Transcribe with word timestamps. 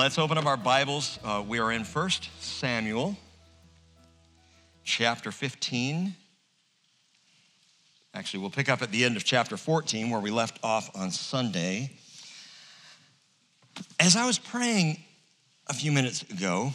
Let's 0.00 0.16
open 0.16 0.38
up 0.38 0.46
our 0.46 0.56
Bibles. 0.56 1.18
Uh, 1.22 1.44
we 1.46 1.58
are 1.58 1.70
in 1.70 1.84
1 1.84 2.10
Samuel, 2.38 3.18
chapter 4.82 5.30
15. 5.30 6.14
Actually, 8.14 8.40
we'll 8.40 8.48
pick 8.48 8.70
up 8.70 8.80
at 8.80 8.90
the 8.92 9.04
end 9.04 9.18
of 9.18 9.24
chapter 9.24 9.58
14 9.58 10.08
where 10.08 10.18
we 10.18 10.30
left 10.30 10.58
off 10.62 10.90
on 10.96 11.10
Sunday. 11.10 11.90
As 14.00 14.16
I 14.16 14.26
was 14.26 14.38
praying 14.38 14.96
a 15.68 15.74
few 15.74 15.92
minutes 15.92 16.22
ago, 16.22 16.72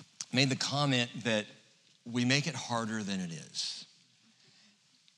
I 0.00 0.34
made 0.34 0.48
the 0.48 0.56
comment 0.56 1.10
that 1.24 1.44
we 2.10 2.24
make 2.24 2.46
it 2.46 2.54
harder 2.54 3.02
than 3.02 3.20
it 3.20 3.30
is. 3.30 3.84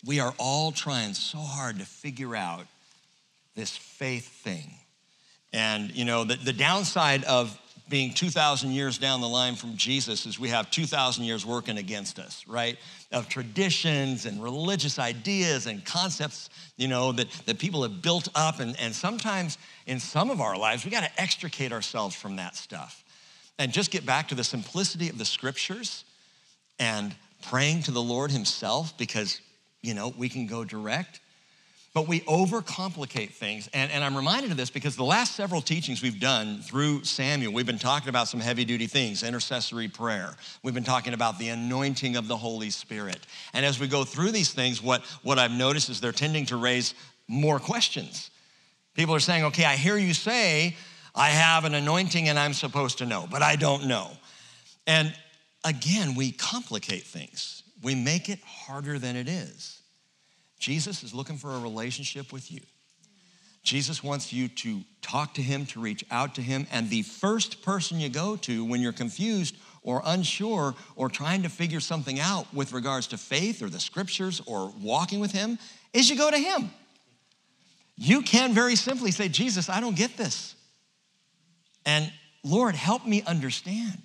We 0.05 0.19
are 0.19 0.35
all 0.37 0.73
trying 0.73 1.15
so 1.15 1.39
hard 1.39 1.79
to 1.79 1.85
figure 1.85 2.35
out 2.35 2.67
this 3.55 3.77
faith 3.77 4.27
thing. 4.27 4.73
And, 5.55 5.95
you 5.95 6.05
know, 6.05 6.25
the, 6.25 6.35
the 6.35 6.53
downside 6.53 7.23
of 7.25 7.57
being 7.89 8.13
2,000 8.13 8.73
years 8.73 8.99
down 8.99 9.21
the 9.21 9.29
line 9.29 9.55
from 9.55 9.77
Jesus 9.77 10.27
is 10.27 10.37
we 10.37 10.49
have 10.49 10.69
2,000 10.69 11.23
years 11.23 11.47
working 11.47 11.79
against 11.79 12.19
us, 12.19 12.45
right? 12.49 12.77
Of 13.13 13.29
traditions 13.29 14.27
and 14.27 14.43
religious 14.43 14.99
ideas 14.99 15.69
and 15.69 15.85
concepts, 15.85 16.51
you 16.77 16.89
know, 16.89 17.13
that, 17.13 17.31
that 17.47 17.61
people 17.61 17.85
have 17.85 18.03
built 18.03 18.29
up. 18.35 18.59
And, 18.59 18.75
and 18.81 18.93
sometimes 18.93 19.57
in 19.87 20.01
some 20.01 20.29
of 20.29 20.41
our 20.41 20.59
lives, 20.59 20.85
we 20.85 20.91
got 20.91 21.05
to 21.05 21.23
extricate 21.23 21.71
ourselves 21.71 22.17
from 22.17 22.35
that 22.37 22.57
stuff 22.57 23.05
and 23.57 23.71
just 23.71 23.93
get 23.93 24.05
back 24.05 24.27
to 24.29 24.35
the 24.35 24.43
simplicity 24.43 25.09
of 25.09 25.19
the 25.19 25.25
scriptures 25.25 26.05
and 26.81 27.15
praying 27.43 27.85
to 27.85 27.93
the 27.93 28.03
Lord 28.03 28.33
Himself 28.33 28.99
because, 28.99 29.41
you 29.83 29.95
know, 29.95 30.13
we 30.19 30.29
can 30.29 30.49
go 30.49 30.65
direct 30.65 31.21
but 31.95 32.09
we 32.09 32.21
overcomplicate 32.23 33.31
things. 33.31 33.71
And, 33.73 33.91
and 33.93 34.03
I'm 34.03 34.17
reminded 34.17 34.51
of 34.51 34.57
this 34.57 34.69
because 34.69 34.97
the 34.97 35.05
last 35.05 35.37
several 35.37 35.61
teachings 35.61 36.03
we've 36.03 36.19
done 36.19 36.61
through 36.61 37.05
Samuel, 37.05 37.53
we've 37.53 37.65
been 37.65 37.79
talking 37.79 38.09
about 38.09 38.27
some 38.27 38.41
heavy 38.41 38.65
duty 38.65 38.89
things 38.89 39.23
intercessory 39.23 39.87
prayer. 39.87 40.35
We've 40.65 40.75
been 40.75 40.83
talking 40.83 41.15
about 41.15 41.39
the 41.39 41.51
anointing 41.51 42.17
of 42.17 42.27
the 42.27 42.37
Holy 42.37 42.71
Spirit. 42.71 43.21
And 43.53 43.65
as 43.65 43.79
we 43.79 43.87
go 43.87 44.03
through 44.03 44.33
these 44.33 44.53
things, 44.53 44.83
what, 44.83 45.03
what 45.23 45.39
I've 45.39 45.53
noticed 45.53 45.89
is 45.89 46.01
they're 46.01 46.11
tending 46.11 46.47
to 46.47 46.57
raise 46.57 46.95
more 47.29 47.61
questions. 47.61 48.31
People 48.95 49.15
are 49.15 49.21
saying, 49.21 49.45
okay, 49.45 49.65
I 49.65 49.77
hear 49.77 49.97
you 49.97 50.15
say 50.15 50.77
I 51.15 51.29
have 51.29 51.65
an 51.65 51.75
anointing 51.75 52.29
and 52.29 52.37
I'm 52.41 52.55
supposed 52.55 52.99
to 52.99 53.07
know, 53.07 53.29
but 53.31 53.41
I 53.41 53.55
don't 53.55 53.87
know. 53.87 54.11
And 54.89 55.15
again, 55.65 56.17
we 56.17 56.33
complicate 56.33 57.05
things, 57.05 57.63
we 57.85 57.95
make 57.95 58.29
it 58.29 58.41
harder 58.45 58.99
than 58.99 59.15
it 59.15 59.29
is. 59.29 59.81
Jesus 60.59 61.03
is 61.03 61.15
looking 61.15 61.37
for 61.37 61.53
a 61.53 61.59
relationship 61.59 62.33
with 62.33 62.51
you. 62.51 62.61
Jesus 63.63 64.05
wants 64.05 64.33
you 64.33 64.49
to 64.49 64.83
talk 65.01 65.35
to 65.35 65.43
him, 65.43 65.65
to 65.67 65.81
reach 65.81 66.05
out 66.11 66.35
to 66.35 66.43
him. 66.43 66.67
And 66.71 66.91
the 66.91 67.03
first 67.03 67.63
person 67.63 67.99
you 67.99 68.11
go 68.11 68.37
to 68.37 68.65
when 68.65 68.81
you're 68.83 68.93
confused 68.93 69.57
or 69.83 70.03
unsure 70.05 70.75
or 70.97 71.09
trying 71.09 71.43
to 71.43 71.49
figure 71.49 71.81
something 71.81 72.21
out 72.21 72.53
with 72.53 72.73
regards 72.73 73.07
to 73.09 73.17
faith 73.17 73.63
or 73.63 73.71
the 73.71 73.81
scriptures 73.81 74.43
or 74.47 74.73
walking 74.81 75.19
with 75.19 75.33
him 75.33 75.59
is 75.95 76.11
you 76.11 76.17
go 76.17 76.31
to 76.31 76.39
him. 76.39 76.71
You 77.97 78.23
can 78.23 78.53
very 78.53 78.77
simply 78.77 79.11
say, 79.13 79.29
Jesus, 79.29 79.69
I 79.69 79.81
don't 79.81 79.97
get 79.97 80.17
this. 80.17 80.55
And 81.87 82.13
Lord, 82.43 82.75
help 82.75 83.07
me 83.07 83.23
understand. 83.23 84.03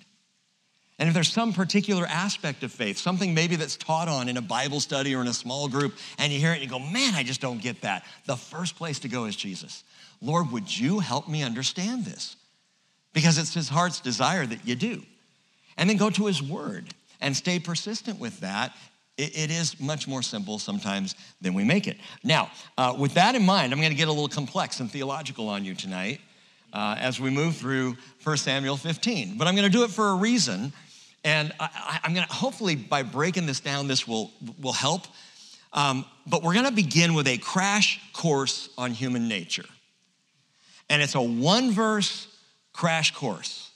And 1.00 1.08
if 1.08 1.14
there's 1.14 1.32
some 1.32 1.54
particular 1.54 2.06
aspect 2.06 2.62
of 2.62 2.70
faith, 2.70 2.98
something 2.98 3.32
maybe 3.32 3.56
that's 3.56 3.74
taught 3.74 4.06
on 4.06 4.28
in 4.28 4.36
a 4.36 4.42
Bible 4.42 4.80
study 4.80 5.14
or 5.14 5.22
in 5.22 5.28
a 5.28 5.32
small 5.32 5.66
group, 5.66 5.94
and 6.18 6.30
you 6.30 6.38
hear 6.38 6.52
it 6.52 6.56
and 6.56 6.62
you 6.62 6.68
go, 6.68 6.78
man, 6.78 7.14
I 7.14 7.22
just 7.22 7.40
don't 7.40 7.60
get 7.60 7.80
that. 7.80 8.04
The 8.26 8.36
first 8.36 8.76
place 8.76 8.98
to 9.00 9.08
go 9.08 9.24
is 9.24 9.34
Jesus. 9.34 9.82
Lord, 10.20 10.52
would 10.52 10.78
you 10.78 10.98
help 10.98 11.26
me 11.26 11.42
understand 11.42 12.04
this? 12.04 12.36
Because 13.14 13.38
it's 13.38 13.54
his 13.54 13.70
heart's 13.70 14.00
desire 14.00 14.44
that 14.44 14.68
you 14.68 14.74
do. 14.74 15.02
And 15.78 15.88
then 15.88 15.96
go 15.96 16.10
to 16.10 16.26
his 16.26 16.42
word 16.42 16.92
and 17.22 17.34
stay 17.34 17.58
persistent 17.58 18.20
with 18.20 18.38
that. 18.40 18.74
it, 19.16 19.50
is 19.50 19.80
much 19.80 20.06
more 20.06 20.20
simple 20.20 20.58
sometimes 20.58 21.14
than 21.40 21.54
we 21.54 21.64
make 21.64 21.88
it. 21.88 21.96
Now, 22.22 22.50
uh, 22.76 22.94
with 22.98 23.14
that 23.14 23.34
in 23.34 23.46
mind, 23.46 23.72
I'm 23.72 23.78
going 23.78 23.90
to 23.90 23.96
get 23.96 24.08
a 24.08 24.12
little 24.12 24.28
complex 24.28 24.80
and 24.80 24.90
theological 24.90 25.48
on 25.48 25.64
you 25.64 25.74
tonight. 25.74 26.20
Uh, 26.72 26.94
as 27.00 27.18
we 27.18 27.30
move 27.30 27.56
through 27.56 27.96
1 28.22 28.36
Samuel 28.36 28.76
15. 28.76 29.36
But 29.36 29.48
I'm 29.48 29.56
going 29.56 29.68
to 29.68 29.76
do 29.76 29.82
it 29.82 29.90
for 29.90 30.10
a 30.10 30.14
reason 30.14 30.72
and 31.24 31.52
I, 31.60 32.00
am 32.04 32.14
to, 32.14 32.32
hopefully, 32.32 32.76
by 32.76 33.02
breaking 33.02 33.46
this 33.46 33.60
down, 33.60 33.88
this 33.88 34.08
will, 34.08 34.30
will 34.60 34.72
help. 34.72 35.06
Um, 35.72 36.04
but 36.26 36.42
we're 36.42 36.54
to 36.66 36.72
begin 36.72 37.14
with 37.14 37.28
a 37.28 37.38
crash 37.38 38.00
course 38.12 38.70
on 38.78 38.92
human 38.92 39.28
nature. 39.28 39.66
And 40.88 41.02
it's 41.02 41.14
a 41.14 41.22
one 41.22 41.70
verse 41.72 42.26
crash 42.72 43.14
course. 43.14 43.70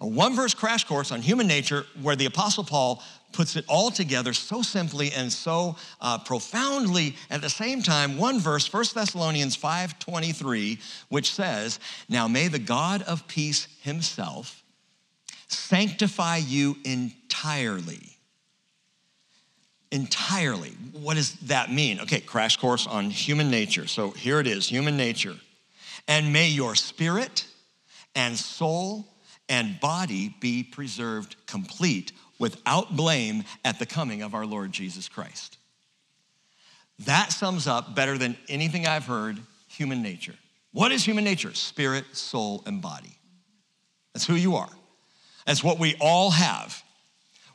A 0.00 0.06
one 0.06 0.34
verse 0.34 0.54
crash 0.54 0.84
course 0.84 1.12
on 1.12 1.22
human 1.22 1.46
nature 1.46 1.84
where 2.00 2.16
the 2.16 2.26
Apostle 2.26 2.64
Paul 2.64 3.02
puts 3.32 3.56
it 3.56 3.64
all 3.68 3.90
together 3.90 4.32
so 4.32 4.62
simply 4.62 5.12
and 5.12 5.32
so 5.32 5.76
uh, 6.00 6.18
profoundly 6.18 7.16
at 7.30 7.40
the 7.40 7.48
same 7.48 7.82
time 7.82 8.18
one 8.18 8.38
verse 8.38 8.70
1 8.70 8.84
thessalonians 8.94 9.56
5.23 9.56 10.78
which 11.08 11.32
says 11.32 11.80
now 12.10 12.28
may 12.28 12.48
the 12.48 12.58
god 12.58 13.00
of 13.02 13.26
peace 13.28 13.68
himself 13.80 14.61
sanctify 15.52 16.38
you 16.38 16.76
entirely. 16.84 18.16
Entirely. 19.90 20.70
What 20.92 21.14
does 21.14 21.34
that 21.40 21.70
mean? 21.70 22.00
Okay, 22.00 22.20
crash 22.20 22.56
course 22.56 22.86
on 22.86 23.10
human 23.10 23.50
nature. 23.50 23.86
So 23.86 24.10
here 24.10 24.40
it 24.40 24.46
is 24.46 24.68
human 24.68 24.96
nature. 24.96 25.36
And 26.08 26.32
may 26.32 26.48
your 26.48 26.74
spirit 26.74 27.46
and 28.14 28.36
soul 28.36 29.06
and 29.48 29.78
body 29.80 30.34
be 30.40 30.62
preserved 30.62 31.36
complete 31.46 32.12
without 32.38 32.96
blame 32.96 33.44
at 33.64 33.78
the 33.78 33.86
coming 33.86 34.22
of 34.22 34.34
our 34.34 34.46
Lord 34.46 34.72
Jesus 34.72 35.08
Christ. 35.08 35.58
That 37.00 37.32
sums 37.32 37.66
up 37.66 37.94
better 37.94 38.16
than 38.16 38.36
anything 38.48 38.86
I've 38.86 39.06
heard 39.06 39.38
human 39.68 40.02
nature. 40.02 40.34
What 40.72 40.92
is 40.92 41.04
human 41.04 41.24
nature? 41.24 41.52
Spirit, 41.54 42.04
soul, 42.12 42.62
and 42.66 42.80
body. 42.80 43.16
That's 44.14 44.26
who 44.26 44.34
you 44.34 44.56
are. 44.56 44.70
That's 45.46 45.64
what 45.64 45.78
we 45.78 45.96
all 46.00 46.30
have. 46.30 46.82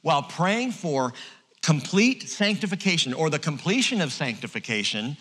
While 0.02 0.24
praying 0.24 0.72
for 0.72 1.14
complete 1.62 2.30
sanctification 2.30 3.14
or 3.14 3.30
the 3.30 3.40
completion 3.40 4.02
of 4.02 4.12
sanctification, 4.12 5.18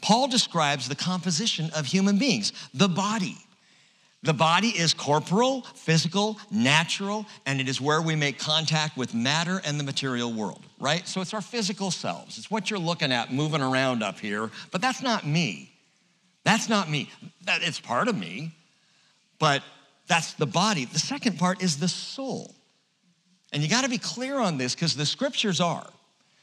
Paul 0.00 0.28
describes 0.28 0.88
the 0.88 0.94
composition 0.94 1.70
of 1.76 1.86
human 1.86 2.18
beings, 2.18 2.52
the 2.74 2.88
body. 2.88 3.36
The 4.24 4.32
body 4.32 4.68
is 4.68 4.94
corporal, 4.94 5.62
physical, 5.74 6.38
natural, 6.50 7.26
and 7.44 7.60
it 7.60 7.68
is 7.68 7.80
where 7.80 8.00
we 8.00 8.14
make 8.14 8.38
contact 8.38 8.96
with 8.96 9.14
matter 9.14 9.60
and 9.64 9.80
the 9.80 9.84
material 9.84 10.32
world, 10.32 10.62
right? 10.78 11.06
So 11.08 11.20
it's 11.20 11.34
our 11.34 11.40
physical 11.40 11.90
selves. 11.90 12.38
It's 12.38 12.48
what 12.48 12.70
you're 12.70 12.78
looking 12.78 13.10
at 13.10 13.32
moving 13.32 13.60
around 13.60 14.04
up 14.04 14.20
here, 14.20 14.50
but 14.70 14.80
that's 14.80 15.02
not 15.02 15.26
me. 15.26 15.72
That's 16.44 16.68
not 16.68 16.88
me. 16.88 17.10
That 17.46 17.62
it's 17.62 17.80
part 17.80 18.06
of 18.06 18.16
me, 18.16 18.52
but 19.40 19.62
that's 20.12 20.34
the 20.34 20.44
body. 20.44 20.84
The 20.84 20.98
second 20.98 21.38
part 21.38 21.62
is 21.62 21.78
the 21.78 21.88
soul. 21.88 22.54
And 23.50 23.62
you 23.62 23.68
got 23.70 23.84
to 23.84 23.88
be 23.88 23.96
clear 23.96 24.38
on 24.38 24.58
this 24.58 24.74
because 24.74 24.94
the 24.94 25.06
scriptures 25.06 25.58
are. 25.58 25.86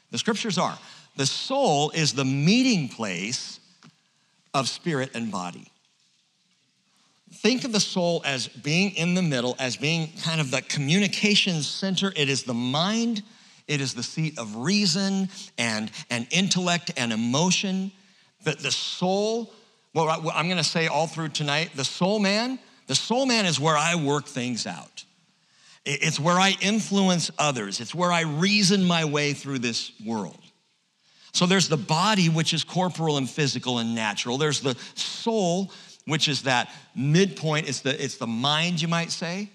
The 0.09 0.17
scriptures 0.17 0.57
are. 0.57 0.75
The 1.17 1.27
soul 1.27 1.91
is 1.91 2.13
the 2.13 2.25
meeting 2.25 2.89
place 2.89 3.59
of 4.55 4.67
spirit 4.67 5.11
and 5.13 5.31
body. 5.31 5.67
Think 7.31 7.63
of 7.63 7.71
the 7.71 7.79
soul 7.79 8.23
as 8.25 8.47
being 8.47 8.89
in 8.95 9.13
the 9.13 9.21
middle, 9.21 9.55
as 9.59 9.77
being 9.77 10.13
kind 10.23 10.41
of 10.41 10.49
the 10.49 10.63
communication 10.63 11.61
center. 11.61 12.11
It 12.15 12.27
is 12.27 12.41
the 12.41 12.55
mind, 12.55 13.21
it 13.67 13.81
is 13.81 13.93
the 13.93 14.01
seat 14.01 14.39
of 14.39 14.55
reason 14.55 15.29
and, 15.59 15.91
and 16.09 16.25
intellect 16.31 16.89
and 16.97 17.13
emotion. 17.13 17.91
That 18.45 18.57
the 18.57 18.71
soul, 18.71 19.53
well, 19.93 20.09
I'm 20.09 20.47
going 20.47 20.57
to 20.57 20.63
say 20.63 20.87
all 20.87 21.05
through 21.05 21.29
tonight, 21.29 21.69
the 21.75 21.85
soul 21.85 22.17
man 22.17 22.57
the 22.89 22.95
soul 22.95 23.27
man 23.27 23.45
is 23.45 23.59
where 23.59 23.77
I 23.77 23.93
work 23.93 24.25
things 24.25 24.65
out. 24.65 25.05
It's 25.85 26.19
where 26.19 26.39
I 26.39 26.57
influence 26.59 27.29
others. 27.37 27.79
It's 27.79 27.93
where 27.93 28.11
I 28.11 28.21
reason 28.21 28.83
my 28.83 29.05
way 29.05 29.33
through 29.33 29.59
this 29.59 29.91
world. 30.03 30.39
So 31.31 31.45
there's 31.45 31.69
the 31.69 31.77
body, 31.77 32.29
which 32.29 32.51
is 32.51 32.63
corporal 32.63 33.17
and 33.17 33.29
physical 33.29 33.77
and 33.77 33.93
natural. 33.93 34.39
There's 34.39 34.61
the 34.61 34.75
soul, 34.95 35.71
which 36.07 36.27
is 36.27 36.41
that 36.43 36.71
midpoint. 36.95 37.69
It's 37.69 37.81
the, 37.81 38.03
it's 38.03 38.17
the 38.17 38.25
mind, 38.25 38.81
you 38.81 38.87
might 38.87 39.11
say. 39.11 39.51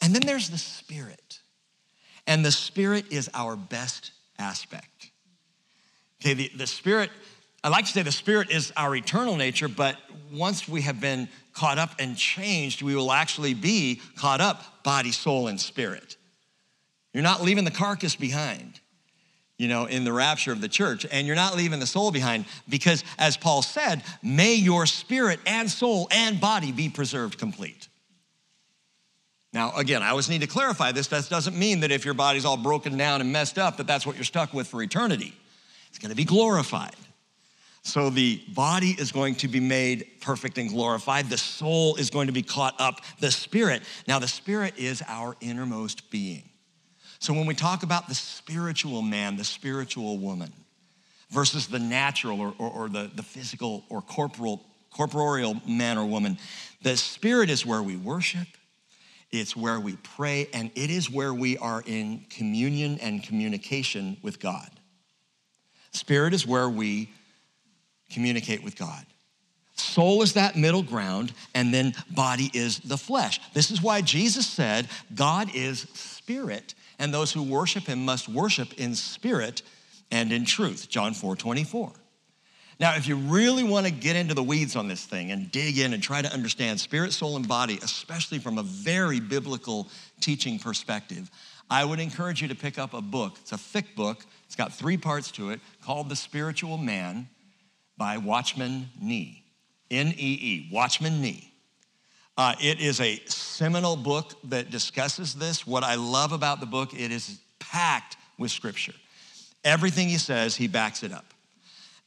And 0.00 0.14
then 0.14 0.22
there's 0.24 0.48
the 0.48 0.56
spirit. 0.56 1.40
And 2.26 2.42
the 2.42 2.52
spirit 2.52 3.04
is 3.10 3.28
our 3.34 3.54
best 3.54 4.12
aspect. 4.38 5.10
Okay, 6.22 6.32
the, 6.32 6.50
the 6.56 6.66
spirit, 6.66 7.10
I 7.62 7.68
like 7.68 7.84
to 7.84 7.92
say 7.92 8.00
the 8.00 8.10
spirit 8.10 8.50
is 8.50 8.72
our 8.78 8.96
eternal 8.96 9.36
nature, 9.36 9.68
but 9.68 9.98
once 10.32 10.66
we 10.66 10.80
have 10.80 11.02
been 11.02 11.28
caught 11.60 11.76
up 11.76 11.90
and 11.98 12.16
changed, 12.16 12.80
we 12.80 12.96
will 12.96 13.12
actually 13.12 13.52
be 13.52 14.00
caught 14.16 14.40
up 14.40 14.82
body, 14.82 15.12
soul, 15.12 15.46
and 15.46 15.60
spirit. 15.60 16.16
You're 17.12 17.22
not 17.22 17.42
leaving 17.42 17.64
the 17.64 17.70
carcass 17.70 18.16
behind, 18.16 18.80
you 19.58 19.68
know, 19.68 19.84
in 19.84 20.04
the 20.04 20.12
rapture 20.12 20.52
of 20.52 20.62
the 20.62 20.68
church, 20.68 21.04
and 21.12 21.26
you're 21.26 21.36
not 21.36 21.58
leaving 21.58 21.78
the 21.78 21.86
soul 21.86 22.10
behind 22.12 22.46
because, 22.66 23.04
as 23.18 23.36
Paul 23.36 23.60
said, 23.60 24.02
may 24.22 24.54
your 24.54 24.86
spirit 24.86 25.38
and 25.44 25.70
soul 25.70 26.08
and 26.10 26.40
body 26.40 26.72
be 26.72 26.88
preserved 26.88 27.38
complete. 27.38 27.88
Now, 29.52 29.74
again, 29.76 30.02
I 30.02 30.08
always 30.10 30.30
need 30.30 30.40
to 30.40 30.46
clarify 30.46 30.92
this. 30.92 31.08
That 31.08 31.28
doesn't 31.28 31.58
mean 31.58 31.80
that 31.80 31.90
if 31.90 32.06
your 32.06 32.14
body's 32.14 32.46
all 32.46 32.56
broken 32.56 32.96
down 32.96 33.20
and 33.20 33.30
messed 33.30 33.58
up, 33.58 33.76
that 33.76 33.86
that's 33.86 34.06
what 34.06 34.16
you're 34.16 34.24
stuck 34.24 34.54
with 34.54 34.66
for 34.66 34.82
eternity. 34.82 35.34
It's 35.90 35.98
going 35.98 36.10
to 36.10 36.16
be 36.16 36.24
glorified. 36.24 36.96
So 37.82 38.10
the 38.10 38.42
body 38.48 38.90
is 38.90 39.10
going 39.10 39.36
to 39.36 39.48
be 39.48 39.60
made 39.60 40.06
perfect 40.20 40.58
and 40.58 40.68
glorified. 40.68 41.30
The 41.30 41.38
soul 41.38 41.96
is 41.96 42.10
going 42.10 42.26
to 42.26 42.32
be 42.32 42.42
caught 42.42 42.74
up. 42.78 43.00
The 43.20 43.30
spirit, 43.30 43.82
now 44.06 44.18
the 44.18 44.28
spirit 44.28 44.74
is 44.76 45.02
our 45.08 45.34
innermost 45.40 46.10
being. 46.10 46.44
So 47.20 47.32
when 47.32 47.46
we 47.46 47.54
talk 47.54 47.82
about 47.82 48.08
the 48.08 48.14
spiritual 48.14 49.02
man, 49.02 49.36
the 49.36 49.44
spiritual 49.44 50.18
woman, 50.18 50.52
versus 51.30 51.68
the 51.68 51.78
natural 51.78 52.40
or, 52.40 52.54
or, 52.58 52.70
or 52.70 52.88
the, 52.88 53.10
the 53.14 53.22
physical 53.22 53.84
or 53.88 54.02
corporal, 54.02 54.64
corporeal 54.90 55.56
man 55.66 55.96
or 55.96 56.04
woman, 56.04 56.38
the 56.82 56.96
spirit 56.96 57.50
is 57.50 57.64
where 57.64 57.82
we 57.82 57.96
worship, 57.96 58.48
it's 59.30 59.56
where 59.56 59.78
we 59.78 59.96
pray, 59.96 60.48
and 60.52 60.70
it 60.74 60.90
is 60.90 61.10
where 61.10 61.32
we 61.32 61.56
are 61.58 61.82
in 61.86 62.24
communion 62.30 62.98
and 63.00 63.22
communication 63.22 64.16
with 64.22 64.40
God. 64.40 64.68
Spirit 65.92 66.34
is 66.34 66.46
where 66.46 66.68
we 66.68 67.10
communicate 68.10 68.62
with 68.62 68.76
God. 68.76 69.04
Soul 69.74 70.22
is 70.22 70.34
that 70.34 70.56
middle 70.56 70.82
ground, 70.82 71.32
and 71.54 71.72
then 71.72 71.94
body 72.10 72.50
is 72.52 72.78
the 72.80 72.98
flesh. 72.98 73.40
This 73.54 73.70
is 73.70 73.82
why 73.82 74.02
Jesus 74.02 74.46
said, 74.46 74.88
God 75.14 75.50
is 75.54 75.86
spirit, 75.94 76.74
and 76.98 77.12
those 77.12 77.32
who 77.32 77.42
worship 77.42 77.84
him 77.84 78.04
must 78.04 78.28
worship 78.28 78.74
in 78.74 78.94
spirit 78.94 79.62
and 80.10 80.32
in 80.32 80.44
truth. 80.44 80.88
John 80.88 81.14
4 81.14 81.34
24. 81.36 81.92
Now, 82.78 82.96
if 82.96 83.06
you 83.06 83.16
really 83.16 83.62
want 83.62 83.84
to 83.86 83.92
get 83.92 84.16
into 84.16 84.32
the 84.32 84.42
weeds 84.42 84.74
on 84.74 84.88
this 84.88 85.04
thing 85.04 85.32
and 85.32 85.50
dig 85.50 85.76
in 85.76 85.92
and 85.92 86.02
try 86.02 86.22
to 86.22 86.32
understand 86.32 86.80
spirit, 86.80 87.12
soul, 87.12 87.36
and 87.36 87.46
body, 87.46 87.78
especially 87.82 88.38
from 88.38 88.56
a 88.56 88.62
very 88.62 89.20
biblical 89.20 89.88
teaching 90.20 90.58
perspective, 90.58 91.30
I 91.68 91.84
would 91.84 92.00
encourage 92.00 92.40
you 92.40 92.48
to 92.48 92.54
pick 92.54 92.78
up 92.78 92.94
a 92.94 93.02
book. 93.02 93.36
It's 93.40 93.52
a 93.52 93.58
thick 93.58 93.94
book, 93.94 94.24
it's 94.46 94.56
got 94.56 94.72
three 94.72 94.96
parts 94.96 95.30
to 95.32 95.50
it 95.50 95.60
called 95.82 96.08
The 96.08 96.16
Spiritual 96.16 96.78
Man 96.78 97.28
by 98.00 98.16
Watchman 98.16 98.88
Nee. 98.98 99.44
N 99.90 100.14
E 100.16 100.38
E, 100.40 100.68
Watchman 100.72 101.20
Nee. 101.20 101.52
Uh, 102.38 102.54
it 102.58 102.80
is 102.80 102.98
a 102.98 103.20
seminal 103.26 103.94
book 103.94 104.32
that 104.44 104.70
discusses 104.70 105.34
this. 105.34 105.66
What 105.66 105.84
I 105.84 105.96
love 105.96 106.32
about 106.32 106.60
the 106.60 106.66
book, 106.66 106.94
it 106.94 107.12
is 107.12 107.38
packed 107.58 108.16
with 108.38 108.50
scripture. 108.50 108.94
Everything 109.64 110.08
he 110.08 110.16
says, 110.16 110.56
he 110.56 110.66
backs 110.66 111.02
it 111.02 111.12
up. 111.12 111.26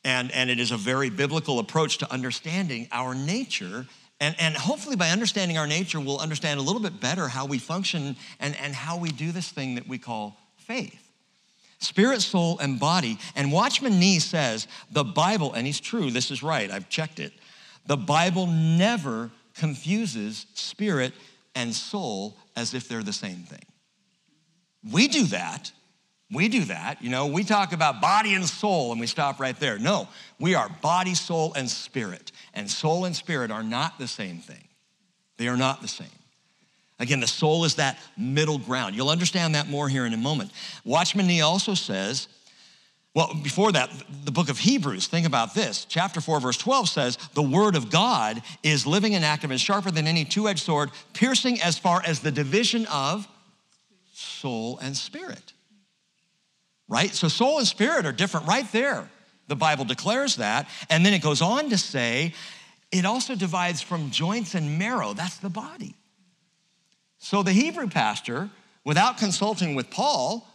And, 0.03 0.31
and 0.31 0.49
it 0.49 0.59
is 0.59 0.71
a 0.71 0.77
very 0.77 1.11
biblical 1.11 1.59
approach 1.59 1.99
to 1.99 2.11
understanding 2.11 2.87
our 2.91 3.13
nature. 3.13 3.85
And, 4.19 4.35
and 4.39 4.55
hopefully, 4.55 4.95
by 4.95 5.09
understanding 5.09 5.59
our 5.59 5.67
nature, 5.67 5.99
we'll 5.99 6.19
understand 6.19 6.59
a 6.59 6.63
little 6.63 6.81
bit 6.81 6.99
better 6.99 7.27
how 7.27 7.45
we 7.45 7.59
function 7.59 8.15
and, 8.39 8.55
and 8.55 8.73
how 8.73 8.97
we 8.97 9.11
do 9.11 9.31
this 9.31 9.49
thing 9.49 9.75
that 9.75 9.87
we 9.87 9.99
call 9.99 10.39
faith 10.57 11.02
spirit, 11.83 12.21
soul, 12.21 12.57
and 12.59 12.79
body. 12.79 13.17
And 13.35 13.51
Watchman 13.51 13.99
Nee 13.99 14.19
says 14.19 14.67
the 14.91 15.03
Bible, 15.03 15.53
and 15.53 15.67
he's 15.67 15.79
true, 15.79 16.11
this 16.11 16.31
is 16.31 16.41
right, 16.43 16.71
I've 16.71 16.89
checked 16.89 17.19
it. 17.19 17.33
The 17.85 17.97
Bible 17.97 18.47
never 18.47 19.31
confuses 19.55 20.45
spirit 20.53 21.13
and 21.53 21.73
soul 21.73 22.35
as 22.55 22.73
if 22.73 22.87
they're 22.87 23.03
the 23.03 23.13
same 23.13 23.43
thing. 23.43 23.65
We 24.91 25.07
do 25.07 25.25
that 25.25 25.71
we 26.33 26.47
do 26.47 26.65
that. 26.65 27.01
You 27.01 27.09
know, 27.09 27.27
we 27.27 27.43
talk 27.43 27.73
about 27.73 28.01
body 28.01 28.33
and 28.33 28.45
soul 28.45 28.91
and 28.91 28.99
we 28.99 29.07
stop 29.07 29.39
right 29.39 29.57
there. 29.59 29.77
No, 29.77 30.07
we 30.39 30.55
are 30.55 30.69
body, 30.81 31.13
soul, 31.13 31.53
and 31.53 31.69
spirit. 31.69 32.31
And 32.53 32.69
soul 32.69 33.05
and 33.05 33.15
spirit 33.15 33.51
are 33.51 33.63
not 33.63 33.99
the 33.99 34.07
same 34.07 34.39
thing. 34.39 34.67
They 35.37 35.47
are 35.47 35.57
not 35.57 35.81
the 35.81 35.87
same. 35.87 36.07
Again, 37.03 37.19
the 37.19 37.27
soul 37.27 37.65
is 37.65 37.75
that 37.75 37.99
middle 38.17 38.57
ground. 38.57 38.95
You'll 38.95 39.09
understand 39.09 39.55
that 39.55 39.69
more 39.69 39.87
here 39.87 40.05
in 40.05 40.13
a 40.13 40.17
moment. 40.17 40.51
Watchman 40.83 41.27
Nee 41.27 41.41
also 41.41 41.73
says, 41.73 42.27
well, 43.13 43.31
before 43.43 43.71
that, 43.73 43.91
the 44.25 44.31
book 44.31 44.49
of 44.49 44.57
Hebrews, 44.57 45.05
think 45.05 45.27
about 45.27 45.53
this. 45.53 45.85
Chapter 45.85 46.19
4, 46.19 46.39
verse 46.39 46.57
12 46.57 46.89
says, 46.89 47.17
The 47.35 47.43
word 47.43 47.75
of 47.75 47.91
God 47.91 48.41
is 48.63 48.87
living 48.87 49.13
and 49.13 49.23
active 49.23 49.51
and 49.51 49.61
sharper 49.61 49.91
than 49.91 50.07
any 50.07 50.25
two 50.25 50.47
edged 50.47 50.63
sword, 50.63 50.89
piercing 51.13 51.61
as 51.61 51.77
far 51.77 52.01
as 52.03 52.21
the 52.21 52.31
division 52.31 52.87
of 52.87 53.27
soul 54.13 54.79
and 54.81 54.97
spirit 54.97 55.53
right? 56.93 57.11
So 57.11 57.27
soul 57.27 57.57
and 57.57 57.67
spirit 57.67 58.05
are 58.05 58.11
different 58.11 58.47
right 58.47 58.71
there. 58.71 59.09
The 59.47 59.55
Bible 59.55 59.83
declares 59.83 60.37
that. 60.37 60.69
And 60.91 61.05
then 61.05 61.13
it 61.13 61.23
goes 61.23 61.41
on 61.41 61.69
to 61.71 61.77
say, 61.77 62.33
it 62.91 63.03
also 63.03 63.35
divides 63.35 63.81
from 63.81 64.11
joints 64.11 64.53
and 64.53 64.77
marrow. 64.77 65.13
That's 65.13 65.37
the 65.37 65.49
body. 65.49 65.95
So 67.23 67.41
the 67.41 67.53
Hebrew 67.53 67.87
pastor, 67.87 68.49
without 68.83 69.17
consulting 69.17 69.75
with 69.75 69.89
Paul, 69.89 70.45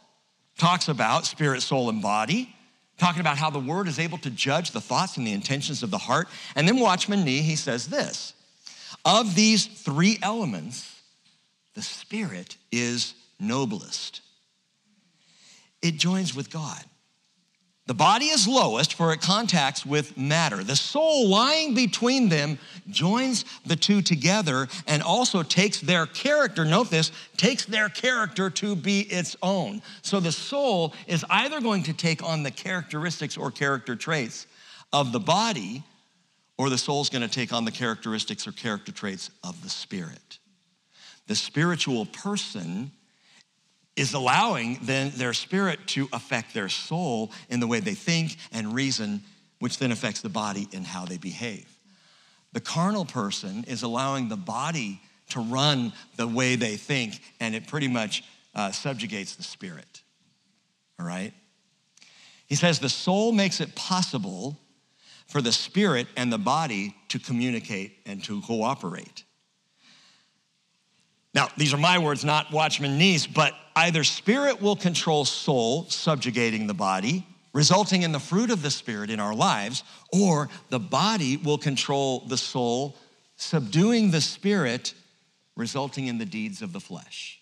talks 0.59 0.88
about 0.88 1.25
spirit, 1.25 1.62
soul, 1.62 1.88
and 1.88 2.03
body, 2.03 2.55
talking 2.99 3.23
about 3.23 3.38
how 3.38 3.49
the 3.49 3.59
word 3.59 3.88
is 3.88 3.99
able 3.99 4.19
to 4.19 4.29
judge 4.29 4.73
the 4.73 4.81
thoughts 4.82 5.17
and 5.17 5.26
the 5.26 5.32
intentions 5.32 5.82
of 5.82 5.91
the 5.91 5.97
heart. 5.97 6.29
And 6.55 6.69
then 6.69 6.79
Watchman 6.79 7.25
Nee, 7.25 7.41
he 7.41 7.56
says 7.56 7.87
this 7.87 8.35
Of 9.03 9.35
these 9.35 9.65
three 9.65 10.19
elements, 10.20 11.00
the 11.73 11.81
spirit 11.81 12.59
is 12.70 13.15
noblest 13.41 14.20
it 15.81 15.97
joins 15.97 16.35
with 16.35 16.50
God. 16.50 16.85
The 17.88 17.94
body 17.94 18.26
is 18.26 18.46
lowest 18.46 18.93
for 18.93 19.14
it 19.14 19.23
contacts 19.23 19.87
with 19.87 20.19
matter. 20.19 20.62
The 20.62 20.76
soul 20.76 21.26
lying 21.26 21.73
between 21.73 22.29
them 22.29 22.58
joins 22.90 23.46
the 23.64 23.76
two 23.76 24.02
together 24.02 24.69
and 24.87 25.02
also 25.02 25.43
takes 25.43 25.81
their 25.81 26.05
character, 26.05 26.67
note 26.67 26.90
this, 26.90 27.12
takes 27.38 27.64
their 27.64 27.88
character 27.88 28.50
to 28.50 28.76
be 28.76 29.00
its 29.00 29.37
own. 29.43 29.81
So 30.02 30.20
the 30.20 30.32
soul 30.32 30.93
is 31.06 31.25
either 31.31 31.62
going 31.62 31.82
to 31.85 31.94
take 31.94 32.23
on 32.23 32.43
the 32.43 32.50
characteristics 32.50 33.39
or 33.39 33.51
character 33.51 33.96
traits 33.96 34.46
of 34.93 35.12
the 35.12 35.20
body, 35.20 35.82
or 36.58 36.69
the 36.69 36.77
soul's 36.77 37.08
going 37.08 37.27
to 37.27 37.34
take 37.34 37.55
on 37.55 37.65
the 37.65 37.72
characteristics 37.72 38.46
or 38.46 38.53
character 38.53 38.93
traits 38.93 39.31
of 39.43 39.62
the 39.62 39.70
spirit. 39.70 40.39
The 41.27 41.36
spiritual 41.36 42.05
person 42.05 42.91
is 43.98 44.14
allowing 44.14 44.78
then 44.82 45.10
their 45.17 45.32
spirit 45.32 45.81
to 45.88 46.08
affect 46.12 46.55
their 46.55 46.69
soul 46.69 47.32
in 47.48 47.58
the 47.60 47.67
way 47.67 47.81
they 47.81 47.94
think 47.94 48.36
and 48.52 48.72
reason, 48.72 49.22
which 49.58 49.78
then 49.78 49.90
affects 49.90 50.20
the 50.20 50.28
body 50.28 50.69
in 50.72 50.84
how 50.84 51.05
they 51.05 51.19
behave. 51.19 51.69
The 52.52 52.60
carnal 52.60 53.05
person 53.05 53.64
is 53.64 53.82
allowing 53.82 54.28
the 54.28 54.36
body 54.36 55.00
to 55.31 55.40
run 55.40 55.93
the 56.17 56.28
way 56.28 56.56
they 56.56 56.76
think, 56.76 57.20
and 57.40 57.55
it 57.55 57.67
pretty 57.67 57.88
much 57.88 58.24
uh, 58.55 58.70
subjugates 58.70 59.36
the 59.36 59.43
spirit. 59.43 60.02
All 60.98 61.06
right? 61.06 61.32
He 62.46 62.55
says 62.55 62.78
the 62.78 62.88
soul 62.88 63.32
makes 63.32 63.60
it 63.60 63.74
possible 63.74 64.56
for 65.26 65.43
the 65.43 65.52
spirit 65.52 66.06
and 66.17 66.32
the 66.32 66.38
body 66.38 66.94
to 67.08 67.19
communicate 67.19 67.98
and 68.06 68.24
to 68.24 68.40
cooperate. 68.43 69.24
Now, 71.38 71.46
these 71.56 71.72
are 71.72 71.78
my 71.78 72.00
words, 72.00 72.24
not 72.24 72.50
Watchman 72.50 72.98
Nee's, 72.98 73.24
but 73.24 73.54
either 73.76 74.02
spirit 74.02 74.60
will 74.60 74.74
control 74.74 75.24
soul, 75.24 75.84
subjugating 75.84 76.66
the 76.66 76.74
body, 76.74 77.24
resulting 77.52 78.02
in 78.02 78.10
the 78.10 78.18
fruit 78.18 78.50
of 78.50 78.60
the 78.60 78.72
spirit 78.72 79.08
in 79.08 79.20
our 79.20 79.36
lives, 79.36 79.84
or 80.12 80.48
the 80.70 80.80
body 80.80 81.36
will 81.36 81.56
control 81.56 82.24
the 82.26 82.36
soul, 82.36 82.96
subduing 83.36 84.10
the 84.10 84.20
spirit, 84.20 84.94
resulting 85.54 86.08
in 86.08 86.18
the 86.18 86.24
deeds 86.24 86.60
of 86.60 86.72
the 86.72 86.80
flesh. 86.80 87.37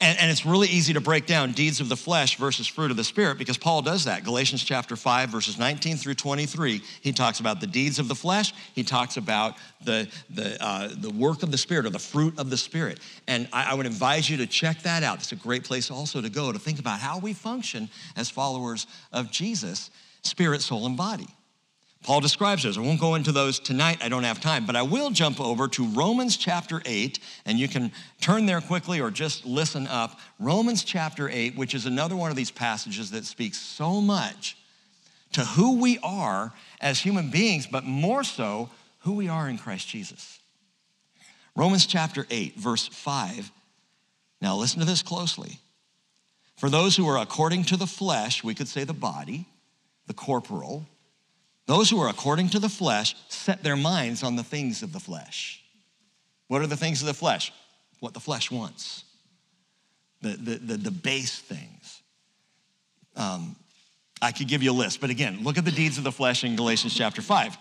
And, 0.00 0.18
and, 0.18 0.30
it's 0.30 0.44
really 0.44 0.66
easy 0.66 0.92
to 0.94 1.00
break 1.00 1.24
down 1.24 1.52
deeds 1.52 1.80
of 1.80 1.88
the 1.88 1.96
flesh 1.96 2.36
versus 2.36 2.66
fruit 2.66 2.90
of 2.90 2.96
the 2.96 3.04
spirit 3.04 3.38
because 3.38 3.56
Paul 3.56 3.80
does 3.80 4.04
that. 4.04 4.24
Galatians 4.24 4.64
chapter 4.64 4.96
5, 4.96 5.30
verses 5.30 5.56
19 5.56 5.96
through 5.96 6.14
23, 6.14 6.82
he 7.00 7.12
talks 7.12 7.38
about 7.38 7.60
the 7.60 7.66
deeds 7.68 8.00
of 8.00 8.08
the 8.08 8.14
flesh. 8.14 8.52
He 8.74 8.82
talks 8.82 9.16
about 9.16 9.54
the, 9.84 10.08
the, 10.30 10.62
uh, 10.62 10.88
the 10.96 11.10
work 11.10 11.44
of 11.44 11.52
the 11.52 11.58
spirit 11.58 11.86
or 11.86 11.90
the 11.90 12.00
fruit 12.00 12.38
of 12.38 12.50
the 12.50 12.56
spirit. 12.56 12.98
And 13.28 13.48
I, 13.52 13.70
I 13.70 13.74
would 13.74 13.86
advise 13.86 14.28
you 14.28 14.36
to 14.38 14.48
check 14.48 14.82
that 14.82 15.04
out. 15.04 15.18
It's 15.18 15.32
a 15.32 15.36
great 15.36 15.62
place 15.62 15.92
also 15.92 16.20
to 16.20 16.28
go 16.28 16.50
to 16.50 16.58
think 16.58 16.80
about 16.80 16.98
how 16.98 17.20
we 17.20 17.32
function 17.32 17.88
as 18.16 18.28
followers 18.28 18.88
of 19.12 19.30
Jesus, 19.30 19.90
spirit, 20.22 20.60
soul, 20.60 20.86
and 20.86 20.96
body. 20.96 21.28
Paul 22.04 22.20
describes 22.20 22.62
those. 22.62 22.76
I 22.76 22.82
won't 22.82 23.00
go 23.00 23.14
into 23.14 23.32
those 23.32 23.58
tonight, 23.58 24.04
I 24.04 24.10
don't 24.10 24.24
have 24.24 24.38
time, 24.38 24.66
but 24.66 24.76
I 24.76 24.82
will 24.82 25.10
jump 25.10 25.40
over 25.40 25.68
to 25.68 25.86
Romans 25.86 26.36
chapter 26.36 26.82
8, 26.84 27.18
and 27.46 27.58
you 27.58 27.66
can 27.66 27.90
turn 28.20 28.44
there 28.44 28.60
quickly 28.60 29.00
or 29.00 29.10
just 29.10 29.46
listen 29.46 29.86
up. 29.86 30.20
Romans 30.38 30.84
chapter 30.84 31.30
8, 31.30 31.56
which 31.56 31.74
is 31.74 31.86
another 31.86 32.14
one 32.14 32.30
of 32.30 32.36
these 32.36 32.50
passages 32.50 33.10
that 33.12 33.24
speaks 33.24 33.58
so 33.58 34.02
much 34.02 34.58
to 35.32 35.40
who 35.40 35.80
we 35.80 35.98
are 36.02 36.52
as 36.80 37.00
human 37.00 37.30
beings, 37.30 37.66
but 37.66 37.84
more 37.84 38.22
so 38.22 38.68
who 39.00 39.14
we 39.14 39.28
are 39.28 39.48
in 39.48 39.56
Christ 39.56 39.88
Jesus. 39.88 40.40
Romans 41.56 41.86
chapter 41.86 42.26
8, 42.30 42.56
verse 42.56 42.86
5. 42.86 43.50
Now 44.42 44.56
listen 44.56 44.80
to 44.80 44.86
this 44.86 45.02
closely. 45.02 45.58
For 46.58 46.68
those 46.68 46.96
who 46.96 47.08
are 47.08 47.18
according 47.18 47.64
to 47.64 47.78
the 47.78 47.86
flesh, 47.86 48.44
we 48.44 48.54
could 48.54 48.68
say 48.68 48.84
the 48.84 48.92
body, 48.92 49.46
the 50.06 50.14
corporal, 50.14 50.86
those 51.66 51.90
who 51.90 52.00
are 52.00 52.08
according 52.08 52.50
to 52.50 52.58
the 52.58 52.68
flesh 52.68 53.14
set 53.28 53.62
their 53.62 53.76
minds 53.76 54.22
on 54.22 54.36
the 54.36 54.44
things 54.44 54.82
of 54.82 54.92
the 54.92 55.00
flesh. 55.00 55.62
What 56.48 56.62
are 56.62 56.66
the 56.66 56.76
things 56.76 57.00
of 57.00 57.06
the 57.06 57.14
flesh? 57.14 57.52
what 58.04 58.12
the 58.12 58.20
flesh 58.20 58.50
wants, 58.50 59.04
the, 60.20 60.36
the, 60.36 60.58
the, 60.58 60.76
the 60.76 60.90
base 60.90 61.38
things. 61.38 62.02
Um, 63.16 63.56
I 64.20 64.30
could 64.30 64.46
give 64.46 64.62
you 64.62 64.72
a 64.72 64.74
list, 64.74 65.00
but 65.00 65.08
again, 65.08 65.42
look 65.42 65.56
at 65.56 65.64
the 65.64 65.70
deeds 65.70 65.96
of 65.96 66.04
the 66.04 66.12
flesh 66.12 66.44
in 66.44 66.54
Galatians 66.54 66.94
chapter 66.94 67.22
5. 67.22 67.56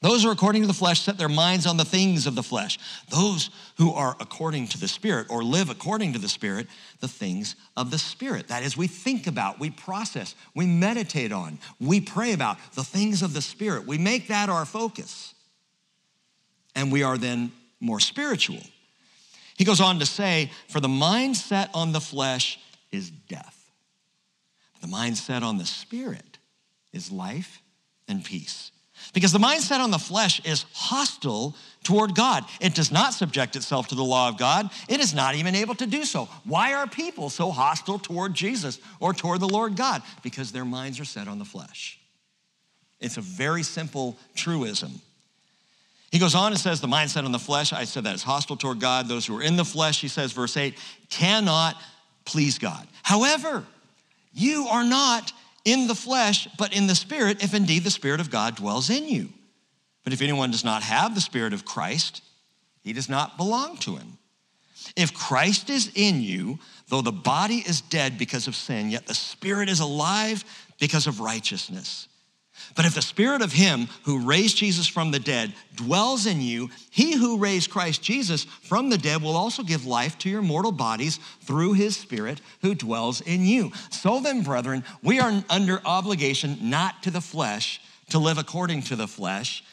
Those 0.00 0.22
who 0.22 0.28
are 0.28 0.32
according 0.32 0.62
to 0.62 0.68
the 0.68 0.74
flesh 0.74 1.00
set 1.00 1.18
their 1.18 1.28
minds 1.28 1.66
on 1.66 1.76
the 1.76 1.84
things 1.84 2.26
of 2.26 2.36
the 2.36 2.42
flesh. 2.42 2.78
Those 3.08 3.50
who 3.78 3.92
are 3.92 4.16
according 4.20 4.68
to 4.68 4.78
the 4.78 4.86
Spirit 4.86 5.26
or 5.28 5.42
live 5.42 5.70
according 5.70 6.12
to 6.12 6.20
the 6.20 6.28
Spirit, 6.28 6.68
the 7.00 7.08
things 7.08 7.56
of 7.76 7.90
the 7.90 7.98
Spirit. 7.98 8.48
That 8.48 8.62
is, 8.62 8.76
we 8.76 8.86
think 8.86 9.26
about, 9.26 9.58
we 9.58 9.70
process, 9.70 10.36
we 10.54 10.66
meditate 10.66 11.32
on, 11.32 11.58
we 11.80 12.00
pray 12.00 12.32
about 12.32 12.58
the 12.74 12.84
things 12.84 13.22
of 13.22 13.34
the 13.34 13.42
Spirit. 13.42 13.86
We 13.86 13.98
make 13.98 14.28
that 14.28 14.48
our 14.48 14.64
focus. 14.64 15.34
And 16.76 16.92
we 16.92 17.02
are 17.02 17.18
then 17.18 17.50
more 17.80 17.98
spiritual. 17.98 18.60
He 19.56 19.64
goes 19.64 19.80
on 19.80 19.98
to 19.98 20.06
say, 20.06 20.52
For 20.68 20.78
the 20.78 20.88
mind 20.88 21.36
set 21.36 21.70
on 21.74 21.90
the 21.90 22.00
flesh 22.00 22.60
is 22.92 23.10
death, 23.10 23.72
the 24.80 24.86
mind 24.86 25.18
set 25.18 25.42
on 25.42 25.58
the 25.58 25.66
Spirit 25.66 26.38
is 26.92 27.10
life 27.10 27.60
and 28.06 28.24
peace. 28.24 28.70
Because 29.14 29.32
the 29.32 29.38
mindset 29.38 29.80
on 29.80 29.90
the 29.90 29.98
flesh 29.98 30.40
is 30.44 30.64
hostile 30.72 31.54
toward 31.82 32.14
God. 32.14 32.44
It 32.60 32.74
does 32.74 32.92
not 32.92 33.14
subject 33.14 33.56
itself 33.56 33.88
to 33.88 33.94
the 33.94 34.04
law 34.04 34.28
of 34.28 34.38
God. 34.38 34.70
It 34.88 35.00
is 35.00 35.14
not 35.14 35.34
even 35.34 35.54
able 35.54 35.74
to 35.76 35.86
do 35.86 36.04
so. 36.04 36.28
Why 36.44 36.74
are 36.74 36.86
people 36.86 37.30
so 37.30 37.50
hostile 37.50 37.98
toward 37.98 38.34
Jesus 38.34 38.78
or 39.00 39.14
toward 39.14 39.40
the 39.40 39.48
Lord 39.48 39.76
God? 39.76 40.02
Because 40.22 40.52
their 40.52 40.64
minds 40.64 41.00
are 41.00 41.04
set 41.04 41.28
on 41.28 41.38
the 41.38 41.44
flesh. 41.44 41.98
It's 43.00 43.16
a 43.16 43.22
very 43.22 43.62
simple 43.62 44.16
truism. 44.34 45.00
He 46.10 46.18
goes 46.18 46.34
on 46.34 46.52
and 46.52 46.60
says, 46.60 46.80
The 46.80 46.88
mindset 46.88 47.24
on 47.24 47.32
the 47.32 47.38
flesh, 47.38 47.72
I 47.72 47.84
said 47.84 48.04
that 48.04 48.14
is 48.14 48.22
hostile 48.22 48.56
toward 48.56 48.80
God. 48.80 49.08
Those 49.08 49.26
who 49.26 49.38
are 49.38 49.42
in 49.42 49.56
the 49.56 49.64
flesh, 49.64 50.00
he 50.00 50.08
says, 50.08 50.32
verse 50.32 50.56
8, 50.56 50.76
cannot 51.10 51.76
please 52.24 52.58
God. 52.58 52.86
However, 53.02 53.64
you 54.32 54.66
are 54.68 54.84
not 54.84 55.32
in 55.64 55.86
the 55.86 55.94
flesh, 55.94 56.48
but 56.56 56.74
in 56.74 56.86
the 56.86 56.94
spirit, 56.94 57.42
if 57.42 57.54
indeed 57.54 57.84
the 57.84 57.90
Spirit 57.90 58.20
of 58.20 58.30
God 58.30 58.56
dwells 58.56 58.90
in 58.90 59.08
you. 59.08 59.28
But 60.04 60.12
if 60.12 60.22
anyone 60.22 60.50
does 60.50 60.64
not 60.64 60.82
have 60.82 61.14
the 61.14 61.20
Spirit 61.20 61.52
of 61.52 61.64
Christ, 61.64 62.22
he 62.82 62.92
does 62.92 63.08
not 63.08 63.36
belong 63.36 63.76
to 63.78 63.96
him. 63.96 64.18
If 64.96 65.12
Christ 65.12 65.68
is 65.68 65.90
in 65.94 66.22
you, 66.22 66.58
though 66.88 67.02
the 67.02 67.12
body 67.12 67.56
is 67.56 67.80
dead 67.80 68.16
because 68.16 68.46
of 68.46 68.56
sin, 68.56 68.90
yet 68.90 69.06
the 69.06 69.14
Spirit 69.14 69.68
is 69.68 69.80
alive 69.80 70.44
because 70.80 71.06
of 71.06 71.20
righteousness. 71.20 72.07
But 72.78 72.86
if 72.86 72.94
the 72.94 73.02
spirit 73.02 73.42
of 73.42 73.52
him 73.52 73.88
who 74.04 74.24
raised 74.24 74.58
Jesus 74.58 74.86
from 74.86 75.10
the 75.10 75.18
dead 75.18 75.52
dwells 75.74 76.26
in 76.26 76.40
you, 76.40 76.70
he 76.90 77.16
who 77.16 77.36
raised 77.36 77.70
Christ 77.70 78.04
Jesus 78.04 78.44
from 78.44 78.88
the 78.88 78.96
dead 78.96 79.20
will 79.20 79.36
also 79.36 79.64
give 79.64 79.84
life 79.84 80.16
to 80.18 80.30
your 80.30 80.42
mortal 80.42 80.70
bodies 80.70 81.18
through 81.40 81.72
his 81.72 81.96
spirit 81.96 82.40
who 82.62 82.76
dwells 82.76 83.20
in 83.20 83.44
you. 83.44 83.72
So 83.90 84.20
then, 84.20 84.44
brethren, 84.44 84.84
we 85.02 85.18
are 85.18 85.42
under 85.50 85.80
obligation 85.84 86.56
not 86.70 87.02
to 87.02 87.10
the 87.10 87.20
flesh 87.20 87.80
to 88.10 88.20
live 88.20 88.38
according 88.38 88.82
to 88.82 88.94
the 88.94 89.08
flesh. 89.08 89.64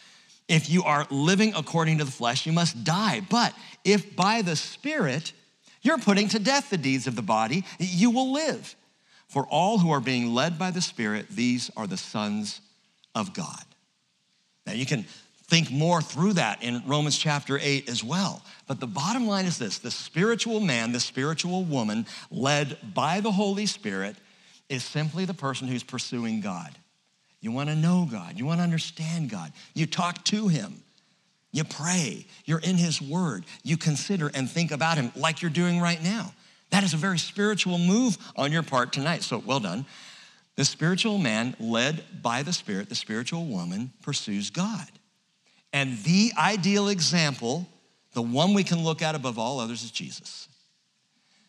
If 0.48 0.68
you 0.68 0.82
are 0.82 1.06
living 1.12 1.54
according 1.56 2.00
to 2.00 2.06
the 2.06 2.12
flesh, 2.12 2.48
you 2.48 2.54
must 2.54 2.84
die. 2.84 3.22
But 3.30 3.54
if 3.84 4.16
by 4.16 4.42
the 4.42 4.56
spirit 4.56 5.32
you're 5.84 6.00
putting 6.00 6.28
to 6.30 6.40
death 6.40 6.72
the 6.72 6.78
deeds 6.78 7.06
of 7.06 7.16
the 7.16 7.22
body, 7.22 7.66
you 7.78 8.10
will 8.10 8.34
live. 8.34 8.76
For 9.28 9.46
all 9.46 9.78
who 9.78 9.92
are 9.92 10.02
being 10.02 10.34
led 10.34 10.58
by 10.58 10.72
the 10.72 10.82
Spirit, 10.82 11.28
these 11.30 11.70
are 11.76 11.88
the 11.88 11.98
sons 11.98 12.62
of 13.16 13.34
God. 13.34 13.64
Now, 14.68 14.74
you 14.74 14.86
can 14.86 15.06
think 15.48 15.72
more 15.72 16.02
through 16.02 16.34
that 16.34 16.64
in 16.64 16.84
Romans 16.86 17.18
chapter 17.18 17.60
8 17.62 17.90
as 17.90 18.04
well. 18.04 18.42
But 18.68 18.80
the 18.80 18.88
bottom 18.88 19.28
line 19.28 19.46
is 19.46 19.58
this 19.58 19.80
the 19.80 19.92
spiritual 19.92 20.60
man, 20.60 20.92
the 20.92 21.00
spiritual 21.00 21.64
woman, 21.64 22.06
led 22.30 22.78
by 22.94 23.22
the 23.22 23.32
Holy 23.32 23.66
Spirit, 23.66 24.16
is 24.70 24.84
simply 24.84 25.26
the 25.26 25.34
person 25.34 25.68
who's 25.68 25.84
pursuing 25.84 26.42
God. 26.42 26.76
You 27.42 27.52
want 27.52 27.70
to 27.70 27.76
know 27.76 28.08
God, 28.10 28.38
you 28.40 28.46
want 28.46 28.60
to 28.60 28.64
understand 28.64 29.30
God, 29.30 29.52
you 29.74 29.86
talk 29.86 30.24
to 30.26 30.48
Him. 30.48 30.82
You 31.52 31.64
pray, 31.64 32.26
you're 32.44 32.60
in 32.60 32.76
His 32.76 33.02
Word, 33.02 33.46
you 33.64 33.78
consider 33.78 34.30
and 34.34 34.50
think 34.50 34.72
about 34.72 34.98
Him 34.98 35.12
like 35.16 35.42
you're 35.42 35.52
doing 35.52 35.80
right 35.80 36.04
now. 36.04 36.34
That 36.72 36.84
is 36.84 36.94
a 36.94 36.98
very 36.98 37.20
spiritual 37.20 37.78
move 37.78 38.18
on 38.36 38.52
your 38.52 38.64
part 38.64 38.92
tonight. 38.92 39.24
So, 39.24 39.38
well 39.38 39.62
done. 39.62 39.86
The 40.56 40.66
spiritual 40.66 41.18
man, 41.18 41.56
led 41.60 42.04
by 42.22 42.44
the 42.44 42.54
Spirit, 42.54 42.88
the 42.90 42.96
spiritual 42.96 43.46
woman, 43.46 43.92
pursues 44.02 44.50
God. 44.50 44.88
And 45.74 45.98
the 46.04 46.32
ideal 46.38 46.88
example, 46.88 47.68
the 48.14 48.22
one 48.22 48.54
we 48.54 48.64
can 48.64 48.84
look 48.84 49.02
at 49.02 49.16
above 49.16 49.38
all 49.38 49.60
others, 49.60 49.84
is 49.84 49.92
Jesus. 49.92 50.48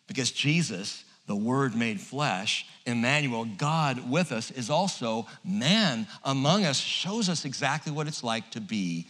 Because 0.08 0.32
Jesus, 0.32 1.04
the 1.26 1.36
Word 1.36 1.76
made 1.76 2.00
flesh, 2.00 2.66
Emmanuel, 2.84 3.44
God 3.44 4.10
with 4.10 4.32
us, 4.32 4.50
is 4.50 4.70
also 4.70 5.26
man 5.44 6.08
among 6.24 6.64
us, 6.64 6.78
shows 6.78 7.28
us 7.28 7.44
exactly 7.44 7.92
what 7.92 8.08
it's 8.08 8.24
like 8.24 8.50
to 8.52 8.60
be 8.60 9.06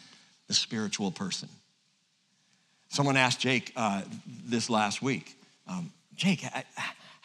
the 0.47 0.55
spiritual 0.55 1.11
person. 1.11 1.49
Someone 2.89 3.17
asked 3.17 3.41
Jake 3.41 3.73
uh, 3.77 4.03
this 4.45 4.69
last 4.71 5.03
week, 5.03 5.39
um, 5.67 5.93
Jake, 6.15 6.45
I, 6.45 6.65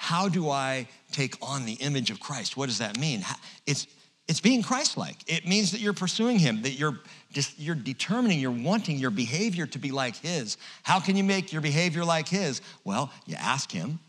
how 0.01 0.27
do 0.27 0.49
I 0.49 0.87
take 1.11 1.35
on 1.43 1.63
the 1.63 1.73
image 1.73 2.09
of 2.09 2.19
Christ? 2.19 2.57
What 2.57 2.65
does 2.65 2.79
that 2.79 2.99
mean? 2.99 3.23
It's, 3.67 3.85
it's 4.27 4.41
being 4.41 4.63
Christ-like. 4.63 5.17
It 5.27 5.45
means 5.47 5.71
that 5.73 5.79
you're 5.79 5.93
pursuing 5.93 6.39
him, 6.39 6.63
that 6.63 6.71
you're, 6.71 6.99
just, 7.31 7.59
you're 7.59 7.75
determining, 7.75 8.39
you're 8.39 8.49
wanting 8.49 8.97
your 8.97 9.11
behavior 9.11 9.67
to 9.67 9.77
be 9.77 9.91
like 9.91 10.15
his. 10.15 10.57
How 10.81 10.99
can 10.99 11.15
you 11.15 11.23
make 11.23 11.53
your 11.53 11.61
behavior 11.61 12.03
like 12.03 12.27
his? 12.27 12.61
Well, 12.83 13.11
you 13.27 13.35
ask 13.35 13.71
him 13.71 13.99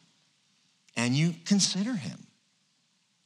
and 0.96 1.14
you 1.14 1.34
consider 1.44 1.92
him. 1.92 2.26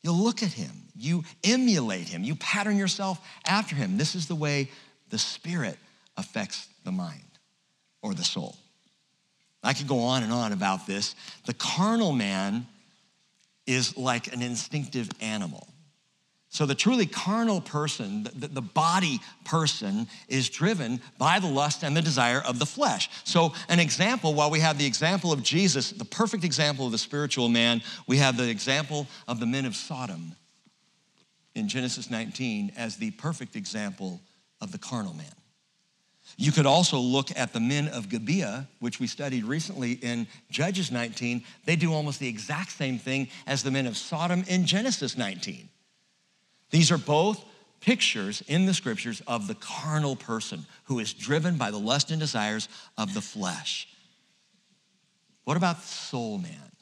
You 0.03 0.11
look 0.11 0.43
at 0.43 0.53
him, 0.53 0.89
you 0.97 1.23
emulate 1.45 2.09
him, 2.09 2.25
you 2.25 2.35
pattern 2.35 2.77
yourself 2.77 3.25
after 3.47 3.77
him. 3.77 3.97
This 3.97 4.17
is 4.17 4.27
the 4.27 4.35
way 4.35 4.71
the 5.11 5.19
spirit 5.19 5.79
affects 6.17 6.67
the 6.83 6.91
mind 6.91 7.39
or 8.03 8.13
the 8.13 8.25
soul. 8.25 8.57
I 9.67 9.73
could 9.73 9.89
go 9.89 10.01
on 10.01 10.23
and 10.23 10.33
on 10.33 10.53
about 10.53 10.87
this. 10.87 11.15
The 11.45 11.55
carnal 11.55 12.13
man 12.13 12.67
is 13.67 13.97
like 13.97 14.33
an 14.33 14.43
instinctive 14.43 15.11
animal. 15.21 15.67
So, 16.49 16.65
the 16.65 16.75
truly 16.75 17.05
carnal 17.05 17.61
person, 17.61 18.23
the, 18.35 18.49
the, 18.49 18.63
body 18.63 19.21
person, 19.45 20.07
is 20.29 20.49
driven 20.49 21.03
by 21.19 21.39
the 21.39 21.49
lust 21.49 21.83
and 21.83 21.95
the 21.95 22.01
desire 22.01 22.41
of 22.41 22.59
the 22.59 22.65
flesh. 22.65 23.11
So, 23.25 23.53
an 23.69 23.79
example, 23.79 24.33
while 24.33 24.51
we 24.51 24.61
have 24.61 24.79
the 24.79 24.87
example 24.87 25.33
of 25.33 25.43
Jesus, 25.43 25.91
the 25.91 26.05
perfect 26.05 26.45
example 26.45 26.87
of 26.87 26.93
the 26.93 26.99
spiritual 26.99 27.51
man, 27.51 27.83
we 28.07 28.17
have 28.19 28.39
the 28.39 28.49
example 28.49 29.07
of 29.29 29.39
the 29.39 29.47
men 29.47 29.67
of 29.67 29.77
Sodom 29.77 30.35
in 31.55 31.69
Genesis 31.69 32.09
19 32.09 32.73
as 32.77 32.97
the 32.97 33.11
perfect 33.11 33.57
example 33.57 34.23
of 34.61 34.73
the 34.73 34.79
carnal 34.79 35.13
man. 35.13 35.27
You 36.37 36.53
could 36.53 36.67
also 36.67 36.99
look 36.99 37.37
at 37.37 37.53
the 37.53 37.61
men 37.61 37.89
of 37.89 38.09
Gibeah, 38.09 38.69
which 38.81 39.01
we 39.01 39.07
studied 39.07 39.45
recently 39.45 39.93
in 39.93 40.27
Judges 40.51 40.91
19. 40.91 41.45
They 41.65 41.77
do 41.77 41.93
almost 41.93 42.21
the 42.21 42.29
exact 42.29 42.73
same 42.73 42.99
thing 42.99 43.29
as 43.47 43.63
the 43.63 43.71
men 43.71 43.87
of 43.87 43.97
Sodom 43.97 44.45
in 44.49 44.67
Genesis 44.67 45.17
19. 45.17 45.69
These 46.71 46.91
are 46.91 46.99
both 46.99 47.43
pictures 47.81 48.43
in 48.49 48.67
the 48.67 48.75
scriptures 48.75 49.23
of 49.27 49.47
the 49.47 49.55
carnal 49.55 50.17
person 50.17 50.67
who 50.85 50.99
is 50.99 51.15
driven 51.15 51.57
by 51.57 51.71
the 51.71 51.79
lust 51.79 52.11
and 52.11 52.19
desires 52.19 52.69
of 52.99 53.15
the 53.15 53.21
flesh. 53.21 53.89
What 55.45 55.57
about 55.57 55.77
the 55.77 55.87
soul 55.87 56.39
man? 56.39 56.73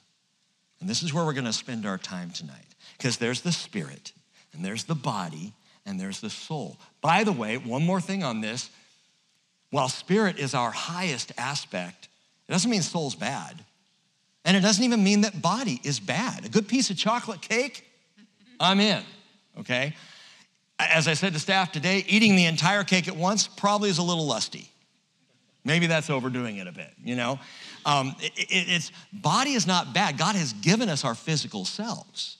And 0.80 0.88
this 0.88 1.02
is 1.02 1.12
where 1.12 1.24
we're 1.24 1.32
going 1.34 1.44
to 1.44 1.52
spend 1.52 1.86
our 1.86 1.98
time 1.98 2.30
tonight 2.30 2.74
because 2.96 3.18
there's 3.18 3.42
the 3.42 3.52
spirit 3.52 4.12
and 4.52 4.64
there's 4.64 4.84
the 4.84 4.94
body 4.94 5.52
and 5.86 6.00
there's 6.00 6.20
the 6.20 6.30
soul. 6.30 6.78
By 7.00 7.24
the 7.24 7.32
way, 7.32 7.58
one 7.58 7.84
more 7.84 8.00
thing 8.00 8.24
on 8.24 8.40
this 8.40 8.70
while 9.74 9.88
spirit 9.88 10.38
is 10.38 10.54
our 10.54 10.70
highest 10.70 11.32
aspect, 11.36 12.06
it 12.48 12.52
doesn't 12.52 12.70
mean 12.70 12.80
soul's 12.80 13.16
bad. 13.16 13.64
And 14.44 14.56
it 14.56 14.60
doesn't 14.60 14.84
even 14.84 15.02
mean 15.02 15.22
that 15.22 15.42
body 15.42 15.80
is 15.82 15.98
bad. 15.98 16.44
A 16.44 16.48
good 16.48 16.68
piece 16.68 16.90
of 16.90 16.96
chocolate 16.96 17.40
cake, 17.40 17.84
I'm 18.60 18.78
in, 18.78 19.02
okay? 19.58 19.96
As 20.78 21.08
I 21.08 21.14
said 21.14 21.32
to 21.32 21.40
staff 21.40 21.72
today, 21.72 22.04
eating 22.06 22.36
the 22.36 22.44
entire 22.44 22.84
cake 22.84 23.08
at 23.08 23.16
once 23.16 23.48
probably 23.48 23.90
is 23.90 23.98
a 23.98 24.02
little 24.04 24.28
lusty. 24.28 24.70
Maybe 25.64 25.88
that's 25.88 26.08
overdoing 26.08 26.58
it 26.58 26.68
a 26.68 26.72
bit, 26.72 26.92
you 27.02 27.16
know? 27.16 27.40
Um, 27.84 28.14
it, 28.20 28.32
it, 28.36 28.66
it's 28.68 28.92
body 29.12 29.54
is 29.54 29.66
not 29.66 29.92
bad. 29.92 30.16
God 30.16 30.36
has 30.36 30.52
given 30.52 30.88
us 30.88 31.04
our 31.04 31.16
physical 31.16 31.64
selves. 31.64 32.36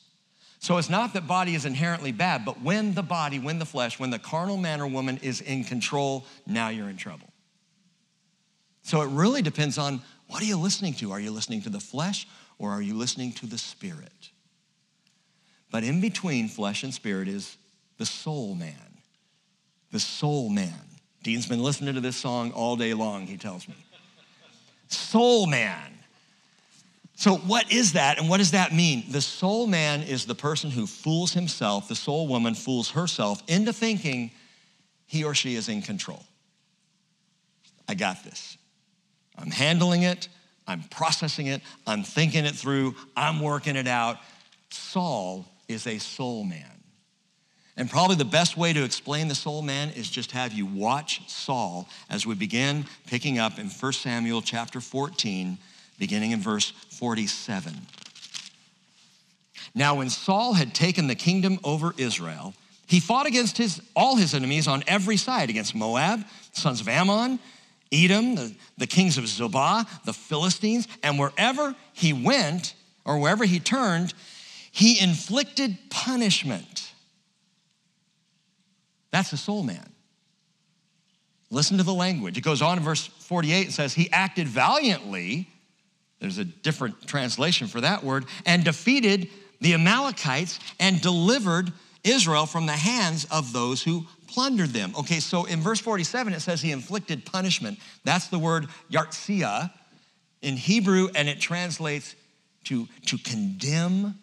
So 0.64 0.78
it's 0.78 0.88
not 0.88 1.12
that 1.12 1.26
body 1.26 1.54
is 1.54 1.66
inherently 1.66 2.10
bad, 2.10 2.46
but 2.46 2.62
when 2.62 2.94
the 2.94 3.02
body, 3.02 3.38
when 3.38 3.58
the 3.58 3.66
flesh, 3.66 3.98
when 4.00 4.08
the 4.08 4.18
carnal 4.18 4.56
man 4.56 4.80
or 4.80 4.86
woman 4.86 5.18
is 5.20 5.42
in 5.42 5.62
control, 5.62 6.24
now 6.46 6.70
you're 6.70 6.88
in 6.88 6.96
trouble. 6.96 7.28
So 8.82 9.02
it 9.02 9.10
really 9.10 9.42
depends 9.42 9.76
on 9.76 10.00
what 10.26 10.40
are 10.40 10.46
you 10.46 10.56
listening 10.56 10.94
to? 10.94 11.12
Are 11.12 11.20
you 11.20 11.32
listening 11.32 11.60
to 11.64 11.68
the 11.68 11.80
flesh 11.80 12.26
or 12.58 12.70
are 12.70 12.80
you 12.80 12.94
listening 12.94 13.32
to 13.32 13.46
the 13.46 13.58
spirit? 13.58 14.30
But 15.70 15.84
in 15.84 16.00
between 16.00 16.48
flesh 16.48 16.82
and 16.82 16.94
spirit 16.94 17.28
is 17.28 17.58
the 17.98 18.06
soul 18.06 18.54
man. 18.54 19.02
The 19.92 20.00
soul 20.00 20.48
man. 20.48 20.80
Dean's 21.22 21.46
been 21.46 21.62
listening 21.62 21.94
to 21.94 22.00
this 22.00 22.16
song 22.16 22.52
all 22.52 22.76
day 22.76 22.94
long, 22.94 23.26
he 23.26 23.36
tells 23.36 23.68
me. 23.68 23.76
Soul 24.88 25.46
man. 25.46 25.93
So, 27.16 27.36
what 27.36 27.72
is 27.72 27.92
that 27.92 28.18
and 28.18 28.28
what 28.28 28.38
does 28.38 28.50
that 28.50 28.72
mean? 28.72 29.04
The 29.08 29.20
soul 29.20 29.66
man 29.66 30.02
is 30.02 30.26
the 30.26 30.34
person 30.34 30.70
who 30.70 30.86
fools 30.86 31.32
himself, 31.32 31.88
the 31.88 31.94
soul 31.94 32.26
woman 32.26 32.54
fools 32.54 32.90
herself 32.90 33.42
into 33.46 33.72
thinking 33.72 34.32
he 35.06 35.24
or 35.24 35.34
she 35.34 35.54
is 35.54 35.68
in 35.68 35.82
control. 35.82 36.24
I 37.88 37.94
got 37.94 38.24
this. 38.24 38.58
I'm 39.36 39.50
handling 39.50 40.02
it, 40.02 40.28
I'm 40.66 40.82
processing 40.84 41.46
it, 41.46 41.62
I'm 41.86 42.02
thinking 42.02 42.44
it 42.44 42.54
through, 42.54 42.94
I'm 43.16 43.40
working 43.40 43.76
it 43.76 43.86
out. 43.86 44.18
Saul 44.70 45.46
is 45.68 45.86
a 45.86 45.98
soul 45.98 46.44
man. 46.44 46.70
And 47.76 47.90
probably 47.90 48.16
the 48.16 48.24
best 48.24 48.56
way 48.56 48.72
to 48.72 48.84
explain 48.84 49.28
the 49.28 49.34
soul 49.34 49.60
man 49.60 49.90
is 49.90 50.08
just 50.08 50.30
have 50.30 50.52
you 50.52 50.66
watch 50.66 51.28
Saul 51.28 51.88
as 52.08 52.24
we 52.24 52.34
begin 52.34 52.86
picking 53.06 53.38
up 53.38 53.58
in 53.58 53.68
1 53.68 53.92
Samuel 53.92 54.42
chapter 54.42 54.80
14 54.80 55.58
beginning 55.98 56.32
in 56.32 56.40
verse 56.40 56.70
47. 56.90 57.74
Now, 59.74 59.96
when 59.96 60.10
Saul 60.10 60.54
had 60.54 60.74
taken 60.74 61.08
the 61.08 61.14
kingdom 61.14 61.58
over 61.64 61.94
Israel, 61.98 62.54
he 62.86 63.00
fought 63.00 63.26
against 63.26 63.58
his, 63.58 63.80
all 63.96 64.16
his 64.16 64.34
enemies 64.34 64.68
on 64.68 64.84
every 64.86 65.16
side 65.16 65.50
against 65.50 65.74
Moab, 65.74 66.24
sons 66.52 66.80
of 66.80 66.88
Ammon, 66.88 67.40
Edom, 67.90 68.34
the, 68.34 68.54
the 68.78 68.86
kings 68.86 69.18
of 69.18 69.24
Zobah, 69.24 69.86
the 70.04 70.12
Philistines, 70.12 70.86
and 71.02 71.18
wherever 71.18 71.74
he 71.92 72.12
went 72.12 72.74
or 73.04 73.18
wherever 73.18 73.44
he 73.44 73.60
turned, 73.60 74.14
he 74.70 75.00
inflicted 75.00 75.76
punishment. 75.90 76.92
That's 79.10 79.32
a 79.32 79.36
soul 79.36 79.62
man. 79.62 79.92
Listen 81.50 81.78
to 81.78 81.84
the 81.84 81.94
language. 81.94 82.36
It 82.36 82.40
goes 82.40 82.62
on 82.62 82.78
in 82.78 82.84
verse 82.84 83.06
48 83.06 83.66
and 83.66 83.72
says, 83.72 83.94
He 83.94 84.10
acted 84.10 84.48
valiantly 84.48 85.48
there's 86.24 86.38
a 86.38 86.44
different 86.44 87.06
translation 87.06 87.66
for 87.66 87.82
that 87.82 88.02
word, 88.02 88.24
and 88.46 88.64
defeated 88.64 89.28
the 89.60 89.74
Amalekites 89.74 90.58
and 90.80 90.98
delivered 91.02 91.70
Israel 92.02 92.46
from 92.46 92.64
the 92.64 92.72
hands 92.72 93.26
of 93.30 93.52
those 93.52 93.82
who 93.82 94.06
plundered 94.26 94.70
them. 94.70 94.94
Okay, 94.98 95.20
so 95.20 95.44
in 95.44 95.60
verse 95.60 95.80
47, 95.80 96.32
it 96.32 96.40
says 96.40 96.62
he 96.62 96.72
inflicted 96.72 97.26
punishment. 97.26 97.78
That's 98.04 98.28
the 98.28 98.38
word 98.38 98.68
yartzia 98.90 99.70
in 100.40 100.56
Hebrew, 100.56 101.08
and 101.14 101.28
it 101.28 101.40
translates 101.40 102.16
to, 102.64 102.88
to 103.04 103.18
condemn, 103.18 104.18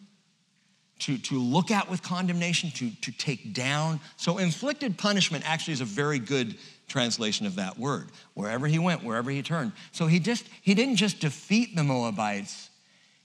to, 1.01 1.19
to 1.19 1.39
look 1.39 1.69
at 1.69 1.87
with 1.87 2.01
condemnation, 2.01 2.71
to, 2.71 2.89
to 3.01 3.11
take 3.11 3.53
down. 3.53 3.99
So 4.17 4.39
inflicted 4.39 4.97
punishment 4.97 5.47
actually 5.47 5.73
is 5.73 5.81
a 5.81 5.85
very 5.85 6.17
good 6.17 6.57
translation 6.91 7.45
of 7.45 7.55
that 7.55 7.79
word. 7.79 8.09
Wherever 8.33 8.67
he 8.67 8.77
went, 8.77 9.03
wherever 9.03 9.31
he 9.31 9.41
turned. 9.41 9.71
So 9.91 10.07
he 10.07 10.19
just 10.19 10.45
he 10.61 10.73
didn't 10.75 10.97
just 10.97 11.19
defeat 11.19 11.75
the 11.75 11.83
Moabites, 11.83 12.69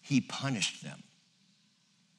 he 0.01 0.21
punished 0.21 0.83
them. 0.83 1.03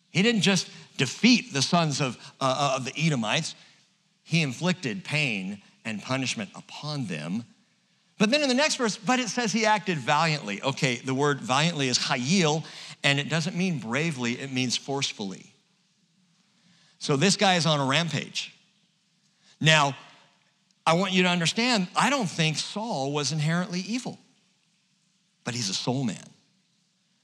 He 0.10 0.22
didn't 0.22 0.42
just 0.42 0.70
defeat 0.98 1.54
the 1.54 1.62
sons 1.62 2.02
of, 2.02 2.18
uh, 2.42 2.74
uh, 2.74 2.74
of 2.78 2.86
the 2.86 2.94
Edomites, 2.98 3.56
he 4.24 4.42
inflicted 4.42 5.04
pain 5.04 5.62
and 5.86 6.02
punishment 6.02 6.50
upon 6.56 7.06
them. 7.06 7.44
But 8.18 8.32
then 8.32 8.42
in 8.42 8.50
the 8.50 8.56
next 8.56 8.76
verse, 8.76 8.98
but 8.98 9.20
it 9.20 9.30
says 9.30 9.54
he 9.54 9.66
acted 9.66 10.00
valiantly. 10.00 10.62
Okay, 10.64 10.96
the 10.96 11.14
word 11.14 11.40
valiantly 11.40 11.88
is 11.88 12.00
hayil, 12.00 12.64
and 13.04 13.20
it 13.20 13.30
doesn't 13.30 13.56
mean 13.56 13.80
bravely, 13.80 14.34
it 14.34 14.52
means 14.52 14.76
forcefully. 14.76 15.54
So 17.00 17.16
this 17.16 17.38
guy 17.38 17.56
is 17.56 17.66
on 17.68 17.80
a 17.80 17.86
rampage. 17.86 18.56
Now, 19.62 19.96
I 20.88 20.94
want 20.94 21.12
you 21.12 21.24
to 21.24 21.30
understand, 21.30 21.90
I 21.98 22.10
don't 22.10 22.30
think 22.30 22.56
Saul 22.56 23.12
was 23.12 23.34
inherently 23.34 23.82
evil, 23.82 24.18
but 25.44 25.54
he's 25.54 25.70
a 25.70 25.74
soul 25.74 26.06
man. 26.06 26.24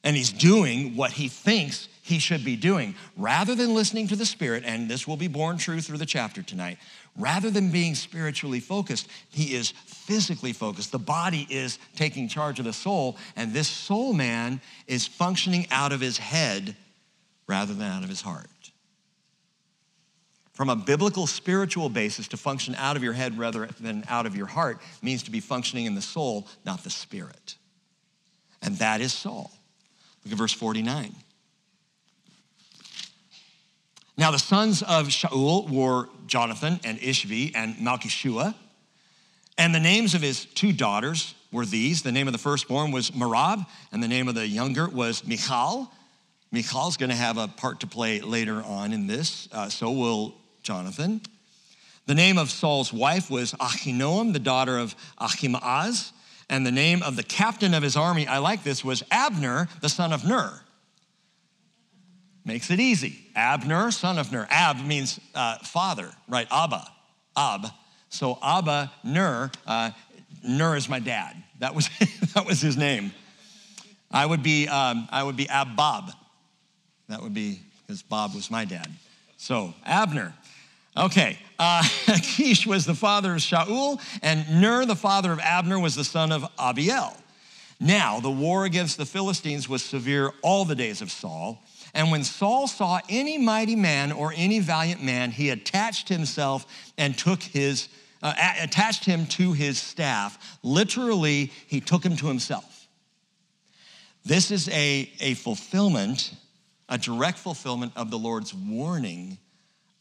And 0.03 0.17
he's 0.17 0.33
doing 0.33 0.97
what 0.97 1.11
he 1.11 1.29
thinks 1.29 1.87
he 2.01 2.19
should 2.19 2.43
be 2.43 2.57
doing. 2.57 2.93
Rather 3.15 3.55
than 3.55 3.73
listening 3.73 4.09
to 4.09 4.17
the 4.17 4.25
Spirit, 4.25 4.63
and 4.65 4.89
this 4.89 5.07
will 5.07 5.15
be 5.15 5.29
borne 5.29 5.57
true 5.57 5.79
through 5.79 5.97
the 5.97 6.05
chapter 6.05 6.41
tonight, 6.41 6.77
rather 7.17 7.49
than 7.49 7.71
being 7.71 7.95
spiritually 7.95 8.59
focused, 8.59 9.07
he 9.29 9.55
is 9.55 9.71
physically 9.85 10.51
focused. 10.51 10.91
The 10.91 10.99
body 10.99 11.47
is 11.49 11.79
taking 11.95 12.27
charge 12.27 12.59
of 12.59 12.65
the 12.65 12.73
soul, 12.73 13.15
and 13.37 13.53
this 13.53 13.69
soul 13.69 14.11
man 14.11 14.59
is 14.87 15.07
functioning 15.07 15.67
out 15.71 15.93
of 15.93 16.01
his 16.01 16.17
head 16.17 16.75
rather 17.47 17.73
than 17.73 17.89
out 17.89 18.03
of 18.03 18.09
his 18.09 18.21
heart 18.21 18.49
from 20.53 20.69
a 20.69 20.75
biblical 20.75 21.27
spiritual 21.27 21.89
basis 21.89 22.27
to 22.29 22.37
function 22.37 22.75
out 22.75 22.95
of 22.95 23.03
your 23.03 23.13
head 23.13 23.37
rather 23.37 23.67
than 23.79 24.03
out 24.07 24.25
of 24.25 24.35
your 24.35 24.45
heart 24.45 24.79
means 25.01 25.23
to 25.23 25.31
be 25.31 25.39
functioning 25.39 25.85
in 25.85 25.95
the 25.95 26.01
soul, 26.01 26.47
not 26.63 26.83
the 26.83 26.89
spirit. 26.89 27.55
And 28.61 28.77
that 28.77 29.01
is 29.01 29.11
Saul. 29.13 29.51
Look 30.23 30.31
at 30.31 30.37
verse 30.37 30.53
49. 30.53 31.13
Now 34.15 34.29
the 34.29 34.39
sons 34.39 34.83
of 34.83 35.07
Shaul 35.07 35.69
were 35.69 36.07
Jonathan 36.27 36.79
and 36.83 36.99
Ishvi 36.99 37.51
and 37.55 37.75
Malchishua. 37.77 38.53
And 39.57 39.73
the 39.73 39.79
names 39.79 40.13
of 40.13 40.21
his 40.21 40.45
two 40.45 40.71
daughters 40.71 41.33
were 41.51 41.65
these. 41.65 42.03
The 42.03 42.11
name 42.11 42.27
of 42.27 42.33
the 42.33 42.39
firstborn 42.39 42.91
was 42.91 43.11
Merab, 43.11 43.65
and 43.91 44.01
the 44.01 44.07
name 44.07 44.27
of 44.27 44.35
the 44.35 44.47
younger 44.47 44.87
was 44.87 45.25
Michal. 45.25 45.91
Michal's 46.51 46.97
going 46.97 47.09
to 47.09 47.15
have 47.15 47.37
a 47.37 47.47
part 47.47 47.79
to 47.81 47.87
play 47.87 48.21
later 48.21 48.61
on 48.63 48.93
in 48.93 49.07
this. 49.07 49.47
Uh, 49.51 49.69
so 49.69 49.91
will 49.91 50.35
Jonathan. 50.63 51.21
The 52.05 52.15
name 52.15 52.37
of 52.37 52.49
Saul's 52.49 52.91
wife 52.91 53.29
was 53.29 53.53
Ahinoam, 53.53 54.33
the 54.33 54.39
daughter 54.39 54.77
of 54.77 54.95
Ahimaaz. 55.19 56.11
And 56.49 56.65
the 56.65 56.71
name 56.71 57.01
of 57.01 57.15
the 57.15 57.23
captain 57.23 57.73
of 57.73 57.83
his 57.83 57.95
army, 57.95 58.27
I 58.27 58.39
like 58.39 58.63
this, 58.63 58.83
was 58.83 59.03
Abner, 59.11 59.67
the 59.81 59.89
son 59.89 60.11
of 60.11 60.25
Ner. 60.25 60.61
Makes 62.45 62.69
it 62.69 62.79
easy. 62.79 63.25
Abner, 63.35 63.91
son 63.91 64.19
of 64.19 64.31
Ner. 64.31 64.45
Ab 64.49 64.85
means 64.85 65.19
uh, 65.33 65.57
father, 65.59 66.11
right? 66.27 66.47
Abba, 66.51 66.85
Ab. 67.37 67.67
So 68.09 68.37
Abba, 68.43 68.91
Ner, 69.03 69.51
uh, 69.65 69.91
Ner 70.43 70.75
is 70.75 70.89
my 70.89 70.99
dad. 70.99 71.41
That 71.59 71.73
was, 71.73 71.89
that 72.33 72.45
was 72.45 72.59
his 72.59 72.75
name. 72.75 73.13
I 74.11 74.25
would 74.25 74.43
be, 74.43 74.67
um, 74.67 75.07
I 75.09 75.23
would 75.23 75.37
be 75.37 75.47
Ab 75.47 75.75
Bob. 75.77 76.11
That 77.07 77.23
would 77.23 77.33
be, 77.33 77.61
because 77.81 78.01
Bob 78.01 78.35
was 78.35 78.51
my 78.51 78.65
dad. 78.65 78.87
So 79.37 79.73
Abner. 79.85 80.33
Okay, 80.95 81.39
uh, 81.57 81.83
Kish 82.21 82.67
was 82.67 82.85
the 82.85 82.93
father 82.93 83.33
of 83.33 83.39
Shaul, 83.39 83.99
and 84.21 84.61
Ner, 84.61 84.85
the 84.85 84.95
father 84.95 85.31
of 85.31 85.39
Abner, 85.39 85.79
was 85.79 85.95
the 85.95 86.03
son 86.03 86.31
of 86.31 86.45
Abiel. 86.59 87.17
Now, 87.79 88.19
the 88.19 88.31
war 88.31 88.65
against 88.65 88.97
the 88.97 89.05
Philistines 89.05 89.67
was 89.67 89.83
severe 89.83 90.31
all 90.41 90.65
the 90.65 90.75
days 90.75 91.01
of 91.01 91.11
Saul. 91.11 91.63
And 91.93 92.11
when 92.11 92.23
Saul 92.23 92.67
saw 92.67 92.99
any 93.09 93.37
mighty 93.37 93.75
man 93.75 94.11
or 94.11 94.33
any 94.35 94.59
valiant 94.59 95.03
man, 95.03 95.31
he 95.31 95.49
attached 95.49 96.09
himself 96.09 96.65
and 96.97 97.17
took 97.17 97.41
his, 97.41 97.89
uh, 98.21 98.33
attached 98.61 99.05
him 99.05 99.25
to 99.27 99.53
his 99.53 99.79
staff. 99.79 100.59
Literally, 100.63 101.51
he 101.67 101.81
took 101.81 102.05
him 102.05 102.15
to 102.17 102.27
himself. 102.27 102.87
This 104.23 104.51
is 104.51 104.69
a, 104.69 105.11
a 105.19 105.33
fulfillment, 105.33 106.33
a 106.87 106.97
direct 106.97 107.37
fulfillment 107.37 107.91
of 107.95 108.11
the 108.11 108.17
Lord's 108.17 108.53
warning 108.53 109.37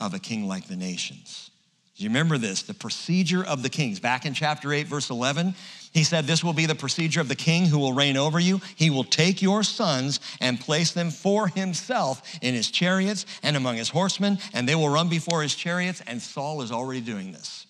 of 0.02 0.14
a 0.14 0.18
king 0.18 0.46
like 0.46 0.66
the 0.66 0.76
nations. 0.76 1.50
Do 1.96 2.04
you 2.04 2.10
remember 2.10 2.38
this? 2.38 2.62
The 2.62 2.74
procedure 2.74 3.44
of 3.44 3.62
the 3.62 3.68
kings. 3.68 4.00
Back 4.00 4.24
in 4.24 4.34
chapter 4.34 4.72
8, 4.72 4.86
verse 4.86 5.10
11, 5.10 5.54
he 5.92 6.04
said, 6.04 6.24
This 6.24 6.42
will 6.42 6.54
be 6.54 6.66
the 6.66 6.74
procedure 6.74 7.20
of 7.20 7.28
the 7.28 7.36
king 7.36 7.66
who 7.66 7.78
will 7.78 7.92
reign 7.92 8.16
over 8.16 8.40
you. 8.40 8.60
He 8.76 8.88
will 8.88 9.04
take 9.04 9.42
your 9.42 9.62
sons 9.62 10.18
and 10.40 10.58
place 10.58 10.92
them 10.92 11.10
for 11.10 11.48
himself 11.48 12.22
in 12.40 12.54
his 12.54 12.70
chariots 12.70 13.26
and 13.42 13.56
among 13.56 13.76
his 13.76 13.90
horsemen, 13.90 14.38
and 14.54 14.66
they 14.66 14.74
will 14.74 14.88
run 14.88 15.08
before 15.08 15.42
his 15.42 15.54
chariots. 15.54 16.02
And 16.06 16.20
Saul 16.20 16.62
is 16.62 16.72
already 16.72 17.02
doing 17.02 17.30
this. 17.30 17.66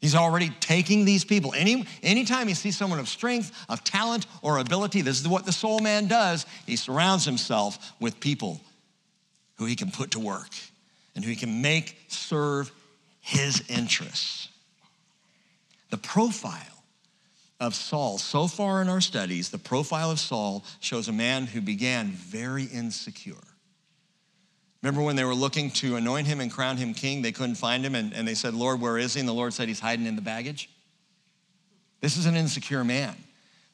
He's 0.00 0.14
already 0.14 0.50
taking 0.60 1.04
these 1.04 1.24
people. 1.24 1.54
Any, 1.54 1.86
anytime 2.02 2.48
he 2.48 2.54
sees 2.54 2.76
someone 2.76 2.98
of 2.98 3.08
strength, 3.08 3.52
of 3.68 3.84
talent, 3.84 4.26
or 4.42 4.58
ability, 4.58 5.02
this 5.02 5.20
is 5.20 5.28
what 5.28 5.46
the 5.46 5.52
soul 5.52 5.78
man 5.78 6.08
does. 6.08 6.46
He 6.66 6.76
surrounds 6.76 7.24
himself 7.24 7.92
with 8.00 8.18
people 8.18 8.60
who 9.56 9.66
he 9.66 9.76
can 9.76 9.90
put 9.90 10.10
to 10.10 10.20
work 10.20 10.50
and 11.14 11.24
who 11.24 11.30
he 11.30 11.36
can 11.36 11.62
make 11.62 11.96
serve 12.08 12.70
his 13.20 13.62
interests. 13.68 14.48
The 15.90 15.96
profile 15.96 16.60
of 17.60 17.74
Saul, 17.74 18.18
so 18.18 18.46
far 18.46 18.82
in 18.82 18.88
our 18.88 19.00
studies, 19.00 19.50
the 19.50 19.58
profile 19.58 20.10
of 20.10 20.18
Saul 20.18 20.64
shows 20.80 21.08
a 21.08 21.12
man 21.12 21.46
who 21.46 21.60
began 21.60 22.08
very 22.08 22.64
insecure. 22.64 23.34
Remember 24.82 25.02
when 25.02 25.16
they 25.16 25.24
were 25.24 25.34
looking 25.34 25.70
to 25.70 25.96
anoint 25.96 26.26
him 26.26 26.40
and 26.40 26.52
crown 26.52 26.76
him 26.76 26.92
king, 26.92 27.22
they 27.22 27.32
couldn't 27.32 27.54
find 27.54 27.82
him, 27.84 27.94
and, 27.94 28.12
and 28.12 28.28
they 28.28 28.34
said, 28.34 28.52
Lord, 28.52 28.80
where 28.80 28.98
is 28.98 29.14
he? 29.14 29.20
And 29.20 29.28
the 29.28 29.32
Lord 29.32 29.54
said, 29.54 29.68
He's 29.68 29.80
hiding 29.80 30.04
in 30.04 30.14
the 30.16 30.22
baggage. 30.22 30.68
This 32.02 32.18
is 32.18 32.26
an 32.26 32.36
insecure 32.36 32.84
man. 32.84 33.14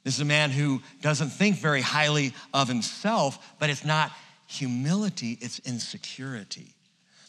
This 0.05 0.15
is 0.15 0.21
a 0.21 0.25
man 0.25 0.51
who 0.51 0.81
doesn't 1.03 1.31
think 1.31 1.57
very 1.57 1.81
highly 1.81 2.33
of 2.55 2.69
himself, 2.69 3.55
but 3.59 3.71
it's 3.71 3.85
not 3.85 4.13
humility, 4.47 5.37
it's 5.41 5.59
insecurity. 5.61 6.75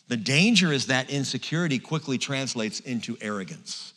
The 0.08 0.18
danger 0.18 0.72
is 0.72 0.88
that 0.88 1.10
insecurity 1.10 1.80
quickly 1.80 2.18
translates 2.18 2.80
into 2.80 3.18
arrogance. 3.22 3.94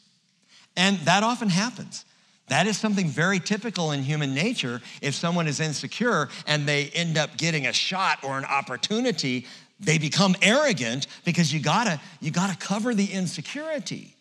And 0.76 0.98
that 1.00 1.22
often 1.22 1.48
happens. 1.48 2.04
That 2.48 2.66
is 2.66 2.76
something 2.76 3.08
very 3.08 3.40
typical 3.40 3.92
in 3.92 4.02
human 4.02 4.34
nature. 4.34 4.82
If 5.00 5.14
someone 5.14 5.46
is 5.46 5.60
insecure 5.60 6.28
and 6.46 6.66
they 6.66 6.90
end 6.90 7.16
up 7.16 7.36
getting 7.38 7.66
a 7.66 7.72
shot 7.72 8.22
or 8.22 8.36
an 8.36 8.44
opportunity, 8.44 9.46
they 9.80 9.98
become 9.98 10.36
arrogant 10.42 11.06
because 11.24 11.52
you 11.52 11.60
gotta, 11.60 12.00
you 12.20 12.30
gotta 12.30 12.56
cover 12.56 12.94
the 12.94 13.06
insecurity. 13.06 14.13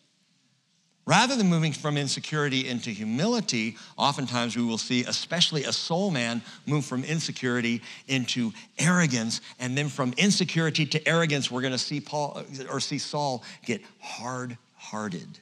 Rather 1.06 1.36
than 1.36 1.50
moving 1.50 1.74
from 1.74 1.98
insecurity 1.98 2.70
into 2.70 2.90
humility, 2.90 3.76
oftentimes 3.98 4.56
we 4.56 4.64
will 4.64 4.78
see, 4.78 5.04
especially 5.04 5.66
a 5.66 5.74
soul 5.74 6.12
man, 6.12 6.42
move 6.66 6.86
from 6.86 7.04
insecurity 7.04 7.82
into 8.08 8.54
arrogance. 8.80 9.42
And 9.60 9.78
then 9.78 9.90
from 9.90 10.14
insecurity 10.18 10.86
to 10.86 11.08
arrogance, 11.08 11.52
we're 11.52 11.62
gonna 11.62 11.78
see 11.78 12.00
Paul 12.00 12.42
or 12.70 12.80
see 12.80 13.00
Saul 13.00 13.44
get 13.66 13.82
hard 14.00 14.58
hearted. 14.76 15.40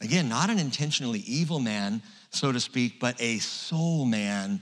Again, 0.00 0.28
not 0.28 0.48
an 0.48 0.58
intentionally 0.58 1.20
evil 1.20 1.60
man, 1.60 2.02
so 2.30 2.52
to 2.52 2.60
speak, 2.60 3.00
but 3.00 3.20
a 3.20 3.38
soul 3.38 4.06
man. 4.06 4.60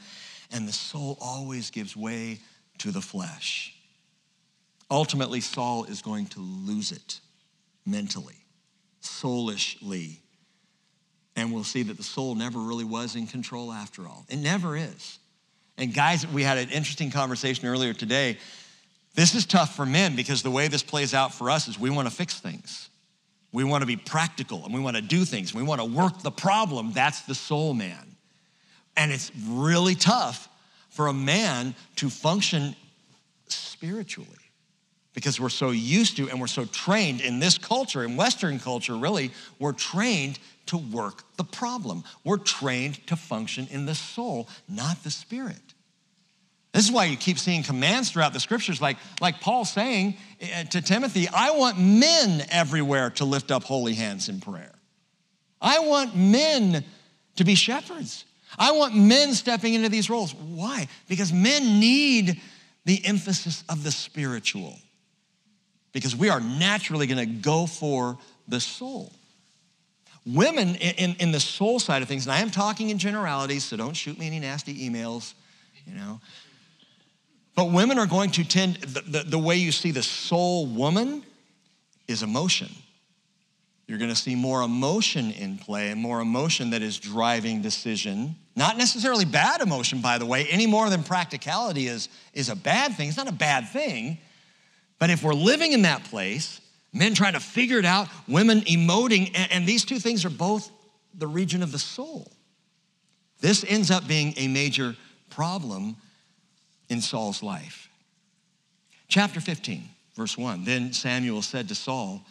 And 0.51 0.67
the 0.67 0.73
soul 0.73 1.19
always 1.21 1.71
gives 1.71 1.97
way 1.97 2.41
to 2.79 2.91
the 2.91 3.01
flesh. 3.01 3.75
Ultimately, 4.91 5.41
Saul 5.41 5.85
is 5.85 6.01
going 6.01 6.27
to 6.27 6.41
lose 6.41 6.93
it 6.93 7.21
mentally, 7.85 8.38
soulishly. 9.01 10.21
And 11.37 11.53
we'll 11.53 11.65
see 11.65 11.85
that 11.85 11.97
the 11.97 12.03
soul 12.03 12.35
never 12.35 12.59
really 12.59 12.85
was 12.85 13.15
in 13.15 13.27
control 13.27 13.73
after 13.73 14.07
all. 14.07 14.27
It 14.29 14.39
never 14.39 14.77
is. 14.77 15.19
And 15.77 15.95
guys, 15.95 16.27
we 16.27 16.43
had 16.43 16.59
an 16.59 16.71
interesting 16.71 17.11
conversation 17.11 17.69
earlier 17.69 17.93
today. 17.93 18.39
This 19.15 19.35
is 19.35 19.47
tough 19.47 19.77
for 19.77 19.87
men 19.87 20.17
because 20.17 20.43
the 20.43 20.51
way 20.51 20.69
this 20.69 20.83
plays 20.83 21.15
out 21.15 21.33
for 21.33 21.51
us 21.51 21.69
is 21.69 21.79
we 21.79 21.91
want 21.91 22.09
to 22.09 22.15
fix 22.15 22.41
things. 22.41 22.91
We 23.53 23.65
want 23.65 23.83
to 23.83 23.87
be 23.87 23.97
practical 23.97 24.65
and 24.65 24.75
we 24.75 24.81
want 24.81 24.97
to 24.97 25.03
do 25.03 25.25
things. 25.25 25.55
We 25.55 25.63
want 25.63 25.81
to 25.81 25.85
work 25.85 26.23
the 26.23 26.31
problem. 26.31 26.93
That's 26.93 27.23
the 27.23 27.35
soul 27.35 27.73
man. 27.73 28.17
And 28.97 29.13
it's 29.13 29.31
really 29.47 29.95
tough 29.95 30.49
for 30.91 31.07
a 31.07 31.13
man 31.13 31.75
to 31.97 32.11
function 32.11 32.75
spiritually 33.47 34.29
because 35.19 35.41
we're 35.41 35.49
so 35.49 35.71
used 35.71 36.17
to 36.17 36.31
and 36.31 36.41
we're 36.41 36.47
so 36.47 36.65
trained 36.67 37.21
in 37.21 37.41
this 37.41 37.59
culture, 37.59 38.05
in 38.05 38.17
Western 38.17 38.61
culture, 38.61 38.97
really, 38.97 39.33
we're 39.59 39.73
trained 39.73 40.39
to 40.67 40.79
work 40.79 41.25
the 41.37 41.43
problem. 41.43 42.05
We're 42.23 42.37
trained 42.37 43.05
to 43.09 43.17
function 43.17 43.67
in 43.73 43.85
the 43.85 43.97
soul, 43.97 44.49
not 44.69 45.03
the 45.03 45.11
spirit. 45.11 45.57
This 46.73 46.85
is 46.85 46.93
why 46.93 47.07
you 47.07 47.17
keep 47.17 47.37
seeing 47.37 47.65
commands 47.65 48.13
throughout 48.13 48.33
the 48.33 48.39
scriptures, 48.39 48.81
like, 48.81 48.97
like 49.21 49.41
Paul 49.41 49.65
saying 49.65 50.17
eh, 50.41 50.63
to 50.63 50.81
Timothy, 50.81 51.27
I 51.29 51.51
want 51.51 51.81
men 51.81 52.47
everywhere 52.53 53.11
to 53.17 53.25
lift 53.25 53.51
up 53.51 53.65
holy 53.65 53.95
hands 53.95 54.29
in 54.29 54.39
prayer. 54.39 54.71
I 55.61 55.81
want 55.81 56.15
men 56.15 56.85
to 57.35 57.45
be 57.45 57.57
shepherds. 57.57 58.25
I 58.57 58.71
want 58.71 58.95
men 58.95 59.35
stepping 59.35 59.75
into 59.75 59.89
these 59.89 60.09
roles. 60.09 60.33
Why? 60.33 60.87
Because 61.09 61.33
men 61.33 61.81
need 61.81 62.41
the 62.85 63.05
emphasis 63.05 63.65
of 63.69 63.83
the 63.83 63.91
spiritual 63.91 64.79
because 65.93 66.15
we 66.15 66.29
are 66.29 66.41
naturally 66.41 67.07
going 67.07 67.19
to 67.19 67.27
go 67.27 67.67
for 67.67 68.19
the 68.47 68.61
soul. 68.61 69.13
Women 70.27 70.75
in, 70.77 71.17
in 71.19 71.33
the 71.33 71.41
soul 71.41 71.79
side 71.79 72.03
of 72.03 72.09
things, 72.09 72.27
and 72.27 72.33
I 72.33 72.41
am 72.41 72.51
talking 72.51 72.91
in 72.91 72.99
generalities, 72.99 73.65
so 73.65 73.77
don't 73.77 73.95
shoot 73.95 74.19
me 74.19 74.27
any 74.27 74.41
nasty 74.41 74.89
emails, 74.89 75.33
you 75.87 75.95
know. 75.95 76.21
But 77.55 77.73
women 77.73 77.99
are 77.99 78.07
going 78.07 78.31
to 78.33 78.45
tend, 78.45 78.77
the, 78.77 79.01
the, 79.01 79.23
the 79.25 79.39
way 79.39 79.57
you 79.57 79.73
see 79.73 79.91
the 79.91 80.03
soul 80.03 80.67
woman 80.67 81.25
is 82.07 82.23
emotion. 82.23 82.69
You're 83.89 83.99
going 83.99 84.11
to 84.11 84.17
see 84.17 84.35
more 84.35 84.63
emotion 84.63 85.31
in 85.31 85.57
play 85.57 85.91
and 85.91 86.01
more 86.01 86.21
emotion 86.21 86.71
that 86.71 86.83
is 86.83 86.99
driving 86.99 87.63
decision. 87.63 88.37
Not 88.55 88.77
necessarily 88.77 89.25
bad 89.25 89.63
emotion, 89.63 90.03
by 90.03 90.19
the 90.19 90.27
way, 90.27 90.47
any 90.51 90.67
more 90.67 90.91
than 90.91 91.03
practicality 91.03 91.87
is, 91.87 92.11
is 92.35 92.51
a 92.51 92.57
bad 92.57 92.95
thing. 92.95 93.09
It's 93.09 93.17
not 93.17 93.29
a 93.29 93.33
bad 93.33 93.71
thing. 93.71 94.19
But 94.99 95.11
if 95.11 95.23
we're 95.23 95.35
living 95.35 95.73
in 95.73 95.83
that 95.83 96.05
place, 96.05 96.61
men 96.93 97.15
trying 97.15 97.35
to 97.35 97.41
figure 97.41 97.79
it 97.79 97.85
out, 97.85 98.09
women 98.27 98.63
emoting, 98.63 99.31
and, 99.35 99.53
and 99.53 99.67
these 99.67 99.85
two 99.85 99.99
things 99.99 100.25
are 100.25 100.31
both 100.31 100.71
the 101.15 101.27
region 101.27 101.63
of 101.63 101.73
the 101.73 101.79
soul. 101.79 102.31
This 103.41 103.65
ends 103.69 103.91
up 103.91 104.09
being 104.09 104.35
a 104.37 104.49
major 104.49 104.97
problem 105.31 105.97
in 106.89 107.01
Saul's 107.01 107.43
life. 107.43 107.89
Chapter 109.09 109.41
15, 109.41 109.85
verse 110.17 110.37
1 110.37 110.65
Then 110.65 110.93
Samuel 110.93 111.43
said 111.43 111.69
to 111.69 111.75
Saul, 111.75 112.23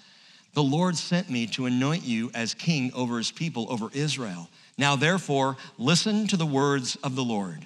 The 0.53 0.63
Lord 0.63 0.97
sent 0.97 1.29
me 1.29 1.47
to 1.47 1.65
anoint 1.65 2.03
you 2.03 2.29
as 2.33 2.53
king 2.53 2.91
over 2.93 3.17
his 3.17 3.31
people, 3.31 3.67
over 3.69 3.89
Israel. 3.93 4.49
Now, 4.77 4.95
therefore, 4.95 5.57
listen 5.77 6.27
to 6.27 6.37
the 6.37 6.45
words 6.45 6.97
of 6.97 7.15
the 7.15 7.23
Lord. 7.23 7.65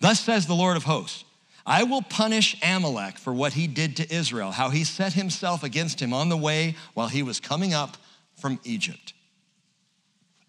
Thus 0.00 0.20
says 0.20 0.46
the 0.46 0.54
Lord 0.54 0.76
of 0.76 0.84
hosts 0.84 1.24
I 1.64 1.84
will 1.84 2.02
punish 2.02 2.56
Amalek 2.62 3.18
for 3.18 3.32
what 3.32 3.52
he 3.52 3.66
did 3.66 3.96
to 3.96 4.14
Israel, 4.14 4.50
how 4.50 4.70
he 4.70 4.84
set 4.84 5.12
himself 5.12 5.62
against 5.62 6.00
him 6.00 6.12
on 6.12 6.28
the 6.28 6.36
way 6.36 6.76
while 6.94 7.08
he 7.08 7.22
was 7.22 7.40
coming 7.40 7.72
up 7.72 7.96
from 8.34 8.58
Egypt. 8.64 9.12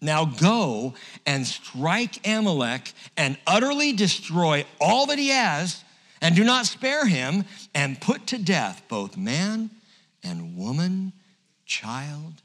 Now 0.00 0.24
go 0.24 0.94
and 1.24 1.46
strike 1.46 2.26
Amalek 2.26 2.92
and 3.16 3.38
utterly 3.46 3.92
destroy 3.92 4.66
all 4.80 5.06
that 5.06 5.18
he 5.18 5.28
has, 5.28 5.82
and 6.20 6.34
do 6.34 6.44
not 6.44 6.66
spare 6.66 7.06
him, 7.06 7.44
and 7.74 8.00
put 8.00 8.26
to 8.28 8.38
death 8.38 8.82
both 8.88 9.16
man 9.16 9.70
and 10.22 10.56
woman, 10.56 11.12
child 11.64 12.42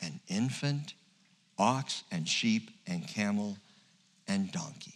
and 0.00 0.20
infant, 0.28 0.94
ox 1.58 2.02
and 2.10 2.28
sheep 2.28 2.70
and 2.86 3.06
camel 3.06 3.56
and 4.26 4.50
donkey. 4.50 4.95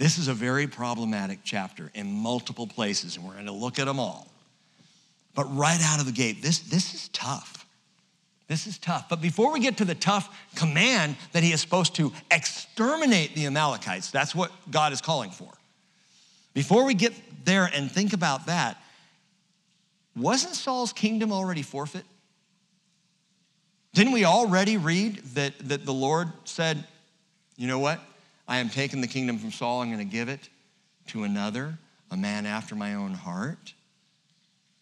This 0.00 0.16
is 0.16 0.28
a 0.28 0.34
very 0.34 0.66
problematic 0.66 1.40
chapter 1.44 1.90
in 1.92 2.10
multiple 2.10 2.66
places, 2.66 3.18
and 3.18 3.26
we're 3.26 3.34
going 3.34 3.44
to 3.44 3.52
look 3.52 3.78
at 3.78 3.84
them 3.84 4.00
all. 4.00 4.28
But 5.34 5.44
right 5.54 5.78
out 5.82 6.00
of 6.00 6.06
the 6.06 6.12
gate, 6.12 6.40
this, 6.40 6.60
this 6.60 6.94
is 6.94 7.08
tough. 7.08 7.66
This 8.48 8.66
is 8.66 8.78
tough. 8.78 9.10
But 9.10 9.20
before 9.20 9.52
we 9.52 9.60
get 9.60 9.76
to 9.76 9.84
the 9.84 9.94
tough 9.94 10.34
command 10.54 11.16
that 11.32 11.42
he 11.42 11.52
is 11.52 11.60
supposed 11.60 11.96
to 11.96 12.14
exterminate 12.30 13.34
the 13.34 13.44
Amalekites, 13.44 14.10
that's 14.10 14.34
what 14.34 14.50
God 14.70 14.94
is 14.94 15.02
calling 15.02 15.32
for. 15.32 15.52
Before 16.54 16.86
we 16.86 16.94
get 16.94 17.12
there 17.44 17.66
and 17.66 17.92
think 17.92 18.14
about 18.14 18.46
that, 18.46 18.82
wasn't 20.16 20.54
Saul's 20.54 20.94
kingdom 20.94 21.30
already 21.30 21.60
forfeit? 21.60 22.06
Didn't 23.92 24.14
we 24.14 24.24
already 24.24 24.78
read 24.78 25.18
that, 25.34 25.58
that 25.68 25.84
the 25.84 25.92
Lord 25.92 26.32
said, 26.44 26.84
you 27.58 27.66
know 27.66 27.80
what? 27.80 28.00
I 28.50 28.58
am 28.58 28.68
taking 28.68 29.00
the 29.00 29.06
kingdom 29.06 29.38
from 29.38 29.52
Saul, 29.52 29.80
I'm 29.80 29.92
going 29.92 30.00
to 30.00 30.04
give 30.04 30.28
it 30.28 30.48
to 31.06 31.22
another, 31.22 31.78
a 32.10 32.16
man 32.16 32.46
after 32.46 32.74
my 32.74 32.94
own 32.94 33.14
heart. 33.14 33.74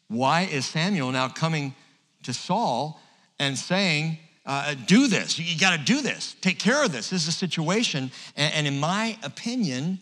Why 0.08 0.48
is 0.50 0.64
Samuel 0.64 1.12
now 1.12 1.28
coming 1.28 1.74
to 2.22 2.32
Saul 2.32 2.98
and 3.38 3.58
saying, 3.58 4.18
uh, 4.46 4.74
do 4.86 5.06
this. 5.06 5.38
You 5.38 5.60
got 5.60 5.78
to 5.78 5.84
do 5.84 6.00
this. 6.00 6.34
Take 6.40 6.58
care 6.58 6.82
of 6.82 6.92
this. 6.92 7.10
This 7.10 7.22
is 7.24 7.28
a 7.28 7.32
situation. 7.32 8.10
And, 8.36 8.54
and 8.54 8.66
in 8.66 8.80
my 8.80 9.18
opinion, 9.22 9.98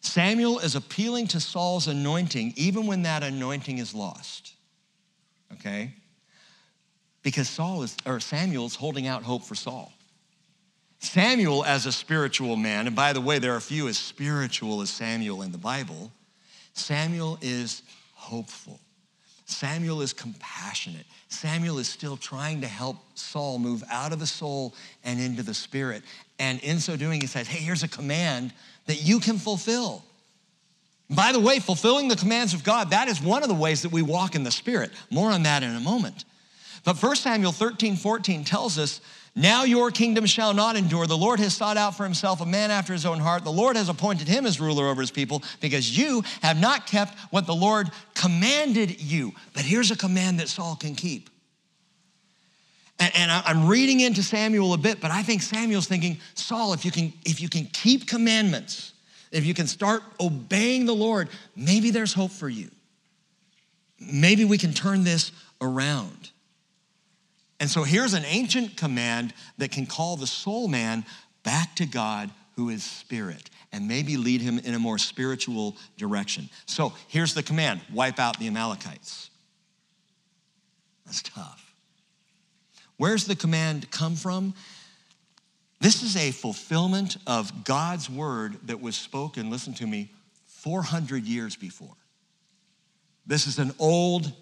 Samuel 0.00 0.58
is 0.58 0.74
appealing 0.74 1.28
to 1.28 1.40
Saul's 1.40 1.86
anointing 1.86 2.54
even 2.56 2.88
when 2.88 3.02
that 3.02 3.22
anointing 3.22 3.78
is 3.78 3.94
lost. 3.94 4.54
Okay? 5.52 5.94
Because 7.22 7.48
Saul 7.48 7.84
is, 7.84 7.96
or 8.04 8.18
Samuel's 8.18 8.74
holding 8.74 9.06
out 9.06 9.22
hope 9.22 9.44
for 9.44 9.54
Saul. 9.54 9.93
Samuel, 11.04 11.64
as 11.64 11.86
a 11.86 11.92
spiritual 11.92 12.56
man, 12.56 12.86
and 12.86 12.96
by 12.96 13.12
the 13.12 13.20
way, 13.20 13.38
there 13.38 13.54
are 13.54 13.60
few 13.60 13.88
as 13.88 13.98
spiritual 13.98 14.80
as 14.80 14.90
Samuel 14.90 15.42
in 15.42 15.52
the 15.52 15.58
Bible, 15.58 16.10
Samuel 16.72 17.38
is 17.40 17.82
hopeful. 18.14 18.80
Samuel 19.46 20.00
is 20.00 20.12
compassionate. 20.12 21.04
Samuel 21.28 21.78
is 21.78 21.88
still 21.88 22.16
trying 22.16 22.62
to 22.62 22.66
help 22.66 22.96
Saul 23.14 23.58
move 23.58 23.84
out 23.90 24.12
of 24.12 24.18
the 24.18 24.26
soul 24.26 24.74
and 25.04 25.20
into 25.20 25.42
the 25.42 25.54
spirit. 25.54 26.02
And 26.38 26.58
in 26.60 26.80
so 26.80 26.96
doing, 26.96 27.20
he 27.20 27.26
says, 27.26 27.46
Hey, 27.46 27.62
here's 27.62 27.82
a 27.82 27.88
command 27.88 28.52
that 28.86 29.02
you 29.02 29.20
can 29.20 29.36
fulfill. 29.38 30.02
By 31.10 31.32
the 31.32 31.40
way, 31.40 31.58
fulfilling 31.58 32.08
the 32.08 32.16
commands 32.16 32.54
of 32.54 32.64
God, 32.64 32.90
that 32.90 33.08
is 33.08 33.20
one 33.20 33.42
of 33.42 33.48
the 33.48 33.54
ways 33.54 33.82
that 33.82 33.92
we 33.92 34.00
walk 34.00 34.34
in 34.34 34.42
the 34.42 34.50
spirit. 34.50 34.90
More 35.10 35.30
on 35.30 35.42
that 35.42 35.62
in 35.62 35.76
a 35.76 35.80
moment. 35.80 36.24
But 36.82 37.02
1 37.02 37.16
Samuel 37.16 37.52
13, 37.52 37.96
14 37.96 38.44
tells 38.44 38.78
us 38.78 39.00
now 39.36 39.64
your 39.64 39.90
kingdom 39.90 40.26
shall 40.26 40.54
not 40.54 40.76
endure. 40.76 41.06
The 41.06 41.16
Lord 41.16 41.40
has 41.40 41.54
sought 41.54 41.76
out 41.76 41.96
for 41.96 42.04
himself 42.04 42.40
a 42.40 42.46
man 42.46 42.70
after 42.70 42.92
his 42.92 43.04
own 43.04 43.18
heart. 43.18 43.42
The 43.42 43.50
Lord 43.50 43.74
has 43.76 43.88
appointed 43.88 44.28
him 44.28 44.46
as 44.46 44.60
ruler 44.60 44.86
over 44.86 45.00
his 45.00 45.10
people 45.10 45.42
because 45.60 45.96
you 45.96 46.22
have 46.40 46.60
not 46.60 46.86
kept 46.86 47.18
what 47.30 47.46
the 47.46 47.54
Lord 47.54 47.90
commanded 48.14 49.02
you. 49.02 49.32
But 49.52 49.64
here's 49.64 49.90
a 49.90 49.96
command 49.96 50.38
that 50.38 50.48
Saul 50.48 50.76
can 50.76 50.94
keep. 50.94 51.30
And, 53.00 53.30
I'm 53.30 53.66
reading 53.66 54.00
into 54.00 54.22
Samuel 54.22 54.72
a 54.72 54.78
bit, 54.78 55.00
but 55.00 55.10
I 55.10 55.24
think 55.24 55.42
Samuel's 55.42 55.88
thinking, 55.88 56.20
Saul, 56.34 56.72
if 56.72 56.84
you 56.84 56.92
can, 56.92 57.12
if 57.24 57.40
you 57.40 57.48
can 57.48 57.66
keep 57.66 58.06
commandments, 58.06 58.92
if 59.32 59.44
you 59.44 59.52
can 59.52 59.66
start 59.66 60.04
obeying 60.20 60.86
the 60.86 60.94
Lord, 60.94 61.28
maybe 61.56 61.90
there's 61.90 62.12
hope 62.12 62.30
for 62.30 62.48
you. 62.48 62.70
Maybe 63.98 64.44
we 64.44 64.58
can 64.58 64.72
turn 64.72 65.02
this 65.02 65.32
around. 65.60 66.30
And 67.60 67.70
so 67.70 67.82
here's 67.82 68.14
an 68.14 68.24
ancient 68.24 68.76
command 68.76 69.32
that 69.58 69.70
can 69.70 69.86
call 69.86 70.16
the 70.16 70.26
soul 70.26 70.68
man 70.68 71.04
back 71.42 71.76
to 71.76 71.86
God 71.86 72.30
who 72.56 72.68
is 72.68 72.84
spirit 72.84 73.50
and 73.72 73.88
maybe 73.88 74.16
lead 74.16 74.40
him 74.40 74.58
in 74.58 74.74
a 74.74 74.78
more 74.78 74.98
spiritual 74.98 75.76
direction. 75.96 76.48
So 76.66 76.92
here's 77.08 77.34
the 77.34 77.42
command 77.42 77.80
wipe 77.92 78.18
out 78.18 78.38
the 78.38 78.46
Amalekites. 78.46 79.30
That's 81.04 81.22
tough. 81.22 81.74
Where's 82.96 83.26
the 83.26 83.36
command 83.36 83.90
come 83.90 84.14
from? 84.14 84.54
This 85.80 86.02
is 86.02 86.16
a 86.16 86.30
fulfillment 86.30 87.16
of 87.26 87.64
God's 87.64 88.08
word 88.08 88.56
that 88.68 88.80
was 88.80 88.96
spoken, 88.96 89.50
listen 89.50 89.74
to 89.74 89.86
me, 89.86 90.12
400 90.46 91.24
years 91.24 91.56
before. 91.56 91.96
This 93.26 93.46
is 93.46 93.58
an 93.58 93.72
old 93.78 94.32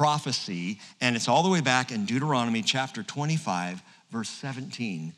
prophecy, 0.00 0.78
and 1.02 1.14
it's 1.14 1.28
all 1.28 1.42
the 1.42 1.50
way 1.50 1.60
back 1.60 1.92
in 1.92 2.06
Deuteronomy 2.06 2.62
chapter 2.62 3.02
25, 3.02 3.82
verse 4.10 4.30
17, 4.30 5.12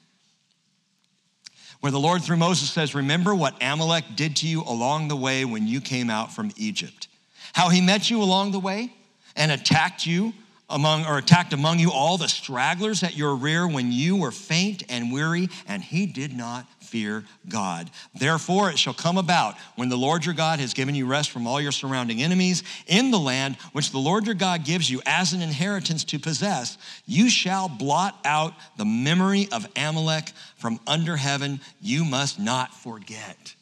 where 1.79 1.93
the 1.93 2.01
Lord 2.01 2.21
through 2.21 2.39
Moses 2.39 2.69
says, 2.69 2.93
Remember 2.93 3.33
what 3.33 3.55
Amalek 3.63 4.17
did 4.17 4.35
to 4.39 4.49
you 4.49 4.63
along 4.63 5.07
the 5.07 5.15
way 5.15 5.45
when 5.45 5.69
you 5.69 5.81
came 5.81 6.11
out 6.11 6.33
from 6.33 6.51
Egypt, 6.57 7.07
how 7.53 7.69
he 7.69 7.81
met 7.81 8.11
you 8.11 8.21
along 8.21 8.51
the 8.51 8.59
way 8.59 8.93
and 9.37 9.53
attacked 9.53 10.05
you 10.05 10.33
among 10.69 11.07
or 11.07 11.17
attacked 11.17 11.53
among 11.53 11.79
you 11.79 11.93
all 11.93 12.19
the 12.19 12.29
stragglers 12.29 13.05
at 13.05 13.17
your 13.17 13.37
rear 13.37 13.69
when 13.69 13.93
you 13.93 14.17
were 14.17 14.33
faint 14.33 14.83
and 14.89 15.13
weary, 15.13 15.49
and 15.69 15.85
he 15.85 16.07
did 16.07 16.37
not 16.37 16.67
fear 16.93 17.25
God. 17.49 17.91
Therefore, 18.15 18.71
it 18.71 18.79
shall 18.79 18.93
come 18.93 19.17
about 19.17 19.57
when 19.77 19.89
the 19.89 19.97
Lord 19.97 20.27
your 20.27 20.35
God 20.35 20.61
has 20.61 20.75
given 20.75 20.95
you 20.95 21.07
rest 21.07 21.31
from 21.31 21.47
all 21.47 21.59
your 21.59 21.73
surrounding 21.73 22.23
enemies 22.23 22.63
in 22.87 23.11
the 23.11 23.19
land 23.19 23.57
which 23.73 23.93
the 23.93 23.99
Lord 23.99 24.27
your 24.27 24.35
God 24.35 24.67
gives 24.67 24.91
you 24.91 25.01
as 25.07 25.33
an 25.33 25.41
inheritance 25.41 26.05
to 26.05 26.19
possess, 26.19 26.77
you 27.07 27.31
shall 27.31 27.71
blot 27.71 28.21
out 28.27 28.53
the 28.77 28.85
memory 28.85 29.49
of 29.51 29.67
Amalek 29.75 30.33
from 30.57 30.79
under 30.87 31.17
heaven. 31.17 31.61
You 31.81 32.05
must 32.05 32.39
not 32.39 32.75
forget. 32.75 33.55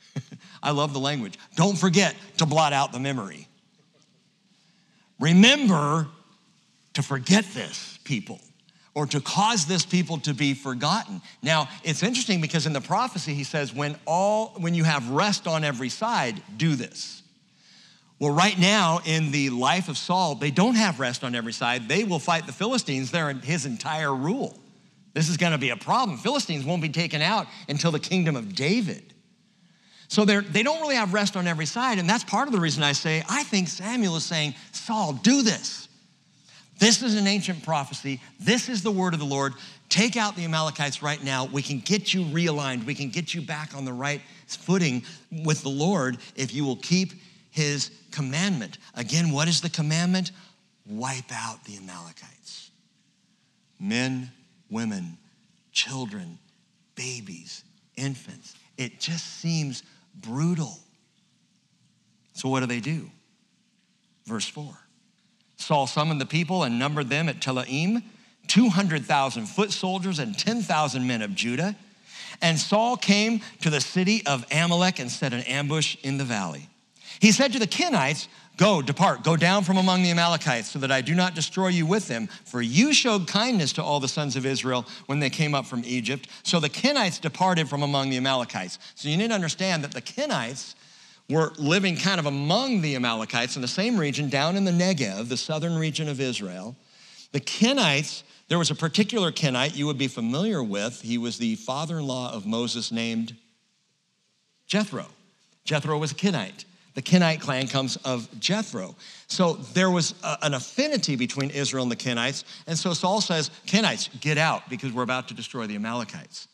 I 0.62 0.72
love 0.72 0.92
the 0.92 1.00
language. 1.00 1.38
Don't 1.54 1.78
forget 1.78 2.16
to 2.38 2.46
blot 2.46 2.72
out 2.72 2.92
the 2.92 2.98
memory. 2.98 3.46
Remember 5.20 6.08
to 6.94 7.02
forget 7.02 7.44
this 7.54 8.00
people 8.02 8.40
or 8.94 9.06
to 9.06 9.20
cause 9.20 9.66
this 9.66 9.86
people 9.86 10.18
to 10.18 10.34
be 10.34 10.54
forgotten. 10.54 11.22
Now, 11.42 11.68
it's 11.82 12.02
interesting 12.02 12.40
because 12.40 12.66
in 12.66 12.72
the 12.72 12.80
prophecy 12.80 13.34
he 13.34 13.44
says 13.44 13.74
when 13.74 13.96
all 14.06 14.48
when 14.58 14.74
you 14.74 14.84
have 14.84 15.08
rest 15.10 15.46
on 15.46 15.64
every 15.64 15.88
side, 15.88 16.42
do 16.56 16.74
this. 16.74 17.22
Well, 18.18 18.32
right 18.32 18.56
now 18.56 19.00
in 19.04 19.32
the 19.32 19.50
life 19.50 19.88
of 19.88 19.98
Saul, 19.98 20.36
they 20.36 20.52
don't 20.52 20.76
have 20.76 21.00
rest 21.00 21.24
on 21.24 21.34
every 21.34 21.52
side. 21.52 21.88
They 21.88 22.04
will 22.04 22.20
fight 22.20 22.46
the 22.46 22.52
Philistines 22.52 23.10
there 23.10 23.30
in 23.30 23.40
his 23.40 23.66
entire 23.66 24.14
rule. 24.14 24.56
This 25.14 25.28
is 25.28 25.36
going 25.36 25.52
to 25.52 25.58
be 25.58 25.70
a 25.70 25.76
problem. 25.76 26.18
Philistines 26.18 26.64
won't 26.64 26.82
be 26.82 26.88
taken 26.88 27.20
out 27.20 27.46
until 27.68 27.90
the 27.90 27.98
kingdom 27.98 28.36
of 28.36 28.54
David. 28.54 29.12
So 30.08 30.24
they're, 30.24 30.42
they 30.42 30.62
don't 30.62 30.80
really 30.80 30.94
have 30.94 31.14
rest 31.14 31.36
on 31.36 31.46
every 31.46 31.66
side. 31.66 31.98
And 31.98 32.08
that's 32.08 32.22
part 32.22 32.46
of 32.46 32.52
the 32.52 32.60
reason 32.60 32.82
I 32.82 32.92
say, 32.92 33.24
I 33.28 33.44
think 33.44 33.68
Samuel 33.68 34.16
is 34.16 34.24
saying, 34.24 34.54
Saul, 34.70 35.14
do 35.14 35.42
this. 35.42 35.81
This 36.82 37.00
is 37.00 37.14
an 37.14 37.28
ancient 37.28 37.62
prophecy. 37.62 38.20
This 38.40 38.68
is 38.68 38.82
the 38.82 38.90
word 38.90 39.14
of 39.14 39.20
the 39.20 39.24
Lord. 39.24 39.52
Take 39.88 40.16
out 40.16 40.34
the 40.34 40.42
Amalekites 40.42 41.00
right 41.00 41.22
now. 41.22 41.44
We 41.44 41.62
can 41.62 41.78
get 41.78 42.12
you 42.12 42.24
realigned. 42.24 42.86
We 42.86 42.96
can 42.96 43.08
get 43.08 43.32
you 43.32 43.40
back 43.40 43.76
on 43.76 43.84
the 43.84 43.92
right 43.92 44.20
footing 44.48 45.04
with 45.30 45.62
the 45.62 45.68
Lord 45.68 46.18
if 46.34 46.52
you 46.52 46.64
will 46.64 46.74
keep 46.74 47.12
his 47.50 47.92
commandment. 48.10 48.78
Again, 48.96 49.30
what 49.30 49.46
is 49.46 49.60
the 49.60 49.70
commandment? 49.70 50.32
Wipe 50.84 51.30
out 51.32 51.64
the 51.66 51.76
Amalekites. 51.76 52.72
Men, 53.78 54.32
women, 54.68 55.18
children, 55.70 56.36
babies, 56.96 57.62
infants. 57.94 58.56
It 58.76 58.98
just 58.98 59.38
seems 59.38 59.84
brutal. 60.16 60.80
So, 62.32 62.48
what 62.48 62.58
do 62.58 62.66
they 62.66 62.80
do? 62.80 63.08
Verse 64.26 64.48
4 64.48 64.81
Saul 65.62 65.86
summoned 65.86 66.20
the 66.20 66.26
people 66.26 66.64
and 66.64 66.78
numbered 66.78 67.08
them 67.08 67.28
at 67.28 67.40
Telaim, 67.40 68.02
200,000 68.48 69.46
foot 69.46 69.72
soldiers 69.72 70.18
and 70.18 70.38
10,000 70.38 71.06
men 71.06 71.22
of 71.22 71.34
Judah. 71.34 71.76
And 72.40 72.58
Saul 72.58 72.96
came 72.96 73.40
to 73.60 73.70
the 73.70 73.80
city 73.80 74.22
of 74.26 74.44
Amalek 74.50 74.98
and 74.98 75.10
set 75.10 75.32
an 75.32 75.40
ambush 75.42 75.96
in 76.02 76.18
the 76.18 76.24
valley. 76.24 76.68
He 77.20 77.30
said 77.30 77.52
to 77.52 77.58
the 77.58 77.66
Kenites, 77.66 78.26
Go, 78.58 78.82
depart, 78.82 79.24
go 79.24 79.34
down 79.34 79.64
from 79.64 79.78
among 79.78 80.02
the 80.02 80.10
Amalekites, 80.10 80.70
so 80.70 80.78
that 80.80 80.92
I 80.92 81.00
do 81.00 81.14
not 81.14 81.34
destroy 81.34 81.68
you 81.68 81.86
with 81.86 82.06
them. 82.06 82.28
For 82.44 82.60
you 82.60 82.92
showed 82.92 83.26
kindness 83.26 83.72
to 83.74 83.82
all 83.82 83.98
the 83.98 84.08
sons 84.08 84.36
of 84.36 84.44
Israel 84.44 84.86
when 85.06 85.20
they 85.20 85.30
came 85.30 85.54
up 85.54 85.64
from 85.64 85.82
Egypt. 85.86 86.28
So 86.42 86.60
the 86.60 86.68
Kenites 86.68 87.18
departed 87.18 87.68
from 87.68 87.82
among 87.82 88.10
the 88.10 88.18
Amalekites. 88.18 88.78
So 88.94 89.08
you 89.08 89.16
need 89.16 89.28
to 89.28 89.34
understand 89.34 89.82
that 89.84 89.92
the 89.92 90.02
Kenites 90.02 90.74
were 91.32 91.52
living 91.58 91.96
kind 91.96 92.18
of 92.18 92.26
among 92.26 92.80
the 92.80 92.94
Amalekites 92.94 93.56
in 93.56 93.62
the 93.62 93.68
same 93.68 93.98
region 93.98 94.28
down 94.28 94.56
in 94.56 94.64
the 94.64 94.70
Negev, 94.70 95.28
the 95.28 95.36
southern 95.36 95.76
region 95.76 96.08
of 96.08 96.20
Israel. 96.20 96.76
The 97.32 97.40
Kenites, 97.40 98.22
there 98.48 98.58
was 98.58 98.70
a 98.70 98.74
particular 98.74 99.32
Kenite 99.32 99.74
you 99.74 99.86
would 99.86 99.98
be 99.98 100.08
familiar 100.08 100.62
with. 100.62 101.00
He 101.00 101.18
was 101.18 101.38
the 101.38 101.54
father 101.56 101.98
in 101.98 102.06
law 102.06 102.32
of 102.32 102.46
Moses 102.46 102.92
named 102.92 103.36
Jethro. 104.66 105.06
Jethro 105.64 105.98
was 105.98 106.12
a 106.12 106.14
Kenite. 106.14 106.64
The 106.94 107.02
Kenite 107.02 107.40
clan 107.40 107.68
comes 107.68 107.96
of 108.04 108.28
Jethro. 108.38 108.94
So 109.26 109.54
there 109.54 109.90
was 109.90 110.14
a, 110.22 110.38
an 110.42 110.54
affinity 110.54 111.16
between 111.16 111.50
Israel 111.50 111.84
and 111.84 111.92
the 111.92 111.96
Kenites. 111.96 112.44
And 112.66 112.78
so 112.78 112.92
Saul 112.92 113.20
says, 113.20 113.50
Kenites, 113.66 114.08
get 114.20 114.36
out 114.36 114.68
because 114.68 114.92
we're 114.92 115.02
about 115.02 115.28
to 115.28 115.34
destroy 115.34 115.66
the 115.66 115.76
Amalekites. 115.76 116.48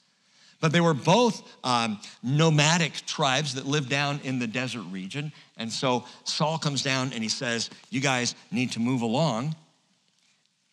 But 0.60 0.72
they 0.72 0.80
were 0.80 0.94
both 0.94 1.42
um, 1.62 2.00
nomadic 2.22 2.92
tribes 3.06 3.54
that 3.54 3.66
lived 3.66 3.88
down 3.88 4.20
in 4.24 4.38
the 4.38 4.46
desert 4.46 4.82
region. 4.90 5.32
And 5.56 5.72
so 5.72 6.04
Saul 6.24 6.58
comes 6.58 6.82
down 6.82 7.12
and 7.12 7.22
he 7.22 7.28
says, 7.28 7.70
You 7.90 8.00
guys 8.00 8.34
need 8.50 8.72
to 8.72 8.80
move 8.80 9.02
along. 9.02 9.54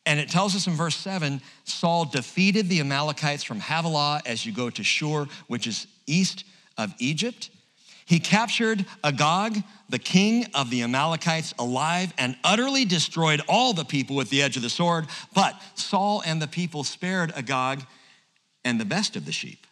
And 0.07 0.19
it 0.19 0.29
tells 0.29 0.55
us 0.55 0.67
in 0.67 0.73
verse 0.73 0.95
7 0.95 1.41
Saul 1.65 2.05
defeated 2.05 2.67
the 2.67 2.79
Amalekites 2.79 3.43
from 3.43 3.59
Havilah 3.59 4.21
as 4.25 4.45
you 4.45 4.51
go 4.51 4.69
to 4.71 4.83
Shur, 4.83 5.27
which 5.47 5.67
is 5.67 5.87
east 6.07 6.45
of 6.77 6.93
Egypt. 6.99 7.51
He 8.07 8.19
captured 8.19 8.85
Agag, 9.03 9.63
the 9.89 9.97
king 9.97 10.45
of 10.53 10.69
the 10.69 10.83
Amalekites, 10.83 11.55
alive 11.57 12.13
and 12.19 12.37
utterly 12.43 12.85
destroyed 12.85 13.41
all 13.47 13.73
the 13.73 13.85
people 13.85 14.15
with 14.15 14.29
the 14.29 14.43
edge 14.43 14.57
of 14.57 14.61
the 14.61 14.69
sword. 14.69 15.07
But 15.33 15.59
Saul 15.73 16.21
and 16.25 16.39
the 16.39 16.47
people 16.47 16.83
spared 16.83 17.31
Agag 17.35 17.83
and 18.63 18.79
the 18.79 18.85
best 18.85 19.15
of 19.15 19.25
the 19.25 19.31
sheep 19.31 19.65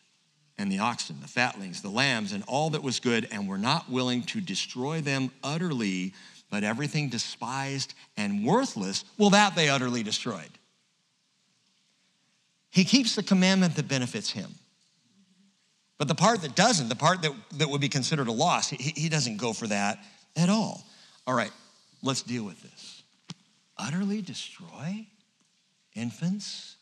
and 0.57 0.71
the 0.71 0.79
oxen, 0.79 1.17
the 1.21 1.27
fatlings, 1.27 1.81
the 1.81 1.89
lambs, 1.89 2.31
and 2.31 2.43
all 2.47 2.69
that 2.71 2.83
was 2.83 2.99
good, 2.99 3.27
and 3.31 3.47
were 3.47 3.57
not 3.57 3.89
willing 3.89 4.23
to 4.23 4.39
destroy 4.39 5.01
them 5.01 5.31
utterly, 5.43 6.13
but 6.49 6.63
everything 6.63 7.09
despised 7.09 7.93
and 8.17 8.45
worthless, 8.45 9.03
well, 9.17 9.31
that 9.31 9.55
they 9.55 9.69
utterly 9.69 10.03
destroyed. 10.03 10.49
He 12.69 12.85
keeps 12.85 13.15
the 13.15 13.23
commandment 13.23 13.75
that 13.75 13.87
benefits 13.87 14.31
him. 14.31 14.51
But 15.97 16.07
the 16.07 16.15
part 16.15 16.41
that 16.41 16.55
doesn't, 16.55 16.89
the 16.89 16.95
part 16.95 17.21
that, 17.21 17.31
that 17.53 17.69
would 17.69 17.81
be 17.81 17.89
considered 17.89 18.27
a 18.27 18.31
loss, 18.31 18.69
he, 18.69 18.93
he 18.95 19.09
doesn't 19.09 19.37
go 19.37 19.53
for 19.53 19.67
that 19.67 19.99
at 20.35 20.49
all. 20.49 20.83
All 21.25 21.33
right, 21.33 21.51
let's 22.01 22.23
deal 22.23 22.43
with 22.43 22.61
this. 22.61 23.03
Utterly 23.77 24.21
destroy 24.21 25.05
infants, 25.95 26.75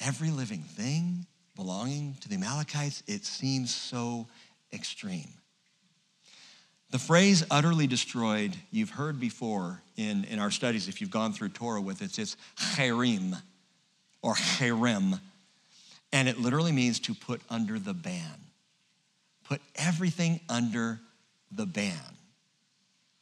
every 0.00 0.30
living 0.30 0.62
thing, 0.62 1.26
belonging 1.56 2.16
to 2.20 2.28
the 2.28 2.34
Amalekites, 2.34 3.02
it 3.06 3.24
seems 3.24 3.74
so 3.74 4.26
extreme. 4.72 5.28
The 6.90 6.98
phrase 6.98 7.44
utterly 7.50 7.86
destroyed, 7.86 8.56
you've 8.70 8.90
heard 8.90 9.18
before 9.18 9.82
in, 9.96 10.24
in 10.24 10.38
our 10.38 10.50
studies, 10.50 10.88
if 10.88 11.00
you've 11.00 11.10
gone 11.10 11.32
through 11.32 11.48
Torah 11.50 11.80
with 11.80 12.02
it, 12.02 12.18
it's 12.18 12.36
cherim 12.56 13.40
or 14.22 14.34
cherem. 14.34 15.18
And 16.12 16.28
it 16.28 16.38
literally 16.38 16.72
means 16.72 17.00
to 17.00 17.14
put 17.14 17.40
under 17.50 17.78
the 17.78 17.94
ban. 17.94 18.38
Put 19.48 19.60
everything 19.74 20.40
under 20.48 21.00
the 21.50 21.66
ban. 21.66 21.98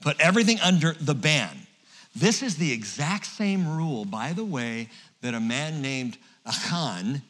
Put 0.00 0.20
everything 0.20 0.60
under 0.60 0.92
the 0.92 1.14
ban. 1.14 1.56
This 2.14 2.42
is 2.42 2.56
the 2.56 2.72
exact 2.72 3.24
same 3.26 3.66
rule, 3.66 4.04
by 4.04 4.32
the 4.34 4.44
way, 4.44 4.90
that 5.22 5.32
a 5.32 5.40
man 5.40 5.80
named 5.80 6.18
Achan 6.44 7.22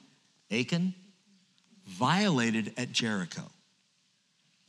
Achan, 0.53 0.95
violated 1.87 2.73
at 2.77 2.93
Jericho. 2.93 3.43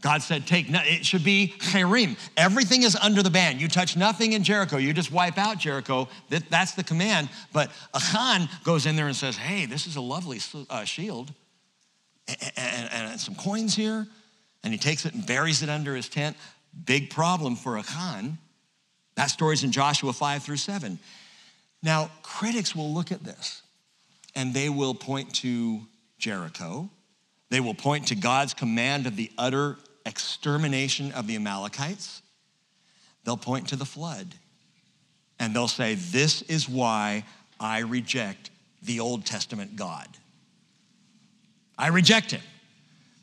God 0.03 0.21
said, 0.21 0.45
take, 0.45 0.69
nothing. 0.69 0.95
it 0.95 1.05
should 1.05 1.23
be 1.23 1.53
cherim. 1.59 2.17
Everything 2.35 2.83
is 2.83 2.95
under 2.97 3.23
the 3.23 3.29
ban. 3.29 3.57
You 3.57 3.69
touch 3.69 3.95
nothing 3.95 4.33
in 4.33 4.43
Jericho. 4.43 4.75
You 4.75 4.93
just 4.93 5.13
wipe 5.13 5.37
out 5.37 5.59
Jericho. 5.59 6.09
that's 6.49 6.73
the 6.73 6.83
command. 6.83 7.29
But 7.53 7.71
Achan 7.95 8.49
goes 8.65 8.85
in 8.85 8.97
there 8.97 9.07
and 9.07 9.15
says, 9.15 9.37
hey, 9.37 9.65
this 9.65 9.87
is 9.87 9.95
a 9.95 10.01
lovely 10.01 10.39
uh, 10.69 10.83
shield 10.83 11.31
and, 12.27 12.51
and, 12.57 13.11
and 13.11 13.19
some 13.19 13.35
coins 13.35 13.75
here. 13.75 14.05
And 14.63 14.73
he 14.73 14.77
takes 14.77 15.05
it 15.05 15.13
and 15.13 15.25
buries 15.25 15.63
it 15.63 15.69
under 15.69 15.95
his 15.95 16.09
tent. 16.09 16.35
Big 16.85 17.09
problem 17.09 17.55
for 17.55 17.77
Achan. 17.77 18.37
That 19.15 19.27
story's 19.27 19.63
in 19.63 19.71
Joshua 19.71 20.11
5 20.11 20.43
through 20.43 20.57
7. 20.57 20.99
Now, 21.81 22.11
critics 22.23 22.75
will 22.75 22.93
look 22.93 23.11
at 23.11 23.23
this 23.23 23.62
and 24.35 24.53
they 24.53 24.69
will 24.69 24.95
point 24.95 25.33
to 25.35 25.81
Jericho. 26.17 26.89
They 27.49 27.59
will 27.59 27.73
point 27.73 28.07
to 28.07 28.15
God's 28.15 28.53
command 28.53 29.05
of 29.05 29.15
the 29.15 29.31
utter 29.37 29.77
extermination 30.05 31.11
of 31.11 31.27
the 31.27 31.35
Amalekites. 31.35 32.21
They'll 33.23 33.37
point 33.37 33.69
to 33.69 33.75
the 33.75 33.85
flood 33.85 34.35
and 35.39 35.55
they'll 35.55 35.67
say, 35.67 35.95
This 35.95 36.41
is 36.43 36.67
why 36.67 37.25
I 37.59 37.79
reject 37.79 38.49
the 38.81 38.99
Old 38.99 39.25
Testament 39.25 39.75
God. 39.75 40.07
I 41.77 41.87
reject 41.87 42.31
him 42.31 42.41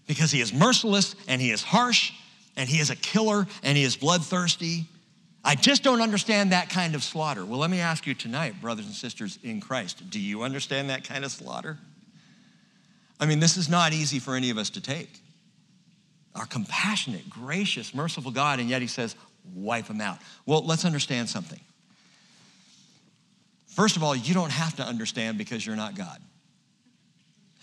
because 0.07 0.31
he 0.31 0.41
is 0.41 0.53
merciless 0.53 1.15
and 1.29 1.41
he 1.41 1.51
is 1.51 1.63
harsh 1.63 2.13
and 2.57 2.69
he 2.69 2.79
is 2.81 2.91
a 2.91 2.97
killer 2.97 3.47
and 3.63 3.77
he 3.77 3.85
is 3.85 3.97
bloodthirsty. 3.97 4.87
I 5.43 5.55
just 5.55 5.83
don't 5.83 6.03
understand 6.03 6.53
that 6.53 6.69
kind 6.69 6.95
of 6.95 7.03
slaughter. 7.03 7.45
Well, 7.45 7.59
let 7.59 7.71
me 7.71 7.81
ask 7.81 8.07
you 8.07 8.15
tonight, 8.15 8.61
brothers 8.61 8.87
and 8.87 8.95
sisters 8.95 9.39
in 9.43 9.61
Christ, 9.61 10.11
do 10.11 10.21
you 10.21 10.43
understand 10.43 10.91
that 10.91 11.05
kind 11.05 11.25
of 11.25 11.31
slaughter? 11.31 11.79
I 13.19 13.27
mean, 13.27 13.41
this 13.41 13.57
is 13.57 13.69
not 13.69 13.93
easy 13.93 14.19
for 14.19 14.35
any 14.35 14.51
of 14.51 14.59
us 14.59 14.71
to 14.71 14.81
take. 14.81 15.11
Our 16.35 16.47
compassionate, 16.47 17.29
gracious, 17.29 17.95
merciful 17.95 18.31
God, 18.31 18.61
and 18.61 18.69
yet 18.69 18.83
he 18.83 18.89
says, 18.89 19.17
wipe 19.55 19.87
them 19.87 20.01
out. 20.01 20.19
Well, 20.47 20.65
let's 20.65 20.85
understand 20.85 21.29
something. 21.29 21.61
First 23.67 23.97
of 23.97 24.03
all, 24.03 24.15
you 24.15 24.35
don't 24.35 24.53
have 24.53 24.77
to 24.77 24.83
understand 24.83 25.39
because 25.39 25.65
you're 25.65 25.77
not 25.77 25.95
God. 25.97 26.21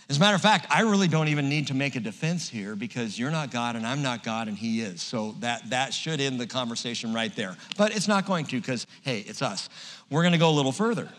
As 0.10 0.18
a 0.18 0.20
matter 0.22 0.36
of 0.36 0.42
fact, 0.42 0.68
I 0.70 0.82
really 0.82 1.10
don't 1.10 1.28
even 1.28 1.50
need 1.50 1.68
to 1.68 1.74
make 1.74 1.98
a 1.98 2.00
defense 2.00 2.48
here 2.48 2.78
because 2.78 3.20
you're 3.20 3.32
not 3.32 3.52
God 3.52 3.76
and 3.76 3.86
I'm 3.86 4.02
not 4.02 4.24
God 4.24 4.48
and 4.48 4.58
He 4.58 4.80
is. 4.80 5.02
So 5.02 5.36
that, 5.40 5.70
that 5.70 5.94
should 5.94 6.22
end 6.22 6.40
the 6.40 6.48
conversation 6.48 7.14
right 7.14 7.36
there. 7.36 7.58
But 7.78 7.94
it's 7.94 8.08
not 8.08 8.26
going 8.26 8.46
to 8.46 8.58
because, 8.58 8.88
hey, 9.02 9.20
it's 9.20 9.42
us. 9.42 9.68
We're 10.10 10.22
going 10.22 10.32
to 10.32 10.38
go 10.38 10.50
a 10.50 10.52
little 10.52 10.72
further. 10.72 11.10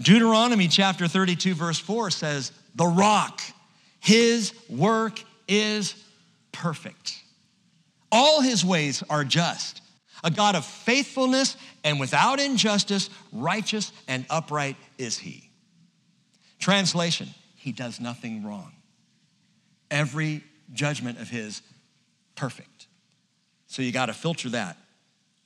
Deuteronomy 0.00 0.68
chapter 0.68 1.08
32, 1.08 1.54
verse 1.54 1.80
4 1.80 2.10
says, 2.10 2.52
The 2.76 2.86
rock, 2.86 3.40
His 3.98 4.52
work 4.68 5.20
is 5.48 5.96
perfect. 6.52 7.20
All 8.12 8.40
His 8.40 8.64
ways 8.64 9.02
are 9.10 9.24
just. 9.24 9.82
A 10.22 10.30
God 10.30 10.54
of 10.54 10.64
faithfulness 10.64 11.56
and 11.82 11.98
without 11.98 12.38
injustice, 12.38 13.10
righteous 13.32 13.92
and 14.06 14.24
upright 14.30 14.76
is 14.98 15.18
He. 15.18 15.50
Translation 16.60 17.28
he 17.68 17.72
does 17.72 18.00
nothing 18.00 18.42
wrong. 18.46 18.72
Every 19.90 20.42
judgment 20.72 21.20
of 21.20 21.28
his, 21.28 21.60
perfect. 22.34 22.86
So 23.66 23.82
you 23.82 23.92
got 23.92 24.06
to 24.06 24.14
filter 24.14 24.48
that 24.50 24.78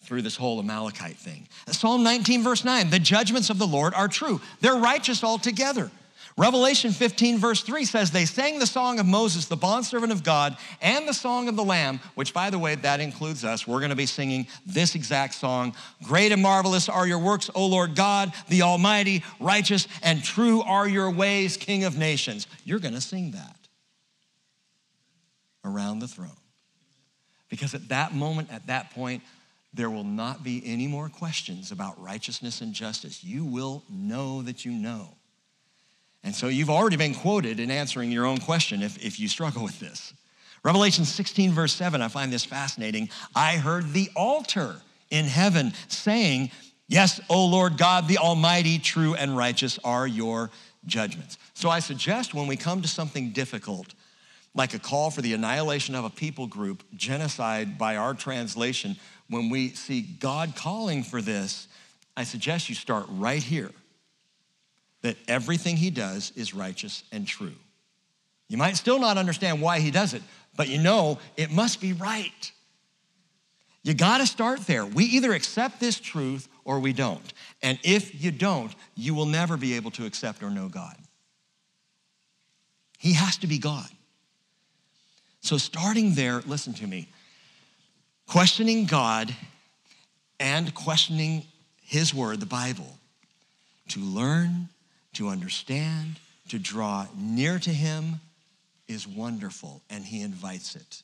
through 0.02 0.22
this 0.22 0.36
whole 0.36 0.60
Amalekite 0.60 1.16
thing. 1.16 1.48
Psalm 1.66 2.04
19, 2.04 2.44
verse 2.44 2.64
9 2.64 2.90
the 2.90 3.00
judgments 3.00 3.50
of 3.50 3.58
the 3.58 3.66
Lord 3.66 3.92
are 3.94 4.06
true, 4.06 4.40
they're 4.60 4.76
righteous 4.76 5.24
altogether. 5.24 5.90
Revelation 6.38 6.92
15, 6.92 7.38
verse 7.38 7.62
3 7.62 7.84
says, 7.84 8.10
They 8.10 8.24
sang 8.24 8.58
the 8.58 8.66
song 8.66 8.98
of 8.98 9.06
Moses, 9.06 9.46
the 9.46 9.56
bondservant 9.56 10.12
of 10.12 10.24
God, 10.24 10.56
and 10.80 11.06
the 11.06 11.12
song 11.12 11.48
of 11.48 11.56
the 11.56 11.64
Lamb, 11.64 12.00
which, 12.14 12.32
by 12.32 12.48
the 12.48 12.58
way, 12.58 12.74
that 12.74 13.00
includes 13.00 13.44
us. 13.44 13.66
We're 13.66 13.80
going 13.80 13.90
to 13.90 13.96
be 13.96 14.06
singing 14.06 14.46
this 14.64 14.94
exact 14.94 15.34
song. 15.34 15.74
Great 16.02 16.32
and 16.32 16.42
marvelous 16.42 16.88
are 16.88 17.06
your 17.06 17.18
works, 17.18 17.50
O 17.54 17.66
Lord 17.66 17.94
God, 17.94 18.32
the 18.48 18.62
Almighty, 18.62 19.22
righteous 19.40 19.86
and 20.02 20.24
true 20.24 20.62
are 20.62 20.88
your 20.88 21.10
ways, 21.10 21.58
King 21.58 21.84
of 21.84 21.98
nations. 21.98 22.46
You're 22.64 22.80
going 22.80 22.94
to 22.94 23.00
sing 23.00 23.32
that 23.32 23.56
around 25.64 25.98
the 25.98 26.08
throne. 26.08 26.30
Because 27.50 27.74
at 27.74 27.88
that 27.88 28.14
moment, 28.14 28.50
at 28.50 28.68
that 28.68 28.92
point, 28.92 29.22
there 29.74 29.90
will 29.90 30.04
not 30.04 30.42
be 30.42 30.62
any 30.64 30.86
more 30.86 31.10
questions 31.10 31.72
about 31.72 32.02
righteousness 32.02 32.62
and 32.62 32.72
justice. 32.72 33.22
You 33.22 33.44
will 33.44 33.82
know 33.90 34.40
that 34.42 34.64
you 34.64 34.72
know 34.72 35.14
and 36.24 36.34
so 36.34 36.48
you've 36.48 36.70
already 36.70 36.96
been 36.96 37.14
quoted 37.14 37.58
in 37.58 37.70
answering 37.70 38.12
your 38.12 38.26
own 38.26 38.38
question 38.38 38.82
if, 38.82 39.04
if 39.04 39.18
you 39.18 39.28
struggle 39.28 39.62
with 39.64 39.78
this. 39.80 40.14
Revelation 40.64 41.04
16, 41.04 41.52
verse 41.52 41.72
7, 41.72 42.00
I 42.00 42.08
find 42.08 42.32
this 42.32 42.44
fascinating. 42.44 43.08
I 43.34 43.56
heard 43.56 43.92
the 43.92 44.10
altar 44.14 44.76
in 45.10 45.24
heaven 45.24 45.72
saying, 45.88 46.50
Yes, 46.88 47.20
O 47.30 47.46
Lord 47.46 47.78
God, 47.78 48.06
the 48.06 48.18
Almighty, 48.18 48.78
true 48.78 49.14
and 49.14 49.36
righteous 49.36 49.78
are 49.82 50.06
your 50.06 50.50
judgments. 50.84 51.38
So 51.54 51.70
I 51.70 51.78
suggest 51.78 52.34
when 52.34 52.46
we 52.46 52.56
come 52.56 52.82
to 52.82 52.88
something 52.88 53.30
difficult, 53.30 53.94
like 54.54 54.74
a 54.74 54.78
call 54.78 55.10
for 55.10 55.22
the 55.22 55.32
annihilation 55.32 55.94
of 55.94 56.04
a 56.04 56.10
people 56.10 56.46
group, 56.46 56.82
genocide 56.94 57.78
by 57.78 57.96
our 57.96 58.12
translation, 58.12 58.96
when 59.30 59.48
we 59.48 59.70
see 59.70 60.02
God 60.02 60.54
calling 60.54 61.02
for 61.02 61.22
this, 61.22 61.66
I 62.14 62.24
suggest 62.24 62.68
you 62.68 62.74
start 62.74 63.06
right 63.08 63.42
here 63.42 63.70
that 65.02 65.16
everything 65.28 65.76
he 65.76 65.90
does 65.90 66.32
is 66.36 66.54
righteous 66.54 67.04
and 67.12 67.26
true. 67.26 67.54
You 68.48 68.56
might 68.56 68.76
still 68.76 68.98
not 68.98 69.18
understand 69.18 69.60
why 69.60 69.80
he 69.80 69.90
does 69.90 70.14
it, 70.14 70.22
but 70.56 70.68
you 70.68 70.78
know 70.78 71.18
it 71.36 71.50
must 71.50 71.80
be 71.80 71.92
right. 71.92 72.52
You 73.82 73.94
got 73.94 74.18
to 74.18 74.26
start 74.26 74.60
there. 74.66 74.86
We 74.86 75.04
either 75.04 75.32
accept 75.32 75.80
this 75.80 75.98
truth 75.98 76.48
or 76.64 76.78
we 76.78 76.92
don't. 76.92 77.32
And 77.62 77.78
if 77.82 78.22
you 78.22 78.30
don't, 78.30 78.72
you 78.94 79.14
will 79.14 79.26
never 79.26 79.56
be 79.56 79.74
able 79.74 79.90
to 79.92 80.06
accept 80.06 80.42
or 80.42 80.50
know 80.50 80.68
God. 80.68 80.96
He 82.98 83.14
has 83.14 83.36
to 83.38 83.48
be 83.48 83.58
God. 83.58 83.88
So, 85.40 85.58
starting 85.58 86.14
there, 86.14 86.40
listen 86.46 86.72
to 86.74 86.86
me. 86.86 87.08
Questioning 88.28 88.84
God 88.84 89.34
and 90.38 90.72
questioning 90.72 91.44
His 91.82 92.14
Word, 92.14 92.38
the 92.38 92.46
Bible, 92.46 92.98
to 93.88 93.98
learn 93.98 94.68
to 95.14 95.28
understand, 95.28 96.16
to 96.48 96.58
draw 96.58 97.06
near 97.16 97.58
to 97.58 97.70
Him 97.70 98.20
is 98.88 99.06
wonderful, 99.06 99.82
and 99.90 100.04
He 100.04 100.20
invites 100.20 100.76
it. 100.76 101.02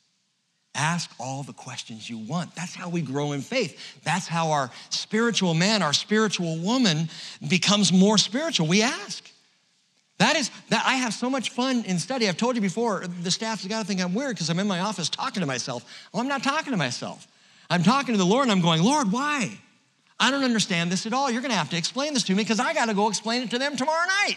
Ask 0.75 1.11
all 1.19 1.43
the 1.43 1.53
questions 1.53 2.09
you 2.09 2.19
want. 2.19 2.55
That's 2.55 2.75
how 2.75 2.89
we 2.89 3.03
grow 3.03 3.33
in 3.33 3.41
faith. 3.41 4.01
That's 4.05 4.29
how 4.29 4.53
our 4.53 4.71
spiritual 4.91 5.55
man, 5.55 5.83
our 5.83 5.93
spiritual 5.93 6.59
woman 6.59 7.09
becomes 7.49 7.93
more 7.93 8.19
spiritual. 8.19 8.67
We 8.67 8.83
ask. 8.83 9.29
That 10.19 10.37
is 10.37 10.51
that 10.69 10.85
I 10.85 10.95
have 10.97 11.15
so 11.15 11.31
much 11.31 11.51
fun 11.51 11.85
in 11.85 11.99
study. 11.99 12.29
I've 12.29 12.37
told 12.37 12.57
you 12.57 12.63
before, 12.63 13.05
the 13.23 13.31
staff's 13.31 13.65
got 13.67 13.81
to 13.81 13.87
think 13.87 14.01
I'm 14.01 14.15
weird 14.15 14.35
because 14.35 14.51
I'm 14.51 14.59
in 14.59 14.67
my 14.67 14.81
office 14.81 15.09
talking 15.09 15.41
to 15.41 15.47
myself. 15.47 15.85
Well, 16.13 16.21
I'm 16.21 16.29
not 16.29 16.43
talking 16.43 16.73
to 16.73 16.77
myself. 16.77 17.27
I'm 17.71 17.83
talking 17.83 18.15
to 18.15 18.19
the 18.19 18.27
Lord 18.27 18.45
and 18.45 18.53
I'm 18.53 18.61
going, 18.61 18.83
Lord, 18.83 19.13
why? 19.13 19.59
I 20.21 20.31
don't 20.31 20.45
understand 20.45 20.91
this 20.91 21.07
at 21.07 21.13
all. 21.13 21.31
You're 21.31 21.43
going 21.43 21.53
to 21.53 21.57
have 21.57 21.71
to 21.71 21.77
explain 21.77 22.15
this 22.15 22.25
to 22.25 22.35
me 22.35 22.43
because 22.43 22.61
I 22.61 22.75
got 22.75 22.87
to 22.87 22.95
go 22.95 23.09
explain 23.09 23.43
it 23.43 23.51
to 23.51 23.59
them 23.59 23.77
tomorrow 23.77 24.07
night. 24.07 24.37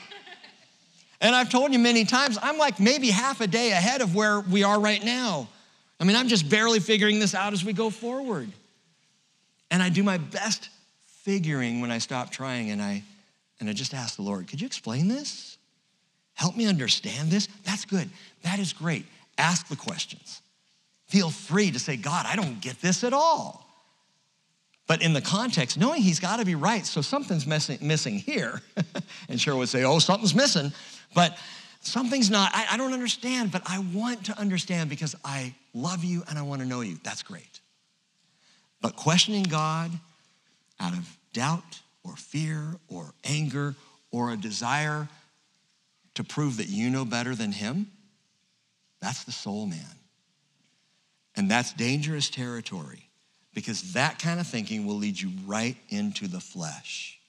And 1.19 1.35
I've 1.35 1.49
told 1.49 1.71
you 1.71 1.79
many 1.79 2.05
times, 2.05 2.37
I'm 2.41 2.57
like 2.57 2.79
maybe 2.79 3.09
half 3.09 3.41
a 3.41 3.47
day 3.47 3.71
ahead 3.71 4.01
of 4.01 4.15
where 4.15 4.39
we 4.39 4.63
are 4.63 4.79
right 4.79 5.03
now. 5.03 5.47
I 5.99 6.03
mean, 6.03 6.15
I'm 6.15 6.27
just 6.27 6.49
barely 6.49 6.79
figuring 6.79 7.19
this 7.19 7.35
out 7.35 7.53
as 7.53 7.63
we 7.63 7.73
go 7.73 7.89
forward. 7.89 8.49
And 9.69 9.81
I 9.81 9.89
do 9.89 10.03
my 10.03 10.17
best 10.17 10.69
figuring 11.23 11.81
when 11.81 11.91
I 11.91 11.99
stop 11.99 12.31
trying 12.31 12.71
and 12.71 12.81
I 12.81 13.03
and 13.59 13.69
I 13.69 13.73
just 13.73 13.93
ask 13.93 14.15
the 14.15 14.23
Lord, 14.23 14.47
could 14.47 14.59
you 14.59 14.65
explain 14.65 15.07
this? 15.07 15.59
Help 16.33 16.57
me 16.57 16.65
understand 16.65 17.29
this? 17.29 17.47
That's 17.63 17.85
good. 17.85 18.09
That 18.41 18.57
is 18.57 18.73
great. 18.73 19.05
Ask 19.37 19.67
the 19.67 19.75
questions. 19.75 20.41
Feel 21.05 21.29
free 21.29 21.69
to 21.69 21.77
say, 21.77 21.95
God, 21.95 22.25
I 22.25 22.35
don't 22.35 22.59
get 22.59 22.81
this 22.81 23.03
at 23.03 23.13
all. 23.13 23.67
But 24.91 25.01
in 25.01 25.13
the 25.13 25.21
context, 25.21 25.77
knowing 25.77 26.01
he's 26.01 26.19
got 26.19 26.39
to 26.39 26.45
be 26.45 26.53
right, 26.53 26.85
so 26.85 26.99
something's 26.99 27.47
missing, 27.47 27.77
missing 27.79 28.19
here. 28.19 28.61
and 29.29 29.39
Cheryl 29.39 29.59
would 29.59 29.69
say, 29.69 29.85
oh, 29.85 29.99
something's 29.99 30.35
missing. 30.35 30.73
But 31.15 31.37
something's 31.79 32.29
not, 32.29 32.51
I, 32.53 32.67
I 32.71 32.75
don't 32.75 32.91
understand, 32.91 33.53
but 33.53 33.61
I 33.65 33.79
want 33.93 34.25
to 34.25 34.37
understand 34.37 34.89
because 34.89 35.15
I 35.23 35.55
love 35.73 36.03
you 36.03 36.23
and 36.27 36.37
I 36.37 36.41
want 36.41 36.61
to 36.61 36.67
know 36.67 36.81
you. 36.81 36.97
That's 37.05 37.23
great. 37.23 37.61
But 38.81 38.97
questioning 38.97 39.43
God 39.43 39.91
out 40.77 40.91
of 40.91 41.07
doubt 41.31 41.79
or 42.03 42.17
fear 42.17 42.75
or 42.89 43.13
anger 43.23 43.75
or 44.11 44.31
a 44.31 44.35
desire 44.35 45.07
to 46.15 46.23
prove 46.25 46.57
that 46.57 46.67
you 46.67 46.89
know 46.89 47.05
better 47.05 47.33
than 47.33 47.53
him, 47.53 47.89
that's 48.99 49.23
the 49.23 49.31
soul 49.31 49.67
man. 49.67 49.95
And 51.37 51.49
that's 51.49 51.71
dangerous 51.71 52.29
territory 52.29 53.07
because 53.53 53.93
that 53.93 54.19
kind 54.19 54.39
of 54.39 54.47
thinking 54.47 54.85
will 54.85 54.95
lead 54.95 55.19
you 55.19 55.31
right 55.45 55.75
into 55.89 56.27
the 56.27 56.39
flesh. 56.39 57.19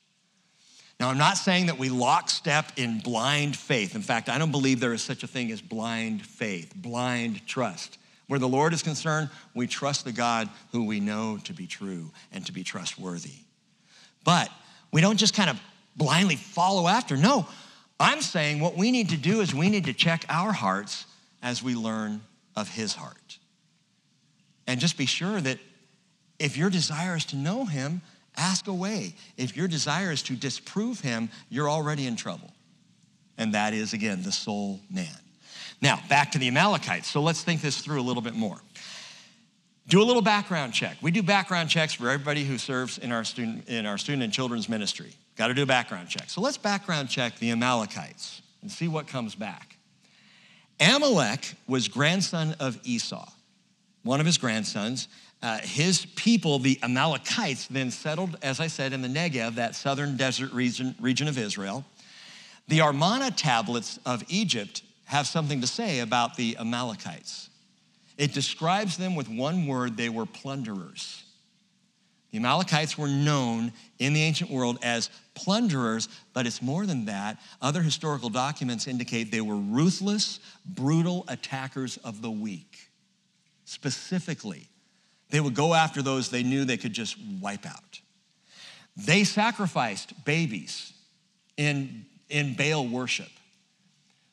Now, 1.00 1.08
I'm 1.08 1.18
not 1.18 1.36
saying 1.36 1.66
that 1.66 1.78
we 1.78 1.88
lockstep 1.88 2.72
in 2.76 3.00
blind 3.00 3.56
faith. 3.56 3.96
In 3.96 4.02
fact, 4.02 4.28
I 4.28 4.38
don't 4.38 4.52
believe 4.52 4.78
there 4.78 4.92
is 4.92 5.02
such 5.02 5.24
a 5.24 5.26
thing 5.26 5.50
as 5.50 5.60
blind 5.60 6.24
faith, 6.24 6.72
blind 6.76 7.44
trust. 7.46 7.98
Where 8.28 8.38
the 8.38 8.48
Lord 8.48 8.72
is 8.72 8.82
concerned, 8.82 9.28
we 9.52 9.66
trust 9.66 10.04
the 10.04 10.12
God 10.12 10.48
who 10.70 10.84
we 10.84 11.00
know 11.00 11.38
to 11.44 11.52
be 11.52 11.66
true 11.66 12.10
and 12.30 12.46
to 12.46 12.52
be 12.52 12.62
trustworthy. 12.62 13.34
But 14.24 14.48
we 14.92 15.00
don't 15.00 15.16
just 15.16 15.34
kind 15.34 15.50
of 15.50 15.60
blindly 15.96 16.36
follow 16.36 16.86
after. 16.86 17.16
No, 17.16 17.48
I'm 17.98 18.20
saying 18.20 18.60
what 18.60 18.76
we 18.76 18.90
need 18.90 19.08
to 19.08 19.16
do 19.16 19.40
is 19.40 19.52
we 19.52 19.68
need 19.70 19.86
to 19.86 19.92
check 19.92 20.24
our 20.28 20.52
hearts 20.52 21.06
as 21.42 21.62
we 21.62 21.74
learn 21.74 22.22
of 22.54 22.68
his 22.68 22.94
heart. 22.94 23.38
And 24.66 24.78
just 24.78 24.96
be 24.96 25.06
sure 25.06 25.40
that 25.40 25.58
if 26.42 26.56
your 26.56 26.70
desire 26.70 27.16
is 27.16 27.24
to 27.26 27.36
know 27.36 27.64
him 27.64 28.02
Ask 28.36 28.66
away. 28.66 29.14
If 29.36 29.56
your 29.56 29.68
desire 29.68 30.10
is 30.10 30.22
to 30.24 30.34
disprove 30.34 31.00
him, 31.00 31.28
you're 31.50 31.68
already 31.68 32.06
in 32.06 32.16
trouble. 32.16 32.52
And 33.36 33.54
that 33.54 33.74
is, 33.74 33.92
again, 33.92 34.22
the 34.22 34.32
soul 34.32 34.80
man. 34.90 35.06
Now, 35.80 36.00
back 36.08 36.32
to 36.32 36.38
the 36.38 36.48
Amalekites. 36.48 37.08
So 37.08 37.20
let's 37.20 37.42
think 37.42 37.60
this 37.60 37.80
through 37.80 38.00
a 38.00 38.02
little 38.02 38.22
bit 38.22 38.34
more. 38.34 38.58
Do 39.88 40.00
a 40.00 40.04
little 40.04 40.22
background 40.22 40.72
check. 40.72 40.96
We 41.02 41.10
do 41.10 41.22
background 41.22 41.68
checks 41.68 41.92
for 41.92 42.08
everybody 42.08 42.44
who 42.44 42.56
serves 42.56 42.98
in 42.98 43.10
our 43.10 43.24
student, 43.24 43.68
in 43.68 43.84
our 43.84 43.98
student 43.98 44.22
and 44.22 44.32
children's 44.32 44.68
ministry. 44.68 45.12
Got 45.36 45.48
to 45.48 45.54
do 45.54 45.64
a 45.64 45.66
background 45.66 46.08
check. 46.08 46.30
So 46.30 46.40
let's 46.40 46.56
background 46.56 47.08
check 47.08 47.38
the 47.38 47.50
Amalekites 47.50 48.42
and 48.62 48.70
see 48.70 48.86
what 48.86 49.08
comes 49.08 49.34
back. 49.34 49.76
Amalek 50.80 51.54
was 51.66 51.88
grandson 51.88 52.54
of 52.60 52.78
Esau, 52.84 53.28
one 54.04 54.20
of 54.20 54.26
his 54.26 54.38
grandsons. 54.38 55.08
Uh, 55.42 55.58
his 55.58 56.06
people, 56.14 56.60
the 56.60 56.78
Amalekites, 56.82 57.66
then 57.66 57.90
settled, 57.90 58.38
as 58.42 58.60
I 58.60 58.68
said, 58.68 58.92
in 58.92 59.02
the 59.02 59.08
Negev, 59.08 59.56
that 59.56 59.74
southern 59.74 60.16
desert 60.16 60.52
region, 60.52 60.94
region 61.00 61.26
of 61.26 61.36
Israel. 61.36 61.84
The 62.68 62.80
Amarna 62.80 63.32
tablets 63.32 63.98
of 64.06 64.22
Egypt 64.28 64.82
have 65.06 65.26
something 65.26 65.60
to 65.60 65.66
say 65.66 65.98
about 65.98 66.36
the 66.36 66.56
Amalekites. 66.58 67.50
It 68.16 68.32
describes 68.32 68.96
them 68.96 69.16
with 69.16 69.28
one 69.28 69.66
word 69.66 69.96
they 69.96 70.08
were 70.08 70.26
plunderers. 70.26 71.24
The 72.30 72.38
Amalekites 72.38 72.96
were 72.96 73.08
known 73.08 73.72
in 73.98 74.14
the 74.14 74.22
ancient 74.22 74.48
world 74.48 74.78
as 74.82 75.10
plunderers, 75.34 76.08
but 76.32 76.46
it's 76.46 76.62
more 76.62 76.86
than 76.86 77.06
that. 77.06 77.38
Other 77.60 77.82
historical 77.82 78.30
documents 78.30 78.86
indicate 78.86 79.30
they 79.30 79.40
were 79.40 79.56
ruthless, 79.56 80.40
brutal 80.64 81.24
attackers 81.28 81.98
of 81.98 82.22
the 82.22 82.30
weak. 82.30 82.90
Specifically, 83.64 84.68
they 85.32 85.40
would 85.40 85.54
go 85.54 85.72
after 85.72 86.02
those 86.02 86.28
they 86.28 86.42
knew 86.42 86.64
they 86.64 86.76
could 86.76 86.92
just 86.92 87.16
wipe 87.40 87.66
out. 87.66 88.00
They 88.96 89.24
sacrificed 89.24 90.24
babies 90.26 90.92
in, 91.56 92.04
in 92.28 92.54
Baal 92.54 92.86
worship. 92.86 93.30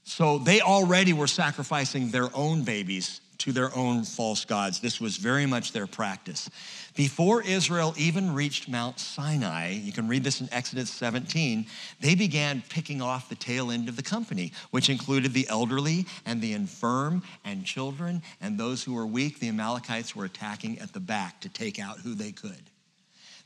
So 0.04 0.40
they 0.40 0.60
already 0.60 1.14
were 1.14 1.28
sacrificing 1.28 2.12
their 2.12 2.30
own 2.36 2.64
babies 2.64 3.22
to 3.40 3.52
their 3.52 3.76
own 3.76 4.04
false 4.04 4.46
gods. 4.46 4.80
This 4.80 5.02
was 5.02 5.18
very 5.18 5.46
much 5.46 5.72
their 5.72 5.88
practice. 5.88 6.50
Before 6.96 7.42
Israel 7.42 7.94
even 7.98 8.34
reached 8.34 8.70
Mount 8.70 9.00
Sinai, 9.00 9.72
you 9.72 9.92
can 9.92 10.08
read 10.08 10.24
this 10.24 10.42
in 10.42 10.50
Exodus 10.52 10.90
17, 10.92 11.66
they 12.00 12.16
began 12.16 12.64
picking 12.70 13.02
off 13.02 13.30
the 13.30 13.36
tail 13.36 13.72
end 13.72 13.90
of 13.90 13.96
the 13.96 14.04
company, 14.04 14.52
which 14.72 14.90
included 14.90 15.34
the 15.34 15.48
elderly 15.50 16.06
and 16.26 16.42
the 16.42 16.54
infirm 16.54 17.24
and 17.44 17.66
children 17.66 18.22
and 18.42 18.58
those 18.58 18.84
who 18.84 18.94
were 18.94 19.08
weak. 19.08 19.40
The 19.40 19.50
Amalekites 19.50 20.16
were 20.16 20.26
attacking 20.26 20.80
at 20.80 20.94
the 20.94 21.00
back 21.00 21.42
to 21.42 21.50
take 21.50 21.80
out 21.80 22.00
who 22.00 22.14
they 22.14 22.32
could. 22.32 22.70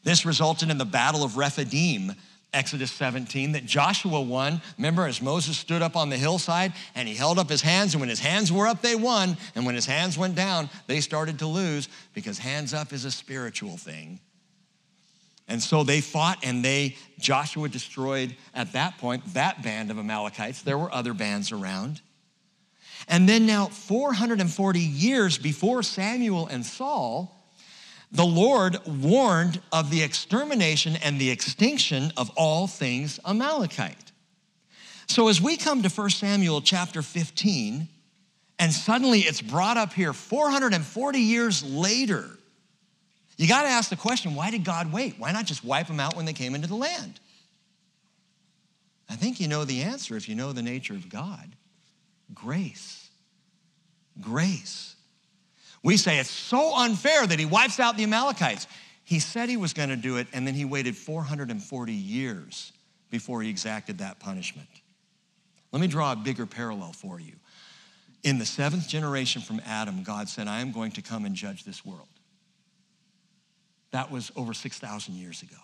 This 0.04 0.26
resulted 0.26 0.70
in 0.70 0.78
the 0.78 0.86
Battle 0.86 1.24
of 1.24 1.38
Rephidim, 1.38 2.14
Exodus 2.54 2.92
17 2.92 3.54
that 3.54 3.66
Joshua 3.66 4.22
won. 4.22 4.62
Remember, 4.78 5.08
as 5.08 5.22
Moses 5.22 5.58
stood 5.58 5.82
up 5.82 5.96
on 5.96 6.10
the 6.10 6.18
hillside 6.18 6.74
and 6.96 7.08
he 7.08 7.16
held 7.16 7.40
up 7.40 7.50
his 7.50 7.62
hands, 7.62 7.94
and 7.94 8.02
when 8.02 8.10
his 8.10 8.20
hands 8.20 8.52
were 8.52 8.68
up, 8.68 8.82
they 8.82 8.96
won. 8.96 9.38
And 9.56 9.66
when 9.66 9.76
his 9.76 9.86
hands 9.86 10.18
went 10.18 10.36
down, 10.36 10.70
they 10.88 11.02
started 11.02 11.40
to 11.40 11.48
lose 11.48 11.90
because 12.14 12.38
hands 12.38 12.74
up 12.74 12.94
is 12.94 13.06
a 13.06 13.12
spiritual 13.12 13.78
thing. 13.78 14.20
And 15.48 15.62
so 15.62 15.84
they 15.84 16.00
fought 16.00 16.40
and 16.44 16.64
they, 16.64 16.96
Joshua 17.20 17.68
destroyed 17.68 18.36
at 18.54 18.74
that 18.74 18.98
point 18.98 19.34
that 19.34 19.62
band 19.62 19.92
of 19.92 20.00
Amalekites. 20.00 20.62
There 20.62 20.78
were 20.78 20.94
other 20.94 21.14
bands 21.14 21.52
around. 21.52 22.02
And 23.08 23.28
then 23.28 23.46
now, 23.46 23.66
440 23.68 24.80
years 24.80 25.38
before 25.38 25.84
Samuel 25.84 26.48
and 26.48 26.66
Saul, 26.66 27.43
the 28.14 28.26
Lord 28.26 28.78
warned 28.86 29.60
of 29.72 29.90
the 29.90 30.04
extermination 30.04 30.96
and 31.04 31.20
the 31.20 31.32
extinction 31.32 32.14
of 32.16 32.30
all 32.38 32.68
things 32.68 33.20
Amalekite. 33.26 34.12
So 35.08 35.28
as 35.28 35.42
we 35.42 35.58
come 35.58 35.82
to 35.82 35.90
1 35.90 36.10
Samuel 36.12 36.62
chapter 36.62 37.02
15, 37.02 37.88
and 38.60 38.72
suddenly 38.72 39.22
it's 39.22 39.42
brought 39.42 39.78
up 39.78 39.94
here 39.94 40.14
440 40.14 41.20
years 41.20 41.64
later, 41.64 42.30
you 43.36 43.48
got 43.48 43.64
to 43.64 43.70
ask 43.70 43.90
the 43.90 43.96
question 43.96 44.36
why 44.36 44.52
did 44.52 44.64
God 44.64 44.94
wait? 44.94 45.16
Why 45.18 45.32
not 45.32 45.46
just 45.46 45.66
wipe 45.66 45.88
them 45.88 46.00
out 46.00 46.16
when 46.16 46.26
they 46.26 46.34
came 46.34 46.54
into 46.54 46.68
the 46.68 46.76
land? 46.76 47.20
I 49.10 49.16
think 49.16 49.40
you 49.40 49.48
know 49.48 49.66
the 49.66 49.82
answer 49.82 50.16
if 50.16 50.30
you 50.30 50.36
know 50.36 50.54
the 50.54 50.62
nature 50.62 50.94
of 50.94 51.10
God 51.10 51.56
grace. 52.34 53.10
Grace. 54.22 54.93
We 55.84 55.98
say 55.98 56.20
it's 56.20 56.30
so 56.30 56.76
unfair 56.78 57.28
that 57.28 57.38
he 57.38 57.46
wipes 57.46 57.80
out 57.80 57.98
the 57.98 58.04
Amalekites. 58.04 58.68
He 59.04 59.20
said 59.20 59.50
he 59.50 59.58
was 59.58 59.74
going 59.74 59.90
to 59.90 59.98
do 59.98 60.18
it, 60.18 60.28
and 60.32 60.48
then 60.48 60.54
he 60.54 60.64
waited 60.64 60.96
440 60.96 61.94
years 61.94 62.72
before 63.10 63.42
he 63.42 63.50
exacted 63.50 63.98
that 63.98 64.20
punishment. 64.20 64.70
Let 65.74 65.82
me 65.82 65.88
draw 65.88 66.14
a 66.14 66.16
bigger 66.16 66.46
parallel 66.46 66.94
for 66.94 67.20
you. 67.20 67.34
In 68.24 68.40
the 68.40 68.46
seventh 68.46 68.88
generation 68.88 69.42
from 69.42 69.62
Adam, 69.66 70.04
God 70.04 70.30
said, 70.30 70.48
I 70.48 70.62
am 70.62 70.72
going 70.72 70.92
to 70.94 71.02
come 71.02 71.26
and 71.26 71.36
judge 71.36 71.66
this 71.66 71.86
world. 71.86 72.08
That 73.92 74.10
was 74.10 74.32
over 74.36 74.54
6,000 74.54 75.16
years 75.16 75.42
ago. 75.42 75.58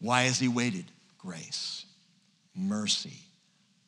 Why 0.00 0.22
has 0.24 0.38
he 0.38 0.48
waited? 0.48 0.86
Grace, 1.16 1.86
mercy, 2.54 3.20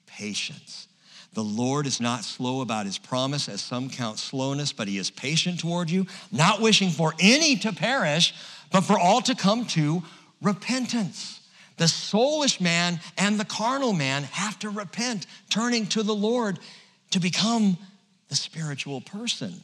patience, 0.07 0.89
the 1.33 1.45
Lord 1.45 1.87
is 1.87 2.01
not 2.01 2.25
slow 2.25 2.61
about 2.61 2.87
his 2.87 2.99
promise, 2.99 3.49
as 3.49 3.61
some 3.61 3.89
count 3.89 4.19
slowness, 4.19 4.73
but 4.73 4.89
he 4.89 4.99
is 4.99 5.11
patient 5.11 5.61
toward 5.61 5.89
you, 5.89 6.07
not 6.33 6.61
wishing 6.61 6.91
for 6.91 7.15
any 7.21 7.57
to 7.57 7.73
perish, 7.73 8.35
but 8.73 8.81
for 8.81 8.99
all 8.99 9.21
to 9.23 9.35
come 9.35 9.65
to 9.67 10.03
repentance. 10.43 11.41
The 11.77 11.85
soulish 11.85 12.61
man 12.61 13.01
and 13.17 13.39
the 13.39 13.45
carnal 13.45 13.93
man 13.93 14.25
have 14.25 14.59
to 14.61 14.71
repent, 14.71 15.27
turning 15.49 15.87
to 15.89 16.03
the 16.03 16.15
Lord 16.15 16.59
to 17.11 17.21
become 17.21 17.79
the 18.29 18.37
spiritual 18.37 19.01
person. 19.01 19.55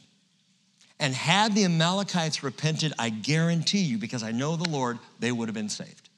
And 0.99 1.13
had 1.13 1.53
the 1.53 1.65
Amalekites 1.65 2.43
repented, 2.43 2.93
I 2.97 3.09
guarantee 3.09 3.83
you, 3.83 3.97
because 3.97 4.23
I 4.23 4.31
know 4.31 4.55
the 4.55 4.69
Lord, 4.69 4.97
they 5.19 5.31
would 5.31 5.47
have 5.47 5.53
been 5.53 5.69
saved. 5.69 6.09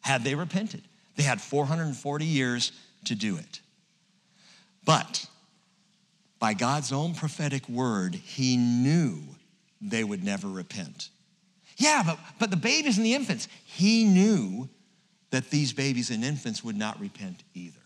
Had 0.00 0.24
they 0.24 0.34
repented, 0.34 0.82
they 1.16 1.24
had 1.24 1.40
440 1.40 2.24
years 2.24 2.72
to 3.04 3.14
do 3.14 3.36
it. 3.36 3.60
But 4.84 5.26
by 6.38 6.54
God's 6.54 6.92
own 6.92 7.14
prophetic 7.14 7.68
word, 7.68 8.14
he 8.14 8.56
knew 8.56 9.22
they 9.80 10.04
would 10.04 10.22
never 10.22 10.48
repent. 10.48 11.08
Yeah, 11.76 12.02
but, 12.06 12.18
but 12.38 12.50
the 12.50 12.56
babies 12.56 12.96
and 12.96 13.06
the 13.06 13.14
infants, 13.14 13.48
he 13.64 14.04
knew 14.04 14.68
that 15.30 15.50
these 15.50 15.72
babies 15.72 16.10
and 16.10 16.24
infants 16.24 16.62
would 16.62 16.76
not 16.76 17.00
repent 17.00 17.42
either. 17.54 17.80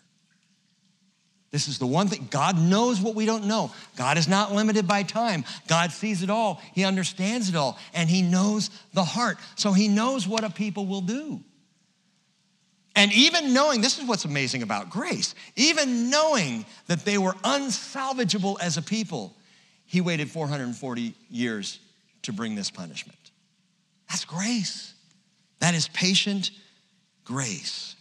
This 1.50 1.66
is 1.66 1.78
the 1.78 1.86
one 1.86 2.08
thing 2.08 2.28
God 2.30 2.58
knows 2.58 3.00
what 3.00 3.14
we 3.14 3.24
don't 3.24 3.46
know. 3.46 3.72
God 3.96 4.18
is 4.18 4.28
not 4.28 4.52
limited 4.52 4.86
by 4.86 5.02
time. 5.02 5.44
God 5.66 5.92
sees 5.92 6.22
it 6.22 6.28
all, 6.28 6.60
He 6.74 6.84
understands 6.84 7.48
it 7.48 7.56
all, 7.56 7.78
and 7.94 8.10
He 8.10 8.20
knows 8.20 8.68
the 8.92 9.04
heart. 9.04 9.38
So 9.56 9.72
He 9.72 9.88
knows 9.88 10.28
what 10.28 10.44
a 10.44 10.50
people 10.50 10.86
will 10.86 11.00
do. 11.00 11.42
And 12.98 13.12
even 13.12 13.52
knowing, 13.52 13.80
this 13.80 13.96
is 14.00 14.08
what's 14.08 14.24
amazing 14.24 14.64
about 14.64 14.90
grace, 14.90 15.36
even 15.54 16.10
knowing 16.10 16.66
that 16.88 17.04
they 17.04 17.16
were 17.16 17.34
unsalvageable 17.44 18.60
as 18.60 18.76
a 18.76 18.82
people, 18.82 19.36
he 19.86 20.00
waited 20.00 20.28
440 20.28 21.14
years 21.30 21.78
to 22.22 22.32
bring 22.32 22.56
this 22.56 22.72
punishment. 22.72 23.16
That's 24.08 24.24
grace. 24.24 24.94
That 25.60 25.76
is 25.76 25.86
patient 25.86 26.50
grace. 27.24 27.94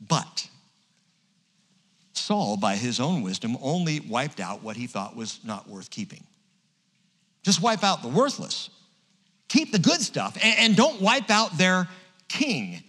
But 0.00 0.48
Saul, 2.12 2.56
by 2.56 2.76
his 2.76 3.00
own 3.00 3.22
wisdom, 3.22 3.56
only 3.60 3.98
wiped 3.98 4.38
out 4.38 4.62
what 4.62 4.76
he 4.76 4.86
thought 4.86 5.16
was 5.16 5.40
not 5.42 5.68
worth 5.68 5.90
keeping. 5.90 6.22
Just 7.42 7.60
wipe 7.60 7.82
out 7.82 8.02
the 8.02 8.08
worthless. 8.08 8.70
Keep 9.48 9.72
the 9.72 9.80
good 9.80 10.00
stuff 10.00 10.38
and, 10.40 10.76
don't 10.76 11.02
wipe 11.02 11.28
out 11.28 11.58
their 11.58 11.88
king. 12.28 12.84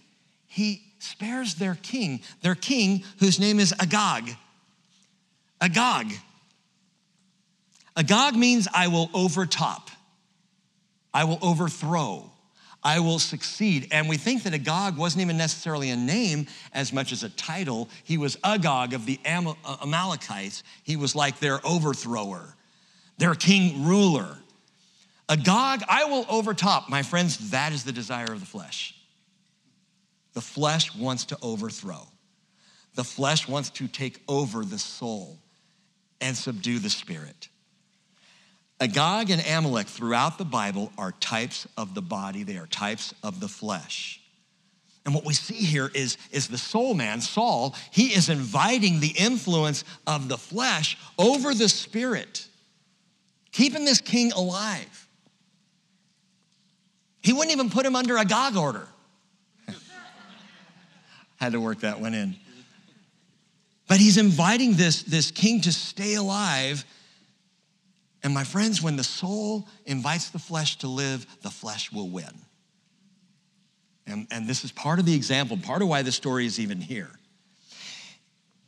He 0.46 0.84
spares 0.98 1.54
their 1.54 1.76
king, 1.76 2.20
their 2.42 2.54
king 2.54 3.04
whose 3.18 3.38
name 3.38 3.60
is 3.60 3.74
Agag. 3.78 4.36
Agag. 5.60 6.12
Agag 7.96 8.36
means 8.36 8.68
I 8.72 8.88
will 8.88 9.10
overtop, 9.12 9.90
I 11.12 11.24
will 11.24 11.38
overthrow, 11.42 12.30
I 12.82 13.00
will 13.00 13.18
succeed. 13.18 13.88
And 13.90 14.08
we 14.08 14.16
think 14.16 14.44
that 14.44 14.54
Agag 14.54 14.96
wasn't 14.96 15.22
even 15.22 15.36
necessarily 15.36 15.90
a 15.90 15.96
name 15.96 16.46
as 16.72 16.92
much 16.92 17.10
as 17.10 17.24
a 17.24 17.28
title. 17.30 17.88
He 18.04 18.16
was 18.16 18.38
Agag 18.44 18.94
of 18.94 19.04
the 19.04 19.18
uh, 19.26 19.76
Amalekites, 19.82 20.62
he 20.84 20.96
was 20.96 21.16
like 21.16 21.40
their 21.40 21.60
overthrower, 21.64 22.54
their 23.18 23.34
king 23.34 23.84
ruler. 23.84 24.38
Agag, 25.28 25.82
I 25.88 26.04
will 26.04 26.24
overtop. 26.30 26.88
My 26.88 27.02
friends, 27.02 27.50
that 27.50 27.72
is 27.72 27.84
the 27.84 27.92
desire 27.92 28.32
of 28.32 28.40
the 28.40 28.46
flesh. 28.46 28.97
The 30.38 30.42
flesh 30.42 30.94
wants 30.94 31.24
to 31.24 31.38
overthrow. 31.42 32.06
The 32.94 33.02
flesh 33.02 33.48
wants 33.48 33.70
to 33.70 33.88
take 33.88 34.22
over 34.28 34.64
the 34.64 34.78
soul 34.78 35.36
and 36.20 36.36
subdue 36.36 36.78
the 36.78 36.90
spirit. 36.90 37.48
Agag 38.80 39.30
and 39.30 39.44
Amalek 39.44 39.88
throughout 39.88 40.38
the 40.38 40.44
Bible 40.44 40.92
are 40.96 41.10
types 41.10 41.66
of 41.76 41.92
the 41.96 42.02
body, 42.02 42.44
they 42.44 42.56
are 42.56 42.68
types 42.68 43.12
of 43.24 43.40
the 43.40 43.48
flesh. 43.48 44.20
And 45.04 45.12
what 45.12 45.24
we 45.24 45.34
see 45.34 45.54
here 45.54 45.90
is, 45.92 46.16
is 46.30 46.46
the 46.46 46.56
soul 46.56 46.94
man, 46.94 47.20
Saul, 47.20 47.74
he 47.90 48.14
is 48.14 48.28
inviting 48.28 49.00
the 49.00 49.14
influence 49.18 49.82
of 50.06 50.28
the 50.28 50.38
flesh 50.38 50.96
over 51.18 51.52
the 51.52 51.68
spirit, 51.68 52.46
keeping 53.50 53.84
this 53.84 54.00
king 54.00 54.30
alive. 54.30 55.08
He 57.22 57.32
wouldn't 57.32 57.50
even 57.50 57.70
put 57.70 57.84
him 57.84 57.96
under 57.96 58.16
a 58.18 58.24
Gog 58.24 58.56
order. 58.56 58.86
Had 61.38 61.52
to 61.52 61.60
work 61.60 61.80
that 61.80 62.00
one 62.00 62.14
in. 62.14 62.36
But 63.88 63.98
he's 63.98 64.18
inviting 64.18 64.74
this, 64.74 65.02
this 65.02 65.30
king 65.30 65.62
to 65.62 65.72
stay 65.72 66.14
alive. 66.14 66.84
And 68.22 68.34
my 68.34 68.44
friends, 68.44 68.82
when 68.82 68.96
the 68.96 69.04
soul 69.04 69.66
invites 69.86 70.28
the 70.28 70.38
flesh 70.38 70.76
to 70.78 70.88
live, 70.88 71.26
the 71.42 71.50
flesh 71.50 71.90
will 71.90 72.08
win. 72.08 72.30
And, 74.06 74.26
and 74.30 74.46
this 74.46 74.64
is 74.64 74.72
part 74.72 74.98
of 74.98 75.06
the 75.06 75.14
example, 75.14 75.56
part 75.56 75.82
of 75.82 75.88
why 75.88 76.02
the 76.02 76.12
story 76.12 76.46
is 76.46 76.58
even 76.58 76.80
here. 76.80 77.10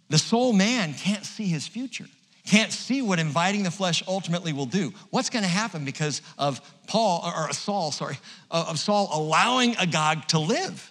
The 0.09 0.19
soul 0.19 0.53
man 0.53 0.95
can't 0.95 1.25
see 1.25 1.47
his 1.47 1.67
future, 1.67 2.07
can't 2.47 2.73
see 2.73 3.01
what 3.01 3.19
inviting 3.19 3.63
the 3.63 3.71
flesh 3.71 4.03
ultimately 4.09 4.53
will 4.53 4.67
do. 4.67 4.93
What's 5.11 5.31
going 5.31 5.45
to 5.45 5.49
happen 5.49 5.85
because 5.85 6.21
of 6.37 6.61
Paul, 6.87 7.23
or 7.25 7.53
Saul, 7.53 7.93
sorry, 7.93 8.19
of 8.51 8.79
Saul 8.79 9.09
allowing 9.13 9.77
Agag 9.77 10.27
to 10.29 10.39
live? 10.39 10.90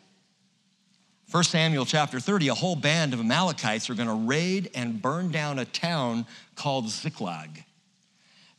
1 1.32 1.44
Samuel 1.44 1.86
chapter 1.86 2.20
30, 2.20 2.48
a 2.48 2.56
whole 2.56 2.76
band 2.76 3.14
of 3.14 3.20
Amalekites 3.20 3.88
are 3.88 3.94
going 3.94 4.08
to 4.08 4.28
raid 4.28 4.72
and 4.74 5.00
burn 5.00 5.30
down 5.30 5.60
a 5.60 5.66
town 5.66 6.26
called 6.56 6.90
Ziklag. 6.90 7.64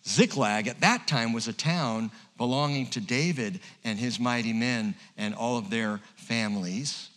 Ziklag 0.06 0.68
at 0.68 0.80
that 0.80 1.08
time 1.08 1.32
was 1.32 1.48
a 1.48 1.52
town 1.52 2.12
belonging 2.38 2.86
to 2.90 3.00
David 3.00 3.58
and 3.82 3.98
his 3.98 4.20
mighty 4.20 4.52
men 4.52 4.94
and 5.18 5.34
all 5.34 5.58
of 5.58 5.68
their 5.68 5.98
families. 6.14 7.08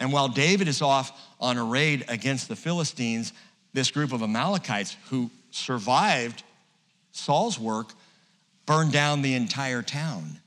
And 0.00 0.10
while 0.10 0.28
David 0.28 0.68
is 0.68 0.80
off 0.80 1.20
on 1.38 1.58
a 1.58 1.64
raid 1.64 2.06
against 2.08 2.48
the 2.48 2.56
Philistines, 2.56 3.34
this 3.74 3.90
group 3.90 4.10
of 4.10 4.22
Amalekites 4.22 4.96
who 5.10 5.30
survived 5.50 6.42
Saul's 7.12 7.58
work 7.58 7.92
burned 8.64 8.92
down 8.92 9.20
the 9.20 9.34
entire 9.34 9.82
town. 9.82 10.38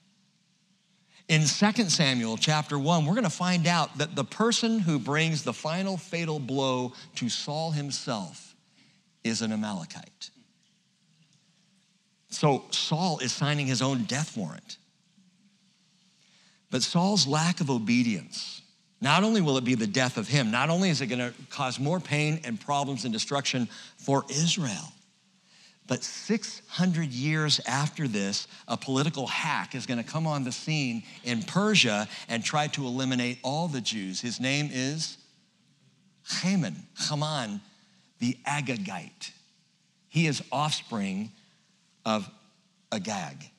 In 1.27 1.41
2 1.41 1.45
Samuel 1.89 2.37
chapter 2.37 2.77
1, 2.77 3.05
we're 3.05 3.13
going 3.13 3.23
to 3.23 3.29
find 3.31 3.65
out 3.65 3.97
that 3.97 4.15
the 4.15 4.23
person 4.23 4.77
who 4.79 4.99
brings 4.99 5.43
the 5.43 5.53
final 5.53 5.97
fatal 5.97 6.37
blow 6.37 6.93
to 7.15 7.29
Saul 7.29 7.71
himself 7.71 8.55
is 9.23 9.41
an 9.41 9.51
Amalekite. 9.51 10.29
So 12.29 12.65
Saul 12.69 13.19
is 13.19 13.31
signing 13.31 13.65
his 13.65 13.81
own 13.81 14.03
death 14.03 14.37
warrant. 14.37 14.77
But 16.69 16.83
Saul's 16.83 17.25
lack 17.25 17.59
of 17.59 17.71
obedience, 17.71 18.61
not 19.01 19.23
only 19.23 19.41
will 19.41 19.57
it 19.57 19.63
be 19.63 19.75
the 19.75 19.87
death 19.87 20.17
of 20.17 20.27
him, 20.27 20.51
not 20.51 20.69
only 20.69 20.89
is 20.89 21.01
it 21.01 21.07
going 21.07 21.19
to 21.19 21.33
cause 21.49 21.79
more 21.79 21.99
pain 21.99 22.41
and 22.43 22.59
problems 22.59 23.03
and 23.03 23.13
destruction 23.13 23.67
for 23.97 24.25
Israel, 24.29 24.91
but 25.87 26.03
600 26.03 27.11
years 27.11 27.59
after 27.67 28.07
this, 28.07 28.47
a 28.67 28.75
political 28.75 29.27
hack 29.27 29.75
is 29.75 29.85
going 29.85 30.03
to 30.03 30.09
come 30.09 30.25
on 30.25 30.43
the 30.43 30.51
scene 30.51 31.03
in 31.23 31.43
Persia 31.43 32.07
and 32.27 32.43
try 32.43 32.67
to 32.67 32.85
eliminate 32.85 33.37
all 33.43 33.67
the 33.67 33.81
Jews. 33.81 34.19
His 34.19 34.39
name 34.39 34.69
is 34.71 35.17
Haman, 36.41 36.75
Haman, 37.07 37.61
the 38.19 38.37
Agagite. 38.47 39.31
He 40.09 40.25
is 40.25 40.41
offspring 40.51 41.31
of 42.03 42.27
Agag. 42.91 43.51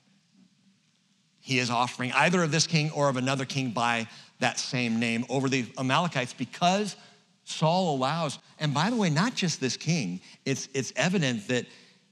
He 1.38 1.60
is 1.60 1.70
offspring 1.70 2.10
either 2.12 2.42
of 2.42 2.50
this 2.50 2.66
king 2.66 2.90
or 2.90 3.08
of 3.08 3.16
another 3.16 3.44
king 3.44 3.70
by 3.70 4.08
that 4.40 4.58
same 4.58 4.98
name 4.98 5.24
over 5.28 5.48
the 5.48 5.64
Amalekites 5.78 6.34
because 6.34 6.96
Saul 7.44 7.94
allows, 7.94 8.40
and 8.58 8.74
by 8.74 8.90
the 8.90 8.96
way, 8.96 9.10
not 9.10 9.36
just 9.36 9.60
this 9.60 9.76
king, 9.76 10.20
it's, 10.44 10.68
it's 10.74 10.92
evident 10.96 11.46
that 11.46 11.66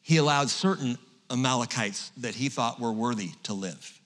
he 0.05 0.19
allowed 0.19 0.51
certain 0.51 0.99
Amalekites 1.31 2.13
that 2.19 2.35
he 2.35 2.51
thought 2.51 2.79
were 2.79 2.93
worthy 2.93 3.31
to 3.45 3.55
live. 3.55 4.01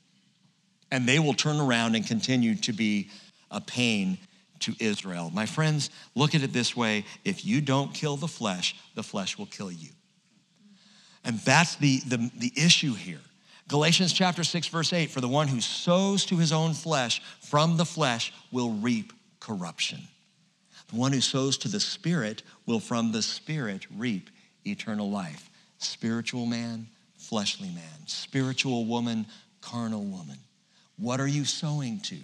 And 0.92 1.06
they 1.06 1.18
will 1.18 1.34
turn 1.34 1.58
around 1.58 1.96
and 1.96 2.06
continue 2.06 2.54
to 2.54 2.72
be 2.72 3.10
a 3.50 3.60
pain 3.60 4.16
to 4.60 4.74
Israel. 4.78 5.30
My 5.34 5.44
friends, 5.44 5.90
look 6.14 6.36
at 6.36 6.42
it 6.42 6.52
this 6.52 6.76
way 6.76 7.04
if 7.24 7.44
you 7.44 7.60
don't 7.60 7.92
kill 7.92 8.16
the 8.16 8.28
flesh, 8.28 8.76
the 8.94 9.02
flesh 9.02 9.36
will 9.36 9.46
kill 9.46 9.72
you. 9.72 9.90
And 11.24 11.40
that's 11.40 11.74
the, 11.74 11.98
the, 12.06 12.30
the 12.38 12.52
issue 12.56 12.94
here. 12.94 13.20
Galatians 13.66 14.12
chapter 14.12 14.44
6, 14.44 14.68
verse 14.68 14.92
8 14.92 15.10
For 15.10 15.20
the 15.20 15.28
one 15.28 15.48
who 15.48 15.60
sows 15.60 16.24
to 16.26 16.36
his 16.36 16.52
own 16.52 16.74
flesh 16.74 17.20
from 17.40 17.76
the 17.76 17.84
flesh 17.84 18.32
will 18.52 18.70
reap 18.70 19.12
corruption. 19.40 19.98
The 20.90 20.96
one 20.96 21.12
who 21.12 21.20
sows 21.20 21.58
to 21.58 21.68
the 21.68 21.80
Spirit 21.80 22.44
will 22.66 22.80
from 22.80 23.10
the 23.10 23.20
Spirit 23.20 23.84
reap 23.94 24.30
eternal 24.64 25.10
life 25.10 25.47
spiritual 25.78 26.46
man, 26.46 26.86
fleshly 27.16 27.68
man, 27.68 28.06
spiritual 28.06 28.84
woman, 28.84 29.26
carnal 29.60 30.04
woman. 30.04 30.38
What 30.96 31.20
are 31.20 31.26
you 31.26 31.44
sowing 31.44 32.00
to? 32.00 32.16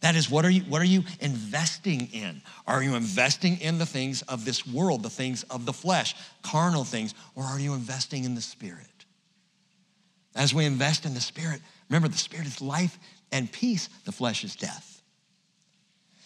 That 0.00 0.14
is, 0.14 0.30
what 0.30 0.44
are 0.44 0.50
you, 0.50 0.62
what 0.62 0.80
are 0.80 0.86
you 0.86 1.02
investing 1.20 2.08
in? 2.12 2.40
Are 2.66 2.82
you 2.82 2.94
investing 2.94 3.60
in 3.60 3.78
the 3.78 3.86
things 3.86 4.22
of 4.22 4.44
this 4.44 4.66
world, 4.66 5.02
the 5.02 5.10
things 5.10 5.42
of 5.44 5.66
the 5.66 5.72
flesh, 5.72 6.14
carnal 6.42 6.84
things, 6.84 7.14
or 7.34 7.42
are 7.42 7.58
you 7.58 7.74
investing 7.74 8.24
in 8.24 8.34
the 8.34 8.40
Spirit? 8.40 8.86
As 10.36 10.54
we 10.54 10.64
invest 10.64 11.04
in 11.04 11.14
the 11.14 11.20
Spirit, 11.20 11.60
remember 11.88 12.06
the 12.06 12.16
Spirit 12.16 12.46
is 12.46 12.62
life 12.62 12.96
and 13.32 13.50
peace, 13.50 13.88
the 14.04 14.12
flesh 14.12 14.44
is 14.44 14.54
death. 14.54 15.02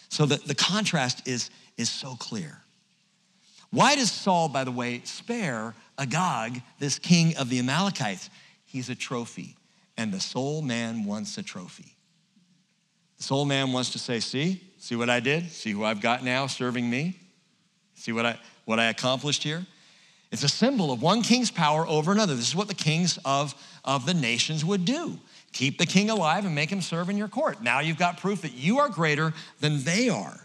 So 0.09 0.27
the, 0.27 0.35
the 0.45 0.55
contrast 0.55 1.27
is, 1.27 1.49
is 1.75 1.89
so 1.89 2.15
clear. 2.19 2.59
Why 3.71 3.95
does 3.95 4.11
Saul, 4.11 4.49
by 4.49 4.65
the 4.65 4.71
way, 4.71 5.01
spare 5.03 5.73
Agag, 5.97 6.61
this 6.79 6.99
king 6.99 7.35
of 7.37 7.49
the 7.49 7.59
Amalekites? 7.59 8.29
He's 8.65 8.89
a 8.89 8.95
trophy, 8.95 9.55
and 9.97 10.11
the 10.11 10.19
soul 10.19 10.61
man 10.61 11.05
wants 11.05 11.37
a 11.37 11.43
trophy. 11.43 11.95
The 13.17 13.23
soul 13.23 13.45
man 13.45 13.71
wants 13.71 13.91
to 13.91 13.99
say, 13.99 14.19
See, 14.19 14.61
see 14.77 14.95
what 14.95 15.09
I 15.09 15.19
did? 15.19 15.49
See 15.51 15.71
who 15.71 15.83
I've 15.83 16.01
got 16.01 16.23
now 16.23 16.47
serving 16.47 16.89
me? 16.89 17.19
See 17.95 18.11
what 18.11 18.25
I, 18.25 18.39
what 18.65 18.79
I 18.79 18.85
accomplished 18.85 19.43
here? 19.43 19.65
It's 20.31 20.43
a 20.43 20.49
symbol 20.49 20.91
of 20.91 21.01
one 21.01 21.21
king's 21.21 21.51
power 21.51 21.87
over 21.87 22.11
another. 22.11 22.33
This 22.35 22.47
is 22.47 22.55
what 22.55 22.67
the 22.67 22.73
kings 22.73 23.19
of, 23.23 23.53
of 23.85 24.07
the 24.07 24.15
nations 24.15 24.65
would 24.65 24.83
do 24.83 25.19
keep 25.53 25.77
the 25.77 25.85
king 25.85 26.09
alive 26.09 26.45
and 26.45 26.53
make 26.53 26.69
him 26.69 26.81
serve 26.81 27.09
in 27.09 27.17
your 27.17 27.27
court. 27.27 27.61
Now 27.61 27.79
you've 27.79 27.97
got 27.97 28.17
proof 28.17 28.41
that 28.41 28.53
you 28.53 28.79
are 28.79 28.89
greater 28.89 29.33
than 29.59 29.83
they 29.83 30.09
are. 30.09 30.42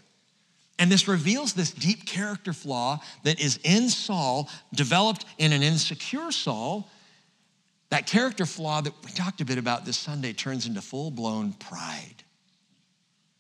And 0.79 0.93
this 0.93 1.09
reveals 1.09 1.55
this 1.55 1.73
deep 1.73 2.07
character 2.07 2.53
flaw 2.53 3.01
that 3.25 3.41
is 3.41 3.59
in 3.65 3.89
Saul, 3.89 4.49
developed 4.73 5.25
in 5.39 5.53
an 5.53 5.63
insecure 5.63 6.31
Saul. 6.31 6.89
That 7.91 8.07
character 8.07 8.47
flaw 8.47 8.81
that 8.81 8.93
we 9.05 9.11
talked 9.11 9.41
a 9.41 9.45
bit 9.45 9.59
about 9.59 9.85
this 9.85 9.97
Sunday 9.97 10.33
turns 10.33 10.67
into 10.67 10.81
full 10.81 11.11
blown 11.11 11.53
pride. 11.55 12.23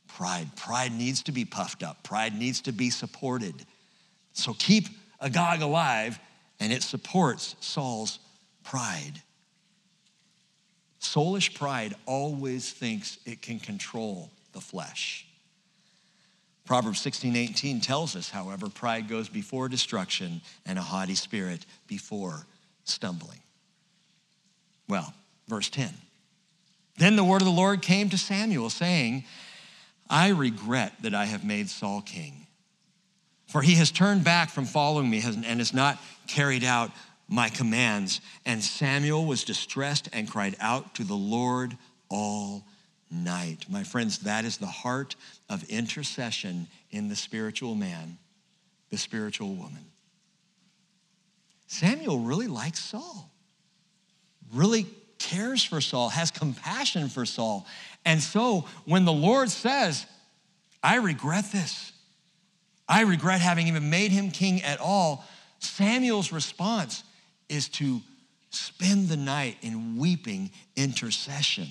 Pride. 0.08 0.48
Pride 0.56 0.92
needs 0.92 1.22
to 1.24 1.32
be 1.32 1.44
puffed 1.44 1.84
up, 1.84 2.02
pride 2.02 2.36
needs 2.36 2.62
to 2.62 2.72
be 2.72 2.90
supported. 2.90 3.54
So 4.32 4.54
keep 4.54 4.88
Agag 5.20 5.62
alive, 5.62 6.18
and 6.58 6.72
it 6.72 6.82
supports 6.82 7.54
Saul's 7.60 8.18
pride. 8.64 9.22
Soulish 11.00 11.54
pride 11.54 11.94
always 12.06 12.72
thinks 12.72 13.18
it 13.24 13.42
can 13.42 13.60
control 13.60 14.30
the 14.52 14.60
flesh. 14.60 15.27
Proverbs 16.68 17.00
16, 17.00 17.34
18 17.34 17.80
tells 17.80 18.14
us, 18.14 18.28
however, 18.28 18.68
pride 18.68 19.08
goes 19.08 19.30
before 19.30 19.70
destruction 19.70 20.42
and 20.66 20.78
a 20.78 20.82
haughty 20.82 21.14
spirit 21.14 21.64
before 21.86 22.44
stumbling. 22.84 23.40
Well, 24.86 25.14
verse 25.48 25.70
10. 25.70 25.88
Then 26.98 27.16
the 27.16 27.24
word 27.24 27.40
of 27.40 27.46
the 27.46 27.52
Lord 27.52 27.80
came 27.80 28.10
to 28.10 28.18
Samuel, 28.18 28.68
saying, 28.68 29.24
I 30.10 30.28
regret 30.28 30.92
that 31.00 31.14
I 31.14 31.24
have 31.24 31.42
made 31.42 31.70
Saul 31.70 32.02
king, 32.02 32.46
for 33.46 33.62
he 33.62 33.76
has 33.76 33.90
turned 33.90 34.22
back 34.22 34.50
from 34.50 34.66
following 34.66 35.08
me 35.08 35.22
and 35.24 35.60
has 35.60 35.72
not 35.72 35.98
carried 36.26 36.64
out 36.64 36.90
my 37.30 37.48
commands. 37.48 38.20
And 38.44 38.62
Samuel 38.62 39.24
was 39.24 39.42
distressed 39.42 40.10
and 40.12 40.30
cried 40.30 40.54
out 40.60 40.96
to 40.96 41.04
the 41.04 41.14
Lord 41.14 41.78
all 42.10 42.66
night. 43.10 43.66
My 43.68 43.84
friends, 43.84 44.20
that 44.20 44.44
is 44.44 44.58
the 44.58 44.66
heart 44.66 45.16
of 45.48 45.64
intercession 45.68 46.68
in 46.90 47.08
the 47.08 47.16
spiritual 47.16 47.74
man, 47.74 48.18
the 48.90 48.98
spiritual 48.98 49.54
woman. 49.54 49.84
Samuel 51.66 52.20
really 52.20 52.46
likes 52.46 52.80
Saul, 52.80 53.30
really 54.52 54.86
cares 55.18 55.62
for 55.62 55.80
Saul, 55.80 56.08
has 56.08 56.30
compassion 56.30 57.08
for 57.08 57.26
Saul. 57.26 57.66
And 58.04 58.22
so 58.22 58.66
when 58.84 59.04
the 59.04 59.12
Lord 59.12 59.50
says, 59.50 60.06
I 60.82 60.96
regret 60.96 61.52
this, 61.52 61.92
I 62.88 63.02
regret 63.02 63.40
having 63.40 63.68
even 63.68 63.90
made 63.90 64.12
him 64.12 64.30
king 64.30 64.62
at 64.62 64.80
all, 64.80 65.24
Samuel's 65.58 66.32
response 66.32 67.04
is 67.48 67.68
to 67.68 68.00
spend 68.50 69.08
the 69.08 69.16
night 69.16 69.58
in 69.60 69.98
weeping 69.98 70.50
intercession. 70.76 71.68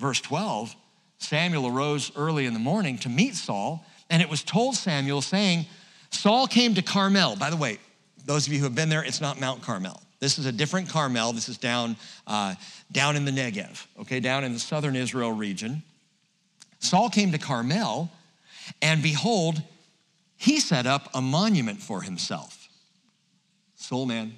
Verse 0.00 0.20
12 0.20 0.74
Samuel 1.18 1.66
arose 1.66 2.10
early 2.16 2.46
in 2.46 2.54
the 2.54 2.58
morning 2.58 2.96
to 2.98 3.10
meet 3.10 3.34
Saul, 3.34 3.84
and 4.08 4.22
it 4.22 4.30
was 4.30 4.42
told 4.42 4.74
Samuel, 4.74 5.20
saying, 5.20 5.66
Saul 6.10 6.46
came 6.46 6.74
to 6.76 6.82
Carmel. 6.82 7.36
By 7.36 7.50
the 7.50 7.58
way, 7.58 7.78
those 8.24 8.46
of 8.46 8.54
you 8.54 8.58
who 8.58 8.64
have 8.64 8.74
been 8.74 8.88
there, 8.88 9.04
it's 9.04 9.20
not 9.20 9.38
Mount 9.38 9.60
Carmel. 9.60 10.00
This 10.18 10.38
is 10.38 10.46
a 10.46 10.52
different 10.52 10.88
Carmel. 10.88 11.34
This 11.34 11.50
is 11.50 11.58
down, 11.58 11.96
uh, 12.26 12.54
down 12.90 13.16
in 13.16 13.26
the 13.26 13.30
Negev, 13.30 13.86
okay, 14.00 14.18
down 14.18 14.44
in 14.44 14.54
the 14.54 14.58
southern 14.58 14.96
Israel 14.96 15.30
region. 15.30 15.82
Saul 16.78 17.10
came 17.10 17.32
to 17.32 17.38
Carmel, 17.38 18.10
and 18.80 19.02
behold, 19.02 19.62
he 20.38 20.58
set 20.58 20.86
up 20.86 21.10
a 21.12 21.20
monument 21.20 21.82
for 21.82 22.00
himself. 22.00 22.70
Soul 23.76 24.06
man, 24.06 24.32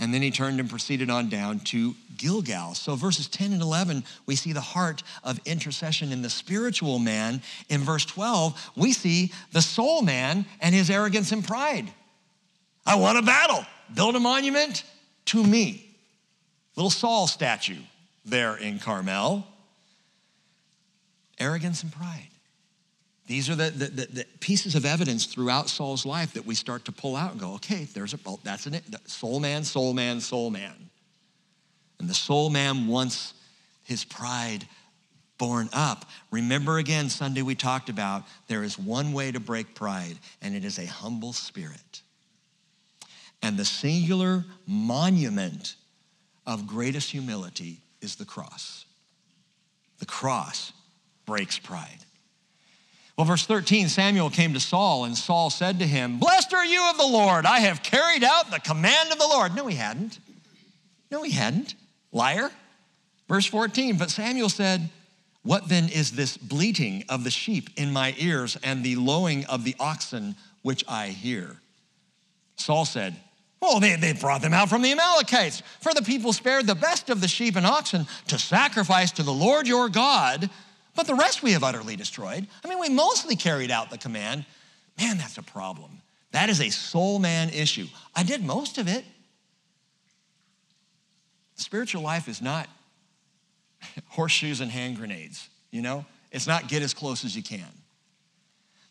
and 0.00 0.14
then 0.14 0.22
he 0.22 0.30
turned 0.30 0.58
and 0.58 0.68
proceeded 0.68 1.10
on 1.10 1.28
down 1.28 1.60
to 1.60 1.94
Gilgal. 2.16 2.74
So, 2.74 2.96
verses 2.96 3.28
10 3.28 3.52
and 3.52 3.60
11, 3.60 4.02
we 4.24 4.34
see 4.34 4.54
the 4.54 4.60
heart 4.60 5.02
of 5.22 5.38
intercession 5.44 6.10
in 6.10 6.22
the 6.22 6.30
spiritual 6.30 6.98
man. 6.98 7.42
In 7.68 7.82
verse 7.82 8.06
12, 8.06 8.70
we 8.76 8.94
see 8.94 9.30
the 9.52 9.60
soul 9.60 10.00
man 10.00 10.46
and 10.60 10.74
his 10.74 10.90
arrogance 10.90 11.32
and 11.32 11.46
pride. 11.46 11.92
I 12.86 12.96
want 12.96 13.18
a 13.18 13.22
battle. 13.22 13.64
Build 13.94 14.16
a 14.16 14.20
monument 14.20 14.84
to 15.26 15.44
me. 15.44 15.94
Little 16.76 16.90
Saul 16.90 17.26
statue 17.26 17.82
there 18.24 18.56
in 18.56 18.78
Carmel. 18.78 19.46
Arrogance 21.38 21.82
and 21.82 21.92
pride. 21.92 22.29
These 23.30 23.48
are 23.48 23.54
the, 23.54 23.70
the, 23.70 23.86
the, 23.86 24.06
the, 24.06 24.24
pieces 24.40 24.74
of 24.74 24.84
evidence 24.84 25.24
throughout 25.24 25.68
Saul's 25.68 26.04
life 26.04 26.32
that 26.32 26.44
we 26.44 26.56
start 26.56 26.84
to 26.86 26.92
pull 26.92 27.14
out 27.14 27.30
and 27.30 27.40
go, 27.40 27.54
okay, 27.54 27.84
there's 27.94 28.12
a, 28.12 28.18
oh, 28.26 28.40
that's 28.42 28.66
an, 28.66 28.80
soul 29.06 29.38
man, 29.38 29.62
soul 29.62 29.94
man, 29.94 30.20
soul 30.20 30.50
man. 30.50 30.74
And 32.00 32.08
the 32.08 32.14
soul 32.14 32.50
man 32.50 32.88
wants 32.88 33.34
his 33.84 34.02
pride 34.02 34.66
borne 35.38 35.68
up. 35.72 36.06
Remember 36.32 36.78
again, 36.78 37.08
Sunday 37.08 37.42
we 37.42 37.54
talked 37.54 37.88
about 37.88 38.24
there 38.48 38.64
is 38.64 38.76
one 38.76 39.12
way 39.12 39.30
to 39.30 39.38
break 39.38 39.76
pride, 39.76 40.18
and 40.42 40.56
it 40.56 40.64
is 40.64 40.80
a 40.80 40.86
humble 40.86 41.32
spirit. 41.32 42.02
And 43.42 43.56
the 43.56 43.64
singular 43.64 44.44
monument 44.66 45.76
of 46.48 46.66
greatest 46.66 47.12
humility 47.12 47.78
is 48.00 48.16
the 48.16 48.24
cross. 48.24 48.86
The 50.00 50.06
cross 50.06 50.72
breaks 51.26 51.60
pride. 51.60 52.04
Well, 53.20 53.26
verse 53.26 53.44
13 53.44 53.88
Samuel 53.88 54.30
came 54.30 54.54
to 54.54 54.60
Saul, 54.60 55.04
and 55.04 55.14
Saul 55.14 55.50
said 55.50 55.80
to 55.80 55.86
him, 55.86 56.18
Blessed 56.18 56.54
are 56.54 56.64
you 56.64 56.88
of 56.88 56.96
the 56.96 57.06
Lord. 57.06 57.44
I 57.44 57.58
have 57.58 57.82
carried 57.82 58.24
out 58.24 58.50
the 58.50 58.60
command 58.60 59.12
of 59.12 59.18
the 59.18 59.28
Lord. 59.28 59.54
No, 59.54 59.66
he 59.66 59.76
hadn't. 59.76 60.18
No, 61.10 61.22
he 61.22 61.30
hadn't. 61.30 61.74
Liar. 62.12 62.50
Verse 63.28 63.44
14 63.44 63.98
But 63.98 64.10
Samuel 64.10 64.48
said, 64.48 64.88
What 65.42 65.68
then 65.68 65.90
is 65.90 66.12
this 66.12 66.38
bleating 66.38 67.04
of 67.10 67.24
the 67.24 67.30
sheep 67.30 67.68
in 67.76 67.92
my 67.92 68.14
ears 68.16 68.56
and 68.62 68.82
the 68.82 68.96
lowing 68.96 69.44
of 69.44 69.64
the 69.64 69.76
oxen 69.78 70.34
which 70.62 70.82
I 70.88 71.08
hear? 71.08 71.60
Saul 72.56 72.86
said, 72.86 73.16
Oh, 73.60 73.80
they, 73.80 73.96
they 73.96 74.14
brought 74.14 74.40
them 74.40 74.54
out 74.54 74.70
from 74.70 74.80
the 74.80 74.92
Amalekites, 74.92 75.62
for 75.82 75.92
the 75.92 76.00
people 76.00 76.32
spared 76.32 76.66
the 76.66 76.74
best 76.74 77.10
of 77.10 77.20
the 77.20 77.28
sheep 77.28 77.56
and 77.56 77.66
oxen 77.66 78.06
to 78.28 78.38
sacrifice 78.38 79.12
to 79.12 79.22
the 79.22 79.30
Lord 79.30 79.68
your 79.68 79.90
God 79.90 80.48
but 80.94 81.06
the 81.06 81.14
rest 81.14 81.42
we 81.42 81.52
have 81.52 81.62
utterly 81.62 81.96
destroyed. 81.96 82.46
I 82.64 82.68
mean, 82.68 82.78
we 82.78 82.88
mostly 82.88 83.36
carried 83.36 83.70
out 83.70 83.90
the 83.90 83.98
command. 83.98 84.44
Man, 84.98 85.18
that's 85.18 85.38
a 85.38 85.42
problem. 85.42 86.02
That 86.32 86.48
is 86.48 86.60
a 86.60 86.70
soul 86.70 87.18
man 87.18 87.50
issue. 87.50 87.86
I 88.14 88.22
did 88.22 88.44
most 88.44 88.78
of 88.78 88.88
it. 88.88 89.04
Spiritual 91.56 92.02
life 92.02 92.28
is 92.28 92.40
not 92.40 92.68
horseshoes 94.08 94.60
and 94.60 94.70
hand 94.70 94.96
grenades, 94.96 95.48
you 95.70 95.82
know? 95.82 96.04
It's 96.30 96.46
not 96.46 96.68
get 96.68 96.82
as 96.82 96.94
close 96.94 97.24
as 97.24 97.34
you 97.34 97.42
can. 97.42 97.66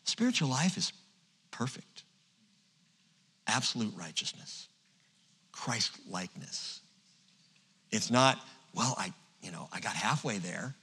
Spiritual 0.04 0.48
life 0.48 0.76
is 0.76 0.92
perfect, 1.50 2.04
absolute 3.46 3.92
righteousness, 3.96 4.68
Christ 5.52 5.92
likeness. 6.08 6.80
It's 7.90 8.10
not, 8.10 8.38
well, 8.74 8.94
I, 8.98 9.12
you 9.42 9.50
know, 9.50 9.68
I 9.72 9.80
got 9.80 9.94
halfway 9.94 10.38
there. 10.38 10.74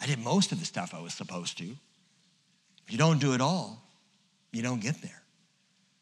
I 0.00 0.06
did 0.06 0.18
most 0.18 0.52
of 0.52 0.60
the 0.60 0.64
stuff 0.64 0.94
I 0.94 1.00
was 1.00 1.14
supposed 1.14 1.58
to. 1.58 1.64
If 1.64 2.92
you 2.92 2.98
don't 2.98 3.18
do 3.18 3.34
it 3.34 3.40
all, 3.40 3.82
you 4.52 4.62
don't 4.62 4.80
get 4.80 5.02
there, 5.02 5.22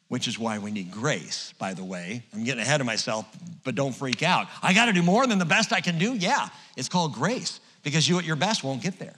which 0.09 0.29
is 0.29 0.39
why 0.39 0.59
we 0.59 0.71
need 0.71 0.91
grace, 0.91 1.53
by 1.59 1.75
the 1.75 1.85
way. 1.85 2.23
I'm 2.33 2.45
getting 2.45 2.61
ahead 2.63 2.81
of 2.81 2.87
myself, 2.87 3.27
but 3.65 3.75
don't 3.75 3.95
freak 3.95 4.23
out. 4.23 4.47
I 4.63 4.73
got 4.73 4.87
to 4.87 4.93
do 4.93 5.03
more 5.03 5.27
than 5.27 5.39
the 5.39 5.45
best 5.45 5.73
I 5.73 5.81
can 5.81 5.99
do? 5.99 6.15
Yeah, 6.15 6.49
it's 6.77 6.89
called 6.89 7.15
grace 7.15 7.61
because 7.83 8.09
you 8.09 8.19
at 8.19 8.25
your 8.25 8.37
best 8.37 8.63
won't 8.63 8.83
get 8.83 8.99
there. 8.99 9.17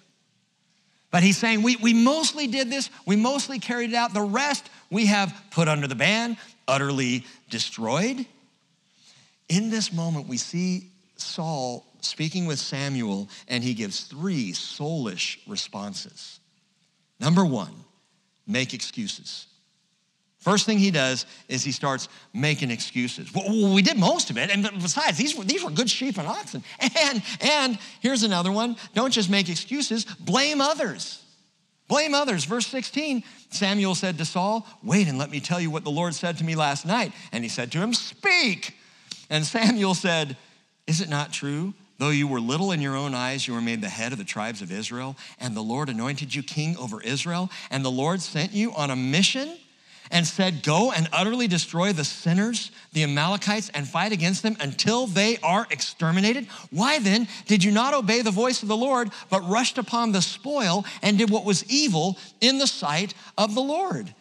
But 1.11 1.23
he's 1.23 1.39
saying 1.39 1.63
we, 1.63 1.77
we 1.77 1.95
mostly 1.95 2.47
did 2.47 2.71
this, 2.71 2.91
we 3.07 3.17
mostly 3.17 3.59
carried 3.59 3.91
it 3.91 3.97
out. 3.97 4.13
The 4.13 4.21
rest 4.23 4.69
we 4.91 5.07
have 5.07 5.35
put 5.51 5.69
under 5.69 5.87
the 5.87 5.95
ban, 5.95 6.37
utterly 6.67 7.25
destroyed. 7.49 8.27
In 9.49 9.71
this 9.71 9.93
moment, 9.93 10.29
we 10.29 10.37
see 10.37 10.91
Saul 11.17 11.85
speaking 12.09 12.47
with 12.47 12.59
Samuel, 12.59 13.29
and 13.47 13.63
he 13.63 13.75
gives 13.75 14.01
three 14.01 14.53
soulish 14.53 15.39
responses. 15.47 16.41
Number 17.21 17.45
one, 17.45 17.73
make 18.47 18.75
excuses. 18.75 19.47
First 20.41 20.67
thing 20.67 20.79
he 20.79 20.91
does 20.91 21.27
is 21.49 21.65
he 21.65 21.73
starts 21.73 22.09
making 22.33 22.71
excuses. 22.71 23.35
Well, 23.35 23.75
we 23.75 23.83
did 23.83 23.99
most 23.99 24.31
of 24.31 24.39
it, 24.39 24.51
and 24.51 24.63
besides, 24.81 25.19
these 25.19 25.37
were, 25.37 25.45
these 25.45 25.65
were 25.65 25.71
good 25.71 25.91
sheep 25.91 26.17
and 26.19 26.29
oxen. 26.29 26.63
And, 27.01 27.23
and 27.41 27.79
here's 28.01 28.23
another 28.23 28.53
one 28.53 28.77
don't 28.95 29.13
just 29.13 29.31
make 29.31 29.49
excuses, 29.49 30.05
blame 30.05 30.61
others. 30.61 31.23
Blame 31.89 32.15
others. 32.15 32.45
Verse 32.45 32.67
16 32.67 33.25
Samuel 33.51 33.95
said 33.95 34.19
to 34.19 34.25
Saul, 34.25 34.67
Wait 34.83 35.09
and 35.09 35.19
let 35.19 35.31
me 35.31 35.41
tell 35.41 35.61
you 35.61 35.71
what 35.71 35.85
the 35.85 35.91
Lord 35.91 36.15
said 36.15 36.37
to 36.39 36.45
me 36.45 36.55
last 36.55 36.87
night. 36.87 37.13
And 37.33 37.43
he 37.43 37.49
said 37.49 37.73
to 37.73 37.79
him, 37.79 37.95
Speak. 37.95 38.77
And 39.31 39.45
Samuel 39.45 39.95
said, 39.95 40.37
Is 40.87 41.01
it 41.01 41.09
not 41.09 41.33
true 41.33 41.73
Though 41.99 42.11
you 42.11 42.29
were 42.29 42.41
little 42.41 42.71
in 42.71 42.81
your 42.81 42.97
own 42.97 43.13
eyes, 43.13 43.47
you 43.49 43.55
were 43.55 43.61
made 43.61 43.81
the 43.81 43.89
head 43.89 44.13
of 44.13 44.19
the 44.19 44.25
tribes 44.25 44.63
of 44.63 44.71
Israel, 44.71 45.17
and 45.41 45.57
the 45.57 45.63
Lord 45.63 45.89
anointed 45.89 46.35
you 46.35 46.45
king 46.45 46.77
over 46.77 47.03
Israel, 47.03 47.51
and 47.71 47.85
the 47.85 47.91
Lord 47.91 48.21
sent 48.21 48.53
you 48.53 48.73
on 48.73 48.91
a 48.91 48.97
mission 48.97 49.57
and 50.11 50.27
said, 50.27 50.63
Go 50.63 50.93
and 50.93 51.09
utterly 51.13 51.49
destroy 51.49 51.93
the 51.93 52.05
sinners, 52.05 52.71
the 52.93 53.03
Amalekites, 53.03 53.71
and 53.75 53.87
fight 53.87 54.13
against 54.13 54.45
them 54.45 54.57
until 54.61 55.07
they 55.07 55.39
are 55.39 55.67
exterminated? 55.71 56.47
Why 56.71 57.01
then 57.01 57.27
did 57.47 57.65
you 57.65 57.73
not 57.73 57.95
obey 57.95 58.23
the 58.23 58.31
voice 58.31 58.63
of 58.63 58.69
the 58.69 58.77
Lord, 58.77 59.11
but 59.29 59.49
rushed 59.49 59.77
upon 59.77 60.13
the 60.13 60.23
spoil 60.23 60.85
and 61.03 61.19
did 61.19 61.31
what 61.31 61.45
was 61.45 61.69
evil 61.69 62.17
in 62.41 62.59
the 62.59 62.67
sight 62.67 63.13
of 63.37 63.55
the 63.55 63.61
Lord? 63.61 64.15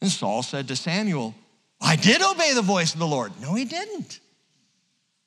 And 0.00 0.10
Saul 0.10 0.42
said 0.42 0.68
to 0.68 0.76
Samuel, 0.76 1.34
I 1.80 1.96
did 1.96 2.20
obey 2.20 2.52
the 2.54 2.62
voice 2.62 2.92
of 2.92 2.98
the 2.98 3.06
Lord. 3.06 3.32
No, 3.40 3.54
he 3.54 3.64
didn't. 3.64 4.20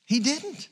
He 0.04 0.20
didn't. 0.20 0.68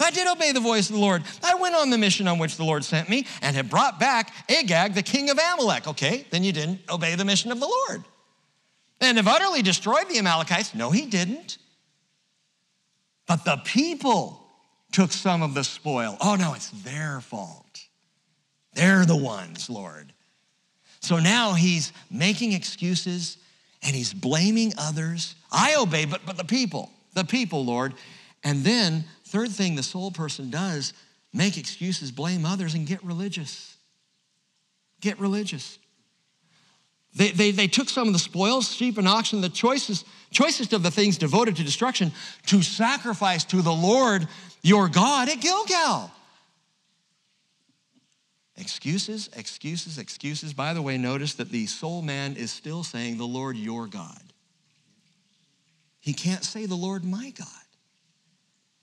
I 0.00 0.10
did 0.10 0.28
obey 0.28 0.52
the 0.52 0.60
voice 0.60 0.88
of 0.88 0.94
the 0.94 1.00
Lord. 1.00 1.22
I 1.42 1.56
went 1.56 1.74
on 1.74 1.90
the 1.90 1.98
mission 1.98 2.28
on 2.28 2.38
which 2.38 2.56
the 2.56 2.64
Lord 2.64 2.84
sent 2.84 3.08
me 3.08 3.26
and 3.42 3.56
have 3.56 3.68
brought 3.68 3.98
back 3.98 4.32
Agag, 4.48 4.94
the 4.94 5.02
king 5.02 5.28
of 5.28 5.38
Amalek. 5.38 5.88
Okay, 5.88 6.24
then 6.30 6.44
you 6.44 6.52
didn't 6.52 6.80
obey 6.88 7.14
the 7.16 7.24
mission 7.24 7.50
of 7.50 7.58
the 7.58 7.66
Lord. 7.66 8.04
And 9.00 9.16
have 9.16 9.28
utterly 9.28 9.62
destroyed 9.62 10.08
the 10.08 10.18
Amalekites. 10.18 10.74
No, 10.74 10.90
he 10.90 11.06
didn't. 11.06 11.58
But 13.26 13.44
the 13.44 13.56
people 13.64 14.42
took 14.92 15.12
some 15.12 15.42
of 15.42 15.54
the 15.54 15.64
spoil. 15.64 16.16
Oh, 16.20 16.36
no, 16.36 16.54
it's 16.54 16.70
their 16.70 17.20
fault. 17.20 17.64
They're 18.74 19.04
the 19.04 19.16
ones, 19.16 19.68
Lord. 19.68 20.12
So 21.00 21.18
now 21.18 21.52
he's 21.52 21.92
making 22.10 22.52
excuses 22.52 23.38
and 23.82 23.94
he's 23.94 24.12
blaming 24.12 24.72
others. 24.78 25.34
I 25.52 25.76
obey, 25.76 26.04
but, 26.04 26.22
but 26.26 26.36
the 26.36 26.44
people, 26.44 26.90
the 27.14 27.24
people, 27.24 27.64
Lord. 27.64 27.94
And 28.42 28.64
then 28.64 29.04
Third 29.28 29.50
thing 29.50 29.76
the 29.76 29.82
soul 29.82 30.10
person 30.10 30.48
does 30.50 30.94
make 31.34 31.58
excuses, 31.58 32.10
blame 32.10 32.46
others, 32.46 32.74
and 32.74 32.86
get 32.86 33.04
religious. 33.04 33.76
Get 35.00 35.20
religious. 35.20 35.78
They, 37.14 37.30
they, 37.30 37.50
they 37.50 37.66
took 37.66 37.90
some 37.90 38.06
of 38.06 38.14
the 38.14 38.18
spoils, 38.18 38.72
sheep 38.72 38.96
and 38.96 39.06
oxen, 39.06 39.40
the 39.42 39.50
choicest, 39.50 40.06
choicest 40.30 40.72
of 40.72 40.82
the 40.82 40.90
things 40.90 41.18
devoted 41.18 41.56
to 41.56 41.62
destruction, 41.64 42.12
to 42.46 42.62
sacrifice 42.62 43.44
to 43.44 43.60
the 43.60 43.72
Lord 43.72 44.26
your 44.62 44.88
God 44.88 45.28
at 45.28 45.40
Gilgal. 45.40 46.10
Excuses, 48.56 49.28
excuses, 49.36 49.98
excuses. 49.98 50.54
By 50.54 50.72
the 50.72 50.82
way, 50.82 50.96
notice 50.96 51.34
that 51.34 51.50
the 51.50 51.66
soul 51.66 52.00
man 52.00 52.34
is 52.34 52.50
still 52.50 52.82
saying 52.82 53.18
the 53.18 53.26
Lord 53.26 53.56
your 53.56 53.86
God. 53.86 54.22
He 56.00 56.14
can't 56.14 56.44
say 56.44 56.64
the 56.64 56.74
Lord 56.74 57.04
my 57.04 57.30
God. 57.36 57.57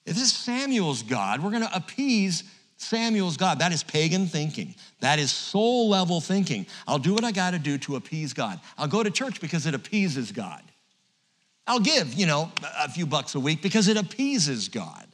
If 0.06 0.16
this 0.16 0.24
is 0.24 0.34
Samuel's 0.34 1.04
God, 1.04 1.42
we're 1.42 1.50
going 1.52 1.64
to 1.64 1.76
appease 1.76 2.44
Samuel's 2.78 3.38
God. 3.38 3.60
That 3.60 3.72
is 3.72 3.84
pagan 3.84 4.28
thinking. 4.28 4.76
That 5.00 5.18
is 5.18 5.32
soul 5.32 5.90
level 5.90 6.22
thinking. 6.22 6.68
I'll 6.88 7.00
do 7.00 7.14
what 7.14 7.24
I 7.24 7.32
got 7.32 7.52
to 7.52 7.60
do 7.60 7.78
to 7.80 7.96
appease 7.96 8.34
God. 8.34 8.60
I'll 8.78 8.88
go 8.88 9.02
to 9.02 9.10
church 9.10 9.42
because 9.42 9.66
it 9.66 9.74
appeases 9.74 10.32
God. 10.32 10.62
I'll 11.68 11.80
give, 11.80 12.14
you 12.14 12.28
know, 12.28 12.52
a 12.80 12.90
few 12.90 13.06
bucks 13.08 13.34
a 13.34 13.40
week 13.40 13.62
because 13.62 13.88
it 13.88 13.98
appeases 13.98 14.70
God. 14.70 15.08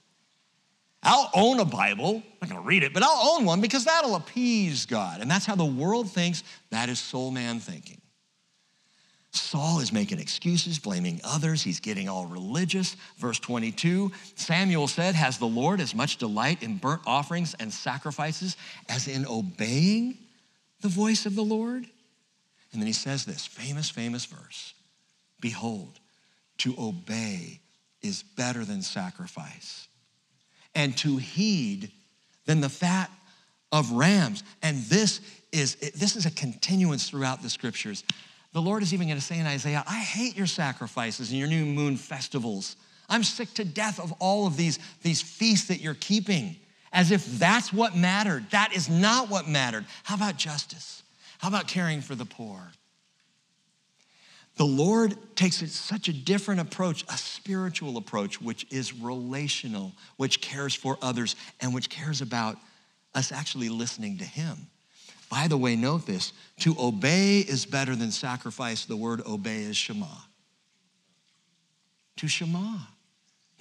I'll 1.04 1.30
own 1.34 1.60
a 1.60 1.66
Bible. 1.66 2.16
I'm 2.16 2.24
not 2.42 2.50
going 2.50 2.62
to 2.62 2.68
read 2.68 2.84
it, 2.84 2.94
but 2.94 3.04
I'll 3.04 3.36
own 3.36 3.46
one 3.46 3.62
because 3.62 3.86
that'll 3.86 4.16
appease 4.16 4.86
God. 4.86 5.22
And 5.22 5.32
that's 5.32 5.46
how 5.46 5.56
the 5.56 5.66
world 5.66 6.12
thinks. 6.12 6.44
That 6.70 6.90
is 6.90 7.00
soul 7.00 7.32
man 7.32 7.60
thinking. 7.60 8.01
Saul 9.34 9.80
is 9.80 9.94
making 9.94 10.20
excuses, 10.20 10.78
blaming 10.78 11.22
others. 11.24 11.64
He's 11.64 11.80
getting 11.80 12.10
all 12.10 12.26
religious. 12.26 12.96
Verse 13.18 13.40
22 13.40 14.12
Samuel 14.36 14.88
said, 14.88 15.16
Has 15.16 15.38
the 15.38 15.48
Lord 15.48 15.80
as 15.80 15.96
much 15.96 16.18
delight 16.18 16.64
in 16.64 16.78
burnt 16.78 17.02
offerings 17.06 17.56
and 17.60 17.74
sacrifices 17.74 18.58
as 18.90 19.08
in 19.08 19.26
obeying 19.26 20.18
the 20.82 20.90
voice 20.90 21.26
of 21.26 21.36
the 21.36 21.44
Lord? 21.44 21.86
And 22.72 22.82
then 22.82 22.88
he 22.88 22.94
says 22.94 23.26
this 23.26 23.46
famous, 23.46 23.90
famous 23.90 24.26
verse 24.26 24.74
Behold, 25.40 26.00
to 26.60 26.76
obey 26.78 27.62
is 28.02 28.24
better 28.24 28.66
than 28.66 28.82
sacrifice, 28.82 29.88
and 30.76 30.98
to 30.98 31.18
heed 31.18 31.92
than 32.46 32.62
the 32.62 32.70
fat 32.70 33.10
of 33.72 33.92
rams. 33.92 34.44
And 34.62 34.82
this 34.84 35.22
is, 35.52 35.76
this 35.76 36.16
is 36.16 36.26
a 36.26 36.32
continuance 36.32 37.10
throughout 37.10 37.42
the 37.42 37.50
scriptures. 37.50 38.04
The 38.54 38.62
Lord 38.62 38.84
is 38.84 38.94
even 38.94 39.08
going 39.08 39.20
to 39.20 39.26
say 39.26 39.40
in 39.40 39.46
Isaiah, 39.46 39.84
I 39.88 40.00
hate 40.00 40.36
your 40.36 40.48
sacrifices 40.48 41.32
and 41.32 41.40
your 41.40 41.48
new 41.48 41.66
moon 41.66 41.96
festivals. 41.96 42.76
I'm 43.08 43.24
sick 43.24 43.54
to 43.56 43.66
death 43.66 44.00
of 44.00 44.14
all 44.20 44.46
of 44.48 44.58
these, 44.58 44.80
these 45.02 45.22
feasts 45.22 45.68
that 45.68 45.82
you're 45.82 45.94
keeping, 45.94 46.58
as 46.92 47.12
if 47.12 47.26
that's 47.40 47.72
what 47.72 47.96
mattered. 47.96 48.50
That 48.52 48.74
is 48.76 48.90
not 48.90 49.30
what 49.30 49.48
mattered. 49.48 49.86
How 50.04 50.16
about 50.16 50.38
justice? 50.38 51.04
How 51.40 51.48
about 51.48 51.68
caring 51.68 52.02
for 52.02 52.16
the 52.16 52.26
poor? 52.26 52.72
The 54.58 54.66
Lord 54.66 55.16
takes 55.36 55.58
such 55.72 56.10
a 56.10 56.14
different 56.14 56.60
approach, 56.60 57.04
a 57.04 57.18
spiritual 57.18 57.98
approach, 57.98 58.42
which 58.42 58.68
is 58.70 58.94
relational, 58.94 59.94
which 60.18 60.42
cares 60.42 60.76
for 60.76 60.98
others, 61.02 61.36
and 61.62 61.74
which 61.74 61.90
cares 61.90 62.22
about 62.22 62.58
us 63.16 63.32
actually 63.32 63.70
listening 63.70 64.18
to 64.18 64.26
Him. 64.26 64.68
By 65.32 65.48
the 65.48 65.56
way, 65.56 65.78
note 65.78 66.06
this 66.06 66.34
to 66.60 66.76
obey 66.78 67.40
is 67.40 67.66
better 67.66 67.96
than 67.96 68.12
sacrifice. 68.12 68.84
The 68.84 68.98
word 68.98 69.22
obey 69.26 69.64
is 69.64 69.78
Shema. 69.78 70.06
To 72.18 72.28
Shema. 72.28 72.80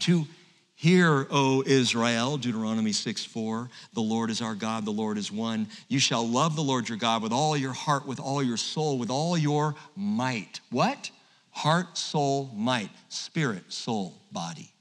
To 0.01 0.27
Hear, 0.75 1.29
O 1.31 1.63
Israel, 1.65 2.39
Deuteronomy 2.39 2.93
6 2.93 3.25
4, 3.25 3.69
the 3.93 4.01
Lord 4.01 4.31
is 4.31 4.41
our 4.41 4.55
God, 4.55 4.85
the 4.85 4.91
Lord 4.91 5.17
is 5.17 5.31
one. 5.31 5.69
You 5.89 6.01
shall 6.01 6.27
love 6.27 6.57
the 6.57 6.63
Lord 6.63 6.89
your 6.89 6.99
God 6.99 7.23
with 7.23 7.33
all 7.33 7.57
your 7.57 7.75
heart, 7.75 8.07
with 8.07 8.19
all 8.19 8.43
your 8.43 8.57
soul, 8.57 8.99
with 8.99 9.11
all 9.11 9.37
your 9.37 9.75
might. 9.95 10.61
What? 10.71 11.11
Heart, 11.51 11.99
soul, 11.99 12.51
might, 12.57 12.89
spirit, 13.11 13.71
soul, 13.71 14.15
body. 14.33 14.73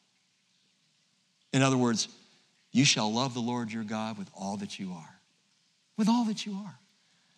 In 1.51 1.61
other 1.61 1.77
words, 1.77 2.07
you 2.71 2.85
shall 2.85 3.13
love 3.13 3.33
the 3.33 3.41
Lord 3.41 3.69
your 3.71 3.83
God 3.83 4.17
with 4.17 4.29
all 4.33 4.55
that 4.57 4.79
you 4.79 4.93
are 4.93 5.18
with 5.99 6.09
all 6.09 6.23
that 6.25 6.45
you 6.45 6.53
are. 6.53 6.79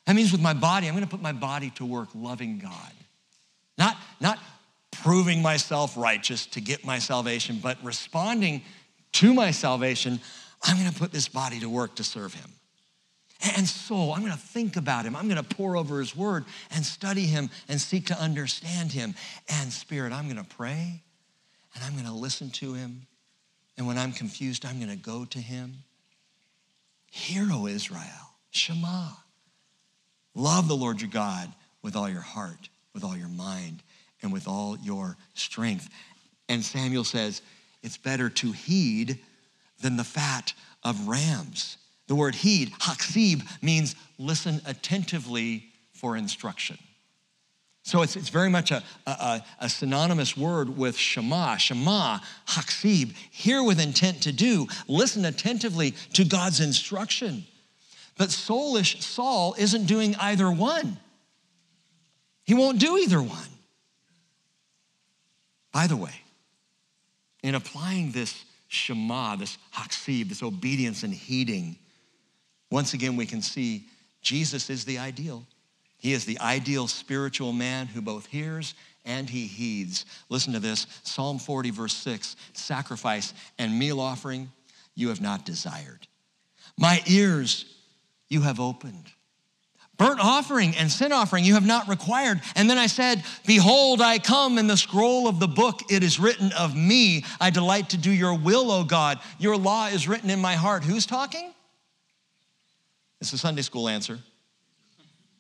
That 0.05 0.15
means 0.15 0.31
with 0.31 0.39
my 0.39 0.53
body, 0.53 0.87
I'm 0.87 0.93
going 0.93 1.03
to 1.03 1.09
put 1.09 1.21
my 1.21 1.33
body 1.33 1.71
to 1.71 1.85
work 1.85 2.09
loving 2.13 2.59
God. 2.59 2.93
Not, 3.77 3.97
not 4.21 4.37
proving 4.91 5.41
myself 5.41 5.97
righteous 5.97 6.45
to 6.47 6.61
get 6.61 6.85
my 6.85 6.99
salvation, 6.99 7.59
but 7.61 7.83
responding 7.83 8.61
to 9.13 9.33
my 9.33 9.49
salvation, 9.49 10.19
I'm 10.63 10.77
going 10.77 10.91
to 10.91 10.97
put 10.97 11.11
this 11.11 11.27
body 11.27 11.59
to 11.61 11.69
work 11.69 11.95
to 11.95 12.03
serve 12.03 12.35
him. 12.35 12.51
And 13.57 13.67
soul, 13.67 14.13
I'm 14.13 14.19
going 14.19 14.31
to 14.31 14.37
think 14.37 14.77
about 14.77 15.05
him. 15.05 15.15
I'm 15.15 15.27
going 15.27 15.43
to 15.43 15.55
pore 15.55 15.75
over 15.75 15.99
his 15.99 16.15
word 16.15 16.45
and 16.69 16.85
study 16.85 17.25
him 17.25 17.49
and 17.67 17.81
seek 17.81 18.05
to 18.07 18.19
understand 18.21 18.91
him. 18.91 19.15
And 19.49 19.73
spirit, 19.73 20.13
I'm 20.13 20.25
going 20.25 20.37
to 20.43 20.55
pray 20.55 21.01
and 21.73 21.83
I'm 21.83 21.93
going 21.93 22.05
to 22.05 22.11
listen 22.11 22.51
to 22.51 22.73
him. 22.73 23.07
And 23.75 23.87
when 23.87 23.97
I'm 23.97 24.11
confused, 24.11 24.65
I'm 24.65 24.77
going 24.77 24.91
to 24.91 25.03
go 25.03 25.25
to 25.25 25.39
him. 25.39 25.77
Hear, 27.09 27.47
O 27.51 27.65
Israel. 27.65 28.30
Shema. 28.51 29.09
Love 30.35 30.67
the 30.67 30.75
Lord 30.75 31.01
your 31.01 31.09
God 31.09 31.51
with 31.81 31.95
all 31.95 32.09
your 32.09 32.21
heart, 32.21 32.69
with 32.93 33.03
all 33.03 33.17
your 33.17 33.27
mind, 33.27 33.81
and 34.21 34.31
with 34.31 34.47
all 34.47 34.77
your 34.83 35.17
strength. 35.33 35.89
And 36.47 36.63
Samuel 36.63 37.03
says, 37.03 37.41
it's 37.81 37.97
better 37.97 38.29
to 38.29 38.51
heed 38.51 39.19
than 39.81 39.97
the 39.97 40.03
fat 40.03 40.53
of 40.83 41.07
rams. 41.07 41.77
The 42.07 42.15
word 42.15 42.35
heed, 42.35 42.71
haksib, 42.73 43.41
means 43.61 43.95
listen 44.19 44.61
attentively 44.65 45.65
for 45.93 46.15
instruction. 46.15 46.77
So 47.83 48.03
it's, 48.03 48.15
it's 48.15 48.29
very 48.29 48.49
much 48.49 48.69
a, 48.69 48.83
a, 49.07 49.41
a, 49.59 49.69
synonymous 49.69 50.37
word 50.37 50.77
with 50.77 50.95
Shema. 50.95 51.57
Shema, 51.57 52.19
haksib, 52.47 53.13
hear 53.31 53.63
with 53.63 53.79
intent 53.79 54.21
to 54.23 54.31
do, 54.31 54.67
listen 54.87 55.25
attentively 55.25 55.91
to 56.13 56.23
God's 56.23 56.59
instruction. 56.59 57.45
But 58.17 58.29
soulish 58.29 59.01
Saul 59.01 59.55
isn't 59.57 59.85
doing 59.85 60.15
either 60.17 60.51
one. 60.51 60.97
He 62.43 62.53
won't 62.53 62.79
do 62.79 62.97
either 62.97 63.21
one. 63.21 63.49
By 65.71 65.87
the 65.87 65.97
way, 65.97 66.13
in 67.43 67.55
applying 67.55 68.11
this 68.11 68.43
Shema, 68.67 69.35
this 69.35 69.57
haksib, 69.73 70.29
this 70.29 70.43
obedience 70.43 71.03
and 71.03 71.13
heeding, 71.13 71.77
once 72.69 72.93
again 72.93 73.15
we 73.15 73.25
can 73.25 73.41
see 73.41 73.85
Jesus 74.21 74.69
is 74.69 74.85
the 74.85 74.97
ideal. 74.97 75.45
He 75.97 76.13
is 76.13 76.25
the 76.25 76.39
ideal 76.39 76.87
spiritual 76.87 77.53
man 77.53 77.87
who 77.87 78.01
both 78.01 78.25
hears 78.25 78.73
and 79.05 79.29
he 79.29 79.47
heeds. 79.47 80.05
Listen 80.29 80.53
to 80.53 80.59
this 80.59 80.87
Psalm 81.03 81.39
40, 81.39 81.71
verse 81.71 81.93
6 81.93 82.35
sacrifice 82.53 83.33
and 83.57 83.77
meal 83.77 83.99
offering 83.99 84.51
you 84.95 85.09
have 85.09 85.21
not 85.21 85.45
desired. 85.45 86.07
My 86.77 87.01
ears 87.07 87.65
you 88.31 88.41
have 88.41 88.59
opened. 88.59 89.11
Burnt 89.97 90.19
offering 90.19 90.75
and 90.77 90.89
sin 90.89 91.11
offering 91.11 91.43
you 91.43 91.53
have 91.53 91.65
not 91.65 91.87
required. 91.87 92.41
And 92.55 92.67
then 92.67 92.79
I 92.79 92.87
said, 92.87 93.23
Behold, 93.45 94.01
I 94.01 94.17
come 94.17 94.57
in 94.57 94.65
the 94.65 94.77
scroll 94.77 95.27
of 95.27 95.39
the 95.39 95.47
book, 95.47 95.81
it 95.91 96.01
is 96.01 96.19
written 96.19 96.51
of 96.53 96.75
me. 96.75 97.23
I 97.39 97.51
delight 97.51 97.89
to 97.89 97.97
do 97.97 98.09
your 98.09 98.35
will, 98.35 98.71
O 98.71 98.83
God. 98.83 99.19
Your 99.37 99.57
law 99.57 99.87
is 99.87 100.07
written 100.07 100.31
in 100.31 100.39
my 100.39 100.55
heart. 100.55 100.83
Who's 100.83 101.05
talking? 101.05 101.53
It's 103.19 103.33
a 103.33 103.37
Sunday 103.37 103.61
school 103.61 103.87
answer 103.87 104.17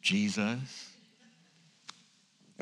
Jesus. 0.01 0.90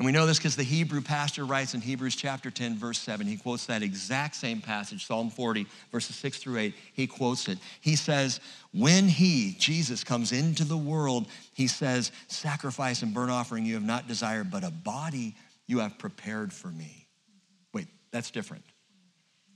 And 0.00 0.06
we 0.06 0.12
know 0.12 0.24
this 0.24 0.38
because 0.38 0.56
the 0.56 0.62
Hebrew 0.62 1.02
pastor 1.02 1.44
writes 1.44 1.74
in 1.74 1.82
Hebrews 1.82 2.16
chapter 2.16 2.50
10, 2.50 2.78
verse 2.78 2.98
7. 3.00 3.26
He 3.26 3.36
quotes 3.36 3.66
that 3.66 3.82
exact 3.82 4.34
same 4.34 4.62
passage, 4.62 5.04
Psalm 5.04 5.28
40, 5.28 5.66
verses 5.92 6.16
6 6.16 6.38
through 6.38 6.56
8. 6.56 6.74
He 6.94 7.06
quotes 7.06 7.48
it. 7.48 7.58
He 7.82 7.96
says, 7.96 8.40
When 8.72 9.08
he, 9.08 9.54
Jesus, 9.58 10.02
comes 10.02 10.32
into 10.32 10.64
the 10.64 10.74
world, 10.74 11.26
he 11.52 11.66
says, 11.66 12.12
Sacrifice 12.28 13.02
and 13.02 13.12
burnt 13.12 13.30
offering 13.30 13.66
you 13.66 13.74
have 13.74 13.82
not 13.82 14.08
desired, 14.08 14.50
but 14.50 14.64
a 14.64 14.70
body 14.70 15.34
you 15.66 15.80
have 15.80 15.98
prepared 15.98 16.50
for 16.50 16.68
me. 16.68 17.06
Wait, 17.74 17.88
that's 18.10 18.30
different. 18.30 18.64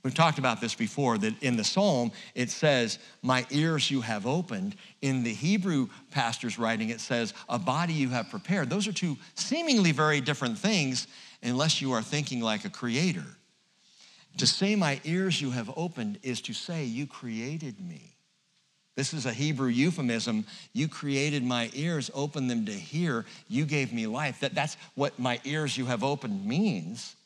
We've 0.05 0.15
talked 0.15 0.39
about 0.39 0.61
this 0.61 0.75
before 0.75 1.17
that 1.17 1.43
in 1.43 1.57
the 1.57 1.65
psalm 1.65 2.13
it 2.35 2.51
says, 2.51 2.99
My 3.23 3.47
ears 3.51 3.91
you 3.91 4.03
have 4.03 4.27
opened. 4.27 4.77
In 5.01 5.25
the 5.25 5.33
Hebrew 5.33 5.89
pastor's 6.11 6.59
writing, 6.59 6.91
it 6.91 7.01
says, 7.01 7.33
A 7.49 7.59
body 7.59 7.95
you 7.95 8.11
have 8.11 8.29
prepared. 8.29 8.69
Those 8.69 8.87
are 8.87 8.93
two 8.93 9.17
seemingly 9.35 9.93
very 9.93 10.21
different 10.21 10.59
things 10.59 11.07
unless 11.43 11.81
you 11.81 11.93
are 11.93 12.03
thinking 12.03 12.41
like 12.41 12.67
a 12.67 12.71
creator. 12.71 13.25
To 14.37 14.47
say, 14.47 14.77
My 14.77 15.01
ears 15.05 15.41
you 15.41 15.53
have 15.53 15.73
opened 15.75 16.19
is 16.23 16.43
to 16.43 16.53
say, 16.53 16.85
You 16.85 17.07
created 17.07 17.81
me. 17.81 18.15
This 18.97 19.15
is 19.15 19.25
a 19.25 19.33
Hebrew 19.33 19.69
euphemism. 19.69 20.45
You 20.75 20.87
created 20.87 21.43
my 21.43 21.71
ears, 21.73 22.11
opened 22.13 22.51
them 22.51 22.67
to 22.67 22.73
hear. 22.73 23.25
You 23.49 23.65
gave 23.65 23.91
me 23.91 24.07
life. 24.07 24.41
That, 24.41 24.55
that's 24.55 24.77
what 24.97 25.19
my 25.19 25.41
ears 25.45 25.79
you 25.79 25.87
have 25.87 26.05
opened 26.05 26.45
means. 26.45 27.17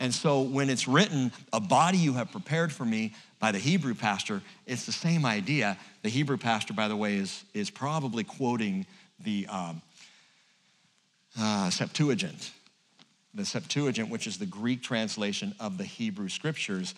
And 0.00 0.14
so 0.14 0.42
when 0.42 0.70
it's 0.70 0.86
written, 0.86 1.32
a 1.52 1.60
body 1.60 1.98
you 1.98 2.12
have 2.14 2.30
prepared 2.30 2.72
for 2.72 2.84
me 2.84 3.14
by 3.40 3.52
the 3.52 3.58
Hebrew 3.58 3.94
pastor, 3.94 4.42
it's 4.66 4.86
the 4.86 4.92
same 4.92 5.24
idea. 5.24 5.76
The 6.02 6.08
Hebrew 6.08 6.36
pastor, 6.36 6.72
by 6.72 6.88
the 6.88 6.96
way, 6.96 7.16
is, 7.16 7.44
is 7.52 7.70
probably 7.70 8.24
quoting 8.24 8.86
the 9.24 9.46
um, 9.48 9.82
uh, 11.38 11.70
Septuagint. 11.70 12.52
The 13.34 13.44
Septuagint, 13.44 14.08
which 14.08 14.26
is 14.26 14.38
the 14.38 14.46
Greek 14.46 14.82
translation 14.82 15.54
of 15.58 15.78
the 15.78 15.84
Hebrew 15.84 16.28
scriptures. 16.28 16.94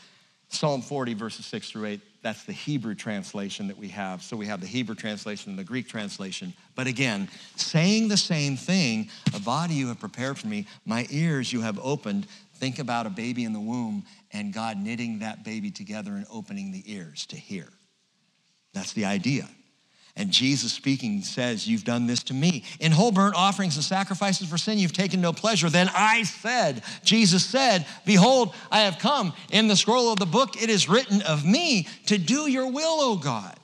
Psalm 0.53 0.82
40, 0.82 1.14
verses 1.14 1.46
6 1.46 1.70
through 1.70 1.86
8, 1.86 2.01
that's 2.22 2.44
the 2.44 2.53
Hebrew 2.53 2.94
translation 2.94 3.68
that 3.68 3.78
we 3.78 3.88
have. 3.88 4.20
So 4.22 4.36
we 4.36 4.46
have 4.46 4.61
the 4.61 4.66
Hebrew 4.66 4.96
translation 4.96 5.51
and 5.51 5.59
the 5.59 5.64
Greek 5.64 5.88
translation. 5.88 6.53
But 6.74 6.88
again, 6.88 7.28
saying 7.57 8.09
the 8.09 8.16
same 8.16 8.57
thing, 8.57 9.11
a 9.32 9.38
body 9.38 9.74
you 9.74 9.88
have 9.88 10.01
prepared 10.01 10.38
for 10.38 10.48
me, 10.48 10.66
my 10.84 11.07
ears 11.11 11.53
you 11.53 11.61
have 11.61 11.78
opened, 11.80 12.26
Think 12.61 12.79
about 12.79 13.07
a 13.07 13.11
baby 13.11 13.45
in 13.45 13.55
the 13.55 13.61
womb 13.61 14.05
and 14.33 14.53
God 14.53 14.77
knitting 14.77 15.21
that 15.21 15.45
baby 15.45 15.71
together 15.71 16.13
and 16.13 16.27
opening 16.31 16.71
the 16.71 16.83
ears 16.93 17.25
to 17.27 17.37
hear. 17.37 17.67
That's 18.75 18.93
the 18.93 19.07
idea. 19.07 19.49
And 20.15 20.31
Jesus 20.31 20.73
speaking 20.73 21.23
says, 21.23 21.67
You've 21.67 21.85
done 21.85 22.07
this 22.07 22.23
to 22.25 22.35
me. 22.35 22.65
In 22.79 22.93
whole 22.93 23.13
burnt 23.13 23.35
offerings 23.35 23.77
and 23.77 23.85
sacrifices 23.85 24.47
for 24.49 24.59
sin, 24.59 24.79
you've 24.79 24.93
taken 24.93 25.23
no 25.23 25.33
pleasure. 25.33 25.71
Then 25.71 25.89
I 25.95 26.25
said, 26.25 26.83
Jesus 27.03 27.47
said, 27.47 27.87
Behold, 28.05 28.55
I 28.71 28.81
have 28.81 28.99
come. 28.99 29.33
In 29.51 29.67
the 29.67 29.77
scroll 29.77 30.13
of 30.13 30.19
the 30.19 30.27
book, 30.27 30.63
it 30.63 30.69
is 30.69 30.89
written 30.89 31.23
of 31.23 31.47
me 31.47 31.89
to 32.07 32.19
do 32.19 32.47
your 32.51 32.71
will, 32.71 33.01
O 33.01 33.17
God. 33.17 33.59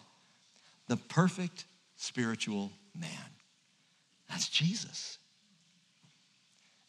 The 0.89 0.97
perfect 0.97 1.67
spiritual 1.97 2.73
man. 2.99 3.11
That's 4.31 4.49
Jesus. 4.49 5.19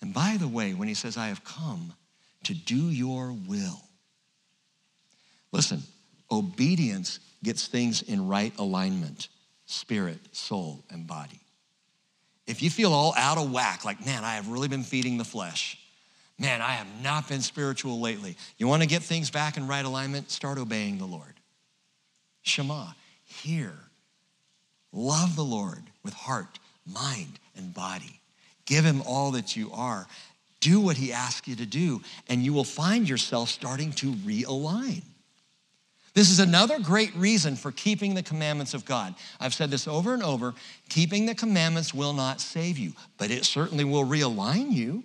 And 0.01 0.13
by 0.13 0.37
the 0.39 0.47
way, 0.47 0.73
when 0.73 0.87
he 0.87 0.93
says, 0.93 1.17
I 1.17 1.27
have 1.27 1.43
come 1.43 1.93
to 2.43 2.53
do 2.53 2.89
your 2.89 3.31
will, 3.47 3.81
listen, 5.51 5.83
obedience 6.31 7.19
gets 7.43 7.67
things 7.67 8.01
in 8.01 8.27
right 8.27 8.53
alignment 8.57 9.29
spirit, 9.67 10.19
soul, 10.31 10.83
and 10.89 11.05
body. 11.05 11.41
If 12.47 12.63
you 12.63 12.69
feel 12.69 12.93
all 12.93 13.13
out 13.17 13.37
of 13.37 13.51
whack, 13.51 13.83
like, 13.83 14.05
man, 14.05 14.23
I 14.23 14.35
have 14.35 14.47
really 14.47 14.69
been 14.69 14.83
feeding 14.83 15.17
the 15.17 15.25
flesh, 15.25 15.77
man, 16.39 16.61
I 16.61 16.73
have 16.73 16.87
not 17.03 17.27
been 17.27 17.41
spiritual 17.41 17.99
lately, 17.99 18.37
you 18.57 18.67
want 18.67 18.81
to 18.81 18.87
get 18.87 19.03
things 19.03 19.29
back 19.29 19.57
in 19.57 19.67
right 19.67 19.83
alignment? 19.83 20.31
Start 20.31 20.57
obeying 20.57 20.97
the 20.97 21.05
Lord. 21.05 21.33
Shema, 22.43 22.87
hear, 23.25 23.73
love 24.93 25.35
the 25.35 25.43
Lord 25.43 25.83
with 26.03 26.13
heart, 26.13 26.59
mind, 26.85 27.39
and 27.57 27.73
body. 27.73 28.16
Give 28.67 28.85
him 28.85 29.01
all 29.07 29.31
that 29.31 29.55
you 29.55 29.71
are. 29.73 30.05
Do 30.59 30.79
what 30.79 30.97
he 30.97 31.11
asks 31.11 31.47
you 31.47 31.55
to 31.55 31.65
do, 31.65 32.01
and 32.29 32.43
you 32.43 32.53
will 32.53 32.63
find 32.63 33.09
yourself 33.09 33.49
starting 33.49 33.91
to 33.93 34.11
realign. 34.13 35.01
This 36.13 36.31
is 36.31 36.39
another 36.39 36.79
great 36.79 37.15
reason 37.15 37.55
for 37.55 37.71
keeping 37.71 38.15
the 38.15 38.23
commandments 38.23 38.73
of 38.73 38.85
God. 38.85 39.13
I've 39.39 39.53
said 39.53 39.69
this 39.69 39.87
over 39.87 40.15
and 40.15 40.23
over 40.23 40.55
keeping 40.89 41.27
the 41.27 41.35
commandments 41.35 41.93
will 41.93 42.13
not 42.13 42.41
save 42.41 42.79
you, 42.79 42.93
but 43.17 43.29
it 43.29 43.45
certainly 43.45 43.83
will 43.83 44.03
realign 44.03 44.71
you. 44.71 45.03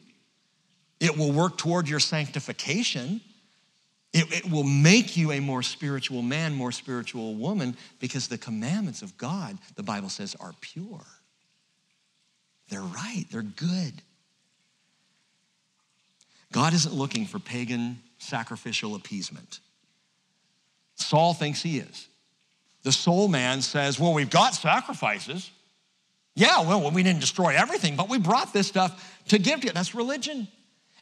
It 1.01 1.19
will 1.19 1.31
work 1.31 1.59
toward 1.59 1.87
your 1.87 2.01
sanctification. 2.01 3.21
It, 4.15 4.33
it, 4.33 4.51
will 4.51 4.65
make 4.65 5.17
you 5.17 5.33
a 5.33 5.41
more 5.41 5.63
spiritual 5.63 6.23
man, 6.23 6.55
more 6.55 6.73
spiritual 6.73 7.35
woman, 7.35 7.77
because 8.01 8.29
the 8.29 8.39
commandments 8.39 9.03
of 9.03 9.17
God, 9.19 9.59
the 9.75 9.83
Bible 9.83 10.09
says, 10.09 10.35
are 10.41 10.53
pure. 10.61 11.05
They're 12.73 12.81
right, 12.81 13.27
they're 13.31 13.43
good. 13.43 13.93
God 16.53 16.73
isn't 16.73 16.95
looking 16.95 17.27
for 17.27 17.39
pagan 17.39 18.01
sacrificial 18.17 18.95
appeasement. 18.95 19.61
Saul 20.95 21.35
thinks 21.35 21.61
he 21.61 21.81
is. 21.81 22.09
The 22.83 22.91
soul 22.91 23.29
man 23.29 23.61
says, 23.61 24.01
Well, 24.01 24.15
we've 24.15 24.31
got 24.31 24.55
sacrifices. 24.55 25.51
Yeah, 26.35 26.63
well, 26.63 26.91
we 26.91 27.03
didn't 27.03 27.21
destroy 27.21 27.55
everything, 27.55 27.95
but 27.95 28.09
we 28.09 28.19
brought 28.19 28.55
this 28.55 28.69
stuff 28.69 29.21
to 29.29 29.39
give 29.39 29.61
to 29.61 29.67
you. 29.67 29.73
That's 29.75 29.95
religion. 29.95 30.49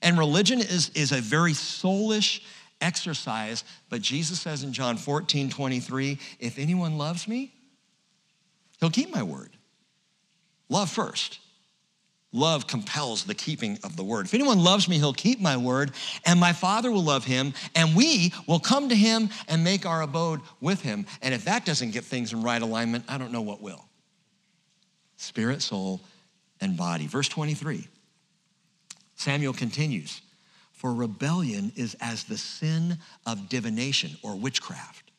And 0.02 0.18
religion 0.18 0.58
is, 0.58 0.90
is 0.96 1.12
a 1.12 1.20
very 1.20 1.52
soulish 1.52 2.40
exercise. 2.80 3.62
But 3.90 4.02
Jesus 4.02 4.40
says 4.40 4.64
in 4.64 4.72
John 4.72 4.96
14, 4.96 5.50
23, 5.50 6.18
if 6.40 6.58
anyone 6.58 6.98
loves 6.98 7.28
me, 7.28 7.52
he'll 8.80 8.90
keep 8.90 9.14
my 9.14 9.22
word. 9.22 9.50
Love 10.68 10.90
first. 10.90 11.38
Love 12.32 12.68
compels 12.68 13.24
the 13.24 13.34
keeping 13.34 13.76
of 13.82 13.96
the 13.96 14.04
word. 14.04 14.24
If 14.24 14.34
anyone 14.34 14.60
loves 14.60 14.88
me, 14.88 14.98
he'll 14.98 15.12
keep 15.12 15.40
my 15.40 15.56
word, 15.56 15.90
and 16.24 16.38
my 16.38 16.52
Father 16.52 16.90
will 16.90 17.02
love 17.02 17.24
him, 17.24 17.54
and 17.74 17.96
we 17.96 18.32
will 18.46 18.60
come 18.60 18.88
to 18.88 18.94
him 18.94 19.30
and 19.48 19.64
make 19.64 19.84
our 19.84 20.02
abode 20.02 20.40
with 20.60 20.80
him. 20.80 21.06
And 21.22 21.34
if 21.34 21.44
that 21.46 21.64
doesn't 21.64 21.90
get 21.90 22.04
things 22.04 22.32
in 22.32 22.42
right 22.42 22.62
alignment, 22.62 23.04
I 23.08 23.18
don't 23.18 23.32
know 23.32 23.40
what 23.40 23.60
will. 23.60 23.84
Spirit, 25.16 25.60
soul, 25.60 26.00
and 26.60 26.76
body. 26.76 27.08
Verse 27.08 27.28
23. 27.28 27.88
Samuel 29.16 29.52
continues 29.52 30.22
For 30.72 30.94
rebellion 30.94 31.72
is 31.74 31.96
as 32.00 32.24
the 32.24 32.38
sin 32.38 32.98
of 33.26 33.48
divination 33.48 34.12
or 34.22 34.36
witchcraft, 34.36 35.10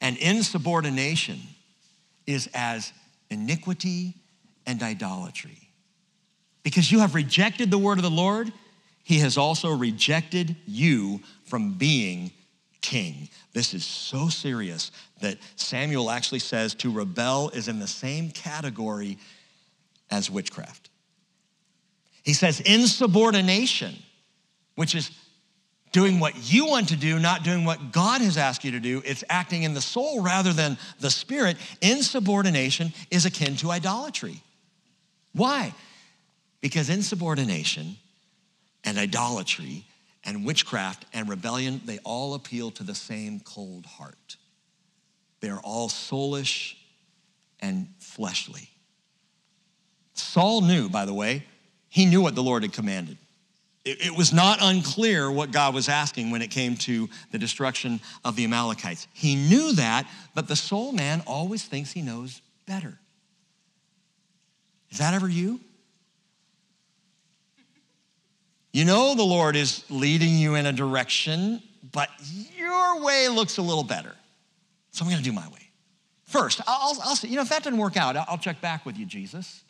and 0.00 0.16
insubordination 0.16 1.38
is 2.26 2.50
as 2.54 2.92
iniquity 3.30 4.14
and 4.66 4.82
idolatry. 4.82 5.61
Because 6.62 6.92
you 6.92 7.00
have 7.00 7.14
rejected 7.14 7.70
the 7.70 7.78
word 7.78 7.98
of 7.98 8.04
the 8.04 8.10
Lord, 8.10 8.52
he 9.02 9.18
has 9.18 9.36
also 9.36 9.70
rejected 9.70 10.56
you 10.66 11.20
from 11.44 11.74
being 11.74 12.30
king. 12.80 13.28
This 13.52 13.74
is 13.74 13.84
so 13.84 14.28
serious 14.28 14.90
that 15.20 15.38
Samuel 15.56 16.10
actually 16.10 16.38
says 16.40 16.74
to 16.76 16.90
rebel 16.90 17.50
is 17.50 17.68
in 17.68 17.78
the 17.78 17.88
same 17.88 18.30
category 18.30 19.18
as 20.10 20.30
witchcraft. 20.30 20.90
He 22.22 22.34
says 22.34 22.60
insubordination, 22.60 23.94
which 24.76 24.94
is 24.94 25.10
doing 25.90 26.20
what 26.20 26.52
you 26.52 26.66
want 26.66 26.88
to 26.88 26.96
do, 26.96 27.18
not 27.18 27.44
doing 27.44 27.64
what 27.64 27.92
God 27.92 28.20
has 28.20 28.36
asked 28.36 28.64
you 28.64 28.70
to 28.72 28.80
do. 28.80 29.02
It's 29.04 29.24
acting 29.28 29.62
in 29.64 29.74
the 29.74 29.80
soul 29.80 30.22
rather 30.22 30.52
than 30.52 30.78
the 31.00 31.10
spirit. 31.10 31.56
Insubordination 31.80 32.92
is 33.10 33.26
akin 33.26 33.56
to 33.56 33.70
idolatry. 33.70 34.42
Why? 35.34 35.74
Because 36.62 36.88
insubordination 36.88 37.96
and 38.84 38.96
idolatry 38.96 39.84
and 40.24 40.46
witchcraft 40.46 41.04
and 41.12 41.28
rebellion, 41.28 41.82
they 41.84 41.98
all 42.04 42.34
appeal 42.34 42.70
to 42.70 42.84
the 42.84 42.94
same 42.94 43.40
cold 43.40 43.84
heart. 43.84 44.36
They're 45.40 45.60
all 45.60 45.88
soulish 45.88 46.76
and 47.60 47.88
fleshly. 47.98 48.70
Saul 50.14 50.60
knew, 50.62 50.88
by 50.88 51.04
the 51.04 51.12
way, 51.12 51.44
he 51.88 52.06
knew 52.06 52.22
what 52.22 52.36
the 52.36 52.42
Lord 52.42 52.62
had 52.62 52.72
commanded. 52.72 53.18
It, 53.84 54.06
it, 54.06 54.16
was 54.16 54.32
not 54.32 54.60
unclear 54.62 55.28
what 55.28 55.50
God 55.50 55.74
was 55.74 55.88
asking 55.88 56.30
when 56.30 56.40
it 56.40 56.52
came 56.52 56.76
to 56.76 57.08
the 57.32 57.38
destruction 57.38 58.00
of 58.24 58.36
the 58.36 58.44
Amalekites. 58.44 59.08
He 59.12 59.34
knew 59.34 59.72
that, 59.72 60.08
but 60.34 60.46
the 60.46 60.54
soul 60.54 60.92
man 60.92 61.22
always 61.26 61.64
thinks 61.64 61.90
he 61.90 62.02
knows 62.02 62.40
better. 62.64 62.96
Is 64.90 64.98
that 64.98 65.14
ever 65.14 65.28
you? 65.28 65.58
You 68.72 68.84
know 68.86 69.14
the 69.14 69.22
Lord 69.22 69.54
is 69.54 69.84
leading 69.90 70.36
you 70.36 70.54
in 70.54 70.66
a 70.66 70.72
direction, 70.72 71.62
but 71.92 72.08
your 72.56 73.02
way 73.02 73.28
looks 73.28 73.58
a 73.58 73.62
little 73.62 73.84
better. 73.84 74.14
So 74.92 75.04
I'm 75.04 75.10
going 75.10 75.22
to 75.22 75.28
do 75.28 75.34
my 75.34 75.46
way. 75.48 75.68
First, 76.24 76.62
I'll, 76.66 76.96
I'll 77.02 77.16
say, 77.16 77.28
you 77.28 77.36
know, 77.36 77.42
if 77.42 77.50
that 77.50 77.62
doesn't 77.62 77.78
work 77.78 77.98
out, 77.98 78.16
I'll 78.16 78.38
check 78.38 78.62
back 78.62 78.86
with 78.86 78.96
you, 78.96 79.04
Jesus. 79.04 79.62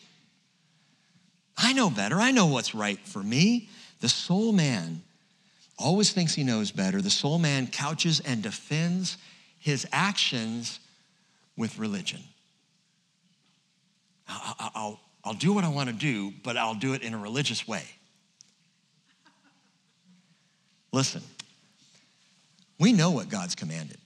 I 1.56 1.72
know 1.72 1.90
better. 1.90 2.16
I 2.16 2.30
know 2.30 2.46
what's 2.46 2.74
right 2.74 2.98
for 3.00 3.22
me. 3.22 3.68
The 4.00 4.08
soul 4.08 4.52
man 4.52 5.02
always 5.78 6.12
thinks 6.12 6.34
he 6.34 6.44
knows 6.44 6.70
better. 6.70 7.02
The 7.02 7.10
soul 7.10 7.38
man 7.38 7.66
couches 7.66 8.20
and 8.20 8.42
defends 8.42 9.18
his 9.58 9.86
actions 9.92 10.78
with 11.56 11.78
religion. 11.78 12.20
I'll, 14.28 14.70
I'll, 14.74 15.00
I'll 15.24 15.34
do 15.34 15.52
what 15.52 15.64
I 15.64 15.68
want 15.68 15.88
to 15.88 15.94
do, 15.94 16.32
but 16.44 16.56
I'll 16.56 16.74
do 16.74 16.94
it 16.94 17.02
in 17.02 17.14
a 17.14 17.18
religious 17.18 17.66
way. 17.66 17.82
Listen, 20.92 21.22
we 22.78 22.92
know 22.92 23.10
what 23.10 23.28
God's 23.28 23.54
commanded. 23.54 23.98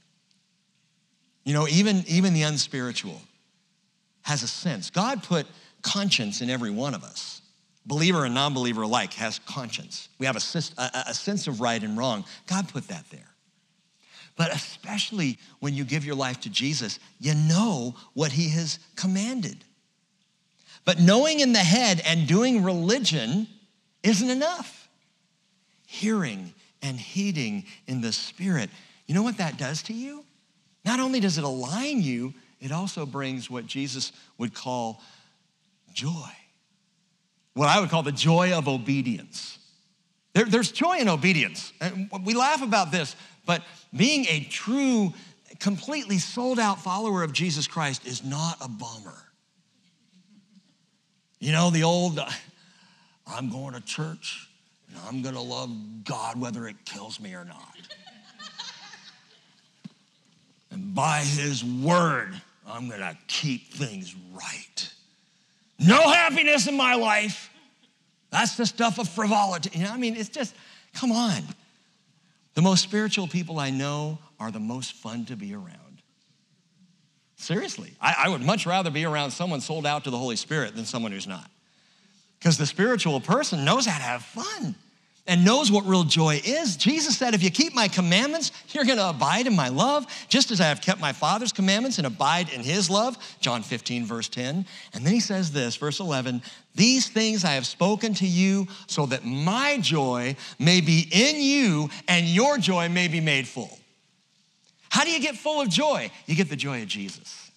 You 1.44 1.54
know, 1.54 1.68
even, 1.68 2.04
even 2.08 2.34
the 2.34 2.42
unspiritual 2.42 3.20
has 4.22 4.42
a 4.42 4.48
sense. 4.48 4.90
God 4.90 5.22
put 5.22 5.46
conscience 5.82 6.40
in 6.40 6.50
every 6.50 6.70
one 6.70 6.94
of 6.94 7.04
us. 7.04 7.40
Believer 7.86 8.24
and 8.24 8.34
non 8.34 8.52
believer 8.52 8.82
alike 8.82 9.12
has 9.14 9.38
conscience. 9.46 10.08
We 10.18 10.26
have 10.26 10.36
a, 10.36 10.58
a, 10.78 10.90
a 11.08 11.14
sense 11.14 11.46
of 11.46 11.60
right 11.60 11.80
and 11.80 11.96
wrong. 11.96 12.24
God 12.48 12.68
put 12.68 12.88
that 12.88 13.08
there. 13.10 13.30
But 14.36 14.52
especially 14.54 15.38
when 15.60 15.74
you 15.74 15.84
give 15.84 16.04
your 16.04 16.16
life 16.16 16.40
to 16.40 16.50
Jesus, 16.50 16.98
you 17.20 17.34
know 17.34 17.94
what 18.12 18.32
he 18.32 18.48
has 18.50 18.78
commanded. 18.96 19.58
But 20.84 21.00
knowing 21.00 21.40
in 21.40 21.52
the 21.52 21.58
head 21.58 22.02
and 22.04 22.26
doing 22.26 22.62
religion 22.62 23.46
isn't 24.02 24.28
enough. 24.28 24.88
Hearing 25.86 26.52
and 26.82 26.98
heeding 26.98 27.64
in 27.86 28.00
the 28.00 28.12
Spirit. 28.12 28.70
You 29.06 29.14
know 29.14 29.22
what 29.22 29.38
that 29.38 29.56
does 29.56 29.82
to 29.84 29.92
you? 29.92 30.24
Not 30.84 31.00
only 31.00 31.20
does 31.20 31.38
it 31.38 31.44
align 31.44 32.02
you, 32.02 32.34
it 32.60 32.72
also 32.72 33.06
brings 33.06 33.50
what 33.50 33.66
Jesus 33.66 34.12
would 34.38 34.54
call 34.54 35.02
joy. 35.92 36.30
What 37.54 37.68
I 37.68 37.80
would 37.80 37.90
call 37.90 38.02
the 38.02 38.12
joy 38.12 38.52
of 38.52 38.68
obedience. 38.68 39.58
There, 40.34 40.44
there's 40.44 40.70
joy 40.70 40.98
in 40.98 41.08
obedience. 41.08 41.72
And 41.80 42.10
we 42.24 42.34
laugh 42.34 42.62
about 42.62 42.92
this, 42.92 43.16
but 43.46 43.62
being 43.94 44.26
a 44.28 44.44
true, 44.50 45.14
completely 45.58 46.18
sold 46.18 46.58
out 46.58 46.80
follower 46.80 47.22
of 47.22 47.32
Jesus 47.32 47.66
Christ 47.66 48.06
is 48.06 48.22
not 48.22 48.58
a 48.60 48.68
bummer. 48.68 49.14
You 51.38 51.52
know, 51.52 51.70
the 51.70 51.84
old, 51.84 52.20
I'm 53.26 53.50
going 53.50 53.74
to 53.74 53.80
church 53.80 54.45
I'm 55.06 55.22
going 55.22 55.34
to 55.34 55.40
love 55.40 55.70
God 56.04 56.40
whether 56.40 56.66
it 56.66 56.76
kills 56.84 57.20
me 57.20 57.34
or 57.34 57.44
not. 57.44 57.76
and 60.70 60.94
by 60.94 61.20
his 61.20 61.64
word, 61.64 62.40
I'm 62.66 62.88
gonna 62.88 63.16
keep 63.28 63.72
things 63.72 64.14
right. 64.32 64.92
No 65.78 66.08
happiness 66.10 66.66
in 66.66 66.76
my 66.76 66.94
life. 66.94 67.50
That's 68.30 68.56
the 68.56 68.66
stuff 68.66 68.98
of 68.98 69.08
frivolity. 69.08 69.70
You 69.78 69.84
know, 69.84 69.92
I 69.92 69.96
mean, 69.96 70.16
it's 70.16 70.28
just, 70.28 70.54
come 70.94 71.12
on. 71.12 71.42
The 72.54 72.62
most 72.62 72.82
spiritual 72.82 73.28
people 73.28 73.58
I 73.58 73.70
know 73.70 74.18
are 74.40 74.50
the 74.50 74.60
most 74.60 74.92
fun 74.94 75.26
to 75.26 75.36
be 75.36 75.54
around. 75.54 76.02
Seriously, 77.36 77.92
I, 78.00 78.24
I 78.24 78.28
would 78.30 78.40
much 78.40 78.66
rather 78.66 78.90
be 78.90 79.04
around 79.04 79.30
someone 79.30 79.60
sold 79.60 79.86
out 79.86 80.04
to 80.04 80.10
the 80.10 80.18
Holy 80.18 80.36
Spirit 80.36 80.74
than 80.74 80.86
someone 80.86 81.12
who's 81.12 81.26
not. 81.26 81.50
Because 82.38 82.56
the 82.56 82.66
spiritual 82.66 83.20
person 83.20 83.64
knows 83.64 83.86
how 83.86 83.98
to 83.98 84.04
have 84.04 84.22
fun 84.22 84.74
and 85.26 85.44
knows 85.44 85.70
what 85.70 85.84
real 85.86 86.04
joy 86.04 86.40
is. 86.44 86.76
Jesus 86.76 87.16
said, 87.16 87.34
If 87.34 87.42
you 87.42 87.50
keep 87.50 87.74
my 87.74 87.88
commandments, 87.88 88.52
you're 88.70 88.84
going 88.84 88.98
to 88.98 89.08
abide 89.08 89.46
in 89.46 89.56
my 89.56 89.68
love, 89.68 90.06
just 90.28 90.50
as 90.50 90.60
I 90.60 90.64
have 90.64 90.80
kept 90.80 91.00
my 91.00 91.12
Father's 91.12 91.52
commandments 91.52 91.98
and 91.98 92.06
abide 92.06 92.52
in 92.52 92.60
his 92.60 92.88
love. 92.88 93.16
John 93.40 93.62
15, 93.62 94.04
verse 94.06 94.28
10. 94.28 94.66
And 94.94 95.04
then 95.04 95.12
he 95.12 95.20
says 95.20 95.52
this, 95.52 95.76
verse 95.76 96.00
11 96.00 96.42
These 96.74 97.08
things 97.08 97.44
I 97.44 97.52
have 97.52 97.66
spoken 97.66 98.14
to 98.14 98.26
you 98.26 98.66
so 98.86 99.06
that 99.06 99.24
my 99.24 99.78
joy 99.80 100.36
may 100.58 100.80
be 100.80 101.08
in 101.10 101.40
you 101.40 101.90
and 102.08 102.26
your 102.26 102.58
joy 102.58 102.88
may 102.88 103.08
be 103.08 103.20
made 103.20 103.48
full. 103.48 103.78
How 104.88 105.04
do 105.04 105.10
you 105.10 105.20
get 105.20 105.36
full 105.36 105.60
of 105.60 105.68
joy? 105.68 106.10
You 106.26 106.36
get 106.36 106.48
the 106.48 106.56
joy 106.56 106.82
of 106.82 106.88
Jesus. 106.88 107.50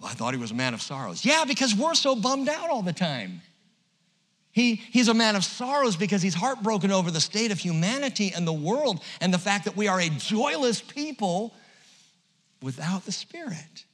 Well, 0.00 0.10
I 0.10 0.14
thought 0.14 0.34
he 0.34 0.40
was 0.40 0.50
a 0.50 0.54
man 0.54 0.74
of 0.74 0.82
sorrows. 0.82 1.24
Yeah, 1.24 1.44
because 1.46 1.74
we're 1.76 1.94
so 1.94 2.16
bummed 2.16 2.48
out 2.48 2.70
all 2.70 2.82
the 2.82 2.92
time. 2.92 3.40
He, 4.52 4.74
he's 4.74 5.08
a 5.08 5.14
man 5.14 5.34
of 5.34 5.44
sorrows 5.44 5.96
because 5.96 6.20
he's 6.20 6.34
heartbroken 6.34 6.92
over 6.92 7.10
the 7.10 7.20
state 7.20 7.50
of 7.50 7.58
humanity 7.58 8.32
and 8.36 8.46
the 8.46 8.52
world 8.52 9.02
and 9.20 9.32
the 9.32 9.38
fact 9.38 9.64
that 9.64 9.76
we 9.76 9.88
are 9.88 9.98
a 9.98 10.10
joyless 10.10 10.80
people 10.80 11.54
without 12.60 13.06
the 13.06 13.12
Spirit. 13.12 13.84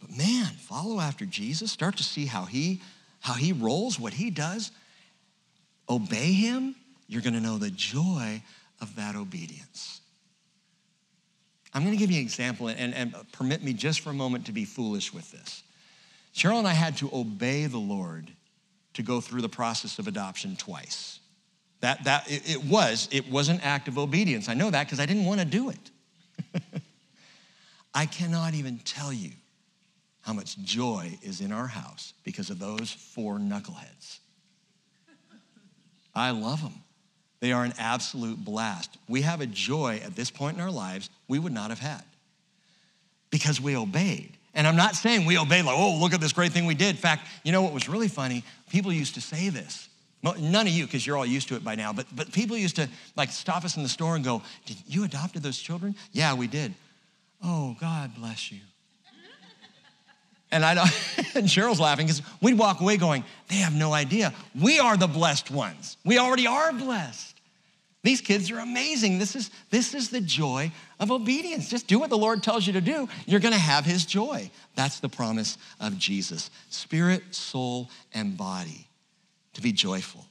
But 0.00 0.16
man, 0.16 0.46
follow 0.46 0.98
after 0.98 1.26
Jesus, 1.26 1.70
start 1.70 1.98
to 1.98 2.02
see 2.02 2.24
how 2.24 2.46
he, 2.46 2.80
how 3.20 3.34
he 3.34 3.52
rolls, 3.52 4.00
what 4.00 4.14
he 4.14 4.30
does. 4.30 4.72
Obey 5.90 6.32
him, 6.32 6.74
you're 7.06 7.22
going 7.22 7.34
to 7.34 7.40
know 7.40 7.58
the 7.58 7.70
joy 7.70 8.42
of 8.80 8.96
that 8.96 9.14
obedience. 9.14 10.00
I'm 11.74 11.82
going 11.82 11.92
to 11.92 11.98
give 11.98 12.10
you 12.10 12.18
an 12.18 12.24
example 12.24 12.68
and, 12.68 12.94
and 12.94 13.14
permit 13.32 13.62
me 13.62 13.74
just 13.74 14.00
for 14.00 14.08
a 14.08 14.14
moment 14.14 14.46
to 14.46 14.52
be 14.52 14.64
foolish 14.64 15.12
with 15.12 15.30
this. 15.32 15.62
Cheryl 16.34 16.58
and 16.58 16.68
I 16.68 16.72
had 16.72 16.96
to 16.98 17.10
obey 17.12 17.66
the 17.66 17.78
Lord 17.78 18.30
to 18.94 19.02
go 19.02 19.20
through 19.20 19.42
the 19.42 19.48
process 19.48 19.98
of 19.98 20.08
adoption 20.08 20.56
twice. 20.56 21.20
That, 21.80 22.04
that 22.04 22.30
it, 22.30 22.50
it 22.50 22.64
was, 22.64 23.08
it 23.12 23.30
was 23.30 23.48
an 23.48 23.60
act 23.62 23.88
of 23.88 23.98
obedience. 23.98 24.48
I 24.48 24.54
know 24.54 24.70
that 24.70 24.86
because 24.86 25.00
I 25.00 25.06
didn't 25.06 25.26
want 25.26 25.40
to 25.40 25.46
do 25.46 25.70
it. 25.70 26.62
I 27.94 28.06
cannot 28.06 28.54
even 28.54 28.78
tell 28.78 29.12
you 29.12 29.30
how 30.22 30.32
much 30.32 30.58
joy 30.58 31.18
is 31.22 31.40
in 31.40 31.52
our 31.52 31.66
house 31.66 32.14
because 32.24 32.48
of 32.48 32.58
those 32.58 32.90
four 32.90 33.36
knuckleheads. 33.36 34.18
I 36.14 36.30
love 36.30 36.62
them. 36.62 36.74
They 37.40 37.52
are 37.52 37.64
an 37.64 37.74
absolute 37.78 38.42
blast. 38.42 38.96
We 39.08 39.20
have 39.22 39.42
a 39.42 39.46
joy 39.46 40.00
at 40.02 40.16
this 40.16 40.30
point 40.30 40.56
in 40.56 40.62
our 40.62 40.70
lives 40.70 41.10
we 41.28 41.38
would 41.38 41.52
not 41.52 41.68
have 41.68 41.80
had 41.80 42.02
because 43.30 43.60
we 43.60 43.76
obeyed. 43.76 44.38
And 44.54 44.66
I'm 44.66 44.76
not 44.76 44.94
saying 44.94 45.26
we 45.26 45.36
obeyed 45.36 45.64
like, 45.64 45.76
oh, 45.76 45.98
look 46.00 46.14
at 46.14 46.20
this 46.20 46.32
great 46.32 46.52
thing 46.52 46.66
we 46.66 46.74
did. 46.74 46.90
In 46.90 46.96
fact, 46.96 47.26
you 47.42 47.52
know 47.52 47.62
what 47.62 47.72
was 47.72 47.88
really 47.88 48.08
funny? 48.08 48.44
People 48.70 48.92
used 48.92 49.14
to 49.14 49.20
say 49.20 49.48
this. 49.48 49.88
None 50.22 50.66
of 50.66 50.72
you, 50.72 50.86
because 50.86 51.06
you're 51.06 51.18
all 51.18 51.26
used 51.26 51.48
to 51.48 51.56
it 51.56 51.62
by 51.62 51.74
now, 51.74 51.92
but, 51.92 52.06
but 52.14 52.32
people 52.32 52.56
used 52.56 52.76
to 52.76 52.88
like 53.14 53.30
stop 53.30 53.64
us 53.64 53.76
in 53.76 53.82
the 53.82 53.88
store 53.90 54.16
and 54.16 54.24
go, 54.24 54.42
Did 54.64 54.78
you 54.86 55.04
adopted 55.04 55.42
those 55.42 55.58
children? 55.58 55.94
Yeah, 56.12 56.34
we 56.34 56.46
did. 56.46 56.74
Oh, 57.42 57.76
God 57.78 58.14
bless 58.14 58.50
you. 58.50 58.60
And 60.50 60.64
I 60.64 60.72
and 61.34 61.46
Cheryl's 61.46 61.80
laughing 61.80 62.06
because 62.06 62.22
we'd 62.40 62.56
walk 62.56 62.80
away 62.80 62.96
going, 62.96 63.24
they 63.48 63.56
have 63.56 63.74
no 63.74 63.92
idea. 63.92 64.32
We 64.58 64.78
are 64.78 64.96
the 64.96 65.08
blessed 65.08 65.50
ones. 65.50 65.96
We 66.04 66.18
already 66.18 66.46
are 66.46 66.72
blessed. 66.72 67.33
These 68.04 68.20
kids 68.20 68.50
are 68.50 68.58
amazing. 68.58 69.18
This 69.18 69.34
is, 69.34 69.50
this 69.70 69.94
is 69.94 70.10
the 70.10 70.20
joy 70.20 70.70
of 71.00 71.10
obedience. 71.10 71.70
Just 71.70 71.86
do 71.86 71.98
what 71.98 72.10
the 72.10 72.18
Lord 72.18 72.42
tells 72.42 72.66
you 72.66 72.74
to 72.74 72.82
do. 72.82 73.08
You're 73.24 73.40
going 73.40 73.54
to 73.54 73.58
have 73.58 73.86
his 73.86 74.04
joy. 74.04 74.50
That's 74.74 75.00
the 75.00 75.08
promise 75.08 75.56
of 75.80 75.96
Jesus 75.98 76.50
spirit, 76.68 77.34
soul, 77.34 77.88
and 78.12 78.36
body 78.36 78.86
to 79.54 79.62
be 79.62 79.72
joyful. 79.72 80.26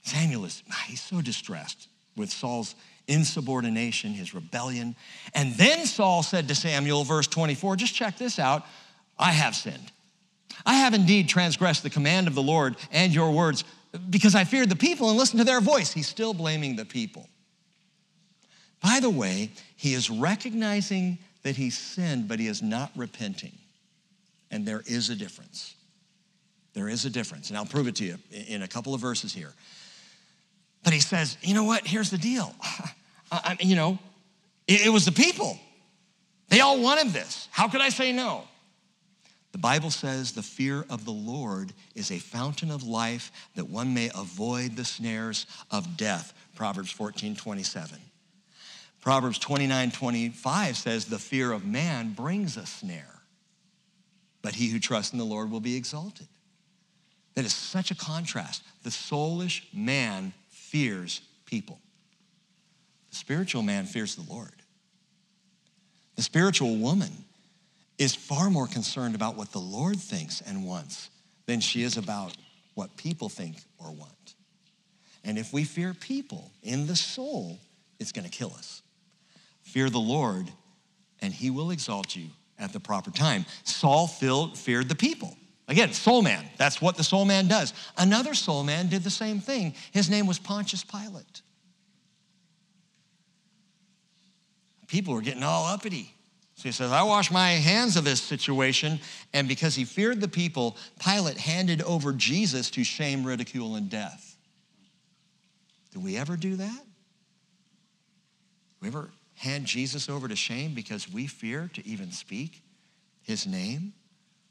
Samuel 0.00 0.46
is, 0.46 0.62
ah, 0.72 0.84
he's 0.86 1.02
so 1.02 1.20
distressed 1.20 1.88
with 2.16 2.30
Saul's 2.30 2.74
insubordination, 3.06 4.14
his 4.14 4.32
rebellion. 4.32 4.96
And 5.34 5.52
then 5.56 5.84
Saul 5.84 6.22
said 6.22 6.48
to 6.48 6.54
Samuel, 6.54 7.04
verse 7.04 7.26
24, 7.26 7.76
just 7.76 7.94
check 7.94 8.16
this 8.16 8.38
out 8.38 8.64
I 9.18 9.32
have 9.32 9.54
sinned. 9.54 9.92
I 10.64 10.76
have 10.76 10.94
indeed 10.94 11.28
transgressed 11.28 11.82
the 11.82 11.90
command 11.90 12.28
of 12.28 12.34
the 12.34 12.42
Lord 12.42 12.76
and 12.92 13.12
your 13.12 13.30
words 13.30 13.64
because 14.10 14.34
I 14.34 14.44
feared 14.44 14.68
the 14.68 14.76
people 14.76 15.08
and 15.08 15.18
listened 15.18 15.38
to 15.38 15.44
their 15.44 15.60
voice. 15.60 15.92
He's 15.92 16.08
still 16.08 16.34
blaming 16.34 16.76
the 16.76 16.84
people. 16.84 17.28
By 18.82 19.00
the 19.00 19.10
way, 19.10 19.50
he 19.76 19.94
is 19.94 20.10
recognizing 20.10 21.18
that 21.42 21.56
he 21.56 21.70
sinned, 21.70 22.28
but 22.28 22.38
he 22.38 22.46
is 22.46 22.62
not 22.62 22.90
repenting. 22.94 23.52
And 24.50 24.66
there 24.66 24.82
is 24.86 25.10
a 25.10 25.16
difference. 25.16 25.74
There 26.74 26.88
is 26.88 27.04
a 27.04 27.10
difference. 27.10 27.48
And 27.48 27.58
I'll 27.58 27.66
prove 27.66 27.88
it 27.88 27.96
to 27.96 28.04
you 28.04 28.18
in 28.30 28.62
a 28.62 28.68
couple 28.68 28.94
of 28.94 29.00
verses 29.00 29.32
here. 29.32 29.52
But 30.84 30.92
he 30.92 31.00
says, 31.00 31.36
you 31.42 31.54
know 31.54 31.64
what? 31.64 31.86
Here's 31.86 32.10
the 32.10 32.18
deal. 32.18 32.54
I, 32.62 32.88
I, 33.32 33.56
you 33.60 33.76
know, 33.76 33.98
it, 34.66 34.86
it 34.86 34.90
was 34.90 35.04
the 35.04 35.12
people. 35.12 35.58
They 36.48 36.60
all 36.60 36.80
wanted 36.80 37.08
this. 37.08 37.48
How 37.50 37.68
could 37.68 37.80
I 37.80 37.88
say 37.88 38.12
no? 38.12 38.44
The 39.58 39.62
Bible 39.62 39.90
says 39.90 40.30
the 40.30 40.40
fear 40.40 40.86
of 40.88 41.04
the 41.04 41.10
Lord 41.10 41.72
is 41.96 42.12
a 42.12 42.20
fountain 42.20 42.70
of 42.70 42.84
life 42.84 43.32
that 43.56 43.68
one 43.68 43.92
may 43.92 44.08
avoid 44.14 44.76
the 44.76 44.84
snares 44.84 45.46
of 45.72 45.96
death. 45.96 46.32
Proverbs 46.54 46.92
14, 46.92 47.34
27. 47.34 47.98
Proverbs 49.00 49.36
29, 49.40 49.90
25 49.90 50.76
says 50.76 51.06
the 51.06 51.18
fear 51.18 51.50
of 51.50 51.66
man 51.66 52.12
brings 52.12 52.56
a 52.56 52.66
snare, 52.66 53.20
but 54.42 54.54
he 54.54 54.68
who 54.68 54.78
trusts 54.78 55.12
in 55.12 55.18
the 55.18 55.24
Lord 55.24 55.50
will 55.50 55.58
be 55.58 55.74
exalted. 55.74 56.28
That 57.34 57.44
is 57.44 57.52
such 57.52 57.90
a 57.90 57.96
contrast. 57.96 58.62
The 58.84 58.90
soulish 58.90 59.62
man 59.74 60.34
fears 60.50 61.20
people. 61.46 61.80
The 63.10 63.16
spiritual 63.16 63.62
man 63.64 63.86
fears 63.86 64.14
the 64.14 64.32
Lord. 64.32 64.54
The 66.14 66.22
spiritual 66.22 66.76
woman 66.76 67.24
is 67.98 68.14
far 68.14 68.48
more 68.48 68.66
concerned 68.66 69.14
about 69.14 69.36
what 69.36 69.52
the 69.52 69.58
Lord 69.58 69.96
thinks 69.96 70.40
and 70.40 70.64
wants 70.64 71.10
than 71.46 71.60
she 71.60 71.82
is 71.82 71.96
about 71.96 72.36
what 72.74 72.96
people 72.96 73.28
think 73.28 73.56
or 73.78 73.90
want. 73.90 74.34
And 75.24 75.36
if 75.36 75.52
we 75.52 75.64
fear 75.64 75.94
people 75.94 76.50
in 76.62 76.86
the 76.86 76.96
soul, 76.96 77.58
it's 77.98 78.12
going 78.12 78.24
to 78.24 78.30
kill 78.30 78.52
us. 78.56 78.82
Fear 79.62 79.90
the 79.90 79.98
Lord, 79.98 80.50
and 81.20 81.32
he 81.32 81.50
will 81.50 81.70
exalt 81.70 82.14
you 82.14 82.28
at 82.58 82.72
the 82.72 82.80
proper 82.80 83.10
time. 83.10 83.44
Saul 83.64 84.06
filled, 84.06 84.56
feared 84.56 84.88
the 84.88 84.94
people. 84.94 85.36
Again, 85.66 85.92
soul 85.92 86.22
man. 86.22 86.44
That's 86.56 86.80
what 86.80 86.96
the 86.96 87.04
soul 87.04 87.24
man 87.24 87.46
does. 87.46 87.74
Another 87.98 88.32
soul 88.34 88.64
man 88.64 88.88
did 88.88 89.02
the 89.02 89.10
same 89.10 89.40
thing. 89.40 89.74
His 89.92 90.08
name 90.08 90.26
was 90.26 90.38
Pontius 90.38 90.84
Pilate. 90.84 91.42
People 94.86 95.12
were 95.12 95.20
getting 95.20 95.42
all 95.42 95.66
uppity. 95.66 96.14
So 96.58 96.64
he 96.64 96.72
says, 96.72 96.90
I 96.90 97.04
wash 97.04 97.30
my 97.30 97.50
hands 97.50 97.96
of 97.96 98.02
this 98.02 98.20
situation. 98.20 98.98
And 99.32 99.46
because 99.46 99.76
he 99.76 99.84
feared 99.84 100.20
the 100.20 100.26
people, 100.26 100.76
Pilate 100.98 101.36
handed 101.36 101.82
over 101.82 102.12
Jesus 102.12 102.68
to 102.70 102.82
shame, 102.82 103.24
ridicule, 103.24 103.76
and 103.76 103.88
death. 103.88 104.36
Do 105.92 106.00
we 106.00 106.16
ever 106.16 106.36
do 106.36 106.56
that? 106.56 106.82
We 108.80 108.88
ever 108.88 109.08
hand 109.36 109.66
Jesus 109.66 110.08
over 110.08 110.26
to 110.26 110.34
shame 110.34 110.74
because 110.74 111.08
we 111.08 111.28
fear 111.28 111.70
to 111.74 111.86
even 111.86 112.10
speak 112.10 112.60
his 113.22 113.46
name 113.46 113.92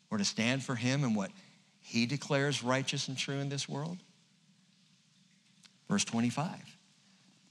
or 0.09 0.17
to 0.17 0.23
stand 0.23 0.63
for 0.63 0.75
him 0.75 1.03
and 1.03 1.13
what 1.13 1.31
he 1.81 2.05
declares 2.05 2.63
righteous 2.63 3.09
and 3.09 3.17
true 3.17 3.39
in 3.39 3.49
this 3.49 3.67
world? 3.67 3.97
Verse 5.89 6.05
25. 6.05 6.76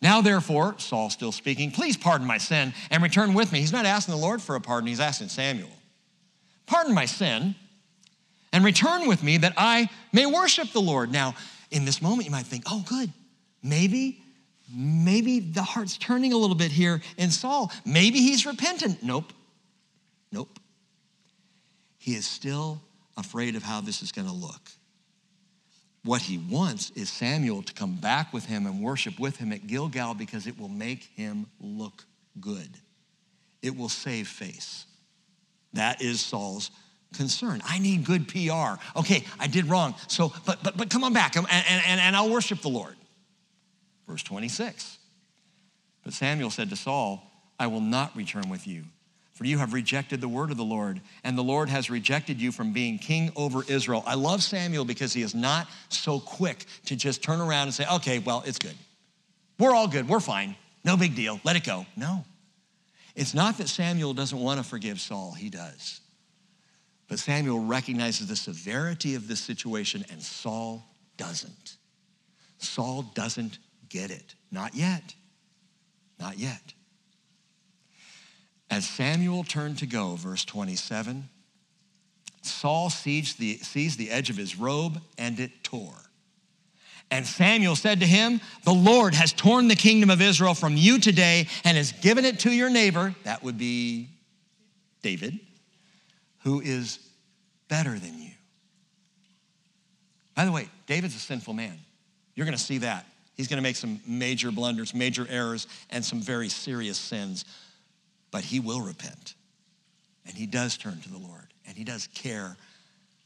Now, 0.03 0.21
therefore, 0.21 0.75
Saul 0.79 1.11
still 1.11 1.33
speaking, 1.33 1.71
please 1.71 1.97
pardon 1.97 2.27
my 2.27 2.39
sin 2.39 2.75
and 2.91 3.03
return 3.03 3.35
with 3.35 3.53
me. 3.53 3.61
He's 3.61 3.73
not 3.73 3.87
asking 3.87 4.15
the 4.15 4.21
Lord 4.21 4.43
for 4.43 4.55
a 4.55 4.61
pardon, 4.61 4.89
he's 4.89 5.01
asking 5.01 5.29
Samuel. 5.29 5.71
Pardon 6.67 6.95
my 6.95 7.07
sin 7.07 7.55
and 8.53 8.65
return 8.65 9.07
with 9.07 9.23
me 9.23 9.39
that 9.39 9.55
I 9.57 9.89
may 10.13 10.27
worship 10.27 10.73
the 10.73 10.81
Lord. 10.81 11.11
Now, 11.11 11.35
in 11.71 11.85
this 11.85 12.03
moment, 12.03 12.27
you 12.27 12.31
might 12.31 12.47
think, 12.47 12.65
oh, 12.67 12.85
good. 12.89 13.13
Maybe, 13.63 14.23
maybe 14.73 15.41
the 15.41 15.63
heart's 15.63 15.97
turning 15.97 16.33
a 16.33 16.37
little 16.37 16.57
bit 16.57 16.71
here 16.71 17.01
in 17.17 17.31
Saul. 17.31 17.73
Maybe 17.85 18.19
he's 18.19 18.47
repentant. 18.47 19.03
Nope. 19.03 19.33
Nope. 20.31 20.59
He 21.99 22.15
is 22.15 22.27
still 22.27 22.81
afraid 23.17 23.57
of 23.57 23.63
how 23.63 23.81
this 23.81 24.03
is 24.03 24.13
going 24.13 24.29
to 24.29 24.35
look. 24.35 24.71
What 26.07 26.23
he 26.23 26.39
wants 26.39 26.91
is 26.91 27.11
Samuel 27.11 27.65
to 27.65 27.73
come 27.73 27.97
back 27.97 28.33
with 28.33 28.47
him 28.47 28.65
and 28.65 28.81
worship 28.81 29.19
with 29.19 29.39
him 29.39 29.53
at 29.53 29.67
Gilgal 29.67 30.15
because 30.15 30.47
it 30.47 30.57
will 30.57 30.69
make 30.69 31.03
him 31.17 31.47
look 31.61 32.05
good. 32.41 32.79
it 33.61 33.77
will 33.77 33.89
save 33.89 34.29
face. 34.29 34.87
That 35.73 36.01
is 36.01 36.21
Saul's 36.21 36.71
concern. 37.17 37.61
I 37.65 37.81
need 37.81 38.05
good 38.05 38.29
PR. 38.29 38.81
Okay, 38.97 39.25
I 39.41 39.49
did 39.49 39.67
wrong. 39.67 39.97
So, 40.07 40.33
but 40.47 40.63
but 40.63 40.77
but 40.77 40.91
come 40.91 41.03
on 41.03 41.13
back 41.13 41.35
and, 41.35 41.45
and, 41.51 42.01
and 42.01 42.15
I'll 42.15 42.31
worship 42.31 42.61
the 42.63 42.69
Lord. 42.69 42.95
Verse 44.07 44.23
26. 44.23 44.99
But 46.05 46.13
Samuel 46.13 46.51
said 46.51 46.71
to 46.71 46.77
Saul, 46.77 47.29
I 47.59 47.67
will 47.67 47.81
not 47.81 48.15
return 48.17 48.49
with 48.49 48.69
you, 48.69 48.85
for 49.37 49.45
you 49.45 49.59
have 49.59 49.75
rejected 49.75 50.23
the 50.23 50.29
word 50.29 50.51
of 50.51 50.57
the 50.57 50.65
Lord, 50.65 50.99
and 51.23 51.37
the 51.37 51.43
Lord 51.43 51.69
has 51.69 51.91
rejected 51.91 52.41
you 52.41 52.51
from 52.51 52.73
being 52.73 52.99
king 52.99 53.31
over 53.37 53.63
Israel. 53.69 54.03
I 54.07 54.15
love 54.15 54.43
Samuel 54.43 54.87
because 54.87 55.13
he 55.13 55.21
is 55.21 55.35
not 55.35 55.69
so 55.91 56.19
quick 56.19 56.65
to 56.87 56.97
just 56.97 57.23
turn 57.23 57.43
around 57.43 57.65
and 57.65 57.75
say, 57.75 57.85
okay, 57.97 58.19
well, 58.19 58.43
it's 58.47 58.59
good. 58.59 58.75
We're 59.59 59.75
all 59.75 59.89
good. 59.89 60.09
We're 60.09 60.21
fine. 60.21 60.57
No 60.85 60.97
big 60.97 61.15
deal. 61.15 61.39
Let 61.45 61.55
it 61.55 61.65
go. 61.65 61.85
No. 61.97 62.25
It's 63.15 63.35
not 63.35 63.59
that 63.59 63.69
Samuel 63.69 64.15
doesn't 64.15 64.39
want 64.39 64.59
to 64.59 64.65
forgive 64.65 64.99
Saul, 65.01 65.33
he 65.33 65.51
does. 65.51 66.01
But 67.07 67.19
Samuel 67.19 67.61
recognizes 67.61 68.29
the 68.29 68.37
severity 68.37 69.17
of 69.17 69.29
this 69.29 69.41
situation, 69.41 70.03
and 70.11 70.23
Saul 70.23 70.83
doesn't. 71.19 71.77
Saul 72.57 73.03
doesn't 73.15 73.59
get 73.91 74.11
it. 74.11 74.35
Not 74.51 74.75
yet. 74.75 75.15
Not 76.19 76.39
yet. 76.39 76.73
As 78.71 78.87
Samuel 78.87 79.45
turned 79.45 79.79
to 79.79 79.87
go, 79.87 80.17
verse 80.17 80.45
27, 80.45 81.29
Saul 82.43 82.91
seized 82.91 83.39
the, 83.39 83.59
sees 83.59 83.97
the 83.97 84.11
edge 84.11 84.31
of 84.31 84.37
his 84.37 84.57
robe 84.57 85.01
and 85.19 85.39
it 85.39 85.63
tore. 85.63 85.95
And 87.11 87.25
Samuel 87.25 87.77
said 87.77 88.01
to 88.01 88.07
him, 88.07 88.41
The 88.65 88.73
Lord 88.75 89.15
has 89.15 89.33
torn 89.33 89.69
the 89.69 89.77
kingdom 89.77 90.11
of 90.11 90.21
Israel 90.21 90.55
from 90.55 90.77
you 90.77 90.99
today 90.99 91.47
and 91.65 91.77
has 91.77 91.93
given 91.93 92.25
it 92.25 92.41
to 92.41 92.51
your 92.51 92.69
neighbor, 92.69 93.15
that 93.23 93.45
would 93.45 93.59
be 93.59 94.09
David, 95.03 95.39
who 96.43 96.61
is 96.61 96.99
better 97.69 97.97
than 97.97 98.21
you. 98.21 98.31
By 100.35 100.45
the 100.45 100.53
way, 100.53 100.69
David's 100.87 101.15
a 101.15 101.21
sinful 101.21 101.55
man. 101.55 101.79
You're 102.35 102.47
going 102.47 102.59
to 102.59 102.63
see 102.63 102.79
that. 102.79 103.07
He's 103.37 103.49
going 103.49 103.59
to 103.59 103.63
make 103.63 103.77
some 103.77 104.01
major 104.07 104.51
blunders, 104.51 104.95
major 104.95 105.27
errors, 105.31 105.67
and 105.91 106.05
some 106.05 106.21
very 106.21 106.49
serious 106.49 106.99
sins. 106.99 107.45
But 108.31 108.45
he 108.45 108.61
will 108.61 108.81
repent. 108.81 109.35
And 110.27 110.35
he 110.35 110.47
does 110.47 110.77
turn 110.77 111.01
to 111.01 111.09
the 111.09 111.19
Lord. 111.19 111.53
And 111.67 111.77
he 111.77 111.85
does 111.85 112.09
care 112.09 112.57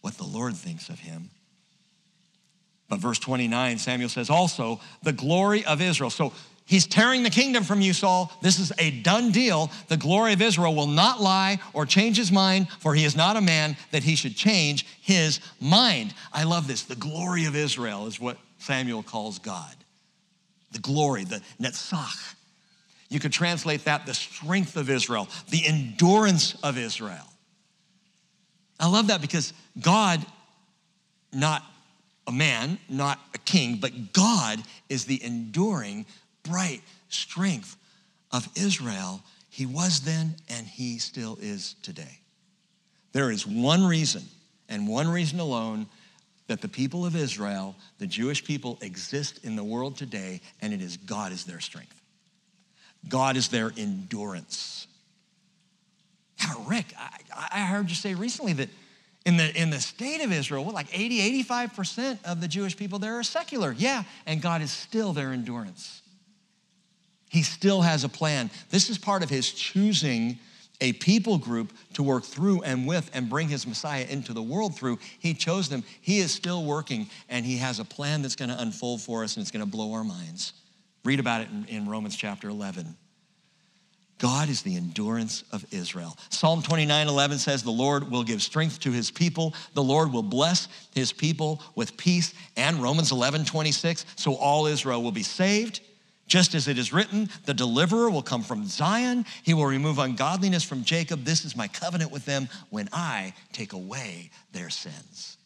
what 0.00 0.14
the 0.14 0.24
Lord 0.24 0.54
thinks 0.56 0.88
of 0.88 0.98
him. 0.98 1.30
But 2.88 2.98
verse 2.98 3.18
29, 3.18 3.78
Samuel 3.78 4.08
says, 4.08 4.30
also, 4.30 4.80
the 5.02 5.12
glory 5.12 5.64
of 5.64 5.80
Israel. 5.80 6.10
So 6.10 6.32
he's 6.66 6.86
tearing 6.86 7.22
the 7.22 7.30
kingdom 7.30 7.62
from 7.62 7.80
you, 7.80 7.92
Saul. 7.92 8.32
This 8.42 8.58
is 8.58 8.72
a 8.78 8.90
done 8.90 9.30
deal. 9.30 9.70
The 9.88 9.96
glory 9.96 10.32
of 10.32 10.42
Israel 10.42 10.74
will 10.74 10.88
not 10.88 11.20
lie 11.20 11.60
or 11.72 11.86
change 11.86 12.16
his 12.16 12.32
mind, 12.32 12.68
for 12.80 12.94
he 12.94 13.04
is 13.04 13.14
not 13.14 13.36
a 13.36 13.40
man 13.40 13.76
that 13.92 14.02
he 14.02 14.16
should 14.16 14.34
change 14.34 14.86
his 15.00 15.38
mind. 15.60 16.14
I 16.32 16.44
love 16.44 16.66
this. 16.66 16.82
The 16.82 16.96
glory 16.96 17.44
of 17.44 17.54
Israel 17.54 18.06
is 18.06 18.18
what 18.18 18.38
Samuel 18.58 19.02
calls 19.02 19.38
God 19.38 19.74
the 20.72 20.78
glory, 20.78 21.24
the 21.24 21.42
netzach. 21.60 22.34
You 23.10 23.18
could 23.18 23.32
translate 23.32 23.84
that 23.84 24.06
the 24.06 24.14
strength 24.14 24.76
of 24.76 24.88
Israel, 24.88 25.28
the 25.50 25.66
endurance 25.66 26.54
of 26.62 26.78
Israel. 26.78 27.26
I 28.78 28.88
love 28.88 29.08
that 29.08 29.20
because 29.20 29.52
God, 29.80 30.24
not 31.32 31.62
a 32.26 32.32
man, 32.32 32.78
not 32.88 33.18
a 33.34 33.38
king, 33.38 33.78
but 33.80 34.12
God 34.12 34.62
is 34.88 35.04
the 35.04 35.22
enduring, 35.22 36.06
bright 36.44 36.82
strength 37.08 37.76
of 38.30 38.48
Israel. 38.54 39.22
He 39.50 39.66
was 39.66 40.00
then 40.00 40.36
and 40.48 40.66
he 40.66 40.98
still 40.98 41.36
is 41.42 41.74
today. 41.82 42.20
There 43.12 43.32
is 43.32 43.44
one 43.44 43.84
reason 43.84 44.22
and 44.68 44.86
one 44.86 45.08
reason 45.08 45.40
alone 45.40 45.88
that 46.46 46.60
the 46.60 46.68
people 46.68 47.04
of 47.04 47.16
Israel, 47.16 47.74
the 47.98 48.06
Jewish 48.06 48.44
people, 48.44 48.78
exist 48.82 49.44
in 49.44 49.56
the 49.56 49.64
world 49.64 49.96
today, 49.96 50.40
and 50.60 50.72
it 50.72 50.80
is 50.80 50.96
God 50.96 51.32
is 51.32 51.44
their 51.44 51.60
strength. 51.60 51.99
God 53.08 53.36
is 53.36 53.48
their 53.48 53.72
endurance. 53.76 54.86
Yeah, 56.40 56.54
Rick, 56.66 56.86
I, 56.98 57.48
I 57.52 57.60
heard 57.60 57.88
you 57.88 57.96
say 57.96 58.14
recently 58.14 58.52
that 58.54 58.68
in 59.26 59.36
the, 59.36 59.54
in 59.60 59.70
the 59.70 59.80
state 59.80 60.22
of 60.22 60.32
Israel, 60.32 60.64
what, 60.64 60.74
like 60.74 60.86
80, 60.92 61.42
85% 61.44 62.18
of 62.24 62.40
the 62.40 62.48
Jewish 62.48 62.76
people 62.76 62.98
there 62.98 63.18
are 63.18 63.22
secular. 63.22 63.74
Yeah, 63.76 64.04
and 64.26 64.40
God 64.40 64.62
is 64.62 64.70
still 64.70 65.12
their 65.12 65.32
endurance. 65.32 66.02
He 67.28 67.42
still 67.42 67.82
has 67.82 68.02
a 68.02 68.08
plan. 68.08 68.50
This 68.70 68.90
is 68.90 68.98
part 68.98 69.22
of 69.22 69.30
his 69.30 69.52
choosing 69.52 70.38
a 70.80 70.94
people 70.94 71.38
group 71.38 71.72
to 71.92 72.02
work 72.02 72.24
through 72.24 72.62
and 72.62 72.86
with 72.86 73.10
and 73.12 73.28
bring 73.28 73.48
his 73.48 73.66
Messiah 73.66 74.06
into 74.08 74.32
the 74.32 74.42
world 74.42 74.74
through. 74.74 74.98
He 75.18 75.34
chose 75.34 75.68
them. 75.68 75.84
He 76.00 76.18
is 76.18 76.32
still 76.32 76.64
working, 76.64 77.08
and 77.28 77.44
he 77.44 77.58
has 77.58 77.78
a 77.78 77.84
plan 77.84 78.22
that's 78.22 78.36
going 78.36 78.48
to 78.48 78.60
unfold 78.60 79.02
for 79.02 79.22
us 79.22 79.36
and 79.36 79.42
it's 79.42 79.50
going 79.50 79.64
to 79.64 79.70
blow 79.70 79.92
our 79.92 80.04
minds. 80.04 80.54
Read 81.04 81.20
about 81.20 81.42
it 81.42 81.48
in, 81.50 81.64
in 81.66 81.88
Romans 81.88 82.16
chapter 82.16 82.48
11. 82.48 82.96
God 84.20 84.50
is 84.50 84.60
the 84.60 84.76
endurance 84.76 85.44
of 85.50 85.64
Israel. 85.72 86.16
Psalm 86.28 86.62
29 86.62 87.08
11 87.08 87.38
says, 87.38 87.62
The 87.62 87.70
Lord 87.70 88.10
will 88.10 88.22
give 88.22 88.42
strength 88.42 88.80
to 88.80 88.92
his 88.92 89.10
people. 89.10 89.54
The 89.72 89.82
Lord 89.82 90.12
will 90.12 90.22
bless 90.22 90.68
his 90.94 91.10
people 91.10 91.62
with 91.74 91.96
peace. 91.96 92.34
And 92.56 92.82
Romans 92.82 93.12
11 93.12 93.46
26, 93.46 94.04
so 94.16 94.34
all 94.34 94.66
Israel 94.66 95.02
will 95.02 95.10
be 95.10 95.22
saved. 95.22 95.80
Just 96.26 96.54
as 96.54 96.68
it 96.68 96.78
is 96.78 96.92
written, 96.92 97.28
the 97.46 97.54
deliverer 97.54 98.08
will 98.10 98.22
come 98.22 98.42
from 98.42 98.66
Zion. 98.66 99.24
He 99.42 99.54
will 99.54 99.66
remove 99.66 99.98
ungodliness 99.98 100.62
from 100.62 100.84
Jacob. 100.84 101.24
This 101.24 101.44
is 101.44 101.56
my 101.56 101.66
covenant 101.66 102.12
with 102.12 102.24
them 102.24 102.48
when 102.68 102.88
I 102.92 103.32
take 103.52 103.72
away 103.72 104.30
their 104.52 104.70
sins. 104.70 105.38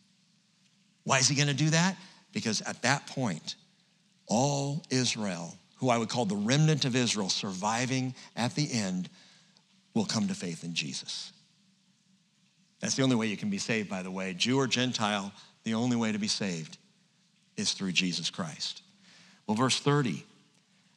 Why 1.04 1.18
is 1.18 1.28
he 1.28 1.36
going 1.36 1.48
to 1.48 1.54
do 1.54 1.70
that? 1.70 1.96
Because 2.32 2.60
at 2.62 2.82
that 2.82 3.06
point, 3.06 3.54
all 4.26 4.82
Israel, 4.90 5.54
who 5.76 5.90
I 5.90 5.98
would 5.98 6.08
call 6.08 6.24
the 6.24 6.36
remnant 6.36 6.84
of 6.84 6.96
Israel 6.96 7.28
surviving 7.28 8.14
at 8.36 8.54
the 8.54 8.70
end, 8.72 9.08
will 9.94 10.06
come 10.06 10.28
to 10.28 10.34
faith 10.34 10.64
in 10.64 10.74
Jesus. 10.74 11.32
That's 12.80 12.96
the 12.96 13.02
only 13.02 13.16
way 13.16 13.26
you 13.26 13.36
can 13.36 13.50
be 13.50 13.58
saved, 13.58 13.88
by 13.88 14.02
the 14.02 14.10
way. 14.10 14.34
Jew 14.34 14.58
or 14.58 14.66
Gentile, 14.66 15.32
the 15.62 15.74
only 15.74 15.96
way 15.96 16.12
to 16.12 16.18
be 16.18 16.28
saved 16.28 16.76
is 17.56 17.72
through 17.72 17.92
Jesus 17.92 18.30
Christ. 18.30 18.82
Well, 19.46 19.56
verse 19.56 19.78
30 19.78 20.24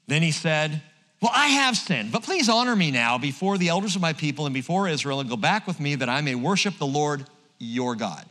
then 0.08 0.22
he 0.22 0.32
said, 0.32 0.82
Well, 1.22 1.32
I 1.34 1.48
have 1.48 1.78
sinned, 1.78 2.12
but 2.12 2.24
please 2.24 2.50
honor 2.50 2.76
me 2.76 2.92
now 2.92 3.18
before 3.18 3.58
the 3.58 3.70
elders 3.70 3.96
of 3.96 4.02
my 4.02 4.14
people 4.14 4.46
and 4.46 4.54
before 4.54 4.88
Israel 4.88 5.20
and 5.20 5.30
go 5.30 5.38
back 5.38 5.68
with 5.68 5.80
me 5.80 5.96
that 5.96 6.10
I 6.10 6.22
may 6.22 6.36
worship 6.36 6.78
the 6.78 6.88
Lord 6.88 7.26
your 7.60 7.96
God. 7.96 8.26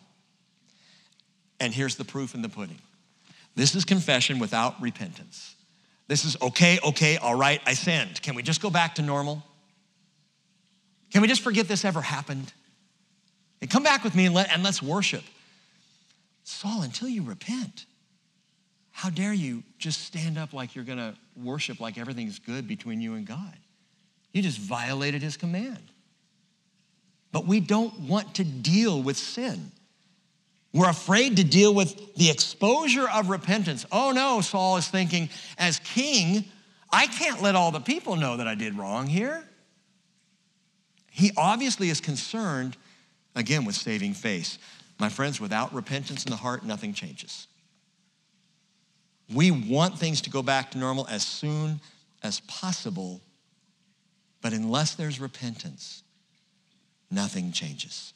And 1.60 1.72
here's 1.72 1.96
the 1.96 2.04
proof 2.04 2.34
in 2.34 2.42
the 2.42 2.48
pudding 2.48 2.78
this 3.56 3.74
is 3.74 3.84
confession 3.84 4.38
without 4.38 4.80
repentance. 4.80 5.54
This 6.08 6.24
is 6.24 6.36
okay, 6.40 6.78
okay, 6.84 7.16
all 7.16 7.34
right, 7.34 7.60
I 7.66 7.74
sinned. 7.74 8.22
Can 8.22 8.34
we 8.36 8.42
just 8.42 8.62
go 8.62 8.70
back 8.70 8.94
to 8.96 9.02
normal? 9.02 9.42
Can 11.10 11.22
we 11.22 11.28
just 11.28 11.42
forget 11.42 11.66
this 11.66 11.84
ever 11.84 12.00
happened? 12.00 12.52
And 13.60 13.70
come 13.70 13.82
back 13.82 14.04
with 14.04 14.14
me 14.14 14.26
and, 14.26 14.34
let, 14.34 14.52
and 14.52 14.62
let's 14.62 14.82
worship. 14.82 15.24
Saul, 16.44 16.82
until 16.82 17.08
you 17.08 17.22
repent, 17.22 17.86
how 18.92 19.10
dare 19.10 19.32
you 19.32 19.62
just 19.78 20.02
stand 20.04 20.38
up 20.38 20.52
like 20.52 20.74
you're 20.74 20.84
to 20.84 21.14
worship 21.42 21.80
like 21.80 21.98
everything's 21.98 22.38
good 22.38 22.68
between 22.68 23.00
you 23.00 23.14
and 23.14 23.26
God? 23.26 23.56
You 24.32 24.42
just 24.42 24.58
violated 24.58 25.22
his 25.22 25.36
command. 25.36 25.90
But 27.32 27.46
we 27.46 27.60
don't 27.60 27.98
want 28.00 28.34
to 28.36 28.44
deal 28.44 29.02
with 29.02 29.16
sin. 29.16 29.72
We're 30.72 30.90
afraid 30.90 31.36
to 31.36 31.44
deal 31.44 31.74
with 31.74 32.14
the 32.16 32.30
exposure 32.30 33.08
of 33.08 33.30
repentance. 33.30 33.86
Oh 33.90 34.12
no, 34.12 34.40
Saul 34.40 34.76
is 34.76 34.88
thinking, 34.88 35.30
as 35.56 35.78
king, 35.78 36.44
I 36.92 37.06
can't 37.06 37.42
let 37.42 37.54
all 37.54 37.70
the 37.70 37.80
people 37.80 38.16
know 38.16 38.36
that 38.36 38.46
I 38.46 38.54
did 38.54 38.76
wrong 38.76 39.06
here. 39.06 39.42
He 41.10 41.32
obviously 41.36 41.88
is 41.88 42.00
concerned, 42.00 42.76
again, 43.34 43.64
with 43.64 43.74
saving 43.74 44.12
face. 44.12 44.58
My 44.98 45.08
friends, 45.08 45.40
without 45.40 45.74
repentance 45.74 46.24
in 46.24 46.30
the 46.30 46.36
heart, 46.36 46.64
nothing 46.64 46.92
changes. 46.92 47.46
We 49.32 49.50
want 49.50 49.98
things 49.98 50.20
to 50.22 50.30
go 50.30 50.42
back 50.42 50.70
to 50.72 50.78
normal 50.78 51.06
as 51.08 51.24
soon 51.24 51.80
as 52.22 52.40
possible, 52.40 53.22
but 54.42 54.52
unless 54.52 54.94
there's 54.94 55.20
repentance, 55.20 56.02
nothing 57.10 57.50
changes. 57.50 58.12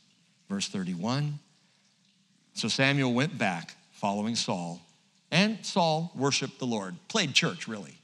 Verse 0.49 0.69
31 0.69 1.39
So 2.55 2.69
Samuel 2.69 3.13
went 3.13 3.39
back 3.39 3.75
following 3.93 4.37
Saul, 4.37 4.81
and 5.31 5.65
Saul 5.65 6.11
worshiped 6.15 6.59
the 6.59 6.67
Lord, 6.67 6.97
played 7.09 7.35
church, 7.35 7.69
really. 7.69 7.95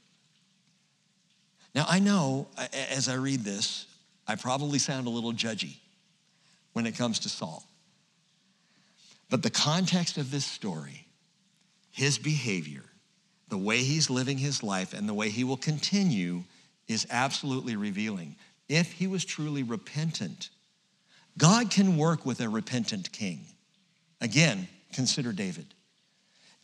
Now, 1.75 1.85
I 1.87 1.99
know 1.99 2.47
as 2.91 3.07
I 3.09 3.15
read 3.15 3.41
this, 3.41 3.85
I 4.27 4.35
probably 4.35 4.79
sound 4.79 5.07
a 5.07 5.09
little 5.09 5.33
judgy 5.33 5.77
when 6.73 6.85
it 6.85 6.97
comes 6.97 7.19
to 7.19 7.29
Saul. 7.29 7.63
But 9.29 9.43
the 9.43 9.49
context 9.49 10.17
of 10.17 10.31
this 10.31 10.45
story, 10.45 11.05
his 11.91 12.17
behavior, 12.17 12.83
the 13.49 13.57
way 13.57 13.79
he's 13.79 14.09
living 14.09 14.37
his 14.37 14.63
life 14.63 14.93
and 14.93 15.07
the 15.07 15.13
way 15.13 15.29
he 15.29 15.43
will 15.43 15.57
continue 15.57 16.43
is 16.87 17.05
absolutely 17.09 17.75
revealing. 17.75 18.35
if 18.69 18.91
he 18.91 19.07
was 19.07 19.23
truly 19.23 19.63
repentant, 19.63 20.49
God 21.37 21.71
can 21.71 21.97
work 21.97 22.25
with 22.25 22.41
a 22.41 22.49
repentant 22.49 23.11
king. 23.11 23.45
Again, 24.21 24.67
consider 24.93 25.31
David. 25.31 25.65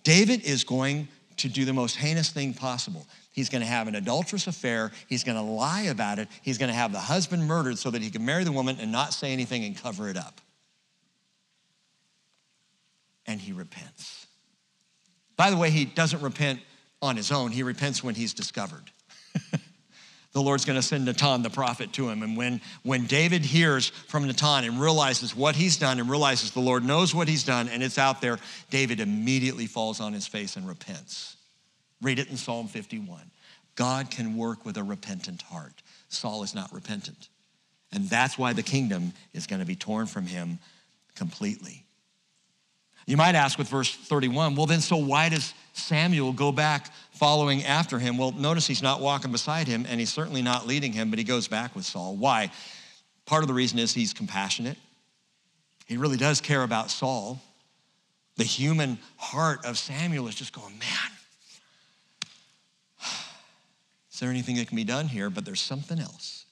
David 0.04 0.44
is 0.44 0.64
going 0.64 1.08
to 1.38 1.50
do 1.50 1.66
the 1.66 1.74
most 1.74 1.96
heinous 1.96 2.30
thing 2.30 2.54
possible. 2.54 3.06
He's 3.32 3.50
going 3.50 3.62
to 3.62 3.68
have 3.68 3.88
an 3.88 3.96
adulterous 3.96 4.48
affair. 4.48 4.92
He's 5.08 5.24
going 5.24 5.38
to 5.38 5.44
lie 5.44 5.84
about 5.84 6.20
it. 6.20 6.28
He's 6.42 6.58
going 6.58 6.70
to 6.70 6.76
have 6.76 6.92
the 6.92 7.00
husband 7.00 7.48
murdered 7.48 7.78
so 7.78 7.90
that 7.90 8.02
he 8.02 8.10
can 8.10 8.24
marry 8.26 8.44
the 8.44 8.52
woman 8.52 8.78
and 8.80 8.92
not 8.92 9.14
say 9.14 9.34
anything 9.34 9.64
and 9.66 9.76
cover 9.76 10.10
it 10.10 10.18
up. 10.18 10.40
And 13.26 13.40
he 13.40 13.54
repents. 13.54 14.28
By 15.36 15.50
the 15.50 15.58
way, 15.58 15.72
he 15.72 15.86
doesn't 15.86 16.22
repent 16.22 16.60
on 17.02 17.18
his 17.18 17.32
own, 17.32 17.52
he 17.52 17.64
repents 17.64 18.02
when 18.02 18.16
he's 18.16 18.34
discovered. 18.34 18.92
The 20.34 20.42
Lord's 20.42 20.66
going 20.66 20.80
to 20.80 20.86
send 20.86 21.06
Nathan 21.06 21.44
the 21.44 21.50
prophet 21.50 21.94
to 21.94 22.10
him. 22.10 22.24
And 22.24 22.36
when, 22.36 22.60
when 22.82 23.06
David 23.06 23.46
hears 23.46 23.90
from 23.90 24.26
Nathan 24.26 24.66
and 24.66 24.82
realizes 24.82 25.36
what 25.36 25.56
he's 25.56 25.78
done 25.78 26.00
and 26.00 26.10
realizes 26.10 26.52
the 26.52 26.60
Lord 26.60 26.84
knows 26.84 27.14
what 27.14 27.28
he's 27.28 27.44
done 27.44 27.70
and 27.70 27.84
it's 27.84 28.00
out 28.00 28.20
there, 28.20 28.40
David 28.72 29.00
immediately 29.00 29.68
falls 29.68 30.02
on 30.02 30.12
his 30.12 30.26
face 30.26 30.56
and 30.56 30.68
repents. 30.68 31.38
Read 32.02 32.18
it 32.18 32.30
in 32.30 32.38
Psalm 32.38 32.68
51. 32.68 33.22
God 33.76 34.10
can 34.10 34.36
work 34.36 34.66
with 34.66 34.78
a 34.78 34.84
repentant 34.84 35.44
heart. 35.44 35.82
Saul 36.10 36.44
is 36.44 36.56
not 36.56 36.74
repentant. 36.74 37.30
And 37.92 38.10
that's 38.10 38.38
why 38.38 38.54
the 38.54 38.64
kingdom 38.64 39.14
is 39.34 39.46
going 39.46 39.60
to 39.60 39.68
be 39.68 39.76
torn 39.76 40.08
from 40.08 40.26
him 40.26 40.58
completely. 41.16 41.86
You 43.06 43.18
might 43.18 43.36
ask 43.36 43.58
with 43.58 43.68
verse 43.68 43.94
31, 43.94 44.56
well, 44.56 44.66
then, 44.66 44.82
so 44.82 44.98
why 44.98 45.30
does 45.30 45.54
Samuel 45.74 46.34
go 46.34 46.52
back 46.52 46.92
following 47.24 47.64
after 47.64 48.00
him? 48.00 48.18
Well, 48.18 48.34
notice 48.34 48.68
he's 48.68 48.84
not 48.84 49.00
walking 49.00 49.32
beside 49.32 49.66
him 49.66 49.86
and 49.88 49.98
he's 49.98 50.12
certainly 50.12 50.42
not 50.42 50.68
leading 50.68 50.92
him, 50.92 51.10
but 51.10 51.20
he 51.20 51.24
goes 51.24 51.48
back 51.48 51.74
with 51.74 51.86
Saul. 51.86 52.18
Why? 52.18 52.52
Part 53.26 53.44
of 53.44 53.48
the 53.48 53.54
reason 53.54 53.80
is 53.80 53.94
he's 53.94 54.12
compassionate. 54.12 54.78
He 55.86 55.96
really 55.96 56.18
does 56.18 56.42
care 56.42 56.64
about 56.64 56.92
Saul. 56.92 57.42
The 58.36 58.44
human 58.44 59.00
heart 59.16 59.66
of 59.66 59.78
Samuel 59.78 60.28
is 60.28 60.36
just 60.36 60.52
going, 60.52 60.78
man, 60.78 61.12
is 64.12 64.20
there 64.20 64.30
anything 64.30 64.58
that 64.58 64.68
can 64.68 64.76
be 64.76 64.84
done 64.84 65.08
here? 65.08 65.30
But 65.30 65.46
there's 65.46 65.62
something 65.62 66.00
else. 66.00 66.44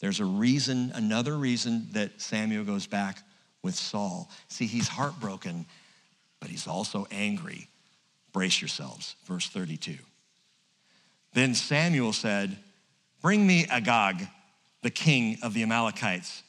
There's 0.00 0.20
a 0.20 0.26
reason, 0.26 0.92
another 0.94 1.36
reason 1.36 1.88
that 1.92 2.20
Samuel 2.20 2.64
goes 2.64 2.86
back 2.86 3.22
with 3.62 3.74
Saul. 3.74 4.30
See, 4.48 4.66
he's 4.66 4.88
heartbroken 4.88 5.64
but 6.40 6.48
he's 6.48 6.66
also 6.66 7.06
angry. 7.10 7.68
Brace 8.32 8.60
yourselves. 8.60 9.14
Verse 9.26 9.48
32. 9.48 9.96
Then 11.32 11.54
Samuel 11.54 12.12
said, 12.12 12.56
Bring 13.22 13.46
me 13.46 13.66
Agag, 13.66 14.26
the 14.82 14.90
king 14.90 15.38
of 15.42 15.54
the 15.54 15.62
Amalekites. 15.62 16.42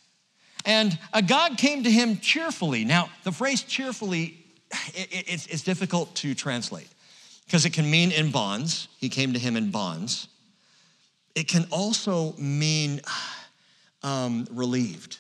And 0.66 0.98
Agag 1.14 1.58
came 1.58 1.84
to 1.84 1.91
him 1.91 2.18
cheerfully. 2.18 2.86
Now, 2.86 3.10
the 3.24 3.32
phrase 3.32 3.64
cheerfully, 3.64 4.38
it's, 4.94 5.48
it's 5.48 5.64
difficult 5.64 6.16
to 6.16 6.34
translate 6.34 6.88
because 7.45 7.66
it 7.66 7.74
can 7.74 7.90
mean 7.90 8.12
in 8.12 8.32
bonds. 8.32 8.88
He 8.98 9.10
came 9.10 9.34
to 9.34 9.40
him 9.40 9.58
in 9.58 9.72
bonds. 9.72 10.28
It 11.36 11.48
can 11.48 11.66
also 11.72 12.34
mean 12.38 13.02
um, 14.03 14.48
relieved. 14.52 15.20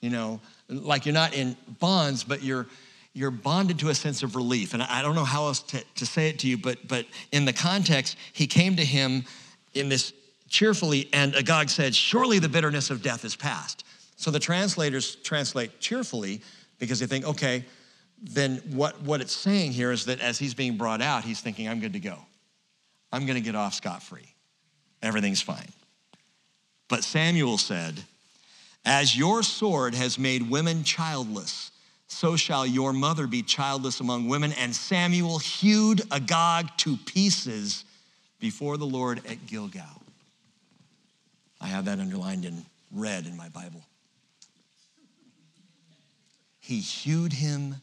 You 0.00 0.10
know, 0.10 0.40
like 0.68 1.06
you're 1.06 1.14
not 1.14 1.34
in 1.34 1.56
bonds, 1.80 2.22
but 2.24 2.42
you're 2.42 2.66
you're 3.16 3.30
bonded 3.30 3.78
to 3.78 3.88
a 3.88 3.94
sense 3.94 4.22
of 4.22 4.36
relief. 4.36 4.74
And 4.74 4.82
I 4.82 5.00
don't 5.00 5.14
know 5.14 5.24
how 5.24 5.46
else 5.46 5.60
to, 5.60 5.82
to 5.94 6.04
say 6.04 6.28
it 6.28 6.38
to 6.40 6.46
you, 6.46 6.58
but, 6.58 6.86
but 6.86 7.06
in 7.32 7.46
the 7.46 7.52
context, 7.52 8.18
he 8.34 8.46
came 8.46 8.76
to 8.76 8.84
him 8.84 9.24
in 9.72 9.88
this 9.88 10.12
cheerfully, 10.50 11.08
and 11.14 11.34
Agag 11.34 11.70
said, 11.70 11.94
Surely 11.94 12.38
the 12.38 12.48
bitterness 12.50 12.90
of 12.90 13.02
death 13.02 13.24
is 13.24 13.34
past. 13.34 13.84
So 14.16 14.30
the 14.30 14.38
translators 14.38 15.16
translate 15.16 15.80
cheerfully 15.80 16.42
because 16.78 17.00
they 17.00 17.06
think, 17.06 17.24
okay, 17.24 17.64
then 18.22 18.56
what, 18.68 19.00
what 19.00 19.22
it's 19.22 19.34
saying 19.34 19.72
here 19.72 19.92
is 19.92 20.04
that 20.04 20.20
as 20.20 20.38
he's 20.38 20.52
being 20.52 20.76
brought 20.76 21.00
out, 21.00 21.24
he's 21.24 21.40
thinking, 21.40 21.70
I'm 21.70 21.80
good 21.80 21.94
to 21.94 22.00
go. 22.00 22.18
I'm 23.10 23.24
going 23.24 23.36
to 23.36 23.44
get 23.44 23.54
off 23.54 23.72
scot 23.72 24.02
free. 24.02 24.34
Everything's 25.02 25.40
fine. 25.40 25.72
But 26.88 27.02
Samuel 27.02 27.56
said, 27.56 27.94
As 28.84 29.16
your 29.16 29.42
sword 29.42 29.94
has 29.94 30.18
made 30.18 30.50
women 30.50 30.84
childless, 30.84 31.70
so 32.08 32.36
shall 32.36 32.66
your 32.66 32.92
mother 32.92 33.26
be 33.26 33.42
childless 33.42 34.00
among 34.00 34.28
women. 34.28 34.52
And 34.52 34.74
Samuel 34.74 35.38
hewed 35.38 36.02
Agag 36.12 36.68
to 36.78 36.96
pieces 36.96 37.84
before 38.38 38.76
the 38.76 38.86
Lord 38.86 39.20
at 39.26 39.46
Gilgal. 39.46 40.02
I 41.60 41.66
have 41.66 41.86
that 41.86 41.98
underlined 41.98 42.44
in 42.44 42.64
red 42.92 43.26
in 43.26 43.36
my 43.36 43.48
Bible. 43.48 43.82
He 46.60 46.80
hewed 46.80 47.32
him 47.32 47.76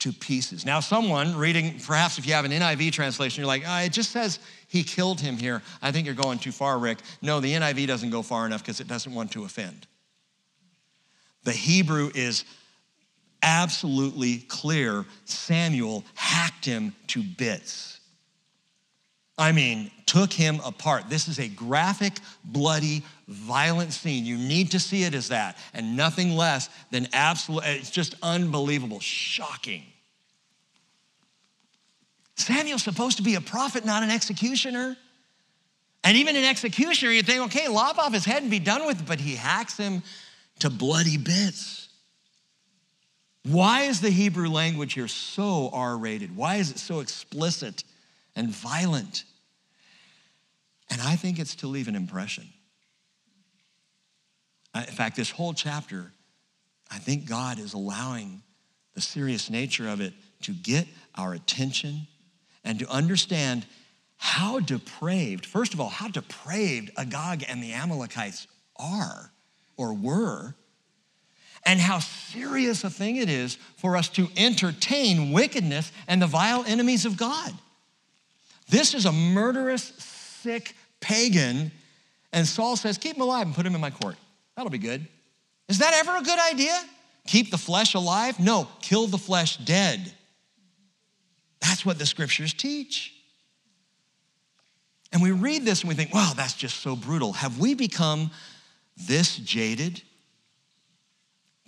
to 0.00 0.12
pieces. 0.12 0.66
Now, 0.66 0.80
someone 0.80 1.36
reading, 1.36 1.80
perhaps 1.84 2.18
if 2.18 2.26
you 2.26 2.34
have 2.34 2.44
an 2.44 2.52
NIV 2.52 2.92
translation, 2.92 3.40
you're 3.40 3.46
like, 3.46 3.62
oh, 3.66 3.78
it 3.78 3.92
just 3.92 4.10
says 4.10 4.38
he 4.68 4.82
killed 4.82 5.20
him 5.20 5.36
here. 5.36 5.62
I 5.80 5.90
think 5.90 6.06
you're 6.06 6.14
going 6.14 6.38
too 6.38 6.52
far, 6.52 6.78
Rick. 6.78 6.98
No, 7.22 7.40
the 7.40 7.52
NIV 7.52 7.86
doesn't 7.86 8.10
go 8.10 8.22
far 8.22 8.46
enough 8.46 8.62
because 8.62 8.80
it 8.80 8.88
doesn't 8.88 9.14
want 9.14 9.32
to 9.32 9.44
offend. 9.44 9.86
The 11.44 11.52
Hebrew 11.52 12.10
is 12.14 12.44
absolutely 13.46 14.38
clear 14.48 15.06
Samuel 15.24 16.04
hacked 16.14 16.66
him 16.66 16.94
to 17.06 17.22
bits. 17.22 18.00
I 19.38 19.52
mean, 19.52 19.90
took 20.06 20.32
him 20.32 20.60
apart. 20.64 21.04
This 21.08 21.28
is 21.28 21.38
a 21.38 21.48
graphic, 21.48 22.14
bloody, 22.44 23.02
violent 23.28 23.92
scene. 23.92 24.24
You 24.24 24.36
need 24.36 24.72
to 24.72 24.80
see 24.80 25.04
it 25.04 25.14
as 25.14 25.28
that, 25.28 25.56
and 25.74 25.96
nothing 25.96 26.32
less 26.32 26.68
than 26.90 27.08
absolute, 27.12 27.62
it's 27.66 27.90
just 27.90 28.14
unbelievable, 28.22 28.98
shocking. 29.00 29.84
Samuel's 32.36 32.82
supposed 32.82 33.18
to 33.18 33.22
be 33.22 33.34
a 33.34 33.40
prophet, 33.40 33.84
not 33.84 34.02
an 34.02 34.10
executioner. 34.10 34.96
And 36.02 36.16
even 36.16 36.36
an 36.36 36.44
executioner, 36.44 37.12
you 37.12 37.22
think, 37.22 37.42
okay, 37.46 37.68
lop 37.68 37.98
off 37.98 38.12
his 38.12 38.24
head 38.24 38.42
and 38.42 38.50
be 38.50 38.58
done 38.58 38.86
with 38.86 39.00
it, 39.00 39.06
but 39.06 39.20
he 39.20 39.34
hacks 39.34 39.76
him 39.76 40.02
to 40.60 40.70
bloody 40.70 41.16
bits. 41.16 41.85
Why 43.46 43.82
is 43.82 44.00
the 44.00 44.10
Hebrew 44.10 44.48
language 44.48 44.94
here 44.94 45.06
so 45.06 45.70
R 45.72 45.96
rated? 45.96 46.34
Why 46.34 46.56
is 46.56 46.70
it 46.70 46.78
so 46.78 46.98
explicit 46.98 47.84
and 48.34 48.50
violent? 48.50 49.24
And 50.90 51.00
I 51.00 51.14
think 51.14 51.38
it's 51.38 51.54
to 51.56 51.68
leave 51.68 51.86
an 51.86 51.94
impression. 51.94 52.48
In 54.74 54.82
fact, 54.82 55.16
this 55.16 55.30
whole 55.30 55.54
chapter, 55.54 56.12
I 56.90 56.98
think 56.98 57.28
God 57.28 57.60
is 57.60 57.72
allowing 57.72 58.42
the 58.94 59.00
serious 59.00 59.48
nature 59.48 59.88
of 59.88 60.00
it 60.00 60.12
to 60.42 60.52
get 60.52 60.88
our 61.14 61.32
attention 61.32 62.08
and 62.64 62.80
to 62.80 62.88
understand 62.88 63.64
how 64.16 64.58
depraved, 64.58 65.46
first 65.46 65.72
of 65.72 65.80
all, 65.80 65.88
how 65.88 66.08
depraved 66.08 66.90
Agag 66.96 67.44
and 67.48 67.62
the 67.62 67.74
Amalekites 67.74 68.48
are 68.76 69.30
or 69.76 69.94
were 69.94 70.54
and 71.66 71.80
how 71.80 71.98
serious 71.98 72.84
a 72.84 72.90
thing 72.90 73.16
it 73.16 73.28
is 73.28 73.56
for 73.76 73.96
us 73.96 74.08
to 74.10 74.28
entertain 74.36 75.32
wickedness 75.32 75.90
and 76.06 76.22
the 76.22 76.26
vile 76.26 76.64
enemies 76.64 77.04
of 77.04 77.16
God. 77.16 77.52
This 78.68 78.94
is 78.94 79.04
a 79.04 79.12
murderous, 79.12 79.82
sick 79.98 80.74
pagan, 81.00 81.72
and 82.32 82.46
Saul 82.46 82.76
says, 82.76 82.98
Keep 82.98 83.16
him 83.16 83.22
alive 83.22 83.46
and 83.46 83.54
put 83.54 83.66
him 83.66 83.74
in 83.74 83.80
my 83.80 83.90
court. 83.90 84.16
That'll 84.56 84.70
be 84.70 84.78
good. 84.78 85.06
Is 85.68 85.78
that 85.78 85.92
ever 85.94 86.16
a 86.16 86.22
good 86.22 86.38
idea? 86.38 86.74
Keep 87.26 87.50
the 87.50 87.58
flesh 87.58 87.94
alive? 87.94 88.38
No, 88.38 88.68
kill 88.80 89.06
the 89.08 89.18
flesh 89.18 89.56
dead. 89.56 90.12
That's 91.60 91.84
what 91.84 91.98
the 91.98 92.06
scriptures 92.06 92.54
teach. 92.54 93.12
And 95.12 95.22
we 95.22 95.32
read 95.32 95.64
this 95.64 95.80
and 95.80 95.88
we 95.88 95.94
think, 95.94 96.14
wow, 96.14 96.32
that's 96.36 96.54
just 96.54 96.78
so 96.80 96.94
brutal. 96.94 97.32
Have 97.32 97.58
we 97.58 97.74
become 97.74 98.30
this 98.96 99.36
jaded 99.36 100.02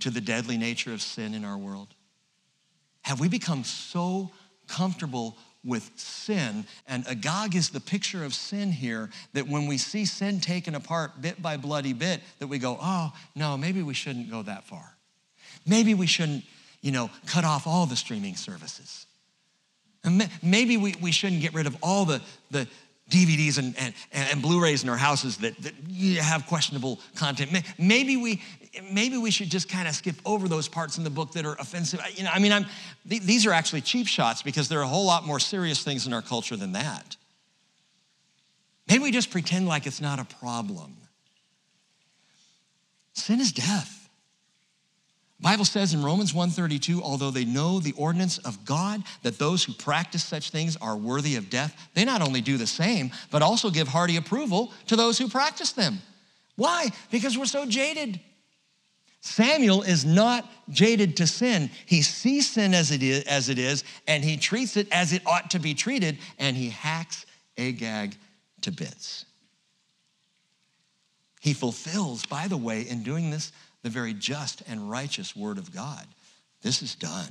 to 0.01 0.11
the 0.11 0.21
deadly 0.21 0.57
nature 0.57 0.93
of 0.93 1.03
sin 1.03 1.35
in 1.35 1.45
our 1.45 1.57
world? 1.57 1.89
Have 3.03 3.21
we 3.21 3.29
become 3.29 3.65
so 3.65 4.31
comfortable 4.67 5.37
with 5.65 5.91
sin? 5.97 6.67
And 6.87 7.07
Agag 7.09 7.55
is 7.55 7.71
the 7.71 7.81
picture 7.81 8.25
of 8.25 8.35
sin 8.35 8.71
here 8.71 9.11
that 9.33 9.49
when 9.49 9.67
we 9.67 9.79
see 9.79 10.05
sin 10.05 10.41
taken 10.41 10.75
apart 10.75 11.21
bit 11.21 11.41
by 11.41 11.57
bloody 11.57 11.93
bit, 11.93 12.21
that 12.39 12.47
we 12.47 12.59
go, 12.59 12.79
oh, 12.81 13.13
no, 13.35 13.57
maybe 13.57 13.83
we 13.83 13.95
shouldn't 13.95 14.31
go 14.31 14.43
that 14.43 14.65
far. 14.65 14.97
Maybe 15.67 15.95
we 15.95 16.07
shouldn't, 16.07 16.45
you 16.81 16.93
know, 16.93 17.11
cut 17.27 17.45
off 17.45 17.67
all 17.67 17.87
the 17.87 17.97
streaming 17.97 18.37
services. 18.37 19.07
And 20.05 20.29
maybe 20.43 20.77
we, 20.77 20.95
we 21.01 21.13
shouldn't 21.13 21.43
get 21.43 21.55
rid 21.55 21.67
of 21.67 21.77
all 21.83 22.05
the, 22.05 22.21
the, 22.51 22.69
DVDs 23.11 23.59
and, 23.59 23.75
and, 23.79 23.95
and 24.13 24.43
Blu-rays 24.43 24.83
in 24.83 24.89
our 24.91 24.97
houses 24.97 25.39
that, 25.39 25.57
that 25.63 25.73
have 26.21 26.47
questionable 26.47 27.01
content. 27.15 27.65
Maybe 27.79 28.17
we, 28.17 28.43
maybe 28.91 29.17
we 29.17 29.31
should 29.31 29.51
just 29.51 29.69
kind 29.69 29.89
of 29.89 29.95
skip 29.95 30.17
over 30.25 30.49
those 30.49 30.69
parts 30.69 30.99
in 30.99 31.05
the 31.05 31.11
book 31.11 31.33
that 31.33 31.47
are 31.47 31.55
offensive. 31.55 32.01
You 32.15 32.25
know, 32.25 32.31
I 32.33 32.39
mean, 32.39 32.53
I'm, 32.53 32.67
th- 33.09 33.23
these 33.23 33.47
are 33.47 33.53
actually 33.53 33.81
cheap 33.81 34.07
shots 34.07 34.43
because 34.43 34.69
there 34.69 34.79
are 34.81 34.85
a 34.85 34.89
whole 34.89 35.07
lot 35.07 35.27
more 35.27 35.41
serious 35.41 35.83
things 35.83 36.07
in 36.07 36.13
our 36.13 36.23
culture 36.23 36.57
than 36.57 36.73
that. 36.73 37.17
Maybe 38.89 39.03
we 39.03 39.11
just 39.11 39.31
pretend 39.31 39.69
like 39.69 39.87
it's 39.87 40.01
not 40.01 40.19
a 40.19 40.25
problem. 40.25 40.97
Sin 43.13 43.41
is 43.41 43.53
death. 43.53 44.09
Bible 45.41 45.65
says 45.65 45.95
in 45.95 46.03
Romans 46.03 46.33
1:32, 46.33 47.01
although 47.01 47.31
they 47.31 47.45
know 47.45 47.79
the 47.79 47.93
ordinance 47.93 48.39
of 48.39 48.65
God 48.65 49.05
that 49.23 49.39
those 49.39 49.63
who 49.63 49.73
practice 49.73 50.25
such 50.25 50.51
things 50.51 50.77
are 50.77 50.97
worthy 50.97 51.37
of 51.37 51.49
death, 51.49 51.77
they 51.95 52.05
not 52.05 52.23
only 52.23 52.41
do 52.41 52.57
the 52.57 52.67
same, 52.67 53.13
but 53.31 53.43
also 53.43 53.71
give 53.71 53.87
hearty 53.87 54.17
approval 54.17 54.73
to 54.87 54.97
those 54.97 55.17
who 55.19 55.29
practice 55.29 55.73
them. 55.73 56.03
Why? 56.57 56.91
Because 57.13 57.39
we're 57.39 57.47
so 57.47 57.67
jaded. 57.67 58.19
Samuel 59.21 59.83
is 59.83 60.05
not 60.05 60.49
jaded 60.71 61.17
to 61.17 61.27
sin. 61.27 61.71
He 61.87 62.03
sees 62.03 62.51
sin 62.51 62.73
as 62.73 62.91
it 62.91 63.03
is, 63.03 63.25
as 63.25 63.49
it 63.49 63.59
is 63.59 63.85
and 64.07 64.25
he 64.25 64.37
treats 64.37 64.77
it 64.77 64.89
as 64.91 65.13
it 65.13 65.23
ought 65.27 65.51
to 65.51 65.59
be 65.59 65.75
treated, 65.75 66.19
and 66.39 66.57
he 66.57 66.71
hacks 66.71 67.27
Agag 67.57 68.17
to 68.63 68.73
bits. 68.73 69.27
He 71.41 71.53
fulfills, 71.53 72.27
by 72.27 72.49
the 72.49 72.57
way, 72.57 72.83
in 72.83 73.03
doing 73.03 73.31
this, 73.31 73.53
the 73.83 73.91
very 73.91 74.15
just 74.15 74.63
and 74.69 74.91
righteous 74.91 75.37
word 75.37 75.59
of 75.59 75.73
God. 75.73 76.05
This 76.63 76.83
is 76.83 76.95
done. 76.95 77.31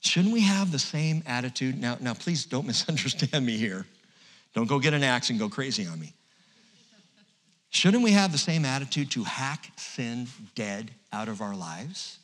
Shouldn't 0.00 0.32
we 0.32 0.40
have 0.40 0.72
the 0.72 0.78
same 0.78 1.22
attitude? 1.26 1.78
Now, 1.78 1.96
now 2.00 2.14
please 2.14 2.46
don't 2.46 2.66
misunderstand 2.68 3.44
me 3.44 3.56
here. 3.56 3.86
Don't 4.54 4.68
go 4.68 4.78
get 4.78 4.94
an 4.94 5.02
axe 5.02 5.30
and 5.30 5.38
go 5.38 5.48
crazy 5.48 5.86
on 5.86 5.98
me. 5.98 6.12
Shouldn't 7.72 8.02
we 8.02 8.12
have 8.12 8.32
the 8.32 8.38
same 8.38 8.66
attitude 8.66 9.10
to 9.12 9.24
hack 9.24 9.72
sin 9.76 10.28
dead 10.54 10.90
out 11.10 11.28
of 11.28 11.40
our 11.40 11.56
lives? 11.56 12.18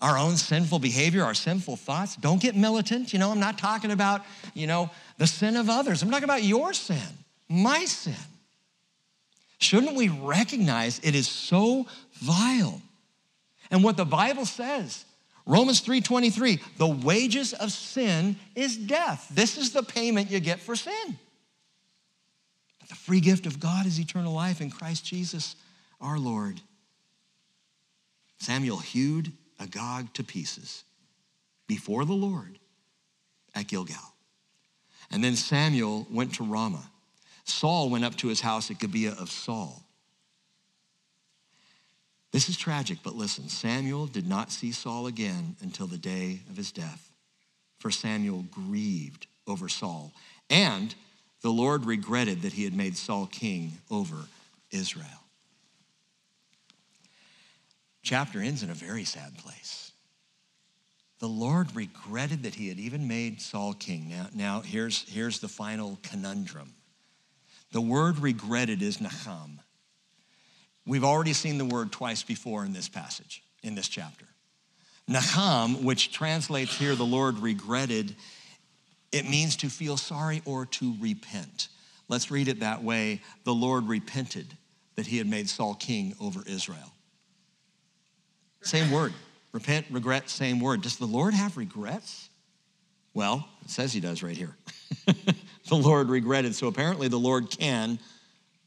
Our 0.00 0.16
own 0.16 0.38
sinful 0.38 0.78
behavior, 0.78 1.22
our 1.22 1.34
sinful 1.34 1.76
thoughts. 1.76 2.16
Don't 2.16 2.40
get 2.40 2.56
militant. 2.56 3.12
You 3.12 3.18
know, 3.18 3.30
I'm 3.30 3.40
not 3.40 3.58
talking 3.58 3.90
about, 3.90 4.22
you 4.54 4.66
know, 4.66 4.90
the 5.18 5.26
sin 5.26 5.54
of 5.54 5.68
others. 5.68 6.02
I'm 6.02 6.10
talking 6.10 6.24
about 6.24 6.42
your 6.42 6.72
sin, 6.72 6.96
my 7.46 7.84
sin. 7.84 8.14
Shouldn't 9.58 9.96
we 9.96 10.08
recognize 10.08 10.98
it 11.02 11.14
is 11.14 11.28
so 11.28 11.86
vile? 12.14 12.80
And 13.70 13.84
what 13.84 13.98
the 13.98 14.06
Bible 14.06 14.46
says, 14.46 15.04
Romans 15.44 15.82
3:23, 15.82 16.58
the 16.78 16.88
wages 16.88 17.52
of 17.52 17.70
sin 17.70 18.36
is 18.54 18.78
death. 18.78 19.28
This 19.30 19.58
is 19.58 19.72
the 19.72 19.82
payment 19.82 20.30
you 20.30 20.40
get 20.40 20.58
for 20.58 20.74
sin. 20.74 21.18
The 22.88 22.94
free 22.94 23.20
gift 23.20 23.46
of 23.46 23.60
God 23.60 23.86
is 23.86 23.98
eternal 23.98 24.32
life 24.32 24.60
in 24.60 24.70
Christ 24.70 25.04
Jesus 25.04 25.56
our 26.00 26.18
Lord. 26.18 26.60
Samuel 28.38 28.78
hewed 28.78 29.32
Agag 29.60 30.12
to 30.14 30.22
pieces 30.22 30.84
before 31.66 32.04
the 32.04 32.12
Lord 32.12 32.58
at 33.54 33.66
Gilgal. 33.66 34.14
And 35.10 35.24
then 35.24 35.36
Samuel 35.36 36.06
went 36.10 36.34
to 36.34 36.44
Ramah 36.44 36.90
Saul 37.48 37.88
went 37.88 38.04
up 38.04 38.14
to 38.16 38.28
his 38.28 38.40
house 38.40 38.70
at 38.70 38.78
Gibeah 38.78 39.16
of 39.18 39.30
Saul. 39.30 39.82
This 42.30 42.48
is 42.48 42.58
tragic, 42.58 42.98
but 43.02 43.14
listen 43.14 43.48
Samuel 43.48 44.06
did 44.06 44.28
not 44.28 44.52
see 44.52 44.70
Saul 44.70 45.06
again 45.06 45.56
until 45.60 45.86
the 45.86 45.98
day 45.98 46.40
of 46.50 46.56
his 46.56 46.70
death, 46.70 47.10
for 47.78 47.90
Samuel 47.90 48.44
grieved 48.50 49.26
over 49.46 49.68
Saul, 49.68 50.12
and 50.50 50.94
the 51.42 51.50
Lord 51.50 51.84
regretted 51.84 52.42
that 52.42 52.52
he 52.52 52.64
had 52.64 52.74
made 52.74 52.96
Saul 52.96 53.26
king 53.26 53.72
over 53.90 54.16
Israel. 54.70 55.06
Chapter 58.02 58.40
ends 58.40 58.62
in 58.62 58.70
a 58.70 58.74
very 58.74 59.04
sad 59.04 59.36
place. 59.38 59.92
The 61.18 61.28
Lord 61.28 61.74
regretted 61.74 62.44
that 62.44 62.54
he 62.54 62.68
had 62.68 62.78
even 62.78 63.08
made 63.08 63.40
Saul 63.40 63.74
king. 63.74 64.08
Now, 64.08 64.28
now 64.34 64.60
here's, 64.60 65.08
here's 65.08 65.40
the 65.40 65.48
final 65.48 65.98
conundrum. 66.02 66.74
The 67.72 67.80
word 67.80 68.20
regretted 68.20 68.82
is 68.82 68.98
nacham. 68.98 69.58
We've 70.86 71.04
already 71.04 71.34
seen 71.34 71.58
the 71.58 71.64
word 71.64 71.92
twice 71.92 72.22
before 72.22 72.64
in 72.64 72.72
this 72.72 72.88
passage, 72.88 73.42
in 73.62 73.74
this 73.74 73.88
chapter. 73.88 74.24
Nacham, 75.08 75.82
which 75.82 76.12
translates 76.12 76.76
here 76.78 76.94
the 76.94 77.04
Lord 77.04 77.38
regretted, 77.40 78.14
it 79.12 79.28
means 79.28 79.56
to 79.56 79.68
feel 79.68 79.96
sorry 79.96 80.42
or 80.44 80.66
to 80.66 80.94
repent. 81.00 81.68
Let's 82.08 82.30
read 82.30 82.48
it 82.48 82.60
that 82.60 82.82
way. 82.82 83.20
The 83.44 83.54
Lord 83.54 83.88
repented 83.88 84.46
that 84.96 85.06
he 85.06 85.18
had 85.18 85.26
made 85.26 85.48
Saul 85.48 85.74
king 85.74 86.14
over 86.20 86.42
Israel. 86.46 86.92
Same 88.62 88.90
word. 88.90 89.12
Repent, 89.52 89.86
regret, 89.90 90.28
same 90.28 90.60
word. 90.60 90.82
Does 90.82 90.96
the 90.96 91.06
Lord 91.06 91.34
have 91.34 91.56
regrets? 91.56 92.28
Well, 93.14 93.48
it 93.64 93.70
says 93.70 93.92
he 93.92 94.00
does 94.00 94.22
right 94.22 94.36
here. 94.36 94.56
the 95.06 95.74
Lord 95.74 96.08
regretted. 96.08 96.54
So 96.54 96.66
apparently, 96.66 97.08
the 97.08 97.18
Lord 97.18 97.50
can 97.50 97.98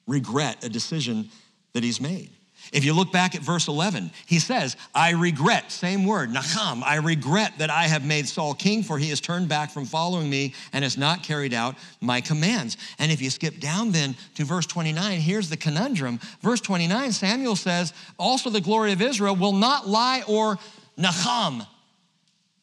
regret 0.08 0.64
a 0.64 0.70
decision 0.70 1.30
that 1.74 1.84
he's 1.84 2.02
made. 2.02 2.32
If 2.72 2.86
you 2.86 2.94
look 2.94 3.12
back 3.12 3.36
at 3.36 3.42
verse 3.42 3.68
11, 3.68 4.12
he 4.26 4.40
says, 4.40 4.78
I 4.96 5.12
regret, 5.12 5.72
same 5.72 6.06
word, 6.06 6.30
nacham, 6.30 6.82
I 6.84 6.96
regret 6.96 7.58
that 7.58 7.70
I 7.70 7.84
have 7.84 8.06
made 8.06 8.30
Saul 8.30 8.54
king, 8.54 8.82
for 8.82 8.98
he 8.98 9.10
has 9.10 9.20
turned 9.20 9.50
back 9.50 9.72
from 9.72 9.86
following 9.86 10.30
me 10.30 10.54
and 10.72 10.84
has 10.84 10.98
not 10.98 11.22
carried 11.22 11.54
out 11.54 11.76
my 12.00 12.22
commands. 12.22 12.78
And 12.98 13.12
if 13.12 13.22
you 13.22 13.30
skip 13.30 13.60
down 13.60 13.92
then 13.92 14.16
to 14.36 14.46
verse 14.46 14.66
29, 14.66 15.20
here's 15.20 15.50
the 15.50 15.58
conundrum. 15.58 16.20
Verse 16.42 16.62
29, 16.62 17.12
Samuel 17.12 17.58
says, 17.58 17.94
Also 18.18 18.50
the 18.50 18.62
glory 18.62 18.94
of 18.94 19.02
Israel 19.02 19.36
will 19.36 19.54
not 19.54 19.90
lie 19.90 20.24
or 20.26 20.58
nacham, 20.98 21.68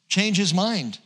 change 0.08 0.38
his 0.38 0.54
mind. 0.54 0.98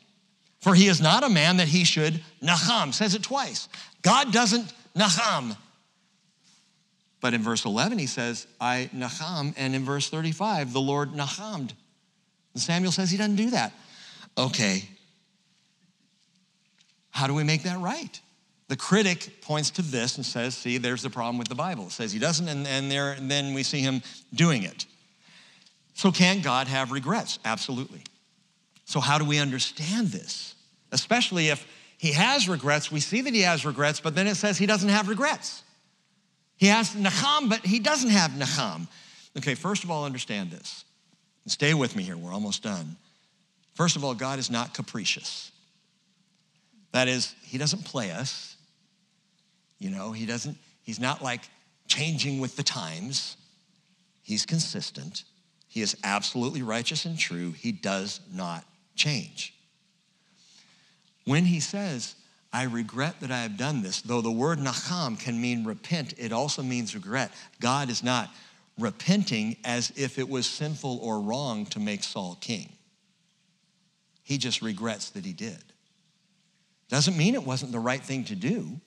For 0.60 0.76
he 0.76 0.86
is 0.86 1.00
not 1.00 1.24
a 1.24 1.28
man 1.28 1.56
that 1.56 1.66
he 1.66 1.82
should 1.82 2.22
naham, 2.40 2.94
says 2.94 3.16
it 3.16 3.24
twice. 3.24 3.68
God 4.02 4.32
doesn't 4.32 4.72
naham. 4.94 5.56
But 7.22 7.34
in 7.34 7.40
verse 7.40 7.64
11, 7.64 7.98
he 7.98 8.06
says, 8.06 8.48
I 8.60 8.90
naham. 8.94 9.54
And 9.56 9.74
in 9.74 9.84
verse 9.84 10.10
35, 10.10 10.72
the 10.72 10.80
Lord 10.80 11.14
nahamed. 11.14 11.72
And 12.52 12.62
Samuel 12.62 12.92
says 12.92 13.10
he 13.10 13.16
doesn't 13.16 13.36
do 13.36 13.50
that. 13.50 13.72
Okay. 14.36 14.82
How 17.10 17.28
do 17.28 17.34
we 17.34 17.44
make 17.44 17.62
that 17.62 17.78
right? 17.78 18.20
The 18.66 18.76
critic 18.76 19.40
points 19.40 19.70
to 19.70 19.82
this 19.82 20.16
and 20.16 20.26
says, 20.26 20.56
see, 20.56 20.78
there's 20.78 21.02
the 21.02 21.10
problem 21.10 21.38
with 21.38 21.48
the 21.48 21.54
Bible. 21.54 21.86
It 21.86 21.92
says 21.92 22.12
he 22.12 22.18
doesn't, 22.18 22.48
and, 22.48 22.66
and, 22.66 22.90
there, 22.90 23.12
and 23.12 23.30
then 23.30 23.54
we 23.54 23.62
see 23.62 23.80
him 23.80 24.02
doing 24.34 24.64
it. 24.64 24.86
So 25.94 26.10
can 26.10 26.40
God 26.40 26.66
have 26.66 26.90
regrets? 26.90 27.38
Absolutely. 27.44 28.02
So, 28.84 28.98
how 28.98 29.18
do 29.18 29.24
we 29.24 29.38
understand 29.38 30.08
this? 30.08 30.54
Especially 30.90 31.48
if 31.48 31.66
he 31.98 32.12
has 32.12 32.48
regrets, 32.48 32.90
we 32.90 32.98
see 32.98 33.20
that 33.20 33.32
he 33.32 33.42
has 33.42 33.64
regrets, 33.64 34.00
but 34.00 34.14
then 34.14 34.26
it 34.26 34.34
says 34.34 34.58
he 34.58 34.66
doesn't 34.66 34.88
have 34.88 35.08
regrets. 35.08 35.62
He 36.62 36.68
has 36.68 36.90
Nacham, 36.90 37.48
but 37.48 37.66
he 37.66 37.80
doesn't 37.80 38.10
have 38.10 38.30
Nacham. 38.30 38.86
Okay, 39.36 39.56
first 39.56 39.82
of 39.82 39.90
all, 39.90 40.04
understand 40.04 40.52
this. 40.52 40.84
Stay 41.46 41.74
with 41.74 41.96
me 41.96 42.04
here, 42.04 42.16
we're 42.16 42.32
almost 42.32 42.62
done. 42.62 42.94
First 43.74 43.96
of 43.96 44.04
all, 44.04 44.14
God 44.14 44.38
is 44.38 44.48
not 44.48 44.72
capricious. 44.72 45.50
That 46.92 47.08
is, 47.08 47.34
he 47.42 47.58
doesn't 47.58 47.84
play 47.84 48.12
us. 48.12 48.56
You 49.80 49.90
know, 49.90 50.12
he 50.12 50.24
doesn't, 50.24 50.56
he's 50.84 51.00
not 51.00 51.20
like 51.20 51.40
changing 51.88 52.38
with 52.38 52.54
the 52.54 52.62
times. 52.62 53.36
He's 54.22 54.46
consistent. 54.46 55.24
He 55.66 55.82
is 55.82 55.96
absolutely 56.04 56.62
righteous 56.62 57.06
and 57.06 57.18
true. 57.18 57.50
He 57.50 57.72
does 57.72 58.20
not 58.32 58.64
change. 58.94 59.52
When 61.24 61.44
he 61.44 61.58
says, 61.58 62.14
I 62.52 62.64
regret 62.64 63.20
that 63.20 63.30
I 63.30 63.42
have 63.42 63.56
done 63.56 63.82
this, 63.82 64.02
though 64.02 64.20
the 64.20 64.30
word 64.30 64.58
nacham 64.58 65.18
can 65.18 65.40
mean 65.40 65.64
repent, 65.64 66.14
it 66.18 66.32
also 66.32 66.62
means 66.62 66.94
regret. 66.94 67.32
God 67.60 67.88
is 67.88 68.02
not 68.02 68.28
repenting 68.78 69.56
as 69.64 69.92
if 69.96 70.18
it 70.18 70.28
was 70.28 70.46
sinful 70.46 70.98
or 71.02 71.20
wrong 71.20 71.66
to 71.66 71.80
make 71.80 72.02
Saul 72.02 72.36
king. 72.40 72.70
He 74.22 74.38
just 74.38 74.60
regrets 74.60 75.10
that 75.10 75.24
he 75.24 75.32
did. 75.32 75.62
Doesn't 76.88 77.16
mean 77.16 77.34
it 77.34 77.44
wasn't 77.44 77.72
the 77.72 77.78
right 77.78 78.02
thing 78.02 78.24
to 78.24 78.34
do. 78.34 78.80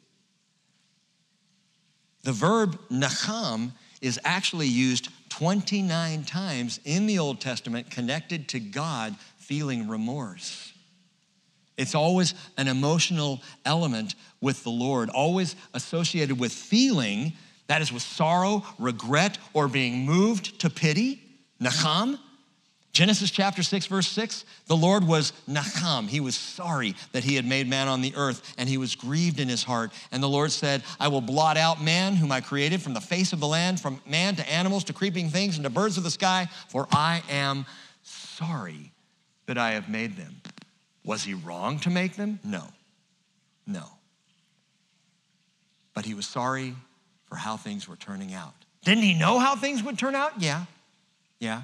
The 2.23 2.31
verb 2.31 2.79
nacham 2.89 3.71
is 4.01 4.19
actually 4.23 4.67
used 4.67 5.09
29 5.29 6.23
times 6.23 6.79
in 6.85 7.07
the 7.07 7.17
Old 7.19 7.41
Testament 7.41 7.89
connected 7.89 8.47
to 8.49 8.59
God 8.59 9.15
feeling 9.37 9.87
remorse. 9.87 10.73
It's 11.77 11.95
always 11.95 12.33
an 12.57 12.67
emotional 12.67 13.41
element 13.65 14.15
with 14.41 14.63
the 14.63 14.69
Lord, 14.69 15.09
always 15.09 15.55
associated 15.73 16.39
with 16.39 16.51
feeling, 16.51 17.33
that 17.67 17.81
is, 17.81 17.91
with 17.91 18.03
sorrow, 18.03 18.63
regret, 18.79 19.37
or 19.53 19.67
being 19.67 20.05
moved 20.05 20.59
to 20.59 20.69
pity. 20.69 21.21
Nacham. 21.61 22.19
Genesis 22.91 23.29
chapter 23.29 23.61
6, 23.61 23.87
verse 23.87 24.07
6 24.07 24.45
the 24.67 24.75
Lord 24.75 25.05
was 25.05 25.33
Nacham. 25.49 26.07
He 26.07 26.21
was 26.21 26.35
sorry 26.35 26.95
that 27.11 27.25
he 27.25 27.35
had 27.35 27.45
made 27.45 27.67
man 27.67 27.89
on 27.89 28.01
the 28.01 28.13
earth, 28.15 28.55
and 28.57 28.69
he 28.69 28.77
was 28.77 28.95
grieved 28.95 29.41
in 29.41 29.49
his 29.49 29.63
heart. 29.63 29.91
And 30.13 30.23
the 30.23 30.29
Lord 30.29 30.51
said, 30.51 30.81
I 30.97 31.09
will 31.09 31.19
blot 31.19 31.57
out 31.57 31.83
man, 31.83 32.15
whom 32.15 32.31
I 32.31 32.39
created, 32.39 32.81
from 32.81 32.93
the 32.93 33.01
face 33.01 33.33
of 33.33 33.41
the 33.41 33.47
land, 33.47 33.81
from 33.81 34.01
man 34.07 34.37
to 34.37 34.49
animals 34.49 34.85
to 34.85 34.93
creeping 34.93 35.29
things 35.29 35.57
and 35.57 35.65
to 35.65 35.69
birds 35.69 35.97
of 35.97 36.03
the 36.03 36.09
sky, 36.09 36.47
for 36.69 36.87
I 36.91 37.21
am 37.29 37.65
sorry 38.01 38.93
that 39.45 39.57
I 39.57 39.71
have 39.71 39.89
made 39.89 40.15
them. 40.15 40.41
Was 41.05 41.23
he 41.23 41.35
wrong 41.35 41.79
to 41.79 41.89
make 41.89 42.15
them? 42.15 42.39
No. 42.43 42.63
No. 43.65 43.85
But 45.93 46.05
he 46.05 46.13
was 46.13 46.27
sorry 46.27 46.75
for 47.29 47.35
how 47.35 47.55
things 47.55 47.87
were 47.87 47.95
turning 47.95 48.33
out. 48.33 48.53
Didn't 48.83 49.03
he 49.03 49.17
know 49.17 49.39
how 49.39 49.55
things 49.55 49.81
would 49.83 49.97
turn 49.97 50.13
out? 50.13 50.41
Yeah, 50.41 50.65
yeah. 51.39 51.63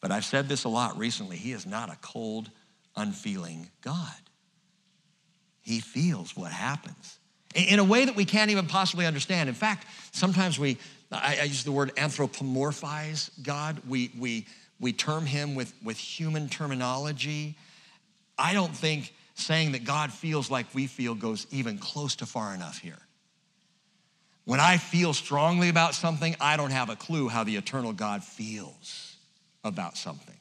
But 0.00 0.12
I've 0.12 0.24
said 0.24 0.48
this 0.48 0.64
a 0.64 0.68
lot 0.68 0.98
recently. 0.98 1.36
He 1.36 1.52
is 1.52 1.66
not 1.66 1.90
a 1.90 1.96
cold, 2.00 2.50
unfeeling 2.94 3.70
God. 3.80 4.14
He 5.62 5.80
feels 5.80 6.36
what 6.36 6.52
happens 6.52 7.18
in 7.54 7.78
a 7.78 7.84
way 7.84 8.04
that 8.04 8.14
we 8.14 8.24
can't 8.24 8.50
even 8.50 8.66
possibly 8.66 9.06
understand. 9.06 9.48
In 9.48 9.54
fact, 9.54 9.86
sometimes 10.12 10.58
we, 10.58 10.76
I, 11.10 11.38
I 11.40 11.44
use 11.44 11.64
the 11.64 11.72
word 11.72 11.92
anthropomorphize 11.96 13.30
God. 13.42 13.80
We, 13.88 14.12
we, 14.16 14.46
we 14.78 14.92
term 14.92 15.26
him 15.26 15.54
with, 15.54 15.72
with 15.82 15.96
human 15.96 16.48
terminology. 16.48 17.56
I 18.38 18.52
don't 18.52 18.74
think 18.74 19.14
saying 19.34 19.72
that 19.72 19.84
God 19.84 20.12
feels 20.12 20.50
like 20.50 20.66
we 20.74 20.86
feel 20.86 21.14
goes 21.14 21.46
even 21.50 21.78
close 21.78 22.16
to 22.16 22.26
far 22.26 22.54
enough 22.54 22.78
here. 22.78 22.98
When 24.44 24.60
I 24.60 24.76
feel 24.76 25.12
strongly 25.12 25.68
about 25.68 25.94
something, 25.94 26.36
I 26.40 26.56
don't 26.56 26.70
have 26.70 26.88
a 26.88 26.96
clue 26.96 27.28
how 27.28 27.44
the 27.44 27.56
eternal 27.56 27.92
God 27.92 28.22
feels 28.22 29.16
about 29.64 29.96
something. 29.96 30.36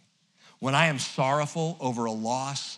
When 0.60 0.76
I 0.76 0.88
am 0.88 1.00
sorrowful 1.00 1.76
over 1.80 2.06
a 2.06 2.12
loss 2.12 2.78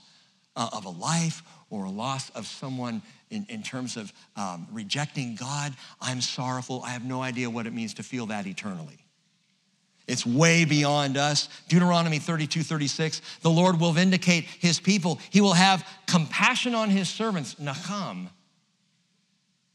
uh, 0.55 0.69
of 0.71 0.85
a 0.85 0.89
life 0.89 1.43
or 1.69 1.85
a 1.85 1.89
loss 1.89 2.29
of 2.31 2.47
someone 2.47 3.01
in, 3.29 3.45
in 3.49 3.61
terms 3.61 3.97
of 3.97 4.11
um, 4.35 4.67
rejecting 4.71 5.35
God, 5.35 5.73
I'm 6.01 6.21
sorrowful. 6.21 6.81
I 6.83 6.91
have 6.91 7.03
no 7.03 7.21
idea 7.21 7.49
what 7.49 7.67
it 7.67 7.73
means 7.73 7.93
to 7.95 8.03
feel 8.03 8.27
that 8.27 8.47
eternally. 8.47 8.97
It's 10.07 10.25
way 10.25 10.63
beyond 10.63 11.17
us. 11.17 11.49
Deuteronomy 11.67 12.19
32, 12.19 12.63
36, 12.63 13.21
the 13.41 13.49
Lord 13.49 13.79
will 13.79 13.91
vindicate 13.91 14.45
his 14.45 14.79
people. 14.79 15.19
He 15.29 15.41
will 15.41 15.53
have 15.53 15.85
compassion 16.07 16.73
on 16.73 16.89
his 16.89 17.09
servants, 17.09 17.55
nacham. 17.55 18.29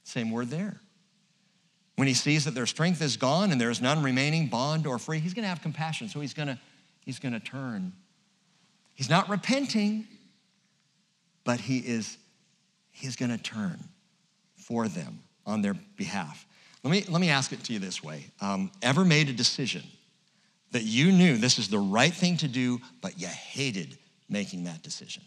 Same 0.04 0.30
word 0.30 0.48
there. 0.48 0.80
When 1.96 2.08
he 2.08 2.14
sees 2.14 2.46
that 2.46 2.54
their 2.54 2.66
strength 2.66 3.02
is 3.02 3.18
gone 3.18 3.52
and 3.52 3.60
there 3.60 3.68
is 3.70 3.82
none 3.82 4.02
remaining, 4.02 4.48
bond 4.48 4.86
or 4.86 4.98
free, 4.98 5.18
he's 5.18 5.34
gonna 5.34 5.48
have 5.48 5.60
compassion. 5.60 6.08
So 6.08 6.20
he's 6.20 6.32
gonna, 6.32 6.58
he's 7.04 7.18
gonna 7.18 7.38
turn. 7.38 7.92
He's 8.94 9.10
not 9.10 9.28
repenting, 9.28 10.06
but 11.44 11.60
he 11.60 11.78
is 11.78 12.16
he's 12.90 13.16
gonna 13.16 13.38
turn 13.38 13.78
for 14.56 14.88
them 14.88 15.20
on 15.44 15.60
their 15.60 15.74
behalf. 15.74 16.46
Let 16.82 16.90
me, 16.90 17.04
let 17.08 17.20
me 17.20 17.28
ask 17.28 17.52
it 17.52 17.62
to 17.64 17.72
you 17.74 17.78
this 17.78 18.02
way. 18.02 18.26
Um, 18.40 18.72
ever 18.80 19.04
made 19.04 19.28
a 19.28 19.32
decision 19.32 19.82
that 20.72 20.82
you 20.82 21.12
knew 21.12 21.36
this 21.36 21.58
is 21.58 21.68
the 21.68 21.78
right 21.78 22.12
thing 22.12 22.36
to 22.38 22.48
do, 22.48 22.80
but 23.00 23.20
you 23.20 23.28
hated 23.28 23.96
making 24.28 24.64
that 24.64 24.82
decision. 24.82 25.22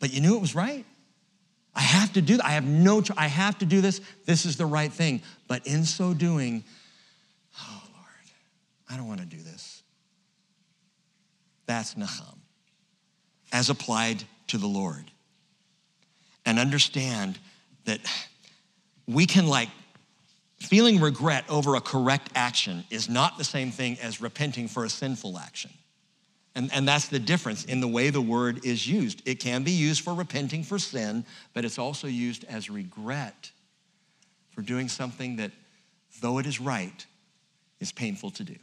But 0.00 0.12
you 0.12 0.20
knew 0.20 0.36
it 0.36 0.40
was 0.40 0.54
right. 0.54 0.84
I 1.74 1.80
have 1.80 2.12
to 2.12 2.22
do 2.22 2.36
that. 2.36 2.44
I 2.44 2.50
have 2.50 2.64
no 2.64 3.00
choice. 3.00 3.16
I 3.18 3.26
have 3.26 3.58
to 3.58 3.66
do 3.66 3.80
this. 3.80 4.00
This 4.26 4.44
is 4.44 4.56
the 4.56 4.66
right 4.66 4.92
thing. 4.92 5.22
But 5.48 5.66
in 5.66 5.84
so 5.84 6.14
doing, 6.14 6.64
oh 7.60 7.82
Lord, 7.92 8.30
I 8.90 8.96
don't 8.96 9.08
want 9.08 9.20
to 9.20 9.26
do 9.26 9.42
this. 9.42 9.82
That's 11.66 11.94
nacham, 11.94 12.38
as 13.52 13.70
applied 13.70 14.22
to 14.48 14.58
the 14.58 14.66
Lord. 14.66 15.10
And 16.44 16.58
understand 16.58 17.38
that 17.86 18.00
we 19.06 19.26
can 19.26 19.46
like 19.46 19.70
Feeling 20.64 21.00
regret 21.00 21.44
over 21.48 21.74
a 21.74 21.80
correct 21.80 22.30
action 22.34 22.84
is 22.90 23.08
not 23.08 23.38
the 23.38 23.44
same 23.44 23.70
thing 23.70 23.98
as 24.00 24.20
repenting 24.20 24.66
for 24.66 24.84
a 24.84 24.88
sinful 24.88 25.38
action. 25.38 25.70
And, 26.54 26.70
and 26.72 26.86
that's 26.88 27.08
the 27.08 27.18
difference 27.18 27.64
in 27.64 27.80
the 27.80 27.88
way 27.88 28.10
the 28.10 28.20
word 28.20 28.64
is 28.64 28.86
used. 28.86 29.22
It 29.26 29.40
can 29.40 29.62
be 29.62 29.72
used 29.72 30.02
for 30.02 30.14
repenting 30.14 30.62
for 30.62 30.78
sin, 30.78 31.24
but 31.52 31.64
it's 31.64 31.78
also 31.78 32.06
used 32.06 32.44
as 32.44 32.70
regret 32.70 33.50
for 34.50 34.62
doing 34.62 34.88
something 34.88 35.36
that, 35.36 35.50
though 36.20 36.38
it 36.38 36.46
is 36.46 36.60
right, 36.60 37.04
is 37.80 37.92
painful 37.92 38.30
to 38.30 38.44
do. 38.44 38.56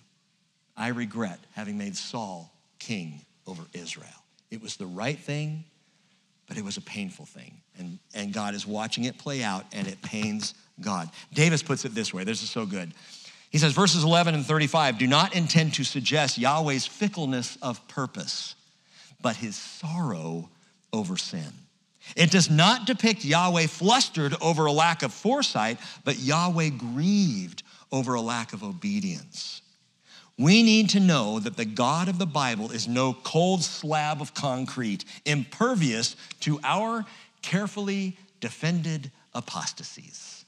I 0.75 0.87
regret 0.87 1.39
having 1.53 1.77
made 1.77 1.95
Saul 1.95 2.51
king 2.79 3.21
over 3.45 3.63
Israel. 3.73 4.07
It 4.49 4.61
was 4.61 4.77
the 4.77 4.87
right 4.87 5.19
thing, 5.19 5.65
but 6.47 6.57
it 6.57 6.63
was 6.63 6.77
a 6.77 6.81
painful 6.81 7.25
thing. 7.25 7.61
And, 7.77 7.99
and 8.15 8.33
God 8.33 8.55
is 8.55 8.65
watching 8.65 9.03
it 9.03 9.17
play 9.17 9.43
out, 9.43 9.65
and 9.71 9.87
it 9.87 10.01
pains 10.01 10.55
God. 10.81 11.09
Davis 11.33 11.63
puts 11.63 11.85
it 11.85 11.95
this 11.95 12.13
way 12.13 12.23
this 12.23 12.43
is 12.43 12.49
so 12.49 12.65
good. 12.65 12.91
He 13.49 13.57
says, 13.57 13.73
verses 13.73 14.03
11 14.05 14.33
and 14.33 14.45
35 14.45 14.97
do 14.97 15.07
not 15.07 15.35
intend 15.35 15.73
to 15.73 15.83
suggest 15.83 16.37
Yahweh's 16.37 16.87
fickleness 16.87 17.57
of 17.61 17.85
purpose, 17.89 18.55
but 19.21 19.35
his 19.35 19.57
sorrow 19.57 20.49
over 20.93 21.17
sin. 21.17 21.51
It 22.15 22.31
does 22.31 22.49
not 22.49 22.87
depict 22.87 23.25
Yahweh 23.25 23.67
flustered 23.67 24.35
over 24.41 24.65
a 24.65 24.71
lack 24.71 25.03
of 25.03 25.13
foresight, 25.13 25.79
but 26.03 26.17
Yahweh 26.17 26.69
grieved 26.69 27.63
over 27.91 28.13
a 28.13 28.21
lack 28.21 28.53
of 28.53 28.63
obedience. 28.63 29.61
We 30.37 30.63
need 30.63 30.89
to 30.91 30.99
know 30.99 31.39
that 31.39 31.57
the 31.57 31.65
God 31.65 32.07
of 32.07 32.17
the 32.17 32.25
Bible 32.25 32.71
is 32.71 32.87
no 32.87 33.13
cold 33.13 33.63
slab 33.63 34.21
of 34.21 34.33
concrete, 34.33 35.05
impervious 35.25 36.15
to 36.41 36.59
our 36.63 37.05
carefully 37.41 38.17
defended 38.39 39.11
apostasies. 39.35 40.40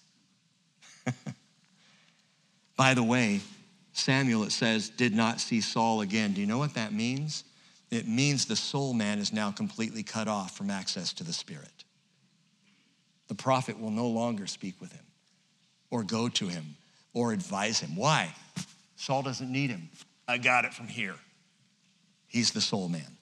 By 2.75 2.93
the 2.93 3.03
way, 3.03 3.41
Samuel, 3.93 4.43
it 4.43 4.51
says, 4.51 4.89
did 4.89 5.13
not 5.13 5.39
see 5.39 5.61
Saul 5.61 6.01
again. 6.01 6.33
Do 6.33 6.41
you 6.41 6.47
know 6.47 6.57
what 6.57 6.73
that 6.73 6.93
means? 6.93 7.43
It 7.91 8.07
means 8.07 8.45
the 8.45 8.55
soul 8.55 8.93
man 8.93 9.19
is 9.19 9.31
now 9.31 9.51
completely 9.51 10.01
cut 10.01 10.27
off 10.27 10.57
from 10.57 10.71
access 10.71 11.13
to 11.13 11.23
the 11.23 11.33
Spirit. 11.33 11.83
The 13.27 13.35
prophet 13.35 13.79
will 13.79 13.91
no 13.91 14.07
longer 14.07 14.47
speak 14.47 14.81
with 14.81 14.91
him 14.91 15.05
or 15.91 16.03
go 16.03 16.27
to 16.29 16.47
him 16.47 16.75
or 17.13 17.33
advise 17.33 17.79
him. 17.79 17.95
Why? 17.95 18.33
Saul 18.95 19.21
doesn't 19.21 19.51
need 19.51 19.69
him. 19.69 19.89
I 20.27 20.39
got 20.39 20.65
it 20.65 20.73
from 20.73 20.87
here. 20.87 21.15
He's 22.27 22.51
the 22.51 22.61
soul 22.61 22.89
man. 22.89 23.17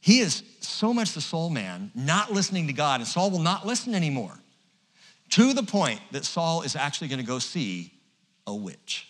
He 0.00 0.20
is 0.20 0.42
so 0.60 0.92
much 0.92 1.12
the 1.12 1.20
soul 1.20 1.50
man, 1.50 1.90
not 1.94 2.30
listening 2.30 2.66
to 2.68 2.72
God, 2.72 3.00
and 3.00 3.08
Saul 3.08 3.30
will 3.30 3.40
not 3.40 3.66
listen 3.66 3.94
anymore. 3.94 4.38
To 5.34 5.52
the 5.52 5.64
point 5.64 6.00
that 6.12 6.24
Saul 6.24 6.62
is 6.62 6.76
actually 6.76 7.08
going 7.08 7.18
to 7.18 7.26
go 7.26 7.40
see 7.40 7.92
a 8.46 8.54
witch. 8.54 9.08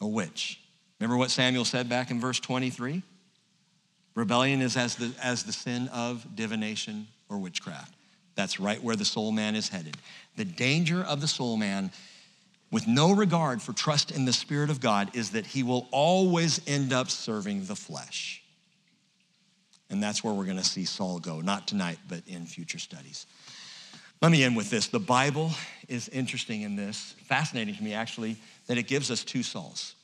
A 0.00 0.06
witch. 0.06 0.60
Remember 1.00 1.16
what 1.16 1.32
Samuel 1.32 1.64
said 1.64 1.88
back 1.88 2.12
in 2.12 2.20
verse 2.20 2.38
23? 2.38 3.02
Rebellion 4.14 4.62
is 4.62 4.76
as 4.76 4.94
the, 4.94 5.12
as 5.20 5.42
the 5.42 5.52
sin 5.52 5.88
of 5.88 6.24
divination 6.36 7.08
or 7.28 7.38
witchcraft. 7.38 7.94
That's 8.36 8.60
right 8.60 8.80
where 8.80 8.94
the 8.94 9.04
soul 9.04 9.32
man 9.32 9.56
is 9.56 9.68
headed. 9.68 9.96
The 10.36 10.44
danger 10.44 11.02
of 11.02 11.20
the 11.20 11.26
soul 11.26 11.56
man 11.56 11.90
with 12.70 12.86
no 12.86 13.12
regard 13.12 13.60
for 13.60 13.72
trust 13.72 14.12
in 14.12 14.24
the 14.24 14.32
Spirit 14.32 14.70
of 14.70 14.80
God 14.80 15.16
is 15.16 15.30
that 15.30 15.46
he 15.46 15.64
will 15.64 15.88
always 15.90 16.60
end 16.68 16.92
up 16.92 17.10
serving 17.10 17.64
the 17.64 17.74
flesh. 17.74 18.40
And 19.90 20.00
that's 20.00 20.22
where 20.22 20.32
we're 20.32 20.44
going 20.44 20.58
to 20.58 20.64
see 20.64 20.84
Saul 20.84 21.18
go, 21.18 21.40
not 21.40 21.66
tonight, 21.66 21.98
but 22.08 22.22
in 22.28 22.46
future 22.46 22.78
studies. 22.78 23.26
Let 24.22 24.32
me 24.32 24.42
end 24.42 24.56
with 24.56 24.70
this. 24.70 24.88
The 24.88 24.98
Bible 24.98 25.50
is 25.88 26.08
interesting 26.08 26.62
in 26.62 26.76
this, 26.76 27.14
fascinating 27.24 27.74
to 27.76 27.82
me 27.82 27.94
actually, 27.94 28.36
that 28.66 28.78
it 28.78 28.84
gives 28.84 29.10
us 29.10 29.22
two 29.22 29.42
Sauls. 29.42 29.94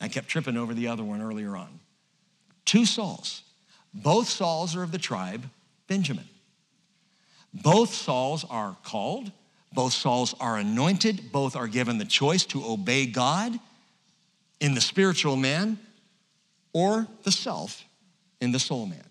I 0.00 0.08
kept 0.08 0.28
tripping 0.28 0.56
over 0.56 0.72
the 0.72 0.88
other 0.88 1.04
one 1.04 1.20
earlier 1.20 1.56
on. 1.56 1.80
Two 2.64 2.86
Sauls. 2.86 3.42
Both 3.92 4.28
Sauls 4.28 4.74
are 4.74 4.82
of 4.82 4.92
the 4.92 4.98
tribe 4.98 5.44
Benjamin. 5.86 6.28
Both 7.52 7.92
Sauls 7.92 8.44
are 8.48 8.76
called, 8.84 9.32
both 9.72 9.92
Sauls 9.92 10.34
are 10.40 10.56
anointed, 10.56 11.32
both 11.32 11.56
are 11.56 11.66
given 11.66 11.98
the 11.98 12.04
choice 12.04 12.44
to 12.46 12.64
obey 12.64 13.06
God 13.06 13.58
in 14.60 14.74
the 14.74 14.80
spiritual 14.80 15.36
man 15.36 15.78
or 16.72 17.06
the 17.24 17.32
self 17.32 17.84
in 18.40 18.52
the 18.52 18.60
soul 18.60 18.86
man. 18.86 19.04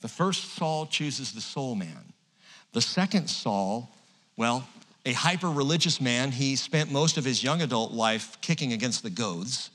The 0.00 0.08
first 0.08 0.56
Saul 0.56 0.86
chooses 0.86 1.32
the 1.32 1.40
soul 1.40 1.74
man. 1.74 2.11
The 2.72 2.80
second 2.80 3.28
Saul, 3.28 3.90
well, 4.36 4.66
a 5.04 5.12
hyper 5.12 5.50
religious 5.50 6.00
man, 6.00 6.30
he 6.30 6.56
spent 6.56 6.90
most 6.90 7.18
of 7.18 7.24
his 7.24 7.42
young 7.42 7.60
adult 7.60 7.92
life 7.92 8.38
kicking 8.40 8.72
against 8.72 9.02
the 9.02 9.10
goads, 9.10 9.70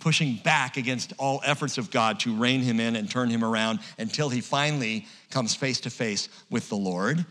pushing 0.00 0.36
back 0.36 0.76
against 0.76 1.12
all 1.18 1.40
efforts 1.44 1.78
of 1.78 1.90
God 1.90 2.20
to 2.20 2.36
rein 2.36 2.60
him 2.60 2.80
in 2.80 2.96
and 2.96 3.10
turn 3.10 3.30
him 3.30 3.44
around 3.44 3.80
until 3.98 4.28
he 4.28 4.40
finally 4.40 5.06
comes 5.30 5.54
face 5.54 5.80
to 5.80 5.90
face 5.90 6.28
with 6.50 6.68
the 6.68 6.76
Lord. 6.76 7.24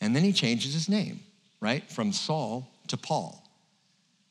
And 0.00 0.14
then 0.14 0.22
he 0.22 0.32
changes 0.32 0.74
his 0.74 0.88
name, 0.88 1.20
right? 1.60 1.88
From 1.90 2.12
Saul 2.12 2.68
to 2.88 2.96
Paul, 2.96 3.42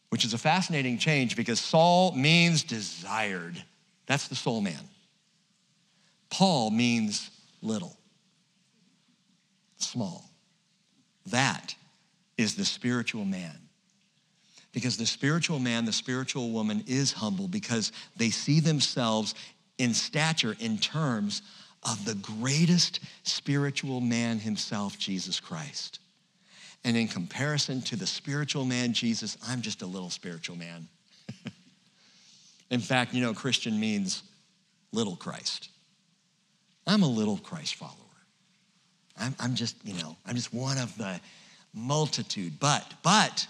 which 0.09 0.25
is 0.25 0.33
a 0.33 0.37
fascinating 0.37 0.97
change 0.97 1.35
because 1.35 1.59
Saul 1.59 2.13
means 2.13 2.63
desired. 2.63 3.63
That's 4.05 4.27
the 4.27 4.35
soul 4.35 4.61
man. 4.61 4.81
Paul 6.29 6.69
means 6.71 7.29
little, 7.61 7.97
small. 9.81 10.29
That 11.27 11.75
is 12.37 12.55
the 12.55 12.65
spiritual 12.65 13.25
man. 13.25 13.57
Because 14.73 14.97
the 14.97 15.05
spiritual 15.05 15.59
man, 15.59 15.85
the 15.85 15.93
spiritual 15.93 16.51
woman 16.51 16.83
is 16.87 17.11
humble 17.11 17.47
because 17.47 17.91
they 18.15 18.29
see 18.29 18.59
themselves 18.59 19.35
in 19.77 19.93
stature 19.93 20.55
in 20.59 20.77
terms 20.77 21.41
of 21.83 22.05
the 22.05 22.15
greatest 22.15 22.99
spiritual 23.23 23.99
man 23.99 24.39
himself, 24.39 24.97
Jesus 24.97 25.39
Christ. 25.39 25.99
And 26.83 26.95
in 26.95 27.07
comparison 27.07 27.81
to 27.83 27.95
the 27.95 28.07
spiritual 28.07 28.65
man, 28.65 28.93
Jesus, 28.93 29.37
I'm 29.47 29.61
just 29.61 29.81
a 29.81 29.85
little 29.85 30.09
spiritual 30.09 30.55
man. 30.55 30.87
in 32.69 32.79
fact, 32.79 33.13
you 33.13 33.21
know, 33.21 33.33
Christian 33.33 33.79
means 33.79 34.23
little 34.91 35.15
Christ. 35.15 35.69
I'm 36.87 37.03
a 37.03 37.07
little 37.07 37.37
Christ 37.37 37.75
follower. 37.75 38.00
I'm, 39.19 39.35
I'm 39.39 39.55
just, 39.55 39.75
you 39.83 39.93
know, 39.93 40.15
I'm 40.25 40.35
just 40.35 40.53
one 40.53 40.77
of 40.77 40.97
the 40.97 41.19
multitude. 41.73 42.59
But, 42.59 42.93
but, 43.03 43.47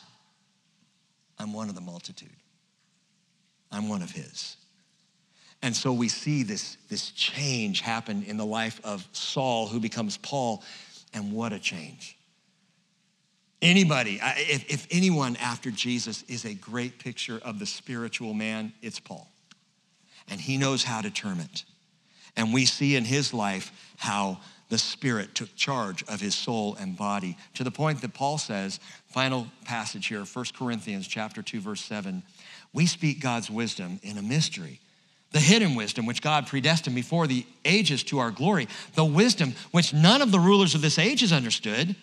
I'm 1.40 1.54
one 1.54 1.70
of 1.70 1.76
the 1.76 1.82
multitude. 1.82 2.30
I'm 3.72 3.90
one 3.90 4.02
of 4.02 4.12
his. 4.12 4.58
And 5.64 5.76
so 5.76 5.94
we 5.94 6.10
see 6.10 6.44
this, 6.44 6.78
this 6.90 7.12
change 7.12 7.82
happen 7.82 8.24
in 8.24 8.38
the 8.38 8.46
life 8.46 8.82
of 8.84 9.08
Saul, 9.12 9.68
who 9.68 9.80
becomes 9.80 10.18
Paul, 10.18 10.64
and 11.14 11.32
what 11.32 11.54
a 11.54 11.60
change. 11.60 12.18
Anybody, 13.62 14.20
if, 14.22 14.70
if 14.72 14.88
anyone 14.90 15.36
after 15.36 15.70
Jesus 15.70 16.24
is 16.28 16.46
a 16.46 16.56
great 16.56 16.98
picture 16.98 17.40
of 17.44 17.60
the 17.60 17.68
spiritual 17.68 18.34
man, 18.34 18.74
it's 18.82 19.00
Paul. 19.00 19.28
And 20.30 20.42
he 20.42 20.58
knows 20.58 20.84
how 20.84 21.02
to 21.02 21.12
term 21.12 21.40
it. 21.40 21.64
And 22.36 22.54
we 22.54 22.66
see 22.66 22.96
in 22.96 23.06
his 23.06 23.34
life 23.34 23.72
how 23.98 24.40
the 24.72 24.77
Spirit 24.77 25.35
took 25.35 25.53
charge 25.57 26.02
of 26.07 26.22
his 26.22 26.34
soul 26.34 26.77
and 26.80 26.98
body 26.98 27.38
to 27.56 27.64
the 27.65 27.69
point 27.69 27.99
that 28.02 28.14
Paul 28.14 28.38
says, 28.38 28.80
final 29.07 29.48
passage 29.65 30.07
here, 30.07 30.23
1 30.23 30.45
Corinthians 30.57 31.07
chapter 31.07 31.41
2, 31.41 31.60
verse 31.60 31.81
7, 31.81 32.23
we 32.72 32.85
speak 32.85 33.19
God's 33.19 33.52
wisdom 33.52 33.99
in 34.02 34.18
a 34.18 34.22
mystery 34.22 34.80
the 35.31 35.39
hidden 35.39 35.76
wisdom 35.76 36.06
which 36.06 36.22
God 36.22 36.48
predestined 36.48 36.93
before 36.93 37.26
the 37.26 37.45
ages 37.64 38.03
to 38.03 38.19
our 38.19 38.31
glory, 38.31 38.68
the 38.95 39.06
wisdom 39.06 39.53
which 39.72 39.93
none 39.93 40.22
of 40.22 40.31
the 40.31 40.39
rulers 40.39 40.76
of 40.76 40.81
this 40.81 40.99
age 40.99 41.22
has 41.22 41.31
understood. 41.31 41.95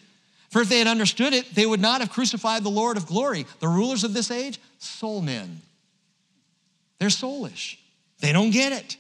For 0.49 0.63
if 0.63 0.71
they 0.71 0.79
had 0.79 0.87
understood 0.87 1.35
it, 1.35 1.55
they 1.55 1.67
would 1.67 1.81
not 1.81 2.01
have 2.01 2.11
crucified 2.11 2.65
the 2.65 2.71
Lord 2.71 2.97
of 2.97 3.07
glory. 3.07 3.45
The 3.61 3.69
rulers 3.69 4.03
of 4.03 4.15
this 4.15 4.31
age, 4.31 4.59
soul 4.79 5.21
men. 5.21 5.61
They're 6.99 7.11
soulish. 7.11 7.77
They 8.21 8.33
don't 8.33 8.51
get 8.51 8.73
it. 8.73 8.97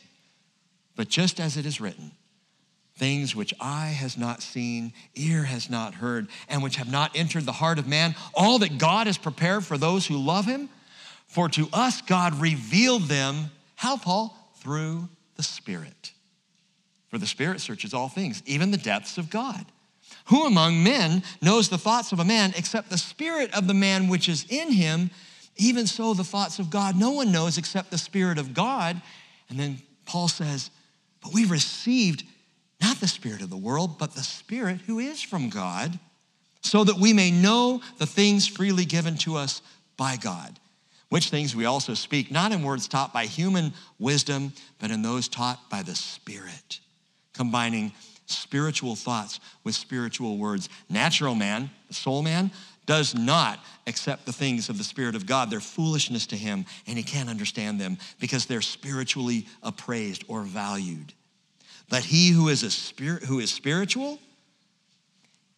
But 0.94 1.08
just 1.08 1.40
as 1.40 1.56
it 1.56 1.64
is 1.64 1.80
written, 1.80 2.10
things 2.98 3.34
which 3.34 3.54
eye 3.60 3.94
has 3.98 4.18
not 4.18 4.42
seen, 4.42 4.92
ear 5.14 5.44
has 5.44 5.70
not 5.70 5.94
heard, 5.94 6.28
and 6.48 6.62
which 6.62 6.76
have 6.76 6.90
not 6.90 7.12
entered 7.14 7.46
the 7.46 7.52
heart 7.52 7.78
of 7.78 7.86
man, 7.86 8.14
all 8.34 8.58
that 8.58 8.78
God 8.78 9.06
has 9.06 9.16
prepared 9.16 9.64
for 9.64 9.78
those 9.78 10.06
who 10.06 10.16
love 10.16 10.44
him. 10.44 10.68
For 11.28 11.48
to 11.50 11.68
us 11.72 12.02
God 12.02 12.40
revealed 12.40 13.04
them 13.04 13.50
how, 13.76 13.96
Paul? 13.96 14.34
Through 14.56 15.08
the 15.36 15.42
Spirit. 15.44 16.12
For 17.10 17.18
the 17.18 17.26
Spirit 17.26 17.60
searches 17.60 17.94
all 17.94 18.08
things, 18.08 18.42
even 18.44 18.72
the 18.72 18.76
depths 18.76 19.18
of 19.18 19.30
God. 19.30 19.64
Who 20.26 20.46
among 20.46 20.82
men 20.82 21.22
knows 21.40 21.68
the 21.68 21.78
thoughts 21.78 22.12
of 22.12 22.18
a 22.18 22.24
man 22.24 22.52
except 22.56 22.90
the 22.90 22.98
Spirit 22.98 23.54
of 23.54 23.66
the 23.66 23.74
man 23.74 24.08
which 24.08 24.28
is 24.28 24.44
in 24.48 24.72
him? 24.72 25.10
Even 25.56 25.86
so, 25.86 26.12
the 26.12 26.24
thoughts 26.24 26.58
of 26.58 26.70
God 26.70 26.96
no 26.96 27.12
one 27.12 27.32
knows 27.32 27.56
except 27.56 27.90
the 27.90 27.98
Spirit 27.98 28.38
of 28.38 28.52
God. 28.52 29.00
And 29.48 29.58
then 29.58 29.78
Paul 30.04 30.28
says, 30.28 30.70
But 31.22 31.32
we've 31.32 31.50
received 31.50 32.24
not 32.80 33.00
the 33.00 33.08
Spirit 33.08 33.42
of 33.42 33.50
the 33.50 33.56
world, 33.56 33.98
but 33.98 34.14
the 34.14 34.22
Spirit 34.22 34.80
who 34.86 34.98
is 34.98 35.20
from 35.22 35.48
God, 35.48 35.98
so 36.60 36.84
that 36.84 36.96
we 36.96 37.12
may 37.12 37.30
know 37.30 37.80
the 37.98 38.06
things 38.06 38.46
freely 38.46 38.84
given 38.84 39.16
to 39.18 39.36
us 39.36 39.62
by 39.96 40.16
God 40.16 40.58
which 41.08 41.30
things 41.30 41.56
we 41.56 41.64
also 41.64 41.94
speak, 41.94 42.30
not 42.30 42.52
in 42.52 42.62
words 42.62 42.86
taught 42.86 43.12
by 43.12 43.24
human 43.24 43.72
wisdom, 43.98 44.52
but 44.78 44.90
in 44.90 45.02
those 45.02 45.28
taught 45.28 45.58
by 45.70 45.82
the 45.82 45.94
Spirit, 45.94 46.80
combining 47.32 47.92
spiritual 48.26 48.94
thoughts 48.94 49.40
with 49.64 49.74
spiritual 49.74 50.36
words. 50.36 50.68
Natural 50.90 51.34
man, 51.34 51.70
the 51.88 51.94
soul 51.94 52.22
man, 52.22 52.50
does 52.84 53.14
not 53.14 53.58
accept 53.86 54.26
the 54.26 54.32
things 54.32 54.68
of 54.68 54.76
the 54.76 54.84
Spirit 54.84 55.14
of 55.14 55.26
God. 55.26 55.50
They're 55.50 55.60
foolishness 55.60 56.26
to 56.26 56.36
him, 56.36 56.66
and 56.86 56.98
he 56.98 57.04
can't 57.04 57.28
understand 57.28 57.80
them 57.80 57.98
because 58.20 58.46
they're 58.46 58.60
spiritually 58.60 59.46
appraised 59.62 60.24
or 60.28 60.42
valued. 60.42 61.14
But 61.88 62.04
he 62.04 62.30
who 62.30 62.48
is 62.48 62.62
a 62.62 62.70
spirit 62.70 63.24
who 63.24 63.38
is 63.38 63.50
spiritual, 63.50 64.18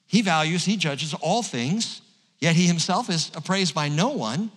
he 0.07 0.23
values, 0.23 0.65
he 0.65 0.77
judges 0.77 1.15
all 1.15 1.43
things, 1.43 2.03
yet 2.39 2.55
he 2.55 2.67
himself 2.67 3.09
is 3.11 3.31
appraised 3.35 3.75
by 3.75 3.89
no 3.89 4.11
one. 4.11 4.51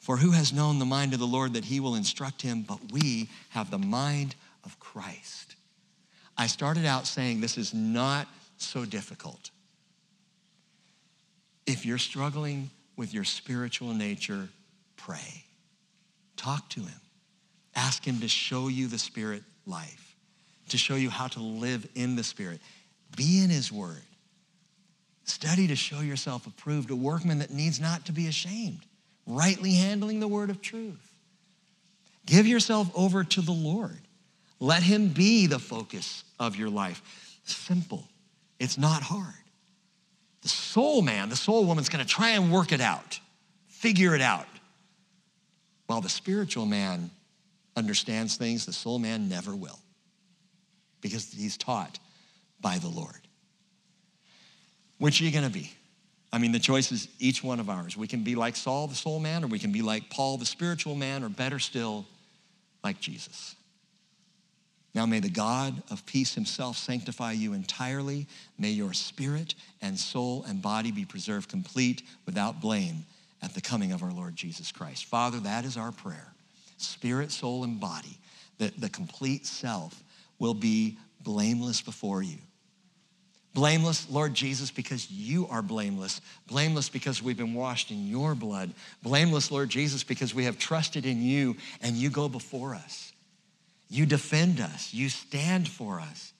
For 0.00 0.16
who 0.16 0.30
has 0.30 0.52
known 0.52 0.78
the 0.78 0.84
mind 0.84 1.14
of 1.14 1.18
the 1.18 1.26
Lord 1.26 1.54
that 1.54 1.64
he 1.64 1.80
will 1.80 1.96
instruct 1.96 2.40
him? 2.40 2.62
But 2.62 2.92
we 2.92 3.28
have 3.48 3.70
the 3.70 3.78
mind 3.78 4.36
of 4.64 4.78
Christ. 4.78 5.56
I 6.38 6.46
started 6.46 6.84
out 6.84 7.06
saying 7.06 7.40
this 7.40 7.58
is 7.58 7.74
not 7.74 8.28
so 8.56 8.84
difficult. 8.84 9.50
If 11.66 11.84
you're 11.84 11.98
struggling 11.98 12.70
with 12.96 13.12
your 13.12 13.24
spiritual 13.24 13.92
nature, 13.94 14.48
pray. 14.96 15.44
Talk 16.36 16.68
to 16.70 16.80
him. 16.80 17.00
Ask 17.74 18.06
him 18.06 18.20
to 18.20 18.28
show 18.28 18.68
you 18.68 18.86
the 18.86 18.98
spirit 18.98 19.42
life, 19.66 20.05
to 20.68 20.78
show 20.78 20.94
you 20.94 21.10
how 21.10 21.28
to 21.28 21.40
live 21.40 21.86
in 21.94 22.16
the 22.16 22.24
spirit. 22.24 22.60
Be 23.16 23.42
in 23.42 23.50
his 23.50 23.70
word. 23.72 24.02
Study 25.24 25.66
to 25.68 25.76
show 25.76 26.00
yourself 26.00 26.46
approved, 26.46 26.90
a 26.90 26.96
workman 26.96 27.40
that 27.40 27.50
needs 27.50 27.80
not 27.80 28.06
to 28.06 28.12
be 28.12 28.26
ashamed 28.26 28.80
rightly 29.26 29.74
handling 29.74 30.20
the 30.20 30.28
word 30.28 30.50
of 30.50 30.62
truth. 30.62 31.12
Give 32.24 32.46
yourself 32.46 32.90
over 32.94 33.24
to 33.24 33.40
the 33.40 33.52
Lord. 33.52 33.98
Let 34.60 34.82
Him 34.82 35.08
be 35.08 35.46
the 35.46 35.58
focus 35.58 36.24
of 36.40 36.56
your 36.56 36.70
life. 36.70 37.02
Simple, 37.44 38.04
it's 38.58 38.78
not 38.78 39.02
hard. 39.02 39.34
The 40.42 40.48
soul 40.48 41.02
man, 41.02 41.28
the 41.28 41.36
soul 41.36 41.64
woman's 41.64 41.88
gonna 41.88 42.04
try 42.04 42.30
and 42.30 42.52
work 42.52 42.72
it 42.72 42.80
out, 42.80 43.20
figure 43.68 44.14
it 44.14 44.22
out. 44.22 44.46
While 45.86 46.00
the 46.00 46.08
spiritual 46.08 46.66
man 46.66 47.10
understands 47.76 48.36
things, 48.36 48.66
the 48.66 48.72
soul 48.72 48.98
man 48.98 49.28
never 49.28 49.54
will 49.54 49.78
because 51.08 51.32
he's 51.32 51.56
taught 51.56 51.98
by 52.60 52.78
the 52.78 52.88
Lord. 52.88 53.28
Which 54.98 55.20
are 55.20 55.24
you 55.24 55.30
gonna 55.30 55.50
be? 55.50 55.72
I 56.32 56.38
mean, 56.38 56.52
the 56.52 56.58
choice 56.58 56.92
is 56.92 57.08
each 57.18 57.42
one 57.42 57.60
of 57.60 57.70
ours. 57.70 57.96
We 57.96 58.08
can 58.08 58.22
be 58.22 58.34
like 58.34 58.56
Saul, 58.56 58.88
the 58.88 58.94
soul 58.94 59.20
man, 59.20 59.44
or 59.44 59.46
we 59.46 59.58
can 59.58 59.72
be 59.72 59.82
like 59.82 60.10
Paul, 60.10 60.36
the 60.36 60.46
spiritual 60.46 60.94
man, 60.94 61.22
or 61.22 61.28
better 61.28 61.58
still, 61.58 62.06
like 62.82 63.00
Jesus. 63.00 63.54
Now, 64.94 65.04
may 65.04 65.20
the 65.20 65.28
God 65.28 65.82
of 65.90 66.06
peace 66.06 66.34
himself 66.34 66.78
sanctify 66.78 67.32
you 67.32 67.52
entirely. 67.52 68.26
May 68.58 68.70
your 68.70 68.94
spirit 68.94 69.54
and 69.82 69.98
soul 69.98 70.44
and 70.48 70.62
body 70.62 70.90
be 70.90 71.04
preserved 71.04 71.50
complete 71.50 72.02
without 72.24 72.60
blame 72.60 73.04
at 73.42 73.54
the 73.54 73.60
coming 73.60 73.92
of 73.92 74.02
our 74.02 74.10
Lord 74.10 74.34
Jesus 74.34 74.72
Christ. 74.72 75.04
Father, 75.04 75.38
that 75.40 75.66
is 75.66 75.76
our 75.76 75.92
prayer. 75.92 76.32
Spirit, 76.78 77.30
soul, 77.30 77.64
and 77.64 77.78
body, 77.78 78.18
that 78.58 78.80
the 78.80 78.88
complete 78.88 79.44
self 79.44 80.02
will 80.38 80.54
be 80.54 80.98
blameless 81.20 81.82
before 81.82 82.22
you. 82.22 82.38
Blameless, 83.54 84.10
Lord 84.10 84.34
Jesus, 84.34 84.70
because 84.70 85.10
you 85.10 85.46
are 85.48 85.62
blameless. 85.62 86.20
Blameless 86.46 86.90
because 86.90 87.22
we've 87.22 87.38
been 87.38 87.54
washed 87.54 87.90
in 87.90 88.06
your 88.06 88.34
blood. 88.34 88.70
Blameless, 89.02 89.50
Lord 89.50 89.70
Jesus, 89.70 90.04
because 90.04 90.34
we 90.34 90.44
have 90.44 90.58
trusted 90.58 91.06
in 91.06 91.22
you 91.22 91.56
and 91.80 91.96
you 91.96 92.10
go 92.10 92.28
before 92.28 92.74
us. 92.74 93.12
You 93.88 94.04
defend 94.04 94.60
us. 94.60 94.92
You 94.92 95.08
stand 95.08 95.68
for 95.68 96.00
us. 96.00 96.34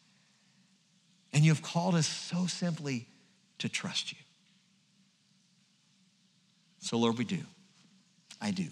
And 1.32 1.42
you 1.42 1.50
have 1.50 1.62
called 1.62 1.94
us 1.94 2.06
so 2.06 2.46
simply 2.46 3.06
to 3.60 3.68
trust 3.70 4.12
you. 4.12 4.18
So, 6.80 6.98
Lord, 6.98 7.16
we 7.16 7.24
do. 7.24 7.40
I 8.42 8.50
do. 8.50 8.66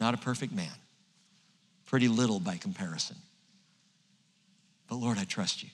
Not 0.00 0.14
a 0.14 0.16
perfect 0.16 0.52
man, 0.52 0.72
pretty 1.86 2.08
little 2.08 2.40
by 2.40 2.56
comparison. 2.56 3.16
But, 4.90 4.96
Lord, 4.96 5.18
I 5.18 5.24
trust 5.24 5.62
you. 5.62 5.70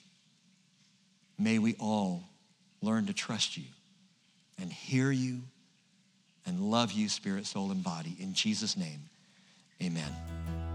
May 1.38 1.58
we 1.58 1.74
all 1.80 2.22
learn 2.82 3.06
to 3.06 3.14
trust 3.14 3.56
you 3.56 3.64
and 4.60 4.70
hear 4.70 5.10
you 5.10 5.40
and 6.44 6.60
love 6.60 6.92
you, 6.92 7.08
spirit, 7.08 7.46
soul, 7.46 7.70
and 7.72 7.82
body. 7.82 8.14
In 8.20 8.34
Jesus' 8.34 8.76
name, 8.76 9.00
amen. 9.82 10.65